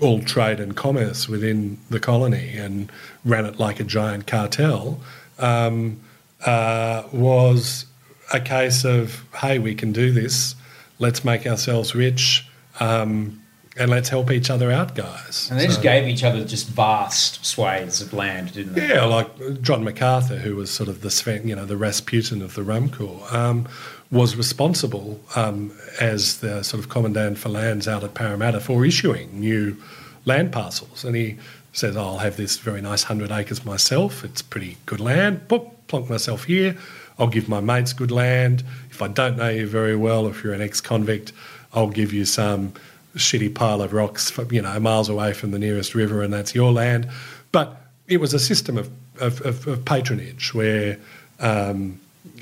all 0.00 0.20
trade 0.20 0.60
and 0.60 0.76
commerce 0.76 1.28
within 1.28 1.78
the 1.90 2.00
colony 2.00 2.56
and 2.56 2.90
ran 3.24 3.44
it 3.44 3.58
like 3.58 3.80
a 3.80 3.84
giant 3.84 4.26
cartel, 4.26 5.00
um, 5.38 6.00
uh, 6.46 7.02
was 7.12 7.84
a 8.32 8.40
case 8.40 8.84
of, 8.84 9.24
hey, 9.36 9.58
we 9.58 9.74
can 9.74 9.92
do 9.92 10.12
this, 10.12 10.54
let's 10.98 11.24
make 11.24 11.46
ourselves 11.46 11.94
rich. 11.94 12.46
Um, 12.80 13.42
and 13.78 13.90
let's 13.90 14.08
help 14.08 14.32
each 14.32 14.50
other 14.50 14.72
out, 14.72 14.96
guys. 14.96 15.48
And 15.50 15.58
they 15.58 15.64
so, 15.64 15.68
just 15.68 15.82
gave 15.82 16.08
each 16.08 16.24
other 16.24 16.44
just 16.44 16.66
vast 16.66 17.46
swathes 17.46 18.00
of 18.00 18.12
land, 18.12 18.52
didn't 18.52 18.74
they? 18.74 18.88
Yeah, 18.88 19.04
like 19.04 19.62
John 19.62 19.84
Macarthur, 19.84 20.38
who 20.38 20.56
was 20.56 20.68
sort 20.70 20.88
of 20.88 21.00
the 21.00 21.40
you 21.44 21.54
know 21.54 21.64
the 21.64 21.76
Rasputin 21.76 22.42
of 22.42 22.54
the 22.54 22.64
Rum 22.64 22.90
Corps, 22.90 23.24
um, 23.30 23.68
was 24.10 24.34
responsible 24.34 25.20
um, 25.36 25.72
as 26.00 26.38
the 26.40 26.64
sort 26.64 26.82
of 26.82 26.88
commandant 26.88 27.38
for 27.38 27.50
lands 27.50 27.86
out 27.86 28.02
at 28.02 28.14
Parramatta 28.14 28.58
for 28.58 28.84
issuing 28.84 29.38
new 29.38 29.76
land 30.24 30.50
parcels. 30.50 31.04
And 31.04 31.14
he 31.14 31.38
says, 31.72 31.96
oh, 31.96 32.00
I'll 32.00 32.18
have 32.18 32.36
this 32.36 32.58
very 32.58 32.80
nice 32.80 33.04
100 33.04 33.30
acres 33.30 33.64
myself. 33.64 34.24
It's 34.24 34.42
pretty 34.42 34.78
good 34.86 35.00
land. 35.00 35.46
Boop, 35.48 35.70
plonk 35.86 36.10
myself 36.10 36.44
here. 36.44 36.76
I'll 37.18 37.28
give 37.28 37.48
my 37.48 37.60
mates 37.60 37.92
good 37.92 38.10
land. 38.10 38.62
If 38.90 39.02
I 39.02 39.08
don't 39.08 39.36
know 39.36 39.48
you 39.48 39.66
very 39.66 39.96
well, 39.96 40.26
if 40.26 40.44
you're 40.44 40.54
an 40.54 40.62
ex 40.62 40.80
convict, 40.80 41.32
I'll 41.72 41.90
give 41.90 42.12
you 42.12 42.24
some 42.24 42.72
shitty 43.16 43.54
pile 43.54 43.82
of 43.82 43.92
rocks, 43.92 44.36
you 44.50 44.62
know, 44.62 44.78
miles 44.78 45.08
away 45.08 45.32
from 45.32 45.50
the 45.50 45.58
nearest 45.58 45.94
river, 45.94 46.22
and 46.22 46.32
that's 46.32 46.54
your 46.54 46.72
land. 46.72 47.08
But 47.50 47.76
it 48.06 48.20
was 48.20 48.32
a 48.34 48.38
system 48.38 48.78
of, 48.78 48.90
of, 49.20 49.40
of, 49.42 49.66
of 49.66 49.84
patronage 49.84 50.54
where 50.54 50.98
um, 51.40 52.00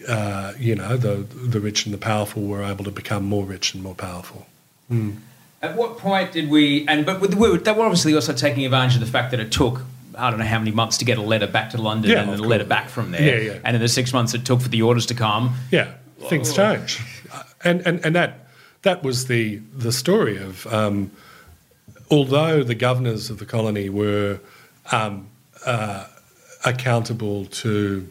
uh, 0.09 0.53
you 0.59 0.75
know, 0.75 0.97
the 0.97 1.17
the 1.35 1.61
rich 1.61 1.85
and 1.85 1.95
the 1.95 1.99
powerful 1.99 2.43
were 2.43 2.63
able 2.63 2.85
to 2.85 2.91
become 2.91 3.25
more 3.25 3.45
rich 3.45 3.75
and 3.75 3.83
more 3.83 3.95
powerful. 3.95 4.47
Mm. 4.91 5.17
At 5.63 5.77
what 5.77 5.99
point 5.99 6.33
did 6.33 6.51
we? 6.51 6.87
And 6.87 7.05
but 7.05 7.21
we 7.21 7.35
were, 7.35 7.59
they 7.59 7.73
were 7.73 7.85
obviously 7.85 8.15
also 8.15 8.33
taking 8.33 8.65
advantage 8.65 8.95
of 8.95 9.01
the 9.01 9.07
fact 9.07 9.31
that 9.33 9.41
it 9.41 9.51
took 9.51 9.83
I 10.17 10.31
don't 10.31 10.39
know 10.39 10.47
how 10.47 10.59
many 10.59 10.71
months 10.71 10.99
to 10.99 11.05
get 11.05 11.19
a 11.19 11.23
letter 11.23 11.47
back 11.47 11.71
to 11.71 11.79
London 11.81 12.11
yeah, 12.11 12.23
and 12.23 12.33
then 12.33 12.39
a 12.39 12.43
letter 12.43 12.65
back 12.65 12.89
from 12.89 13.11
there. 13.11 13.43
Yeah, 13.43 13.53
yeah. 13.53 13.59
And 13.65 13.77
in 13.77 13.83
the 13.83 13.89
six 13.89 14.13
months 14.13 14.35
it 14.35 14.45
took 14.45 14.61
for 14.61 14.69
the 14.69 14.83
orders 14.83 15.07
to 15.07 15.15
come. 15.15 15.55
Yeah, 15.71 15.93
things 16.29 16.51
oh. 16.53 16.77
change, 16.77 17.01
and 17.65 17.87
and 17.87 18.05
and 18.05 18.15
that 18.15 18.49
that 18.83 19.03
was 19.03 19.27
the 19.27 19.57
the 19.77 19.93
story 19.93 20.37
of. 20.37 20.67
Um, 20.67 21.11
although 22.11 22.63
the 22.63 22.75
governors 22.75 23.31
of 23.31 23.39
the 23.39 23.47
colony 23.47 23.89
were 23.89 24.39
um, 24.93 25.27
uh, 25.65 26.07
accountable 26.65 27.47
to 27.47 28.09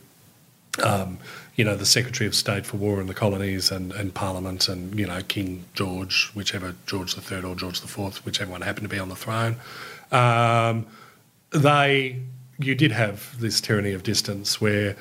um, 0.84 1.18
you 1.56 1.64
know, 1.64 1.76
the 1.76 1.86
Secretary 1.86 2.28
of 2.28 2.36
State 2.36 2.66
for 2.66 2.78
War 2.78 3.00
in 3.00 3.08
the 3.08 3.14
Colonies 3.14 3.72
and, 3.72 3.94
and 3.94 4.14
Parliament 4.14 4.68
and, 4.68 4.98
you 5.00 5.08
know, 5.08 5.22
King 5.22 5.64
George, 5.74 6.30
whichever 6.34 6.76
George 6.86 7.16
III 7.18 7.44
or 7.44 7.56
George 7.56 7.82
IV, 7.82 8.26
whichever 8.26 8.52
one 8.52 8.62
happened 8.62 8.84
to 8.84 8.90
be 8.90 9.00
on 9.00 9.10
the 9.10 9.16
throne. 9.16 9.56
Um, 10.12 10.86
they, 11.56 12.22
you 12.60 12.76
did 12.76 12.92
have 12.92 13.40
this 13.40 13.62
tyranny 13.62 13.94
of 13.94 14.04
distance 14.04 14.60
where 14.60 14.96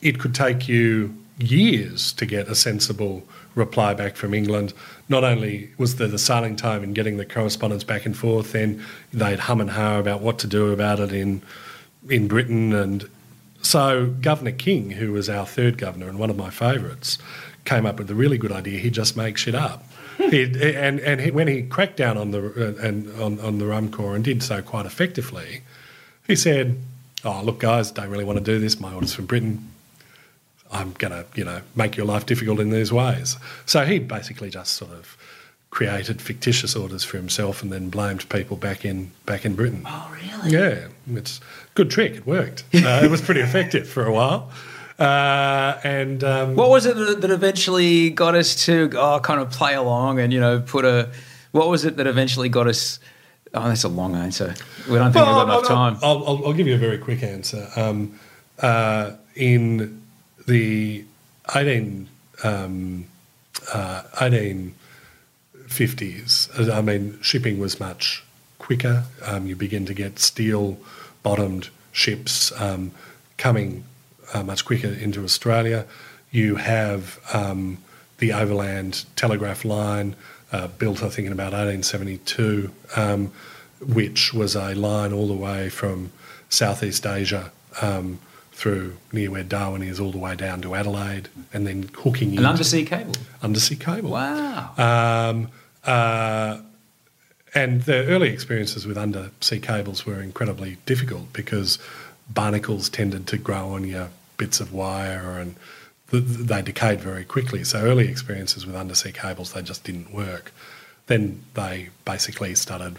it 0.00 0.18
could 0.18 0.34
take 0.34 0.68
you 0.68 1.14
years 1.38 2.12
to 2.12 2.26
get 2.26 2.48
a 2.48 2.54
sensible 2.54 3.22
reply 3.54 3.94
back 3.94 4.16
from 4.16 4.34
England. 4.34 4.72
Not 5.08 5.24
only 5.24 5.70
was 5.78 5.96
there 5.96 6.08
the 6.08 6.18
sailing 6.18 6.56
time 6.56 6.82
in 6.84 6.92
getting 6.92 7.16
the 7.16 7.24
correspondence 7.24 7.84
back 7.84 8.06
and 8.06 8.16
forth, 8.16 8.52
then 8.52 8.84
they'd 9.12 9.40
hum 9.40 9.60
and 9.60 9.70
ha 9.70 9.98
about 9.98 10.20
what 10.20 10.38
to 10.40 10.46
do 10.46 10.72
about 10.72 11.00
it 11.00 11.12
in 11.12 11.42
in 12.08 12.28
Britain. 12.28 12.72
And 12.72 13.08
so 13.62 14.14
Governor 14.20 14.52
King, 14.52 14.90
who 14.90 15.12
was 15.12 15.28
our 15.28 15.46
third 15.46 15.78
governor 15.78 16.08
and 16.08 16.18
one 16.18 16.30
of 16.30 16.36
my 16.36 16.50
favourites, 16.50 17.18
came 17.64 17.86
up 17.86 17.98
with 17.98 18.10
a 18.10 18.14
really 18.14 18.38
good 18.38 18.52
idea. 18.52 18.78
He'd 18.78 18.94
just 18.94 19.16
make 19.16 19.36
shit 19.36 19.54
up. 19.54 19.84
And 20.20 21.00
and 21.00 21.20
he, 21.20 21.30
when 21.30 21.48
he 21.48 21.62
cracked 21.62 21.96
down 21.96 22.18
on 22.18 22.30
the 22.30 22.40
uh, 22.40 22.86
and 22.86 23.10
on, 23.18 23.40
on 23.40 23.58
the 23.58 23.66
rum 23.66 23.90
corps 23.90 24.14
and 24.14 24.22
did 24.22 24.42
so 24.42 24.60
quite 24.60 24.84
effectively, 24.84 25.62
he 26.30 26.36
said, 26.36 26.78
"Oh, 27.24 27.42
look, 27.42 27.58
guys, 27.58 27.90
don't 27.90 28.08
really 28.08 28.24
want 28.24 28.38
to 28.38 28.44
do 28.44 28.58
this. 28.58 28.80
My 28.80 28.94
orders 28.94 29.12
from 29.12 29.26
Britain. 29.26 29.66
I'm 30.72 30.92
going 30.92 31.10
to, 31.10 31.26
you 31.34 31.44
know, 31.44 31.62
make 31.74 31.96
your 31.96 32.06
life 32.06 32.26
difficult 32.26 32.60
in 32.60 32.70
these 32.70 32.92
ways." 32.92 33.36
So 33.66 33.84
he 33.84 33.98
basically 33.98 34.50
just 34.50 34.74
sort 34.74 34.92
of 34.92 35.16
created 35.70 36.20
fictitious 36.20 36.74
orders 36.74 37.04
for 37.04 37.16
himself 37.16 37.62
and 37.62 37.72
then 37.72 37.90
blamed 37.90 38.28
people 38.28 38.56
back 38.56 38.84
in 38.84 39.10
back 39.26 39.44
in 39.44 39.54
Britain. 39.54 39.82
Oh, 39.86 40.10
really? 40.12 40.50
Yeah, 40.50 40.88
it's 41.12 41.38
a 41.38 41.74
good 41.74 41.90
trick. 41.90 42.14
It 42.16 42.26
worked. 42.26 42.64
Uh, 42.74 43.00
it 43.04 43.10
was 43.10 43.20
pretty 43.20 43.40
effective 43.40 43.88
for 43.88 44.04
a 44.04 44.12
while. 44.12 44.50
Uh, 44.98 45.80
and 45.82 46.22
um, 46.24 46.56
What 46.56 46.68
was 46.68 46.84
it 46.84 46.94
that, 46.94 47.22
that 47.22 47.30
eventually 47.30 48.10
got 48.10 48.34
us 48.34 48.66
to 48.66 48.90
oh, 48.96 49.18
kind 49.20 49.40
of 49.40 49.50
play 49.50 49.74
along 49.74 50.20
and 50.20 50.32
you 50.32 50.40
know 50.40 50.60
put 50.60 50.84
a? 50.84 51.08
What 51.52 51.68
was 51.68 51.84
it 51.84 51.96
that 51.96 52.06
eventually 52.06 52.48
got 52.48 52.66
us? 52.66 53.00
Oh, 53.52 53.68
that's 53.68 53.84
a 53.84 53.88
long 53.88 54.14
answer. 54.14 54.54
We 54.88 54.96
don't 54.96 55.12
think 55.12 55.26
we've 55.26 55.34
got 55.34 55.44
enough 55.44 55.66
time. 55.66 55.98
I'll, 56.02 56.24
I'll, 56.26 56.46
I'll 56.46 56.52
give 56.52 56.68
you 56.68 56.74
a 56.74 56.78
very 56.78 56.98
quick 56.98 57.22
answer. 57.22 57.68
Um, 57.74 58.18
uh, 58.60 59.12
in 59.34 60.02
the 60.46 61.04
18, 61.54 62.08
um, 62.44 63.06
uh, 63.72 64.02
1850s, 64.14 66.72
I 66.72 66.80
mean, 66.80 67.18
shipping 67.22 67.58
was 67.58 67.80
much 67.80 68.24
quicker. 68.58 69.04
Um, 69.24 69.46
you 69.46 69.56
begin 69.56 69.84
to 69.86 69.94
get 69.94 70.20
steel 70.20 70.78
bottomed 71.24 71.70
ships 71.92 72.52
um, 72.60 72.92
coming 73.36 73.82
uh, 74.32 74.44
much 74.44 74.64
quicker 74.64 74.88
into 74.88 75.24
Australia. 75.24 75.86
You 76.30 76.54
have 76.56 77.18
um, 77.32 77.78
the 78.18 78.32
overland 78.32 79.04
telegraph 79.16 79.64
line 79.64 80.14
uh, 80.52 80.66
built, 80.68 81.02
I 81.02 81.08
think, 81.08 81.26
in 81.26 81.32
about 81.32 81.52
1872, 81.52 82.70
um, 82.96 83.32
which 83.80 84.32
was 84.34 84.54
a 84.56 84.74
line 84.74 85.12
all 85.12 85.28
the 85.28 85.34
way 85.34 85.68
from 85.68 86.12
Southeast 86.48 87.06
Asia 87.06 87.52
um, 87.80 88.18
through 88.52 88.96
near 89.12 89.30
where 89.30 89.44
Darwin 89.44 89.82
is, 89.82 89.98
all 90.00 90.12
the 90.12 90.18
way 90.18 90.36
down 90.36 90.60
to 90.62 90.74
Adelaide, 90.74 91.28
and 91.52 91.66
then 91.66 91.88
hooking 91.94 92.36
An 92.36 92.44
undersea 92.46 92.84
cable. 92.84 93.14
undersea 93.42 93.76
cable. 93.76 94.10
Wow. 94.10 94.72
Um, 94.76 95.48
uh, 95.84 96.60
and 97.54 97.82
the 97.82 98.04
early 98.06 98.28
experiences 98.28 98.86
with 98.86 98.98
undersea 98.98 99.60
cables 99.60 100.04
were 100.06 100.20
incredibly 100.20 100.76
difficult 100.86 101.32
because 101.32 101.78
barnacles 102.28 102.88
tended 102.88 103.26
to 103.28 103.38
grow 103.38 103.70
on 103.70 103.84
your 103.84 104.10
bits 104.36 104.60
of 104.60 104.72
wire 104.72 105.38
and 105.38 105.56
they 106.10 106.62
decayed 106.62 107.00
very 107.00 107.24
quickly. 107.24 107.64
So 107.64 107.80
early 107.80 108.08
experiences 108.08 108.66
with 108.66 108.74
undersea 108.74 109.12
cables, 109.12 109.52
they 109.52 109.62
just 109.62 109.84
didn't 109.84 110.12
work. 110.12 110.52
Then 111.06 111.42
they 111.54 111.90
basically 112.04 112.54
started 112.54 112.98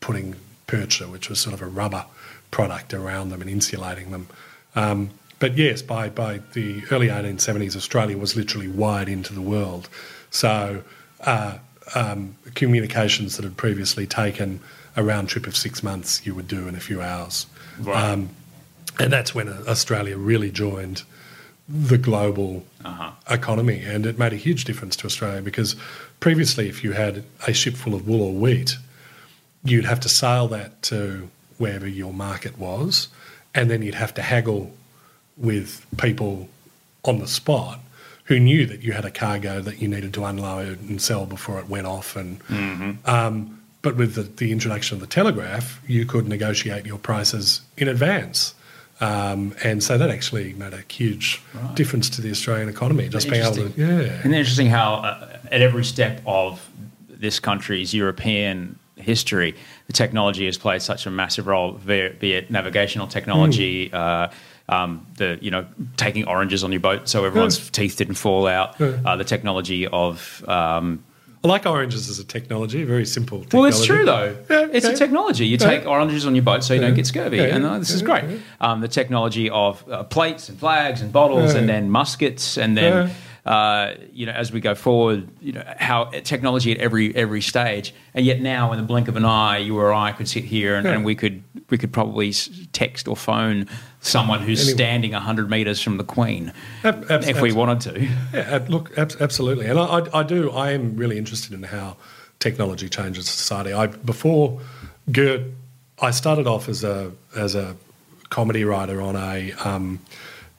putting 0.00 0.36
percha, 0.66 1.08
which 1.08 1.28
was 1.28 1.40
sort 1.40 1.54
of 1.54 1.62
a 1.62 1.66
rubber 1.66 2.04
product 2.50 2.92
around 2.92 3.30
them 3.30 3.40
and 3.40 3.50
insulating 3.50 4.10
them. 4.10 4.28
Um, 4.74 5.10
but 5.38 5.56
yes, 5.56 5.82
by, 5.82 6.08
by 6.08 6.40
the 6.52 6.82
early 6.90 7.08
1870s, 7.08 7.76
Australia 7.76 8.18
was 8.18 8.36
literally 8.36 8.68
wired 8.68 9.08
into 9.08 9.32
the 9.32 9.40
world. 9.40 9.88
So 10.30 10.82
uh, 11.20 11.58
um, 11.94 12.36
communications 12.54 13.36
that 13.36 13.44
had 13.44 13.56
previously 13.56 14.06
taken 14.06 14.60
a 14.96 15.02
round 15.02 15.28
trip 15.28 15.46
of 15.46 15.56
six 15.56 15.82
months, 15.82 16.26
you 16.26 16.34
would 16.34 16.48
do 16.48 16.68
in 16.68 16.74
a 16.74 16.80
few 16.80 17.00
hours. 17.00 17.46
Um, 17.94 18.30
and 18.98 19.12
that's 19.12 19.34
when 19.34 19.48
Australia 19.48 20.18
really 20.18 20.50
joined 20.50 21.04
the 21.72 21.98
global 21.98 22.64
economy. 23.30 23.82
And 23.84 24.04
it 24.04 24.18
made 24.18 24.32
a 24.32 24.36
huge 24.36 24.64
difference 24.64 24.96
to 24.96 25.06
Australia 25.06 25.40
because 25.40 25.76
previously, 26.18 26.68
if 26.68 26.82
you 26.82 26.92
had 26.92 27.24
a 27.46 27.52
ship 27.52 27.74
full 27.74 27.94
of 27.94 28.08
wool 28.08 28.22
or 28.22 28.32
wheat, 28.32 28.76
you'd 29.62 29.84
have 29.84 30.00
to 30.00 30.08
sail 30.08 30.48
that 30.48 30.82
to 30.82 31.30
wherever 31.58 31.86
your 31.86 32.12
market 32.12 32.58
was, 32.58 33.08
and 33.54 33.70
then 33.70 33.82
you'd 33.82 33.94
have 33.94 34.14
to 34.14 34.22
haggle 34.22 34.72
with 35.36 35.86
people 35.98 36.48
on 37.04 37.18
the 37.18 37.28
spot 37.28 37.80
who 38.24 38.38
knew 38.38 38.64
that 38.66 38.82
you 38.82 38.92
had 38.92 39.04
a 39.04 39.10
cargo 39.10 39.60
that 39.60 39.80
you 39.80 39.88
needed 39.88 40.14
to 40.14 40.24
unload 40.24 40.80
and 40.88 41.02
sell 41.02 41.26
before 41.26 41.58
it 41.58 41.68
went 41.68 41.86
off. 41.86 42.16
And 42.16 42.40
um, 43.04 43.60
but 43.82 43.96
with 43.96 44.14
the, 44.14 44.22
the 44.22 44.52
introduction 44.52 44.96
of 44.96 45.00
the 45.00 45.06
telegraph, 45.06 45.80
you 45.86 46.04
could 46.04 46.28
negotiate 46.28 46.86
your 46.86 46.98
prices 46.98 47.62
in 47.76 47.88
advance. 47.88 48.54
Um, 49.00 49.54
and 49.64 49.82
so 49.82 49.96
that 49.96 50.10
actually 50.10 50.52
made 50.54 50.74
a 50.74 50.84
huge 50.90 51.42
difference 51.74 52.10
to 52.10 52.20
the 52.20 52.30
Australian 52.30 52.68
economy. 52.68 53.08
Just 53.08 53.30
being 53.30 53.42
able 53.42 53.54
to, 53.54 53.72
yeah, 53.76 54.18
Isn't 54.20 54.34
interesting 54.34 54.66
how 54.66 54.94
uh, 54.94 55.38
at 55.50 55.62
every 55.62 55.84
step 55.84 56.20
of 56.26 56.68
this 57.08 57.40
country's 57.40 57.94
European 57.94 58.78
history, 58.96 59.54
the 59.86 59.92
technology 59.92 60.44
has 60.46 60.58
played 60.58 60.82
such 60.82 61.06
a 61.06 61.10
massive 61.10 61.46
role, 61.46 61.72
be 61.72 62.32
it, 62.32 62.50
navigational 62.50 63.06
technology, 63.06 63.90
uh, 63.92 64.28
um, 64.68 65.06
the 65.16 65.38
you 65.40 65.50
know 65.50 65.66
taking 65.96 66.26
oranges 66.28 66.62
on 66.62 66.70
your 66.70 66.80
boat 66.80 67.08
so 67.08 67.24
everyone's 67.24 67.70
teeth 67.70 67.96
didn't 67.96 68.14
fall 68.14 68.46
out, 68.46 68.80
uh, 68.80 69.16
the 69.16 69.24
technology 69.24 69.86
of 69.86 70.44
um, 70.48 71.02
I 71.42 71.48
like 71.48 71.64
oranges 71.64 72.10
as 72.10 72.18
a 72.18 72.24
technology, 72.24 72.84
very 72.84 73.06
simple. 73.06 73.40
Technology. 73.40 73.56
well, 73.56 73.64
it's 73.66 73.84
true 73.86 74.04
though. 74.04 74.36
Yeah, 74.50 74.68
it's 74.72 74.84
a 74.86 74.94
technology. 74.94 75.46
You 75.46 75.56
take 75.56 75.86
oranges 75.86 76.26
on 76.26 76.34
your 76.34 76.44
boat 76.44 76.62
so 76.62 76.74
you 76.74 76.80
don't 76.82 76.94
get 76.94 77.06
scurvy, 77.06 77.38
Yeah, 77.38 77.56
and 77.56 77.64
uh, 77.64 77.78
this 77.78 77.90
is 77.90 78.02
great. 78.02 78.24
yeah. 78.24 78.36
Um, 78.60 78.80
the 78.82 78.88
technology 78.88 79.48
of 79.48 79.82
uh, 79.90 80.04
plates 80.04 80.50
and 80.50 80.58
flags 80.58 81.00
and 81.00 81.10
bottles, 81.12 81.54
Yeah. 81.54 81.60
and 81.60 81.68
then 81.68 81.90
muskets, 81.90 82.58
and 82.58 82.76
then 82.76 83.10
uh, 83.46 83.94
you 84.12 84.26
know 84.26 84.32
as 84.32 84.52
we 84.52 84.60
go 84.60 84.74
forward, 84.74 85.28
you 85.40 85.52
know 85.52 85.64
how 85.78 86.04
technology 86.04 86.72
at 86.72 86.78
every 86.78 87.14
every 87.16 87.40
stage, 87.40 87.94
and 88.14 88.24
yet 88.26 88.40
now 88.40 88.72
in 88.72 88.78
the 88.78 88.84
blink 88.86 89.08
of 89.08 89.16
an 89.16 89.24
eye, 89.24 89.58
you 89.58 89.78
or 89.78 89.92
I 89.92 90.12
could 90.12 90.28
sit 90.28 90.44
here 90.44 90.76
and, 90.76 90.86
and 90.86 91.04
we 91.04 91.14
could 91.14 91.42
we 91.70 91.78
could 91.78 91.92
probably 91.92 92.32
text 92.72 93.08
or 93.08 93.16
phone 93.16 93.66
someone 94.00 94.40
who's 94.40 94.60
Anyone. 94.62 94.76
standing 94.76 95.12
hundred 95.12 95.50
meters 95.50 95.80
from 95.80 95.96
the 95.96 96.04
Queen 96.04 96.52
Ab- 96.84 97.10
abs- 97.10 97.28
if 97.28 97.40
we 97.40 97.52
wanted 97.52 97.80
to. 97.82 98.08
Yeah, 98.32 98.64
look, 98.68 98.96
ab- 98.98 99.12
absolutely, 99.20 99.66
and 99.66 99.78
I, 99.78 99.84
I, 99.84 100.20
I 100.20 100.22
do. 100.22 100.50
I 100.50 100.72
am 100.72 100.96
really 100.96 101.18
interested 101.18 101.52
in 101.52 101.62
how 101.64 101.96
technology 102.38 102.88
changes 102.88 103.28
society. 103.28 103.72
I 103.72 103.86
before 103.86 104.60
Girt, 105.12 105.42
I 106.00 106.10
started 106.10 106.46
off 106.46 106.68
as 106.68 106.84
a 106.84 107.12
as 107.36 107.54
a 107.54 107.76
comedy 108.30 108.64
writer 108.64 109.00
on 109.02 109.16
a 109.16 109.52
um, 109.64 109.98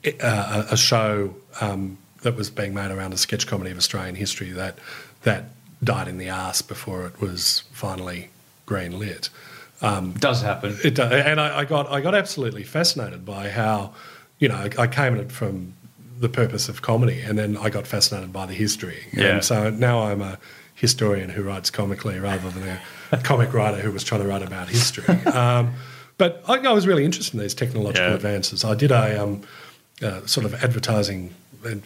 a, 0.03 0.65
a 0.71 0.77
show 0.77 1.33
um, 1.61 1.97
that 2.23 2.35
was 2.35 2.49
being 2.49 2.73
made 2.73 2.91
around 2.91 3.13
a 3.13 3.17
sketch 3.17 3.47
comedy 3.47 3.71
of 3.71 3.77
Australian 3.77 4.15
history 4.15 4.51
that 4.51 4.77
that 5.23 5.45
died 5.83 6.07
in 6.07 6.17
the 6.17 6.29
arse 6.29 6.61
before 6.61 7.05
it 7.07 7.19
was 7.19 7.63
finally 7.71 8.29
green 8.65 8.97
lit. 8.99 9.29
It 9.81 10.19
does 10.19 10.43
happen. 10.43 10.77
It 10.83 10.93
does, 10.93 11.11
and 11.11 11.41
I, 11.41 11.59
I 11.59 11.65
got 11.65 11.89
I 11.89 12.01
got 12.01 12.13
absolutely 12.13 12.63
fascinated 12.63 13.25
by 13.25 13.49
how, 13.49 13.93
you 14.37 14.47
know, 14.47 14.69
I 14.77 14.85
came 14.87 15.15
at 15.15 15.19
it 15.19 15.31
from 15.31 15.73
the 16.19 16.29
purpose 16.29 16.69
of 16.69 16.83
comedy, 16.83 17.19
and 17.21 17.37
then 17.39 17.57
I 17.57 17.71
got 17.71 17.87
fascinated 17.87 18.31
by 18.31 18.45
the 18.45 18.53
history. 18.53 19.05
Yeah. 19.11 19.25
And 19.35 19.43
so 19.43 19.71
now 19.71 20.03
I'm 20.03 20.21
a 20.21 20.37
historian 20.75 21.29
who 21.31 21.41
writes 21.41 21.71
comically 21.71 22.19
rather 22.19 22.49
than 22.51 22.79
a 23.11 23.17
comic 23.23 23.53
writer 23.55 23.81
who 23.81 23.91
was 23.91 24.03
trying 24.03 24.21
to 24.21 24.27
write 24.27 24.43
about 24.43 24.69
history. 24.69 25.05
Um, 25.25 25.73
but 26.19 26.43
I, 26.47 26.57
I 26.59 26.73
was 26.73 26.85
really 26.85 27.03
interested 27.05 27.33
in 27.33 27.39
these 27.39 27.55
technological 27.55 28.07
Yeah. 28.09 28.13
advances. 28.15 28.63
I 28.63 28.75
did 28.75 28.91
a 28.91 29.23
um, 29.23 29.41
uh, 30.03 30.23
sort 30.27 30.45
of 30.45 30.53
advertising, 30.63 31.33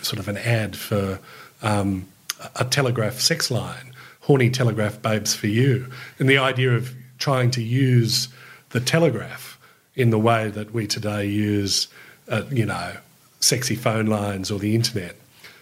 sort 0.02 0.20
of 0.20 0.28
an 0.28 0.38
ad 0.38 0.76
for 0.76 1.20
um, 1.62 2.08
a 2.56 2.66
telegraph 2.66 3.20
sex 3.20 3.50
line, 3.50 3.94
horny 4.22 4.50
telegraph 4.50 5.02
babes 5.02 5.36
for 5.36 5.48
you, 5.48 5.88
and 6.20 6.30
the 6.30 6.38
idea 6.38 6.72
of 6.72 6.94
trying 7.18 7.52
to 7.52 7.62
use 7.62 8.28
the 8.70 8.80
telegraph 8.80 9.58
in 9.96 10.10
the 10.10 10.20
way 10.20 10.50
that 10.50 10.74
we 10.74 10.86
today 10.86 11.26
use, 11.26 11.88
uh, 12.28 12.44
you 12.52 12.66
know, 12.66 12.98
sexy 13.40 13.76
phone 13.76 14.08
lines 14.08 14.52
or 14.52 14.60
the 14.60 14.76
internet 14.76 15.16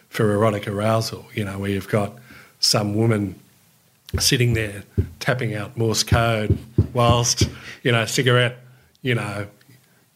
for 0.09 0.31
erotic 0.31 0.67
arousal. 0.67 1.25
You 1.33 1.45
know, 1.45 1.59
where 1.59 1.69
you've 1.69 1.89
got 1.89 2.17
some 2.59 2.95
woman 2.95 3.35
sitting 4.19 4.53
there 4.53 4.83
tapping 5.19 5.55
out 5.55 5.77
Morse 5.77 6.03
code 6.03 6.57
whilst, 6.93 7.49
you 7.83 7.91
know, 7.91 8.05
cigarette, 8.05 8.57
you 9.01 9.15
know, 9.15 9.47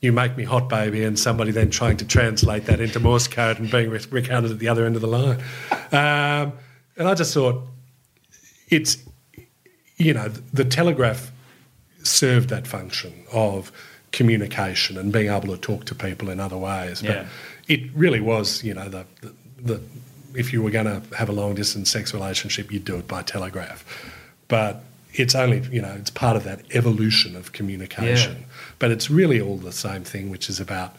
you 0.02 0.12
make 0.12 0.38
me 0.38 0.44
hot, 0.44 0.70
baby, 0.70 1.04
and 1.04 1.18
somebody 1.18 1.52
then 1.52 1.70
trying 1.70 1.98
to 1.98 2.06
translate 2.06 2.66
that 2.66 2.80
into 2.80 3.00
Morse 3.00 3.28
code 3.28 3.60
and 3.60 3.70
being 3.72 3.90
recounted 3.90 4.52
at 4.52 4.60
the 4.60 4.68
other 4.68 4.86
end 4.86 4.96
of 4.96 5.02
the 5.02 5.08
line. 5.08 5.40
Um, 5.92 6.54
and 6.98 7.08
I 7.08 7.14
just 7.16 7.34
thought, 7.34 7.64
it's, 8.70 8.98
you 9.98 10.14
know, 10.14 10.28
the 10.54 10.66
telegraph 10.66 11.32
served 12.04 12.50
that 12.50 12.68
function 12.68 13.14
of 13.34 13.72
communication 14.12 14.98
and 14.98 15.12
being 15.12 15.30
able 15.30 15.48
to 15.48 15.58
talk 15.58 15.86
to 15.86 15.96
people 15.96 16.30
in 16.30 16.40
other 16.40 16.58
ways. 16.58 17.02
But 17.02 17.10
Yeah. 17.10 17.26
it 17.68 17.82
really 17.94 18.22
was, 18.22 18.64
you 18.64 18.74
know, 18.74 18.90
the, 18.90 19.06
the, 19.22 19.34
the 19.62 19.82
if 20.36 20.54
you 20.54 20.62
were 20.62 20.70
going 20.72 20.86
to 20.86 21.02
have 21.16 21.30
a 21.30 21.32
long 21.32 21.56
distance 21.56 21.90
sex 21.90 22.14
relationship, 22.14 22.72
you'd 22.72 22.86
do 22.86 22.98
it 22.98 23.08
by 23.08 23.24
telegraph. 23.24 23.84
But 24.48 24.84
it's 25.14 25.34
only, 25.34 25.62
you 25.72 25.82
know, 25.82 25.96
it's 25.98 26.12
part 26.12 26.38
of 26.38 26.44
that 26.44 26.62
evolution 26.76 27.36
of 27.36 27.52
communication. 27.54 28.46
But 28.80 28.92
it's 28.92 29.10
really 29.10 29.42
all 29.42 29.58
the 29.58 29.72
same 29.72 30.04
thing, 30.04 30.30
which 30.30 30.50
is 30.50 30.60
about 30.60 30.96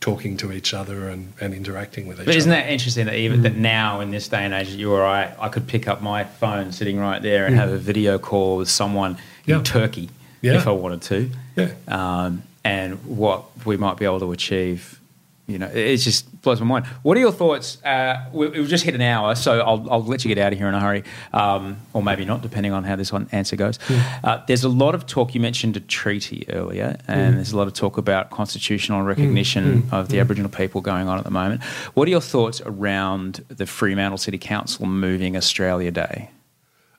talking 0.00 0.36
to 0.36 0.52
each 0.52 0.74
other 0.74 1.08
and, 1.08 1.32
and 1.40 1.54
interacting 1.54 2.06
with 2.08 2.16
each 2.16 2.22
other. 2.22 2.26
But 2.32 2.36
isn't 2.36 2.50
other. 2.50 2.60
that 2.62 2.70
interesting 2.70 3.06
that 3.06 3.14
even 3.16 3.42
that 3.42 3.56
now 3.56 4.00
in 4.00 4.10
this 4.10 4.26
day 4.28 4.44
and 4.44 4.52
age, 4.52 4.68
that 4.70 4.76
you 4.76 4.92
or 4.92 5.04
I, 5.04 5.32
I 5.38 5.48
could 5.48 5.66
pick 5.68 5.86
up 5.86 6.02
my 6.02 6.24
phone 6.24 6.72
sitting 6.72 6.98
right 6.98 7.22
there 7.22 7.46
and 7.46 7.54
have 7.54 7.70
a 7.70 7.78
video 7.78 8.18
call 8.18 8.56
with 8.56 8.68
someone 8.68 9.16
Yeah. 9.46 9.58
in 9.58 9.64
Turkey 9.64 10.10
Yeah. 10.40 10.54
if 10.54 10.66
I 10.66 10.72
wanted 10.72 11.02
to, 11.02 11.30
Yeah. 11.56 11.70
um, 11.86 12.42
and 12.64 12.94
what 13.04 13.44
we 13.64 13.76
might 13.76 13.96
be 13.96 14.04
able 14.04 14.20
to 14.20 14.32
achieve. 14.32 14.98
You 15.46 15.58
know, 15.58 15.66
it 15.68 15.76
it 15.76 15.96
just 15.98 16.26
blows 16.42 16.60
my 16.60 16.66
mind. 16.66 16.86
What 17.02 17.16
are 17.16 17.20
your 17.20 17.32
thoughts? 17.32 17.82
Uh, 17.84 18.28
we, 18.32 18.48
we've 18.48 18.68
just 18.68 18.84
hit 18.84 18.94
an 18.94 19.00
hour, 19.00 19.34
so 19.34 19.60
I'll, 19.60 19.90
I'll 19.90 20.04
let 20.04 20.24
you 20.24 20.28
get 20.28 20.38
out 20.38 20.52
of 20.52 20.58
here 20.58 20.68
in 20.68 20.74
a 20.74 20.80
hurry, 20.80 21.04
um, 21.32 21.78
or 21.92 22.02
maybe 22.02 22.24
not, 22.24 22.42
depending 22.42 22.72
on 22.72 22.84
how 22.84 22.96
this 22.96 23.12
one 23.12 23.28
answer 23.32 23.56
goes. 23.56 23.78
Uh, 24.24 24.42
there's 24.46 24.64
a 24.64 24.68
lot 24.68 24.94
of 24.94 25.06
talk. 25.06 25.34
You 25.34 25.40
mentioned 25.40 25.76
a 25.76 25.80
treaty 25.80 26.44
earlier, 26.50 26.96
and 27.08 27.36
there's 27.36 27.52
a 27.52 27.56
lot 27.56 27.68
of 27.68 27.74
talk 27.74 27.96
about 27.96 28.30
constitutional 28.30 29.02
recognition 29.02 29.88
of 29.92 30.08
the 30.08 30.20
Aboriginal 30.20 30.50
people 30.50 30.80
going 30.80 31.08
on 31.08 31.18
at 31.18 31.24
the 31.24 31.30
moment. 31.30 31.62
What 31.94 32.08
are 32.08 32.10
your 32.10 32.20
thoughts 32.20 32.60
around 32.64 33.44
the 33.48 33.66
Fremantle 33.66 34.18
City 34.18 34.38
Council 34.38 34.86
moving 34.86 35.36
Australia 35.36 35.90
Day? 35.90 36.30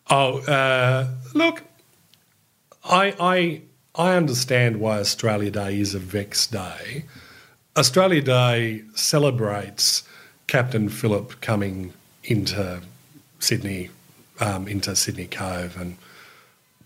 Oh, 0.10 0.40
uh, 0.40 1.08
look, 1.34 1.64
I, 2.84 3.16
I, 3.20 3.62
I 3.96 4.16
understand 4.16 4.80
why 4.80 5.00
Australia 5.00 5.52
Day 5.52 5.80
is 5.80 5.96
a 5.96 6.00
Vex 6.00 6.48
Day. 6.48 7.06
Australia 7.76 8.22
Day 8.22 8.84
celebrates 8.94 10.04
Captain 10.48 10.90
Phillip 10.90 11.42
coming 11.42 11.94
into 12.24 12.82
Sydney, 13.40 13.90
um, 14.40 14.68
into 14.68 14.96
Sydney 14.96 15.26
Cove, 15.26 15.76
and 15.78 15.98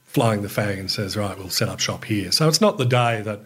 flying 0.06 0.42
the 0.42 0.50
flag 0.50 0.80
and 0.80 0.90
says, 0.90 1.18
"Right, 1.18 1.38
we'll 1.38 1.50
set 1.50 1.68
up 1.70 1.80
shop 1.80 2.06
here." 2.06 2.32
So 2.32 2.48
it's 2.48 2.62
not 2.62 2.78
the 2.78 2.86
day 2.86 3.22
that 3.22 3.42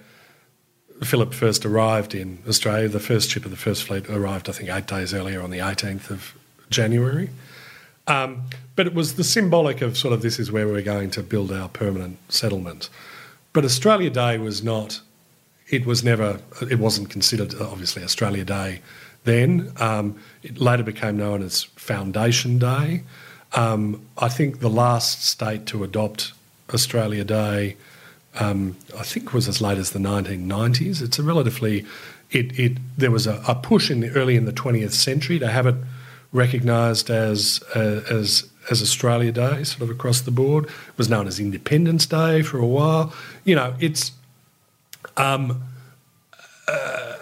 Phillip 1.03 1.33
first 1.33 1.65
arrived 1.65 2.13
in 2.13 2.43
Australia. 2.47 2.87
The 2.87 2.99
first 2.99 3.31
ship 3.31 3.43
of 3.43 3.51
the 3.51 3.57
First 3.57 3.83
Fleet 3.83 4.07
arrived, 4.09 4.47
I 4.47 4.51
think, 4.51 4.69
eight 4.69 4.85
days 4.85 5.13
earlier 5.13 5.41
on 5.41 5.49
the 5.49 5.59
18th 5.59 6.11
of 6.11 6.35
January. 6.69 7.29
Um, 8.07 8.43
but 8.75 8.85
it 8.87 8.93
was 8.93 9.15
the 9.15 9.23
symbolic 9.23 9.81
of 9.81 9.97
sort 9.97 10.13
of 10.13 10.21
this 10.21 10.39
is 10.39 10.51
where 10.51 10.67
we're 10.67 10.81
going 10.81 11.09
to 11.11 11.23
build 11.23 11.51
our 11.51 11.69
permanent 11.69 12.17
settlement. 12.29 12.89
But 13.53 13.65
Australia 13.65 14.09
Day 14.09 14.37
was 14.37 14.63
not, 14.63 15.01
it 15.71 15.85
was 15.85 16.03
never, 16.03 16.39
it 16.69 16.79
wasn't 16.79 17.09
considered 17.09 17.55
obviously 17.59 18.03
Australia 18.03 18.43
Day 18.43 18.81
then. 19.23 19.71
Um, 19.79 20.19
it 20.43 20.59
later 20.59 20.83
became 20.83 21.17
known 21.17 21.41
as 21.41 21.63
Foundation 21.63 22.59
Day. 22.59 23.03
Um, 23.53 24.05
I 24.17 24.29
think 24.29 24.59
the 24.59 24.69
last 24.69 25.25
state 25.25 25.65
to 25.67 25.83
adopt 25.83 26.33
Australia 26.73 27.23
Day, 27.23 27.77
um, 28.35 28.77
I 28.97 29.03
think, 29.03 29.33
was 29.33 29.47
as 29.47 29.61
late 29.61 29.77
as 29.77 29.91
the 29.91 29.99
1990s. 29.99 31.01
It's 31.01 31.19
a 31.19 31.23
relatively, 31.23 31.85
it, 32.31 32.57
it 32.59 32.77
there 32.97 33.11
was 33.11 33.27
a, 33.27 33.41
a 33.47 33.55
push 33.55 33.89
in 33.89 34.01
the 34.01 34.09
early 34.11 34.35
in 34.35 34.45
the 34.45 34.53
20th 34.53 34.93
century 34.93 35.39
to 35.39 35.47
have 35.47 35.65
it 35.65 35.75
recognised 36.33 37.09
as 37.09 37.61
uh, 37.75 38.01
as 38.09 38.49
as 38.69 38.81
Australia 38.81 39.31
Day, 39.31 39.63
sort 39.63 39.81
of 39.81 39.89
across 39.89 40.21
the 40.21 40.31
board. 40.31 40.65
It 40.65 40.97
was 40.97 41.09
known 41.09 41.27
as 41.27 41.39
Independence 41.39 42.05
Day 42.05 42.41
for 42.41 42.57
a 42.57 42.67
while. 42.67 43.13
You 43.43 43.55
know, 43.55 43.73
it's. 43.79 44.11
Um, 45.17 45.63
uh, 46.67 47.15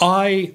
I 0.00 0.52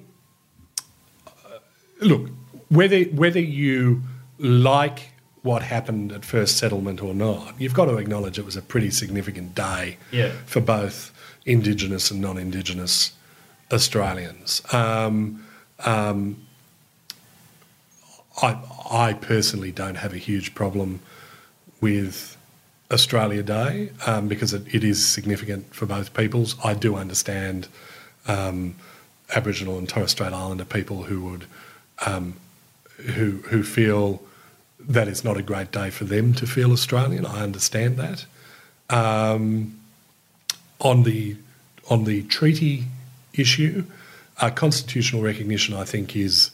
look 2.00 2.30
whether 2.68 3.02
whether 3.04 3.40
you 3.40 4.02
like 4.38 5.10
what 5.42 5.62
happened 5.62 6.10
at 6.12 6.24
first 6.24 6.56
settlement 6.56 7.02
or 7.02 7.12
not, 7.14 7.54
you've 7.60 7.74
got 7.74 7.84
to 7.86 7.98
acknowledge 7.98 8.38
it 8.38 8.44
was 8.46 8.56
a 8.56 8.62
pretty 8.62 8.90
significant 8.90 9.54
day 9.54 9.98
Yeah. 10.10 10.32
for 10.46 10.60
both 10.60 11.12
Indigenous 11.44 12.10
and 12.10 12.20
non-Indigenous 12.22 13.12
Australians. 13.70 14.62
Um, 14.72 15.44
um, 15.80 16.40
I, 18.40 18.58
I 18.90 19.12
personally 19.12 19.70
don't 19.70 19.96
have 19.96 20.14
a 20.14 20.18
huge 20.18 20.54
problem 20.54 21.00
with 21.82 22.33
Australia 22.94 23.42
Day 23.42 23.90
um, 24.06 24.28
because 24.28 24.54
it, 24.54 24.74
it 24.74 24.84
is 24.84 25.06
significant 25.06 25.74
for 25.74 25.86
both 25.86 26.14
peoples. 26.14 26.56
I 26.64 26.74
do 26.74 26.96
understand 26.96 27.68
um, 28.26 28.76
Aboriginal 29.34 29.76
and 29.78 29.88
Torres 29.88 30.12
Strait 30.12 30.32
Islander 30.32 30.64
people 30.64 31.04
who 31.04 31.22
would 31.24 31.46
um, 32.06 32.34
who 32.96 33.42
who 33.48 33.62
feel 33.62 34.22
that 34.80 35.08
it's 35.08 35.24
not 35.24 35.36
a 35.36 35.42
great 35.42 35.70
day 35.70 35.90
for 35.90 36.04
them 36.04 36.34
to 36.34 36.46
feel 36.46 36.72
Australian. 36.72 37.26
I 37.26 37.42
understand 37.42 37.96
that. 37.96 38.26
Um, 38.90 39.78
on 40.80 41.02
the 41.02 41.36
on 41.90 42.04
the 42.04 42.22
treaty 42.24 42.84
issue, 43.34 43.84
uh, 44.40 44.50
constitutional 44.50 45.22
recognition, 45.22 45.74
I 45.74 45.84
think, 45.84 46.16
is 46.16 46.50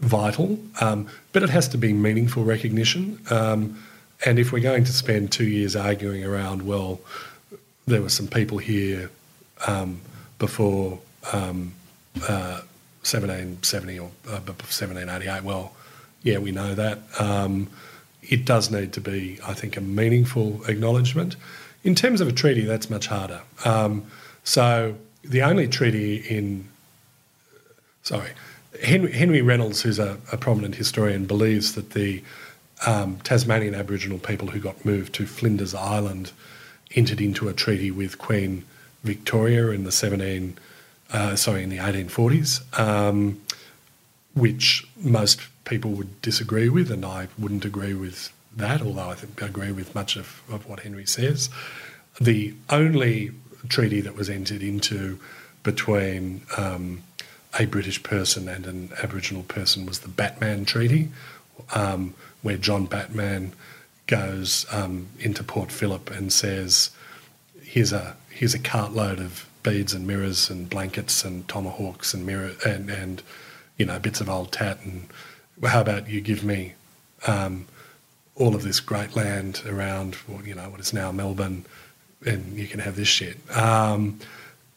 vital, 0.00 0.58
um, 0.80 1.08
but 1.32 1.42
it 1.42 1.50
has 1.50 1.68
to 1.68 1.78
be 1.78 1.92
meaningful 1.92 2.44
recognition. 2.44 3.20
Um, 3.30 3.82
and 4.24 4.38
if 4.38 4.52
we're 4.52 4.60
going 4.60 4.84
to 4.84 4.92
spend 4.92 5.32
two 5.32 5.46
years 5.46 5.76
arguing 5.76 6.24
around, 6.24 6.62
well, 6.62 7.00
there 7.86 8.02
were 8.02 8.08
some 8.08 8.26
people 8.26 8.58
here 8.58 9.10
um, 9.66 10.00
before 10.38 11.00
um, 11.32 11.72
uh, 12.22 12.62
1770 13.02 13.98
or 13.98 14.10
uh, 14.26 14.40
1788, 14.40 15.42
well, 15.42 15.72
yeah, 16.22 16.38
we 16.38 16.50
know 16.50 16.74
that. 16.74 16.98
Um, 17.18 17.68
it 18.22 18.44
does 18.44 18.70
need 18.70 18.92
to 18.94 19.00
be, 19.00 19.38
I 19.46 19.54
think, 19.54 19.76
a 19.76 19.80
meaningful 19.80 20.64
acknowledgement. 20.64 21.36
In 21.84 21.94
terms 21.94 22.20
of 22.20 22.28
a 22.28 22.32
treaty, 22.32 22.62
that's 22.62 22.90
much 22.90 23.06
harder. 23.06 23.40
Um, 23.64 24.04
so 24.44 24.96
the 25.22 25.42
only 25.42 25.68
treaty 25.68 26.16
in 26.16 26.68
sorry, 28.02 28.30
Henry, 28.82 29.12
Henry 29.12 29.42
Reynolds, 29.42 29.82
who's 29.82 29.98
a, 29.98 30.18
a 30.32 30.36
prominent 30.36 30.74
historian, 30.74 31.26
believes 31.26 31.74
that 31.74 31.90
the 31.90 32.22
um, 32.86 33.18
Tasmanian 33.24 33.74
Aboriginal 33.74 34.18
people 34.18 34.48
who 34.48 34.60
got 34.60 34.84
moved 34.84 35.14
to 35.14 35.26
Flinders 35.26 35.74
Island 35.74 36.32
entered 36.94 37.20
into 37.20 37.48
a 37.48 37.52
treaty 37.52 37.90
with 37.90 38.18
Queen 38.18 38.64
Victoria 39.04 39.68
in 39.68 39.84
the 39.84 39.92
17, 39.92 40.56
uh, 41.12 41.36
sorry, 41.36 41.62
in 41.62 41.70
the 41.70 41.78
1840s, 41.78 42.78
um, 42.78 43.40
which 44.34 44.86
most 44.96 45.40
people 45.64 45.92
would 45.92 46.20
disagree 46.22 46.68
with, 46.68 46.90
and 46.90 47.04
I 47.04 47.28
wouldn't 47.38 47.64
agree 47.64 47.94
with 47.94 48.32
that, 48.56 48.82
although 48.82 49.10
I 49.10 49.14
think 49.14 49.42
I 49.42 49.46
agree 49.46 49.72
with 49.72 49.94
much 49.94 50.16
of, 50.16 50.42
of 50.50 50.68
what 50.68 50.80
Henry 50.80 51.06
says. 51.06 51.50
The 52.20 52.54
only 52.70 53.32
treaty 53.68 54.00
that 54.00 54.16
was 54.16 54.30
entered 54.30 54.62
into 54.62 55.18
between 55.62 56.42
um, 56.56 57.02
a 57.58 57.66
British 57.66 58.02
person 58.02 58.48
and 58.48 58.66
an 58.66 58.90
Aboriginal 59.02 59.42
person 59.42 59.86
was 59.86 60.00
the 60.00 60.08
Batman 60.08 60.64
Treaty, 60.64 61.10
um, 61.74 62.14
where 62.42 62.56
John 62.56 62.86
Batman 62.86 63.52
goes 64.06 64.66
um, 64.70 65.08
into 65.20 65.42
Port 65.44 65.70
Phillip 65.70 66.10
and 66.10 66.32
says, 66.32 66.90
"Here's 67.62 67.92
a 67.92 68.16
here's 68.30 68.54
a 68.54 68.58
cartload 68.58 69.18
of 69.18 69.48
beads 69.62 69.92
and 69.92 70.06
mirrors 70.06 70.48
and 70.50 70.70
blankets 70.70 71.24
and 71.24 71.46
tomahawks 71.48 72.14
and 72.14 72.24
mirror 72.24 72.52
and 72.66 72.90
and 72.90 73.22
you 73.76 73.84
know 73.84 73.98
bits 73.98 74.20
of 74.20 74.28
old 74.28 74.52
tat 74.52 74.78
and 74.84 75.08
how 75.66 75.80
about 75.80 76.08
you 76.08 76.20
give 76.20 76.44
me 76.44 76.74
um, 77.26 77.66
all 78.36 78.54
of 78.54 78.62
this 78.62 78.78
great 78.78 79.16
land 79.16 79.62
around 79.66 80.16
you 80.44 80.54
know 80.54 80.70
what 80.70 80.80
is 80.80 80.92
now 80.92 81.10
Melbourne 81.10 81.64
and 82.24 82.56
you 82.58 82.66
can 82.66 82.80
have 82.80 82.96
this 82.96 83.08
shit." 83.08 83.38
Um, 83.56 84.20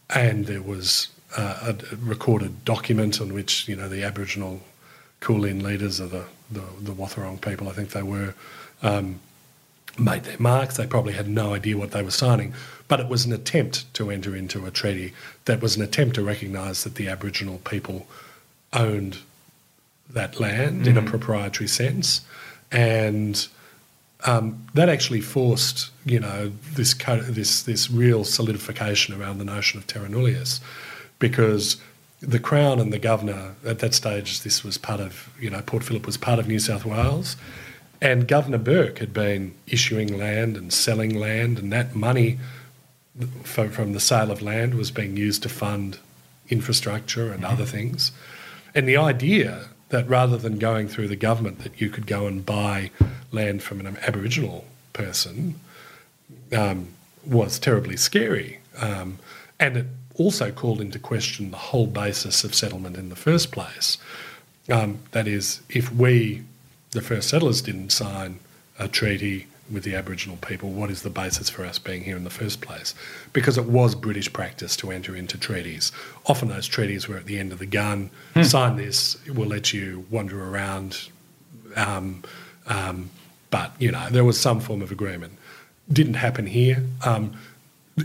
and 0.10 0.46
there 0.46 0.62
was 0.62 1.08
uh, 1.38 1.74
a 1.74 1.96
recorded 1.96 2.66
document 2.66 3.22
on 3.22 3.34
which 3.34 3.68
you 3.68 3.76
know 3.76 3.88
the 3.88 4.04
Aboriginal 4.04 4.62
Kulin 5.22 5.64
leaders 5.64 6.00
of 6.00 6.12
the, 6.12 6.26
the 6.52 6.64
the 6.82 6.92
Wathaurong 6.92 7.40
people, 7.40 7.70
I 7.70 7.74
think 7.74 7.90
they 7.90 8.04
were, 8.04 8.34
um, 8.82 9.20
made 9.98 10.24
their 10.24 10.40
marks. 10.40 10.78
They 10.78 10.88
probably 10.88 11.14
had 11.14 11.28
no 11.28 11.54
idea 11.54 11.78
what 11.78 11.92
they 11.92 12.04
were 12.04 12.12
signing, 12.12 12.54
but 12.88 13.00
it 13.00 13.08
was 13.08 13.26
an 13.26 13.34
attempt 13.34 13.94
to 13.96 14.10
enter 14.12 14.36
into 14.36 14.66
a 14.66 14.72
treaty. 14.72 15.14
That 15.46 15.62
was 15.62 15.76
an 15.76 15.82
attempt 15.82 16.16
to 16.16 16.24
recognise 16.24 16.84
that 16.84 16.96
the 16.96 17.08
Aboriginal 17.08 17.60
people 17.60 18.08
owned 18.74 19.18
that 20.10 20.40
land 20.40 20.88
in 20.88 20.98
a 20.98 21.02
proprietary 21.02 21.68
sense, 21.68 22.22
and 22.72 23.48
um, 24.26 24.68
that 24.74 24.90
actually 24.90 25.22
forced, 25.22 25.90
you 26.06 26.20
know, 26.20 26.52
this 26.76 26.94
co- 26.94 27.22
this 27.22 27.64
this 27.64 27.90
real 27.90 28.24
solidification 28.24 29.20
around 29.20 29.38
the 29.38 29.46
notion 29.46 29.80
of 29.80 29.88
terra 29.88 30.10
nullius, 30.10 30.60
because 31.20 31.78
the 32.22 32.40
Crown 32.40 32.80
and 32.80 32.94
the 32.94 33.00
Governor 33.00 33.56
at 33.66 33.80
that 33.80 33.94
stage, 33.94 34.42
this 34.42 34.64
was 34.64 34.78
part 34.78 35.00
of, 35.00 35.30
you 35.40 35.50
know, 35.50 35.62
Port 35.62 35.84
Phillip 35.84 36.06
was 36.06 36.18
part 36.18 36.40
of 36.40 36.48
New 36.48 36.60
South 36.60 36.86
Wales, 36.86 37.36
and 38.00 38.28
Governor 38.28 38.60
Bourke 38.60 39.00
had 39.00 39.14
been 39.14 39.54
issuing 39.68 40.18
land 40.18 40.56
and 40.56 40.72
selling 40.72 41.16
land, 41.16 41.60
and 41.60 41.72
that 41.74 41.96
money 41.96 42.40
from 43.44 43.94
the 43.94 44.00
sale 44.00 44.32
of 44.32 44.42
land 44.42 44.76
was 44.76 44.92
being 44.92 45.18
used 45.18 45.44
to 45.44 45.50
fund 45.50 46.00
infrastructure 46.50 47.32
and 47.32 47.44
other 47.44 47.66
things. 47.66 48.12
And 48.74 48.88
the 48.88 48.98
idea 48.98 49.70
that 49.90 50.08
rather 50.08 50.38
than 50.38 50.58
going 50.60 50.88
through 50.88 51.10
the 51.10 51.16
government, 51.16 51.60
that 51.60 51.82
you 51.82 51.90
could 51.90 52.08
go 52.08 52.26
and 52.28 52.46
buy 52.46 52.92
land 53.32 53.62
from 53.62 53.80
an 53.80 53.98
Aboriginal 54.08 54.66
person 54.94 55.60
um, 56.56 56.88
was 57.26 57.60
terribly 57.60 57.98
scary. 57.98 58.60
Um, 58.78 59.20
and 59.60 59.78
it 59.78 59.88
also 60.16 60.52
called 60.52 60.82
into 60.82 61.00
question 61.00 61.52
the 61.52 61.58
whole 61.58 61.88
basis 61.88 62.44
of 62.44 62.54
settlement 62.54 62.98
in 62.98 63.10
the 63.10 63.16
first 63.16 63.52
place. 63.52 63.98
Um, 64.70 65.00
that 65.12 65.28
is, 65.28 65.62
if 65.70 65.92
we, 65.92 66.44
the 66.92 67.02
first 67.02 67.30
settlers, 67.30 67.62
didn't 67.62 67.92
sign 67.92 68.40
a 68.80 68.88
treaty 68.88 69.48
with 69.72 69.84
the 69.84 69.96
Aboriginal 69.96 70.38
people, 70.38 70.70
what 70.70 70.90
is 70.92 71.02
the 71.02 71.10
basis 71.10 71.50
for 71.50 71.66
us 71.66 71.80
being 71.80 72.04
here 72.04 72.18
in 72.18 72.24
the 72.24 72.30
first 72.30 72.62
place? 72.62 72.94
Because 73.32 73.58
it 73.58 73.66
was 73.66 73.96
British 73.96 74.32
practice 74.32 74.76
to 74.78 74.92
enter 74.92 75.16
into 75.16 75.38
treaties. 75.38 75.92
Often 76.26 76.50
those 76.50 76.68
treaties 76.68 77.08
were 77.08 77.18
at 77.18 77.26
the 77.26 77.40
end 77.40 77.54
of 77.54 77.60
the 77.60 77.66
gun. 77.66 78.10
Sign 78.44 78.76
this, 78.76 79.18
we'll 79.28 79.48
let 79.48 79.72
you 79.72 80.06
wander 80.10 80.44
around. 80.44 81.08
Um, 81.76 82.24
um, 82.68 83.10
but, 83.50 83.72
you 83.80 83.92
know, 83.92 84.10
there 84.10 84.26
was 84.26 84.40
some 84.40 84.60
form 84.60 84.82
of 84.82 84.92
agreement. 84.92 85.38
Didn't 85.92 86.16
happen 86.16 86.48
here. 86.48 86.84
Um, 87.06 87.34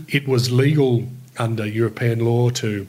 it 0.07 0.27
was 0.27 0.51
legal 0.51 1.07
under 1.37 1.65
European 1.65 2.19
law 2.19 2.49
to 2.51 2.87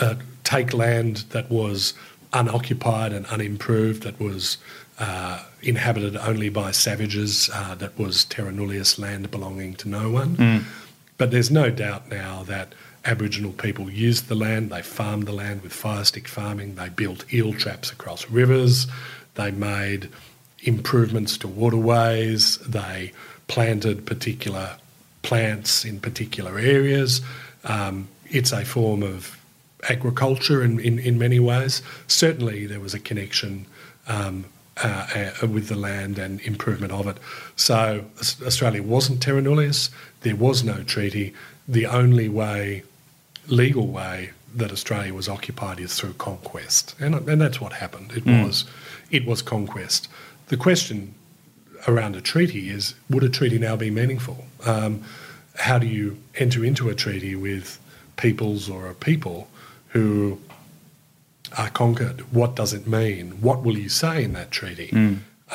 uh, 0.00 0.14
take 0.44 0.72
land 0.72 1.24
that 1.30 1.50
was 1.50 1.94
unoccupied 2.32 3.12
and 3.12 3.26
unimproved, 3.26 4.02
that 4.02 4.18
was 4.20 4.58
uh, 4.98 5.42
inhabited 5.62 6.16
only 6.16 6.48
by 6.48 6.70
savages, 6.70 7.50
uh, 7.52 7.74
that 7.76 7.98
was 7.98 8.24
terra 8.24 8.52
nullius 8.52 8.98
land 8.98 9.30
belonging 9.30 9.74
to 9.74 9.88
no 9.88 10.10
one. 10.10 10.64
But 11.18 11.30
there's 11.30 11.50
no 11.50 11.70
doubt 11.70 12.08
now 12.08 12.44
that 12.44 12.74
Aboriginal 13.04 13.52
people 13.52 13.90
used 13.90 14.28
the 14.28 14.34
land, 14.34 14.70
they 14.70 14.82
farmed 14.82 15.26
the 15.26 15.32
land 15.32 15.62
with 15.62 15.72
fire 15.72 16.04
stick 16.04 16.28
farming, 16.28 16.74
they 16.74 16.88
built 16.88 17.32
eel 17.32 17.52
traps 17.52 17.90
across 17.90 18.28
rivers, 18.30 18.86
they 19.34 19.50
made 19.50 20.08
improvements 20.62 21.38
to 21.38 21.48
waterways, 21.48 22.58
they 22.58 23.12
planted 23.48 24.06
particular 24.06 24.76
plants 25.22 25.84
in 25.84 26.00
particular 26.00 26.58
areas. 26.58 27.20
Um, 27.64 28.08
it's 28.26 28.52
a 28.52 28.64
form 28.64 29.02
of 29.02 29.38
agriculture 29.88 30.62
in, 30.62 30.78
in, 30.80 30.98
in 30.98 31.18
many 31.18 31.40
ways. 31.40 31.82
Certainly, 32.06 32.66
there 32.66 32.80
was 32.80 32.94
a 32.94 33.00
connection 33.00 33.66
um, 34.06 34.44
uh, 34.82 35.32
uh, 35.42 35.46
with 35.46 35.68
the 35.68 35.76
land 35.76 36.18
and 36.18 36.40
improvement 36.40 36.92
of 36.92 37.06
it. 37.06 37.18
So, 37.56 38.04
Australia 38.44 38.82
wasn't 38.82 39.22
terra 39.22 39.42
nullius, 39.42 39.90
there 40.22 40.36
was 40.36 40.64
no 40.64 40.82
treaty. 40.82 41.34
The 41.68 41.86
only 41.86 42.28
way, 42.28 42.82
legal 43.48 43.86
way, 43.86 44.30
that 44.54 44.72
Australia 44.72 45.14
was 45.14 45.28
occupied 45.28 45.78
is 45.78 45.94
through 45.94 46.14
conquest. 46.14 46.94
And, 46.98 47.14
and 47.14 47.40
that's 47.40 47.60
what 47.60 47.74
happened. 47.74 48.12
It 48.12 48.26
was 48.26 48.64
it 49.10 49.26
was 49.26 49.42
conquest. 49.42 50.08
The 50.48 50.56
question 50.56 51.14
around 51.88 52.16
a 52.16 52.20
treaty 52.20 52.68
is 52.68 52.94
would 53.08 53.22
a 53.22 53.28
treaty 53.28 53.58
now 53.58 53.76
be 53.76 53.90
meaningful? 53.90 54.44
Um, 54.64 55.02
how 55.56 55.78
do 55.78 55.86
you 55.86 56.18
enter 56.36 56.64
into 56.64 56.88
a 56.88 56.94
treaty 56.94 57.34
with 57.34 57.78
peoples 58.16 58.68
or 58.68 58.88
a 58.88 58.94
people 58.94 59.48
who 59.88 60.38
are 61.58 61.70
conquered? 61.70 62.32
What 62.32 62.54
does 62.54 62.72
it 62.72 62.86
mean? 62.86 63.40
What 63.40 63.62
will 63.62 63.76
you 63.76 63.88
say 63.88 64.24
in 64.24 64.32
that 64.34 64.50
treaty? 64.50 64.90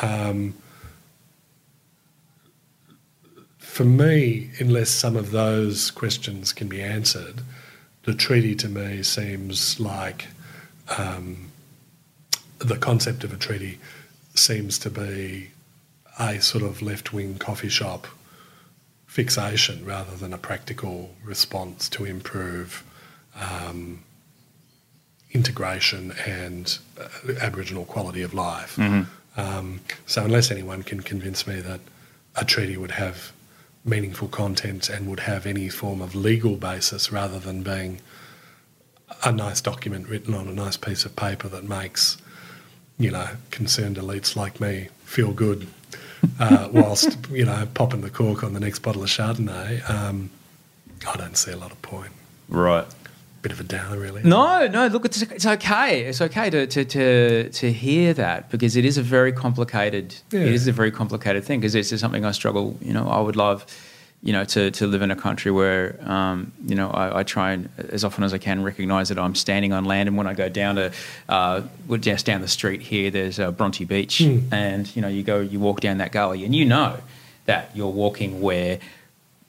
Um, 0.02 0.56
for 3.58 3.86
me, 3.86 4.52
unless 4.60 4.90
some 4.90 5.16
of 5.16 5.32
those 5.32 5.92
questions 5.92 6.54
can 6.54 6.68
be 6.68 6.82
answered, 6.82 7.42
the 8.04 8.14
treaty 8.14 8.56
to 8.56 8.70
me 8.70 9.04
seems 9.04 9.80
like 9.80 10.28
um, 10.98 11.52
the 12.60 12.78
concept 12.78 13.24
of 13.24 13.34
a 13.34 13.38
treaty 13.38 13.80
seems 14.34 14.78
to 14.80 14.90
be 14.90 15.50
a 16.20 16.42
sort 16.42 16.64
of 16.64 16.82
left 16.82 17.14
wing 17.14 17.38
coffee 17.38 17.70
shop 17.70 18.08
fixation 19.06 19.86
rather 19.86 20.16
than 20.16 20.34
a 20.34 20.38
practical 20.38 21.16
response 21.24 21.88
to 21.90 22.06
improve 22.06 22.84
um, 23.40 24.04
integration 25.32 26.14
and 26.26 26.80
uh, 27.00 27.34
Aboriginal 27.42 27.86
quality 27.86 28.22
of 28.22 28.34
life. 28.34 28.78
Um, 29.38 29.82
so, 30.06 30.24
unless 30.24 30.50
anyone 30.52 30.84
can 30.84 31.02
convince 31.02 31.46
me 31.46 31.60
that 31.62 31.82
a 32.36 32.46
treaty 32.46 32.78
would 32.78 32.92
have 32.92 33.34
meaningful 33.84 34.28
content 34.28 34.90
and 34.90 35.08
would 35.08 35.20
have 35.22 35.46
any 35.46 35.70
form 35.70 36.02
of 36.02 36.16
legal 36.16 36.56
basis 36.56 37.12
rather 37.12 37.38
than 37.40 37.62
being 37.62 38.02
a 39.24 39.32
nice 39.32 39.62
document 39.62 40.08
written 40.08 40.34
on 40.34 40.48
a 40.48 40.54
nice 40.54 40.78
piece 40.78 41.06
of 41.06 41.16
paper 41.16 41.48
that 41.50 41.64
makes, 41.64 42.18
you 42.98 43.12
know, 43.12 43.28
concerned 43.52 43.98
elites 43.98 44.36
like 44.36 44.60
me 44.60 44.90
feel 45.04 45.32
good 45.32 45.68
uh, 46.40 46.70
whilst, 46.72 47.18
you 47.32 47.46
know, 47.46 47.68
popping 47.74 48.02
the 48.02 48.10
cork 48.10 48.44
on 48.44 48.54
the 48.54 48.60
next 48.60 48.80
bottle 48.80 49.04
of 49.04 49.10
Chardonnay, 49.10 49.90
um, 49.90 50.30
I 51.08 51.18
don't 51.18 51.38
see 51.38 51.52
a 51.52 51.58
lot 51.58 51.72
of 51.72 51.82
point. 51.82 52.12
Right. 52.48 52.86
Bit 53.42 53.52
of 53.52 53.60
a 53.60 53.64
downer, 53.64 54.00
really. 54.00 54.24
No, 54.24 54.68
no. 54.68 54.88
Look, 54.88 55.06
it's, 55.06 55.22
it's 55.22 55.46
okay. 55.46 56.06
It's 56.06 56.20
okay 56.20 56.50
to, 56.50 56.66
to, 56.66 56.84
to, 56.84 57.50
to 57.50 57.72
hear 57.72 58.14
that 58.16 58.50
because 58.50 58.76
it 58.76 58.86
is 58.86 58.98
a 58.98 59.04
very 59.04 59.32
complicated. 59.32 60.16
Yeah. 60.32 60.40
It 60.40 60.54
is 60.54 60.68
a 60.68 60.72
very 60.72 60.92
complicated 60.92 61.44
thing 61.44 61.60
because 61.60 61.76
it's 61.76 62.00
something 62.00 62.26
I 62.26 62.32
struggle. 62.32 62.76
You 62.82 62.94
know, 62.94 63.08
I 63.08 63.20
would 63.20 63.36
love, 63.36 63.66
you 64.26 64.34
know, 64.34 64.44
to, 64.44 64.72
to 64.72 64.88
live 64.88 65.04
in 65.04 65.12
a 65.12 65.16
country 65.16 65.52
where, 65.52 66.00
um, 66.04 66.52
you 66.66 66.74
know, 66.74 66.90
I, 66.90 67.20
I 67.20 67.24
try 67.24 67.52
and 67.52 67.70
as 67.78 68.04
often 68.04 68.24
as 68.24 68.34
I 68.34 68.40
can 68.40 68.64
recognise 68.64 69.10
that 69.10 69.20
I'm 69.20 69.36
standing 69.36 69.72
on 69.72 69.86
land. 69.86 70.10
And 70.10 70.18
when 70.18 70.26
I 70.26 70.34
go 70.34 70.50
down 70.50 70.78
to, 70.78 70.92
uh, 71.30 71.62
well, 71.88 72.00
just 72.00 72.26
down 72.26 72.42
the 72.42 72.48
street 72.48 72.82
here, 72.82 73.12
there's 73.12 73.40
uh, 73.40 73.52
Bronte 73.52 73.86
Beach, 73.86 74.22
and 74.52 74.94
you 74.96 75.02
know, 75.04 75.08
you 75.08 75.22
go, 75.22 75.40
you 75.40 75.60
walk 75.60 75.80
down 75.80 76.00
that 76.00 76.12
gully, 76.12 76.44
and 76.44 76.56
you 76.56 76.66
know 76.66 76.98
that 77.46 77.70
you're 77.76 77.88
walking 77.88 78.42
where 78.42 78.80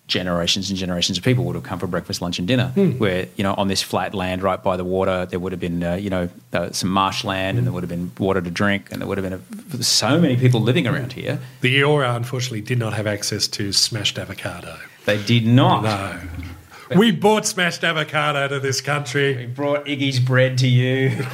generations 0.07 0.71
and 0.71 0.79
generations 0.79 1.19
of 1.19 1.25
people 1.25 1.45
would 1.45 1.55
have 1.55 1.65
come 1.65 1.79
for 1.79 1.87
breakfast, 1.87 2.23
lunch, 2.23 2.39
and 2.39 2.47
dinner. 2.47 2.69
Where 2.99 3.27
you 3.37 3.43
know, 3.43 3.55
on 3.55 3.69
this 3.69 3.83
flat 3.83 4.15
land 4.15 4.43
right 4.43 4.63
by 4.63 4.77
the 4.77 4.85
water, 4.85 5.27
there 5.27 5.39
would 5.39 5.53
have 5.53 5.61
been 5.61 5.83
uh, 5.83 5.95
you 5.95 6.11
know 6.11 6.29
uh, 6.53 6.71
some 6.73 6.91
marshland, 6.91 7.59
and 7.59 7.67
there 7.67 7.73
would 7.73 7.83
have 7.83 7.91
been 7.91 8.13
water 8.19 8.41
to 8.41 8.51
drink, 8.51 8.91
and 8.91 9.01
there 9.01 9.09
would 9.09 9.19
have 9.19 9.29
been 9.29 9.79
a, 9.79 9.83
so 9.83 10.21
many 10.21 10.37
people 10.37 10.61
living 10.61 10.87
around 10.87 11.13
here. 11.13 11.41
The 11.61 11.81
Eora, 11.81 12.17
unfortunately, 12.17 12.61
did 12.61 12.79
not 12.79 12.95
have 12.95 13.07
access 13.07 13.49
to 13.49 13.73
smashed 13.73 14.19
avocado. 14.19 14.79
They 15.05 15.23
did 15.23 15.47
not. 15.47 15.83
No. 15.85 16.21
We 16.97 17.11
bought 17.11 17.47
smashed 17.47 17.83
avocado 17.83 18.47
to 18.47 18.61
this 18.61 18.81
country. 18.81 19.37
We 19.37 19.47
brought 19.47 19.87
Iggy's 19.87 20.21
bread 20.21 20.59
to 20.59 20.69
you. 20.69 21.09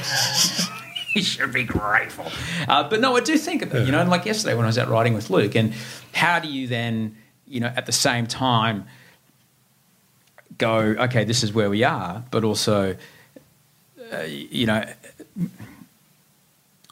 you 1.15 1.23
should 1.23 1.53
be 1.53 1.65
grateful. 1.65 2.31
Uh, 2.67 2.89
but 2.89 3.01
no, 3.01 3.17
I 3.17 3.21
do 3.21 3.37
think 3.37 3.63
about 3.63 3.85
you 3.85 3.93
know, 3.93 4.03
like 4.05 4.25
yesterday 4.25 4.55
when 4.55 4.65
I 4.65 4.69
was 4.69 4.79
out 4.79 4.89
riding 4.89 5.15
with 5.15 5.29
Luke, 5.31 5.55
and 5.55 5.75
how 6.15 6.39
do 6.39 6.49
you 6.49 6.67
then, 6.67 7.17
you 7.53 7.61
know, 7.61 7.73
at 7.77 7.87
the 7.87 7.93
same 7.93 8.27
time 8.27 8.85
go, 10.59 10.77
okay, 10.77 11.25
this 11.25 11.43
is 11.43 11.53
where 11.53 11.69
we 11.69 11.85
are, 11.85 12.25
but 12.31 12.45
also, 12.45 12.97
uh, 14.13 14.21
you 14.23 14.67
know, 14.67 14.85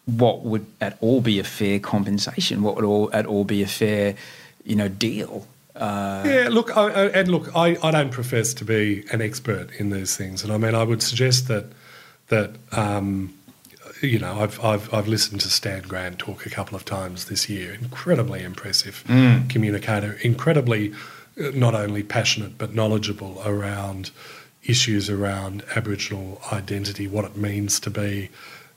what 0.07 0.43
would 0.43 0.67
at 0.81 0.99
all 1.01 1.21
be 1.21 1.39
a 1.39 1.45
fair 1.45 1.79
compensation? 1.79 2.63
What 2.63 2.77
would 2.77 2.85
all 2.85 3.11
at 3.13 3.27
all 3.27 3.45
be 3.45 3.63
a 3.63 3.67
fair, 3.67 4.17
you 4.65 4.77
know, 4.77 4.89
deal? 4.89 5.47
Uh, 5.75 6.23
Yeah, 6.27 6.49
look, 6.51 6.77
I, 6.77 6.83
I, 6.83 7.07
and 7.09 7.29
look, 7.29 7.55
I, 7.57 7.77
I 7.83 7.91
don't 7.91 8.11
profess 8.11 8.53
to 8.55 8.65
be 8.65 9.05
an 9.13 9.23
expert 9.23 9.71
in 9.79 9.91
these 9.91 10.17
things, 10.17 10.45
and 10.45 10.53
I 10.53 10.59
mean, 10.59 10.75
I 10.75 10.83
would 10.83 11.03
suggest 11.03 11.49
that 11.49 11.67
that 12.29 12.51
um, 12.71 13.35
you 14.01 14.19
know, 14.19 14.41
I've, 14.41 14.63
I've 14.65 14.93
I've 14.93 15.09
listened 15.09 15.41
to 15.43 15.51
Stan 15.51 15.83
Grant 15.83 16.19
talk 16.19 16.47
a 16.47 16.51
couple 16.51 16.77
of 16.77 16.85
times 16.85 17.27
this 17.27 17.49
year. 17.49 17.75
Incredibly 17.75 18.43
impressive 18.43 19.05
communicator, 19.49 20.19
incredibly 20.23 20.93
uh, 21.41 21.51
not 21.55 21.75
only 21.75 22.03
passionate 22.03 22.59
but 22.59 22.75
knowledgeable 22.75 23.43
around 23.45 24.11
issues 24.65 25.09
around 25.09 25.65
Aboriginal 25.75 26.41
identity, 26.53 27.09
what 27.09 27.25
it 27.25 27.37
means 27.37 27.81
to 27.81 27.91
be 27.91 28.31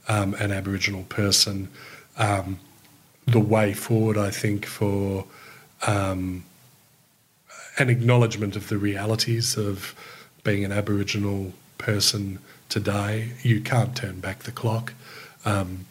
um, 0.08 0.34
an 0.36 0.52
Aboriginal 0.52 1.04
person, 1.04 1.70
um, 2.18 2.60
the 3.26 3.40
way 3.40 3.74
forward. 3.74 4.18
I 4.18 4.32
think 4.32 4.66
for 4.66 5.26
um, 5.88 6.44
an 7.78 7.90
acknowledgement 7.90 8.56
of 8.56 8.70
the 8.70 8.78
realities 8.78 9.58
of 9.58 9.96
being 10.44 10.64
an 10.64 10.72
Aboriginal 10.72 11.54
person 11.78 12.40
today. 12.70 13.32
You 13.42 13.62
can't 13.62 13.96
turn 13.96 14.20
back 14.20 14.44
the 14.44 14.52
clock. 14.52 14.94
Um, 15.46 15.86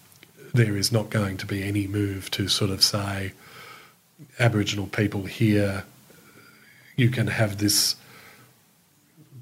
there 0.54 0.76
is 0.76 0.92
not 0.92 1.10
going 1.10 1.36
to 1.38 1.46
be 1.46 1.62
any 1.62 1.86
move 1.86 2.30
to 2.32 2.48
sort 2.48 2.70
of 2.70 2.82
say, 2.82 3.32
Aboriginal 4.38 4.86
people 4.86 5.24
here, 5.24 5.84
you 6.96 7.10
can 7.10 7.26
have 7.26 7.58
this 7.58 7.96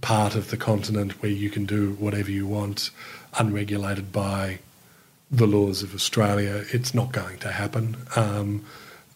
part 0.01 0.35
of 0.35 0.51
the 0.51 0.57
continent 0.57 1.21
where 1.23 1.33
you 1.33 1.51
can 1.51 1.67
do 1.67 1.93
whatever 1.95 2.31
you 2.31 2.47
want, 2.47 2.91
unregulated 3.39 4.13
by 4.13 4.59
the 5.31 5.47
laws 5.47 5.83
of 5.83 5.95
Australia. 5.95 6.65
It's 6.73 6.95
not 6.95 7.13
going 7.13 7.39
to 7.39 7.53
happen. 7.53 7.97
Um, 8.17 8.65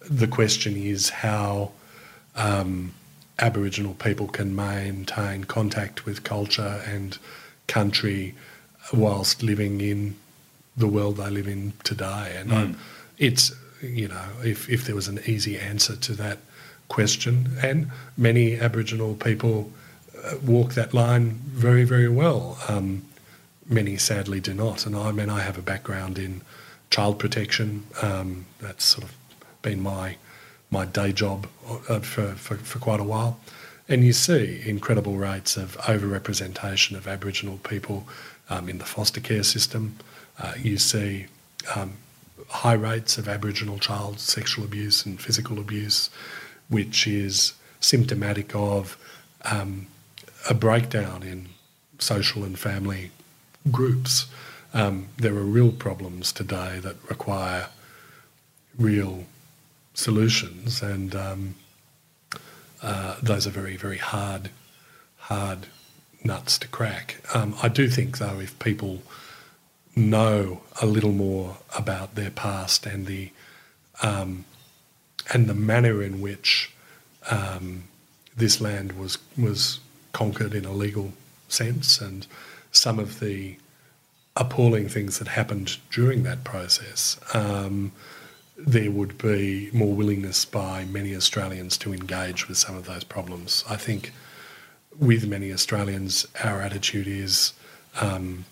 the 0.00 0.28
question 0.28 0.76
is 0.76 1.08
how 1.10 1.72
um, 2.36 2.92
Aboriginal 3.38 3.94
people 3.94 4.28
can 4.28 4.54
maintain 4.54 5.44
contact 5.44 6.04
with 6.04 6.22
culture 6.22 6.82
and 6.86 7.18
country 7.66 8.34
whilst 8.92 9.42
living 9.42 9.80
in 9.80 10.14
the 10.76 10.88
world 10.88 11.16
they 11.16 11.30
live 11.30 11.48
in 11.48 11.72
today. 11.84 12.36
And 12.36 12.50
mm. 12.50 12.76
it's, 13.18 13.52
you 13.82 14.08
know, 14.08 14.28
if, 14.42 14.68
if 14.68 14.84
there 14.86 14.94
was 14.94 15.08
an 15.08 15.20
easy 15.26 15.58
answer 15.58 15.96
to 15.96 16.12
that 16.14 16.38
question, 16.88 17.50
and 17.62 17.90
many 18.16 18.58
Aboriginal 18.58 19.14
people 19.14 19.70
uh, 20.24 20.34
walk 20.44 20.74
that 20.74 20.94
line 20.94 21.40
very, 21.44 21.84
very 21.84 22.08
well. 22.08 22.58
Um, 22.68 23.04
many 23.66 23.96
sadly 23.96 24.40
do 24.40 24.54
not. 24.54 24.86
And 24.86 24.96
I 24.96 25.12
mean, 25.12 25.30
I 25.30 25.40
have 25.40 25.58
a 25.58 25.62
background 25.62 26.18
in 26.18 26.42
child 26.90 27.18
protection. 27.18 27.84
Um, 28.02 28.46
that's 28.60 28.84
sort 28.84 29.04
of 29.04 29.16
been 29.62 29.80
my 29.80 30.16
my 30.70 30.84
day 30.84 31.12
job 31.12 31.46
uh, 31.88 32.00
for, 32.00 32.32
for, 32.34 32.56
for 32.56 32.78
quite 32.80 33.00
a 33.00 33.04
while. 33.04 33.38
And 33.88 34.04
you 34.04 34.12
see 34.12 34.60
incredible 34.66 35.16
rates 35.16 35.56
of 35.56 35.76
overrepresentation 35.78 36.96
of 36.96 37.06
Aboriginal 37.06 37.58
people 37.58 38.08
um, 38.50 38.68
in 38.68 38.78
the 38.78 38.84
foster 38.84 39.20
care 39.20 39.44
system. 39.44 39.96
Uh, 40.38 40.54
you 40.60 40.78
see 40.78 41.26
um, 41.74 41.94
high 42.48 42.74
rates 42.74 43.18
of 43.18 43.28
Aboriginal 43.28 43.78
child 43.78 44.20
sexual 44.20 44.64
abuse 44.64 45.06
and 45.06 45.20
physical 45.20 45.58
abuse, 45.58 46.10
which 46.68 47.06
is 47.06 47.52
symptomatic 47.80 48.54
of 48.54 48.96
um, 49.44 49.86
a 50.48 50.54
breakdown 50.54 51.22
in 51.22 51.48
social 51.98 52.44
and 52.44 52.58
family 52.58 53.10
groups. 53.70 54.26
Um, 54.72 55.08
there 55.16 55.34
are 55.34 55.44
real 55.44 55.70
problems 55.70 56.32
today 56.32 56.80
that 56.80 56.96
require 57.08 57.68
real 58.76 59.24
solutions, 59.94 60.82
and 60.82 61.14
um, 61.14 61.54
uh, 62.82 63.16
those 63.22 63.46
are 63.46 63.50
very, 63.50 63.76
very 63.76 63.98
hard, 63.98 64.50
hard 65.16 65.66
nuts 66.24 66.58
to 66.58 66.68
crack. 66.68 67.16
Um, 67.34 67.54
I 67.62 67.68
do 67.68 67.88
think, 67.88 68.18
though, 68.18 68.40
if 68.40 68.58
people 68.58 69.02
know 69.96 70.62
a 70.80 70.86
little 70.86 71.12
more 71.12 71.58
about 71.76 72.14
their 72.14 72.30
past 72.30 72.86
and 72.86 73.06
the 73.06 73.30
um, 74.02 74.44
and 75.32 75.46
the 75.46 75.54
manner 75.54 76.02
in 76.02 76.20
which 76.20 76.72
um, 77.30 77.84
this 78.36 78.60
land 78.60 78.92
was 78.92 79.18
was 79.38 79.80
conquered 80.12 80.54
in 80.54 80.64
a 80.64 80.72
legal 80.72 81.12
sense, 81.48 82.00
and 82.00 82.26
some 82.72 82.98
of 82.98 83.20
the 83.20 83.56
appalling 84.36 84.88
things 84.88 85.18
that 85.18 85.28
happened 85.28 85.78
during 85.90 86.24
that 86.24 86.44
process. 86.44 87.18
Um, 87.34 87.92
there 88.56 88.90
would 88.90 89.18
be 89.18 89.68
more 89.72 89.94
willingness 89.94 90.44
by 90.44 90.84
many 90.84 91.14
Australians 91.14 91.76
to 91.78 91.92
engage 91.92 92.48
with 92.48 92.56
some 92.56 92.76
of 92.76 92.86
those 92.86 93.04
problems. 93.04 93.64
I 93.68 93.76
think 93.76 94.12
with 94.98 95.26
many 95.26 95.52
Australians, 95.52 96.26
our 96.42 96.60
attitude 96.60 97.08
is, 97.08 97.52
um, 98.00 98.44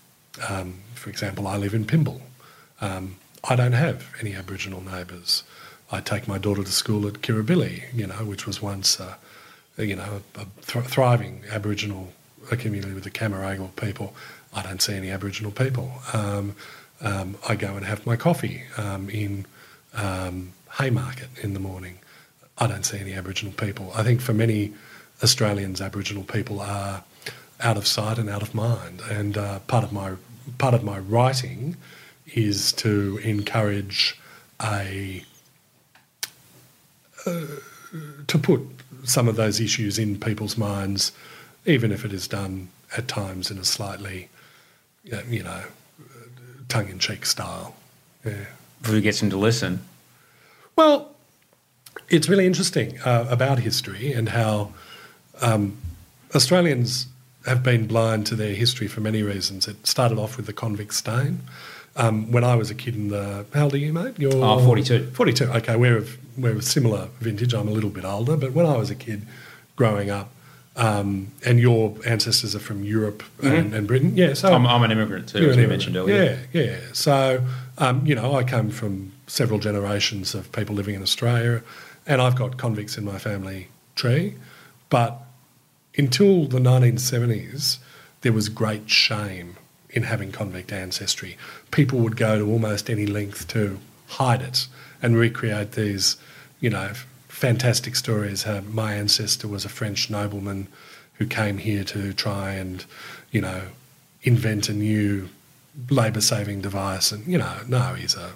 um, 0.49 0.79
for 1.03 1.09
example, 1.09 1.47
I 1.47 1.57
live 1.57 1.73
in 1.73 1.83
Pymble. 1.83 2.21
Um, 2.79 3.17
I 3.43 3.57
don't 3.57 3.73
have 3.73 4.09
any 4.21 4.33
Aboriginal 4.33 4.79
neighbours. 4.79 5.43
I 5.91 5.99
take 5.99 6.29
my 6.29 6.37
daughter 6.37 6.63
to 6.63 6.71
school 6.71 7.05
at 7.05 7.15
Kirribilli, 7.15 7.93
you 7.93 8.07
know, 8.07 8.23
which 8.23 8.47
was 8.47 8.61
once, 8.61 9.01
uh, 9.01 9.15
you 9.77 9.97
know, 9.97 10.21
a 10.35 10.45
th- 10.65 10.85
thriving 10.85 11.43
Aboriginal 11.51 12.13
community 12.51 12.93
with 12.93 13.03
the 13.03 13.11
Cammeraygal 13.11 13.75
people. 13.75 14.15
I 14.53 14.63
don't 14.63 14.81
see 14.81 14.93
any 14.93 15.11
Aboriginal 15.11 15.51
people. 15.51 15.91
Um, 16.13 16.55
um, 17.01 17.35
I 17.49 17.55
go 17.55 17.75
and 17.75 17.85
have 17.85 18.05
my 18.05 18.15
coffee 18.15 18.63
um, 18.77 19.09
in 19.09 19.45
um, 19.93 20.53
Haymarket 20.79 21.27
in 21.41 21.53
the 21.53 21.59
morning. 21.59 21.99
I 22.57 22.67
don't 22.67 22.85
see 22.85 22.97
any 22.97 23.11
Aboriginal 23.13 23.53
people. 23.53 23.91
I 23.93 24.03
think 24.03 24.21
for 24.21 24.33
many 24.33 24.73
Australians, 25.21 25.81
Aboriginal 25.81 26.23
people 26.23 26.61
are 26.61 27.03
out 27.59 27.75
of 27.75 27.87
sight 27.87 28.17
and 28.17 28.29
out 28.29 28.41
of 28.41 28.55
mind. 28.55 29.01
And 29.09 29.37
uh, 29.37 29.59
part 29.59 29.83
of 29.83 29.91
my 29.91 30.13
part 30.57 30.73
of 30.73 30.83
my 30.83 30.99
writing 30.99 31.77
is 32.33 32.71
to 32.73 33.19
encourage 33.23 34.19
a 34.61 35.23
uh, 37.25 37.41
to 38.27 38.37
put 38.37 38.61
some 39.03 39.27
of 39.27 39.35
those 39.35 39.59
issues 39.59 39.99
in 39.99 40.19
people's 40.19 40.57
minds, 40.57 41.11
even 41.65 41.91
if 41.91 42.05
it 42.05 42.13
is 42.13 42.27
done 42.27 42.69
at 42.97 43.07
times 43.07 43.51
in 43.51 43.57
a 43.57 43.65
slightly, 43.65 44.29
you 45.27 45.43
know, 45.43 45.63
tongue-in-cheek 46.69 47.25
style. 47.25 47.75
Yeah 48.25 48.45
who 48.85 49.01
gets 49.01 49.21
him 49.21 49.29
to 49.29 49.37
listen? 49.37 49.83
Well, 50.75 51.11
it's 52.09 52.27
really 52.27 52.45
interesting 52.45 52.99
uh, 53.01 53.27
about 53.29 53.59
history 53.59 54.11
and 54.11 54.29
how 54.29 54.73
um, 55.41 55.77
Australians 56.35 57.07
have 57.45 57.63
been 57.63 57.87
blind 57.87 58.25
to 58.27 58.35
their 58.35 58.53
history 58.53 58.87
for 58.87 59.01
many 59.01 59.21
reasons. 59.21 59.67
It 59.67 59.85
started 59.85 60.17
off 60.17 60.37
with 60.37 60.45
the 60.45 60.53
convict 60.53 60.93
stain. 60.93 61.41
Um, 61.95 62.31
when 62.31 62.43
I 62.43 62.55
was 62.55 62.71
a 62.71 62.75
kid 62.75 62.95
in 62.95 63.09
the, 63.09 63.45
how 63.53 63.65
old 63.65 63.73
are 63.73 63.77
you, 63.77 63.93
mate? 63.93 64.17
You're 64.17 64.33
oh, 64.33 64.59
42. 64.65 65.11
42, 65.11 65.45
okay, 65.45 65.75
we're 65.75 65.97
of, 65.97 66.17
we're 66.37 66.53
of 66.53 66.63
similar 66.63 67.09
vintage. 67.19 67.53
I'm 67.53 67.67
a 67.67 67.71
little 67.71 67.91
bit 67.91 68.05
older, 68.05 68.35
but 68.35 68.53
when 68.53 68.65
I 68.65 68.77
was 68.77 68.89
a 68.89 68.95
kid 68.95 69.27
growing 69.75 70.09
up, 70.09 70.29
um, 70.75 71.27
and 71.45 71.59
your 71.59 71.95
ancestors 72.03 72.55
are 72.55 72.59
from 72.59 72.83
Europe 72.83 73.21
mm-hmm. 73.37 73.47
and, 73.47 73.73
and, 73.75 73.87
Britain, 73.87 74.17
yeah. 74.17 74.33
So 74.33 74.51
I'm, 74.51 74.65
I'm 74.65 74.81
an 74.81 74.91
immigrant 74.91 75.29
too, 75.29 75.49
as 75.49 75.55
you 75.55 75.67
mentioned 75.67 75.95
earlier. 75.95 76.39
Yeah, 76.51 76.61
yeah. 76.63 76.77
So 76.93 77.43
um, 77.77 78.05
you 78.05 78.15
know, 78.15 78.35
I 78.35 78.43
come 78.43 78.69
from 78.69 79.11
several 79.27 79.59
generations 79.59 80.35
of 80.35 80.51
people 80.51 80.75
living 80.75 80.95
in 80.95 81.01
Australia, 81.01 81.63
and 82.05 82.21
I've 82.21 82.35
got 82.35 82.57
convicts 82.57 82.97
in 82.97 83.05
my 83.05 83.17
family 83.17 83.67
tree. 83.95 84.35
But 84.89 85.22
until 85.97 86.45
the 86.45 86.59
1970s, 86.59 87.77
there 88.21 88.33
was 88.33 88.49
great 88.49 88.89
shame 88.89 89.57
in 89.89 90.03
having 90.03 90.31
convict 90.31 90.71
ancestry. 90.71 91.37
People 91.71 91.99
would 91.99 92.17
go 92.17 92.37
to 92.37 92.49
almost 92.49 92.89
any 92.89 93.05
length 93.05 93.47
to 93.49 93.79
hide 94.07 94.41
it 94.41 94.67
and 95.01 95.17
recreate 95.17 95.73
these, 95.73 96.17
you 96.59 96.69
know, 96.69 96.93
fantastic 97.27 97.95
stories. 97.95 98.43
How 98.43 98.61
my 98.61 98.93
ancestor 98.93 99.47
was 99.47 99.65
a 99.65 99.69
French 99.69 100.09
nobleman 100.09 100.67
who 101.15 101.27
came 101.27 101.59
here 101.59 101.83
to 101.83 102.13
try 102.13 102.53
and, 102.53 102.83
you 103.31 103.41
know, 103.41 103.63
invent 104.23 104.69
a 104.69 104.73
new 104.73 105.29
labour 105.89 106.21
saving 106.21 106.61
device. 106.61 107.11
And 107.11 107.25
you 107.27 107.37
know, 107.37 107.59
no, 107.67 107.93
he's 107.93 108.15
a 108.15 108.31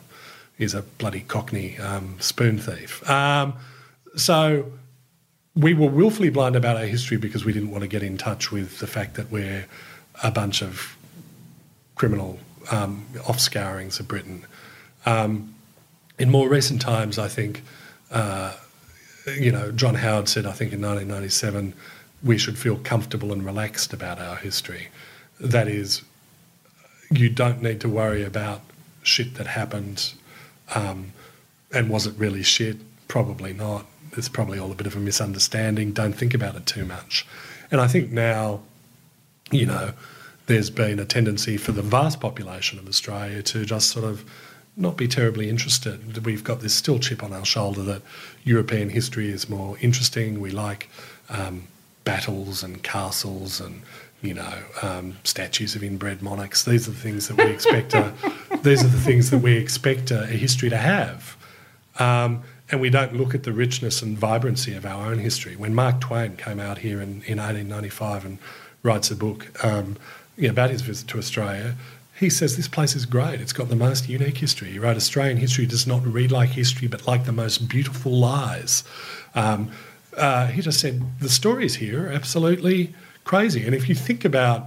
he's 0.58 0.74
a 0.74 0.82
bloody 0.82 1.22
Cockney 1.22 1.78
um, 1.80 2.18
spoon 2.20 2.58
thief. 2.58 3.08
Um, 3.10 3.54
so 4.16 4.72
we 5.58 5.74
were 5.74 5.90
willfully 5.90 6.30
blind 6.30 6.56
about 6.56 6.78
our 6.78 6.86
history 6.86 7.18
because 7.18 7.44
we 7.44 7.52
didn't 7.52 7.72
want 7.72 7.82
to 7.82 7.88
get 7.88 8.04
in 8.04 8.16
touch 8.16 8.52
with 8.52 8.78
the 8.78 8.86
fact 8.86 9.16
that 9.16 9.32
we're 9.32 9.66
a 10.24 10.30
bunch 10.30 10.62
of 10.62 10.96
criminal 11.96 12.40
um, 12.70 13.08
offscourings 13.26 14.00
of 14.00 14.08
Britain. 14.08 14.46
Um, 15.08 15.56
in 16.20 16.30
more 16.30 16.48
recent 16.48 16.80
times, 16.80 17.18
I 17.18 17.28
think, 17.28 17.64
uh, 18.12 18.56
you 19.36 19.52
know, 19.52 19.72
John 19.72 19.96
Howard 19.96 20.30
said, 20.30 20.46
I 20.46 20.52
think 20.52 20.74
in 20.74 20.82
1997, 20.82 21.74
we 22.24 22.38
should 22.38 22.58
feel 22.58 22.78
comfortable 22.78 23.34
and 23.34 23.44
relaxed 23.44 23.94
about 23.94 24.20
our 24.20 24.36
history. 24.36 24.90
That 25.40 25.68
is, 25.68 26.04
you 27.10 27.30
don't 27.30 27.64
need 27.64 27.82
to 27.82 27.90
worry 27.90 28.24
about 28.24 28.62
shit 29.02 29.36
that 29.36 29.48
happened. 29.48 30.14
Um, 30.76 31.14
and 31.74 31.90
was 31.90 32.06
it 32.06 32.14
really 32.16 32.44
shit? 32.44 32.78
Probably 33.08 33.54
not. 33.54 33.88
It's 34.18 34.30
probably 34.30 34.60
all 34.60 34.72
a 34.72 34.76
bit 34.76 34.88
of 34.88 34.96
a 34.96 35.00
misunderstanding. 35.00 35.92
Don't 35.92 36.14
think 36.14 36.34
about 36.34 36.56
it 36.56 36.66
too 36.66 36.86
much. 36.86 37.26
And 37.72 37.82
I 37.82 37.88
think 37.88 38.12
now, 38.12 38.62
you 39.52 39.66
know, 39.66 39.94
there's 40.48 40.70
been 40.70 41.00
a 41.00 41.06
tendency 41.06 41.58
for 41.58 41.72
the 41.72 41.82
vast 41.82 42.20
population 42.20 42.80
of 42.80 42.88
Australia 42.88 43.44
to 43.44 43.66
just 43.66 43.90
sort 43.90 44.06
of 44.06 44.24
not 44.76 44.96
be 44.96 45.08
terribly 45.08 45.50
interested. 45.50 46.26
We've 46.26 46.44
got 46.44 46.62
this 46.62 46.74
still 46.74 47.00
chip 47.00 47.24
on 47.24 47.34
our 47.34 47.46
shoulder 47.46 47.82
that 47.84 48.02
European 48.44 48.90
history 48.90 49.30
is 49.30 49.50
more 49.50 49.78
interesting. 49.80 50.40
We 50.40 50.52
like 50.52 50.90
um, 51.30 51.68
battles 52.04 52.64
and 52.64 52.82
castles 52.84 53.60
and 53.60 53.82
you 54.22 54.34
know, 54.34 54.54
um, 54.82 55.16
statues 55.24 55.76
of 55.76 55.84
inbred 55.84 56.22
monarchs. 56.22 56.64
These 56.64 56.88
are 56.88 56.92
the 56.92 56.98
things 56.98 57.28
that 57.28 57.38
we 57.38 57.52
expect. 57.52 57.94
A, 57.94 58.14
these 58.64 58.84
are 58.84 58.88
the 58.88 59.00
things 59.00 59.30
that 59.30 59.40
we 59.40 59.58
expect 59.58 60.12
a, 60.12 60.24
a 60.24 60.28
history 60.28 60.70
to 60.70 60.78
have, 60.78 61.38
um, 62.00 62.44
and 62.70 62.82
we 62.82 62.90
don't 62.90 63.16
look 63.16 63.34
at 63.34 63.44
the 63.44 63.54
richness 63.54 64.02
and 64.02 64.18
vibrancy 64.18 64.76
of 64.76 64.86
our 64.86 65.06
own 65.06 65.20
history. 65.20 65.56
When 65.56 65.74
Mark 65.74 66.02
Twain 66.02 66.36
came 66.36 66.60
out 66.60 66.80
here 66.80 67.02
in, 67.02 67.22
in 67.24 67.38
1895 67.38 68.26
and 68.26 68.38
writes 68.84 69.10
a 69.10 69.16
book 69.16 69.64
um, 69.64 69.98
about 70.44 70.70
his 70.70 70.82
visit 70.82 71.08
to 71.10 71.18
Australia, 71.18 71.76
he 72.20 72.30
says 72.30 72.58
this 72.58 72.68
place 72.68 72.96
is 72.96 73.06
great. 73.06 73.40
It's 73.40 73.54
got 73.54 73.70
the 73.70 73.76
most 73.76 74.10
unique 74.10 74.38
history. 74.38 74.72
He 74.72 74.80
wrote 74.80 74.98
Australian 74.98 75.38
history 75.38 75.66
does 75.66 75.86
not 75.86 76.06
read 76.06 76.32
like 76.32 76.50
history, 76.50 76.88
but 76.88 77.08
like 77.08 77.26
the 77.26 77.32
most 77.32 77.70
beautiful 77.70 78.12
lies. 78.12 78.84
Um, 79.36 79.72
uh, 80.18 80.48
he 80.48 80.62
just 80.62 80.80
said 80.80 81.02
the 81.20 81.30
stories 81.30 81.76
here 81.76 82.08
are 82.08 82.12
absolutely 82.12 82.94
crazy. 83.24 83.66
And 83.66 83.76
if 83.76 83.88
you 83.88 83.94
think 83.94 84.26
about, 84.26 84.66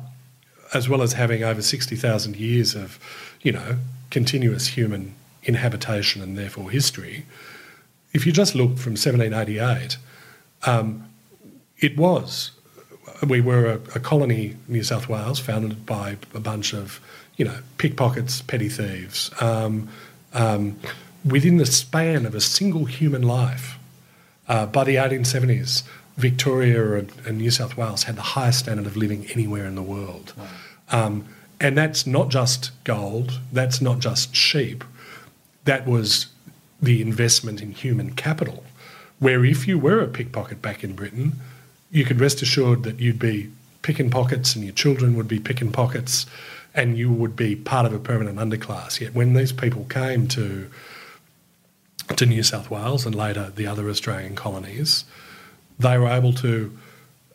as 0.72 0.88
well 0.88 1.02
as 1.02 1.14
having 1.14 1.42
over 1.42 1.60
60,000 1.60 2.36
years 2.36 2.76
of, 2.76 3.00
you 3.42 3.50
know, 3.50 3.76
continuous 4.10 4.68
human 4.68 5.14
inhabitation 5.42 6.22
and 6.22 6.38
therefore 6.38 6.70
history, 6.70 7.24
if 8.12 8.26
you 8.26 8.32
just 8.32 8.54
look 8.54 8.78
from 8.78 8.92
1788, 8.92 9.96
um, 10.64 11.08
it 11.78 11.96
was. 11.96 12.52
We 13.26 13.40
were 13.40 13.66
a, 13.66 13.74
a 13.94 14.00
colony, 14.00 14.56
New 14.68 14.82
South 14.82 15.08
Wales, 15.08 15.38
founded 15.38 15.86
by 15.86 16.16
a 16.34 16.40
bunch 16.40 16.72
of, 16.72 17.00
you 17.36 17.44
know, 17.44 17.58
pickpockets, 17.78 18.42
petty 18.42 18.68
thieves. 18.68 19.30
Um, 19.40 19.88
um, 20.32 20.78
within 21.24 21.58
the 21.58 21.66
span 21.66 22.26
of 22.26 22.34
a 22.34 22.40
single 22.40 22.86
human 22.86 23.22
life, 23.22 23.78
uh, 24.48 24.66
by 24.66 24.84
the 24.84 24.96
1870s, 24.96 25.82
Victoria 26.16 26.94
and, 26.94 27.12
and, 27.24 27.38
New 27.38 27.50
South 27.50 27.76
Wales 27.76 28.02
had 28.04 28.16
the 28.16 28.22
highest 28.22 28.60
standard 28.60 28.86
of 28.86 28.96
living 28.96 29.26
anywhere 29.32 29.64
in 29.64 29.74
the 29.74 29.82
world. 29.82 30.34
Wow. 30.36 30.46
Um, 30.90 31.24
and 31.60 31.78
that's 31.78 32.06
not 32.06 32.30
just 32.30 32.72
gold, 32.84 33.40
that's 33.52 33.80
not 33.80 34.00
just 34.00 34.34
sheep, 34.34 34.82
that 35.64 35.86
was 35.86 36.26
the 36.82 37.02
investment 37.02 37.60
in 37.60 37.72
human 37.72 38.14
capital. 38.14 38.64
Where 39.18 39.44
if 39.44 39.68
you 39.68 39.78
were 39.78 40.00
a 40.00 40.08
pickpocket 40.08 40.62
back 40.62 40.82
in 40.82 40.94
Britain, 40.94 41.34
you 41.90 42.04
could 42.04 42.20
rest 42.20 42.40
assured 42.42 42.84
that 42.84 43.00
you'd 43.00 43.18
be 43.18 43.50
picking 43.82 44.10
pockets 44.10 44.54
and 44.54 44.64
your 44.64 44.74
children 44.74 45.16
would 45.16 45.28
be 45.28 45.38
picking 45.38 45.72
pockets 45.72 46.26
and 46.74 46.96
you 46.96 47.10
would 47.10 47.34
be 47.36 47.56
part 47.56 47.86
of 47.86 47.92
a 47.92 47.98
permanent 47.98 48.38
underclass. 48.38 49.00
Yet 49.00 49.14
when 49.14 49.34
these 49.34 49.52
people 49.52 49.84
came 49.84 50.28
to 50.28 50.70
to 52.16 52.26
New 52.26 52.42
South 52.42 52.70
Wales 52.70 53.06
and 53.06 53.14
later 53.14 53.52
the 53.54 53.66
other 53.66 53.88
Australian 53.88 54.34
colonies, 54.34 55.04
they 55.78 55.96
were 55.96 56.08
able 56.08 56.32
to 56.34 56.76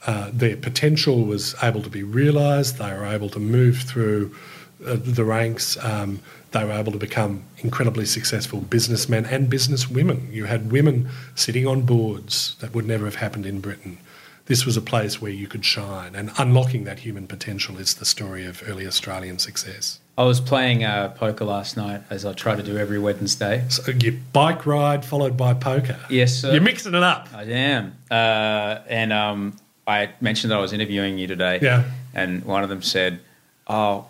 uh, 0.05 0.29
their 0.31 0.55
potential 0.55 1.23
was 1.23 1.55
able 1.63 1.81
to 1.81 1.89
be 1.89 2.03
realised. 2.03 2.77
They 2.77 2.91
were 2.91 3.05
able 3.05 3.29
to 3.29 3.39
move 3.39 3.79
through 3.79 4.35
the 4.79 5.25
ranks. 5.25 5.77
Um, 5.83 6.19
they 6.51 6.63
were 6.63 6.71
able 6.71 6.93
to 6.93 6.97
become 6.97 7.43
incredibly 7.57 8.05
successful 8.05 8.61
businessmen 8.61 9.25
and 9.25 9.51
businesswomen. 9.51 10.31
You 10.31 10.45
had 10.45 10.71
women 10.71 11.09
sitting 11.35 11.67
on 11.67 11.81
boards 11.81 12.55
that 12.61 12.73
would 12.73 12.85
never 12.85 13.05
have 13.05 13.15
happened 13.15 13.45
in 13.45 13.59
Britain. 13.59 13.97
This 14.45 14.65
was 14.65 14.77
a 14.77 14.81
place 14.81 15.21
where 15.21 15.31
you 15.31 15.47
could 15.47 15.65
shine, 15.65 16.13
and 16.13 16.31
unlocking 16.37 16.83
that 16.83 16.99
human 16.99 17.25
potential 17.25 17.79
is 17.79 17.95
the 17.95 18.05
story 18.05 18.45
of 18.45 18.63
early 18.67 18.85
Australian 18.85 19.39
success. 19.39 19.99
I 20.17 20.23
was 20.23 20.39
playing 20.39 20.83
uh, 20.85 21.09
poker 21.09 21.43
last 21.43 21.75
night, 21.75 22.03
as 22.09 22.25
I 22.25 22.33
try 22.33 22.55
to 22.55 22.63
do 22.63 22.77
every 22.77 22.99
Wednesday. 22.99 23.65
So 23.69 23.91
your 23.91 24.13
bike 24.31 24.65
ride 24.65 25.03
followed 25.03 25.35
by 25.35 25.55
poker. 25.55 25.99
Yes, 26.09 26.35
sir. 26.35 26.53
You're 26.53 26.61
mixing 26.61 26.93
it 26.93 27.03
up. 27.03 27.27
I 27.33 27.43
am. 27.43 27.97
Uh, 28.09 28.79
and 28.87 29.11
um, 29.11 29.57
I 29.87 30.11
mentioned 30.21 30.51
that 30.51 30.57
I 30.57 30.61
was 30.61 30.73
interviewing 30.73 31.17
you 31.17 31.27
today. 31.27 31.59
Yeah. 31.61 31.83
And 32.13 32.45
one 32.45 32.63
of 32.63 32.69
them 32.69 32.81
said, 32.81 33.19
"Oh, 33.67 34.05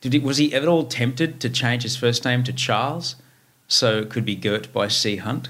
did 0.00 0.12
he, 0.12 0.18
was 0.18 0.38
he 0.38 0.54
at 0.54 0.66
all 0.66 0.84
tempted 0.84 1.40
to 1.40 1.50
change 1.50 1.82
his 1.82 1.96
first 1.96 2.24
name 2.24 2.42
to 2.44 2.52
Charles, 2.52 3.16
so 3.68 3.98
it 3.98 4.10
could 4.10 4.24
be 4.24 4.34
Girt 4.34 4.72
by 4.72 4.88
C 4.88 5.16
Hunt?" 5.16 5.48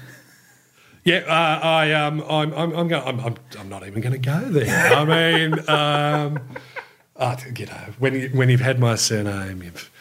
Yeah, 1.03 1.23
uh, 1.27 1.59
I 1.65 1.91
um, 1.93 2.23
I'm 2.29 2.53
I'm 2.53 2.75
I'm, 2.75 2.87
going, 2.87 3.03
I'm, 3.03 3.19
I'm 3.19 3.35
I'm 3.59 3.69
not 3.69 3.87
even 3.87 4.01
going 4.01 4.13
to 4.13 4.19
go 4.19 4.39
there. 4.49 4.93
I 4.93 5.05
mean, 5.45 5.69
um, 5.69 6.39
you 7.57 7.65
know, 7.65 7.93
when 7.99 8.13
you, 8.13 8.29
when 8.29 8.49
you've 8.49 8.61
had 8.61 8.79
my 8.79 8.95
surname, 8.95 9.63
you've 9.63 9.91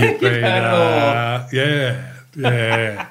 you've 0.00 0.20
been 0.20 0.44
uh, 0.44 1.48
yeah 1.52 2.10
yeah. 2.36 3.08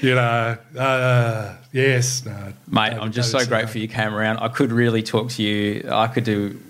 you 0.00 0.14
know, 0.14 0.56
uh, 0.78 1.56
yes, 1.72 2.24
no, 2.24 2.52
mate. 2.68 2.94
I'm 2.94 3.12
just 3.12 3.30
so 3.30 3.44
grateful 3.46 3.80
you 3.80 3.88
came 3.88 4.14
around. 4.14 4.38
I 4.38 4.48
could 4.48 4.72
really 4.72 5.02
talk 5.02 5.30
to 5.30 5.42
you. 5.42 5.88
I 5.90 6.08
could 6.08 6.24
do. 6.24 6.60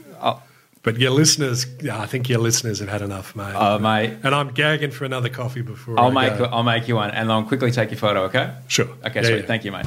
But 0.86 1.00
your 1.00 1.10
listeners, 1.10 1.66
yeah, 1.82 2.00
I 2.00 2.06
think 2.06 2.28
your 2.28 2.38
listeners 2.38 2.78
have 2.78 2.88
had 2.88 3.02
enough, 3.02 3.34
mate. 3.34 3.54
Oh, 3.56 3.76
mate. 3.76 4.18
And 4.22 4.32
I'm 4.32 4.52
gagging 4.52 4.92
for 4.92 5.04
another 5.04 5.28
coffee 5.28 5.60
before 5.60 5.98
I'll 5.98 6.16
I 6.16 6.28
make 6.28 6.38
go. 6.38 6.44
I'll 6.44 6.62
make 6.62 6.86
you 6.86 6.94
one, 6.94 7.10
and 7.10 7.32
I'll 7.32 7.42
quickly 7.42 7.72
take 7.72 7.90
your 7.90 7.98
photo. 7.98 8.22
Okay. 8.26 8.54
Sure. 8.68 8.86
Okay. 9.04 9.20
Yeah, 9.20 9.22
sweet. 9.22 9.36
yeah. 9.40 9.46
Thank 9.46 9.64
you, 9.64 9.72
mate. 9.72 9.84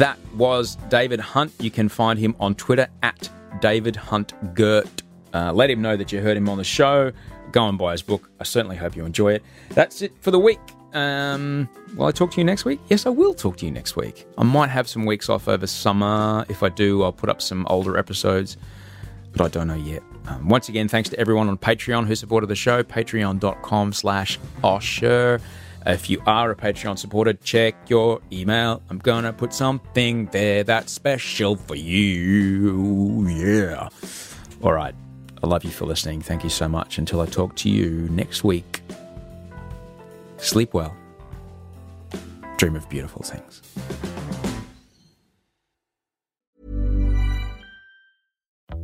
That 0.00 0.18
was 0.34 0.74
David 0.88 1.20
Hunt. 1.20 1.52
You 1.60 1.70
can 1.70 1.88
find 1.88 2.18
him 2.18 2.34
on 2.40 2.56
Twitter 2.56 2.88
at 3.04 3.30
David 3.60 3.94
Hunt 3.94 4.32
Girt. 4.52 5.04
Uh, 5.32 5.52
let 5.52 5.70
him 5.70 5.80
know 5.80 5.96
that 5.96 6.10
you 6.10 6.20
heard 6.20 6.36
him 6.36 6.48
on 6.48 6.58
the 6.58 6.64
show. 6.64 7.12
Go 7.52 7.68
and 7.68 7.78
buy 7.78 7.92
his 7.92 8.02
book. 8.02 8.28
I 8.40 8.42
certainly 8.42 8.74
hope 8.74 8.96
you 8.96 9.04
enjoy 9.04 9.34
it. 9.34 9.44
That's 9.68 10.02
it 10.02 10.10
for 10.20 10.32
the 10.32 10.40
week. 10.40 10.58
Um, 10.92 11.68
will 11.96 12.06
I 12.06 12.10
talk 12.12 12.32
to 12.32 12.38
you 12.38 12.44
next 12.44 12.64
week? 12.64 12.80
Yes, 12.88 13.06
I 13.06 13.10
will 13.10 13.34
talk 13.34 13.56
to 13.58 13.66
you 13.66 13.70
next 13.70 13.96
week. 13.96 14.26
I 14.36 14.44
might 14.44 14.68
have 14.68 14.88
some 14.88 15.04
weeks 15.04 15.28
off 15.28 15.48
over 15.48 15.66
summer. 15.66 16.44
If 16.48 16.62
I 16.62 16.68
do, 16.68 17.02
I'll 17.02 17.12
put 17.12 17.28
up 17.28 17.40
some 17.40 17.66
older 17.68 17.96
episodes, 17.96 18.56
but 19.32 19.44
I 19.44 19.48
don't 19.48 19.68
know 19.68 19.74
yet. 19.74 20.02
Um, 20.26 20.48
once 20.48 20.68
again, 20.68 20.88
thanks 20.88 21.08
to 21.10 21.18
everyone 21.18 21.48
on 21.48 21.58
Patreon 21.58 22.06
who 22.06 22.14
supported 22.14 22.48
the 22.48 22.56
show. 22.56 22.82
Patreon.com 22.82 23.92
slash 23.92 24.38
Osher. 24.62 25.40
If 25.86 26.10
you 26.10 26.22
are 26.26 26.50
a 26.50 26.56
Patreon 26.56 26.98
supporter, 26.98 27.32
check 27.32 27.74
your 27.88 28.20
email. 28.30 28.82
I'm 28.90 28.98
gonna 28.98 29.32
put 29.32 29.54
something 29.54 30.26
there 30.26 30.62
that's 30.62 30.92
special 30.92 31.56
for 31.56 31.74
you. 31.74 33.26
Yeah. 33.28 33.88
All 34.62 34.72
right. 34.72 34.94
I 35.42 35.46
love 35.46 35.64
you 35.64 35.70
for 35.70 35.86
listening. 35.86 36.20
Thank 36.20 36.44
you 36.44 36.50
so 36.50 36.68
much. 36.68 36.98
Until 36.98 37.22
I 37.22 37.26
talk 37.26 37.56
to 37.56 37.70
you 37.70 38.08
next 38.10 38.44
week, 38.44 38.79
sleep 40.40 40.74
well. 40.74 40.96
Dream 42.56 42.76
of 42.76 42.88
beautiful 42.88 43.22
things. 43.22 43.62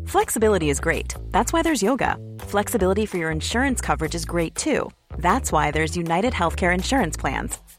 Flexibility 0.06 0.70
is 0.70 0.80
great. 0.80 1.14
That's 1.30 1.52
why 1.52 1.62
there's 1.62 1.82
yoga. 1.82 2.16
Flexibility 2.40 3.06
for 3.06 3.18
your 3.18 3.30
insurance 3.30 3.80
coverage 3.80 4.14
is 4.14 4.24
great 4.24 4.54
too. 4.54 4.90
That's 5.18 5.52
why 5.52 5.70
there's 5.72 5.96
United 5.96 6.32
Healthcare 6.32 6.72
Insurance 6.72 7.16
Plans. 7.16 7.58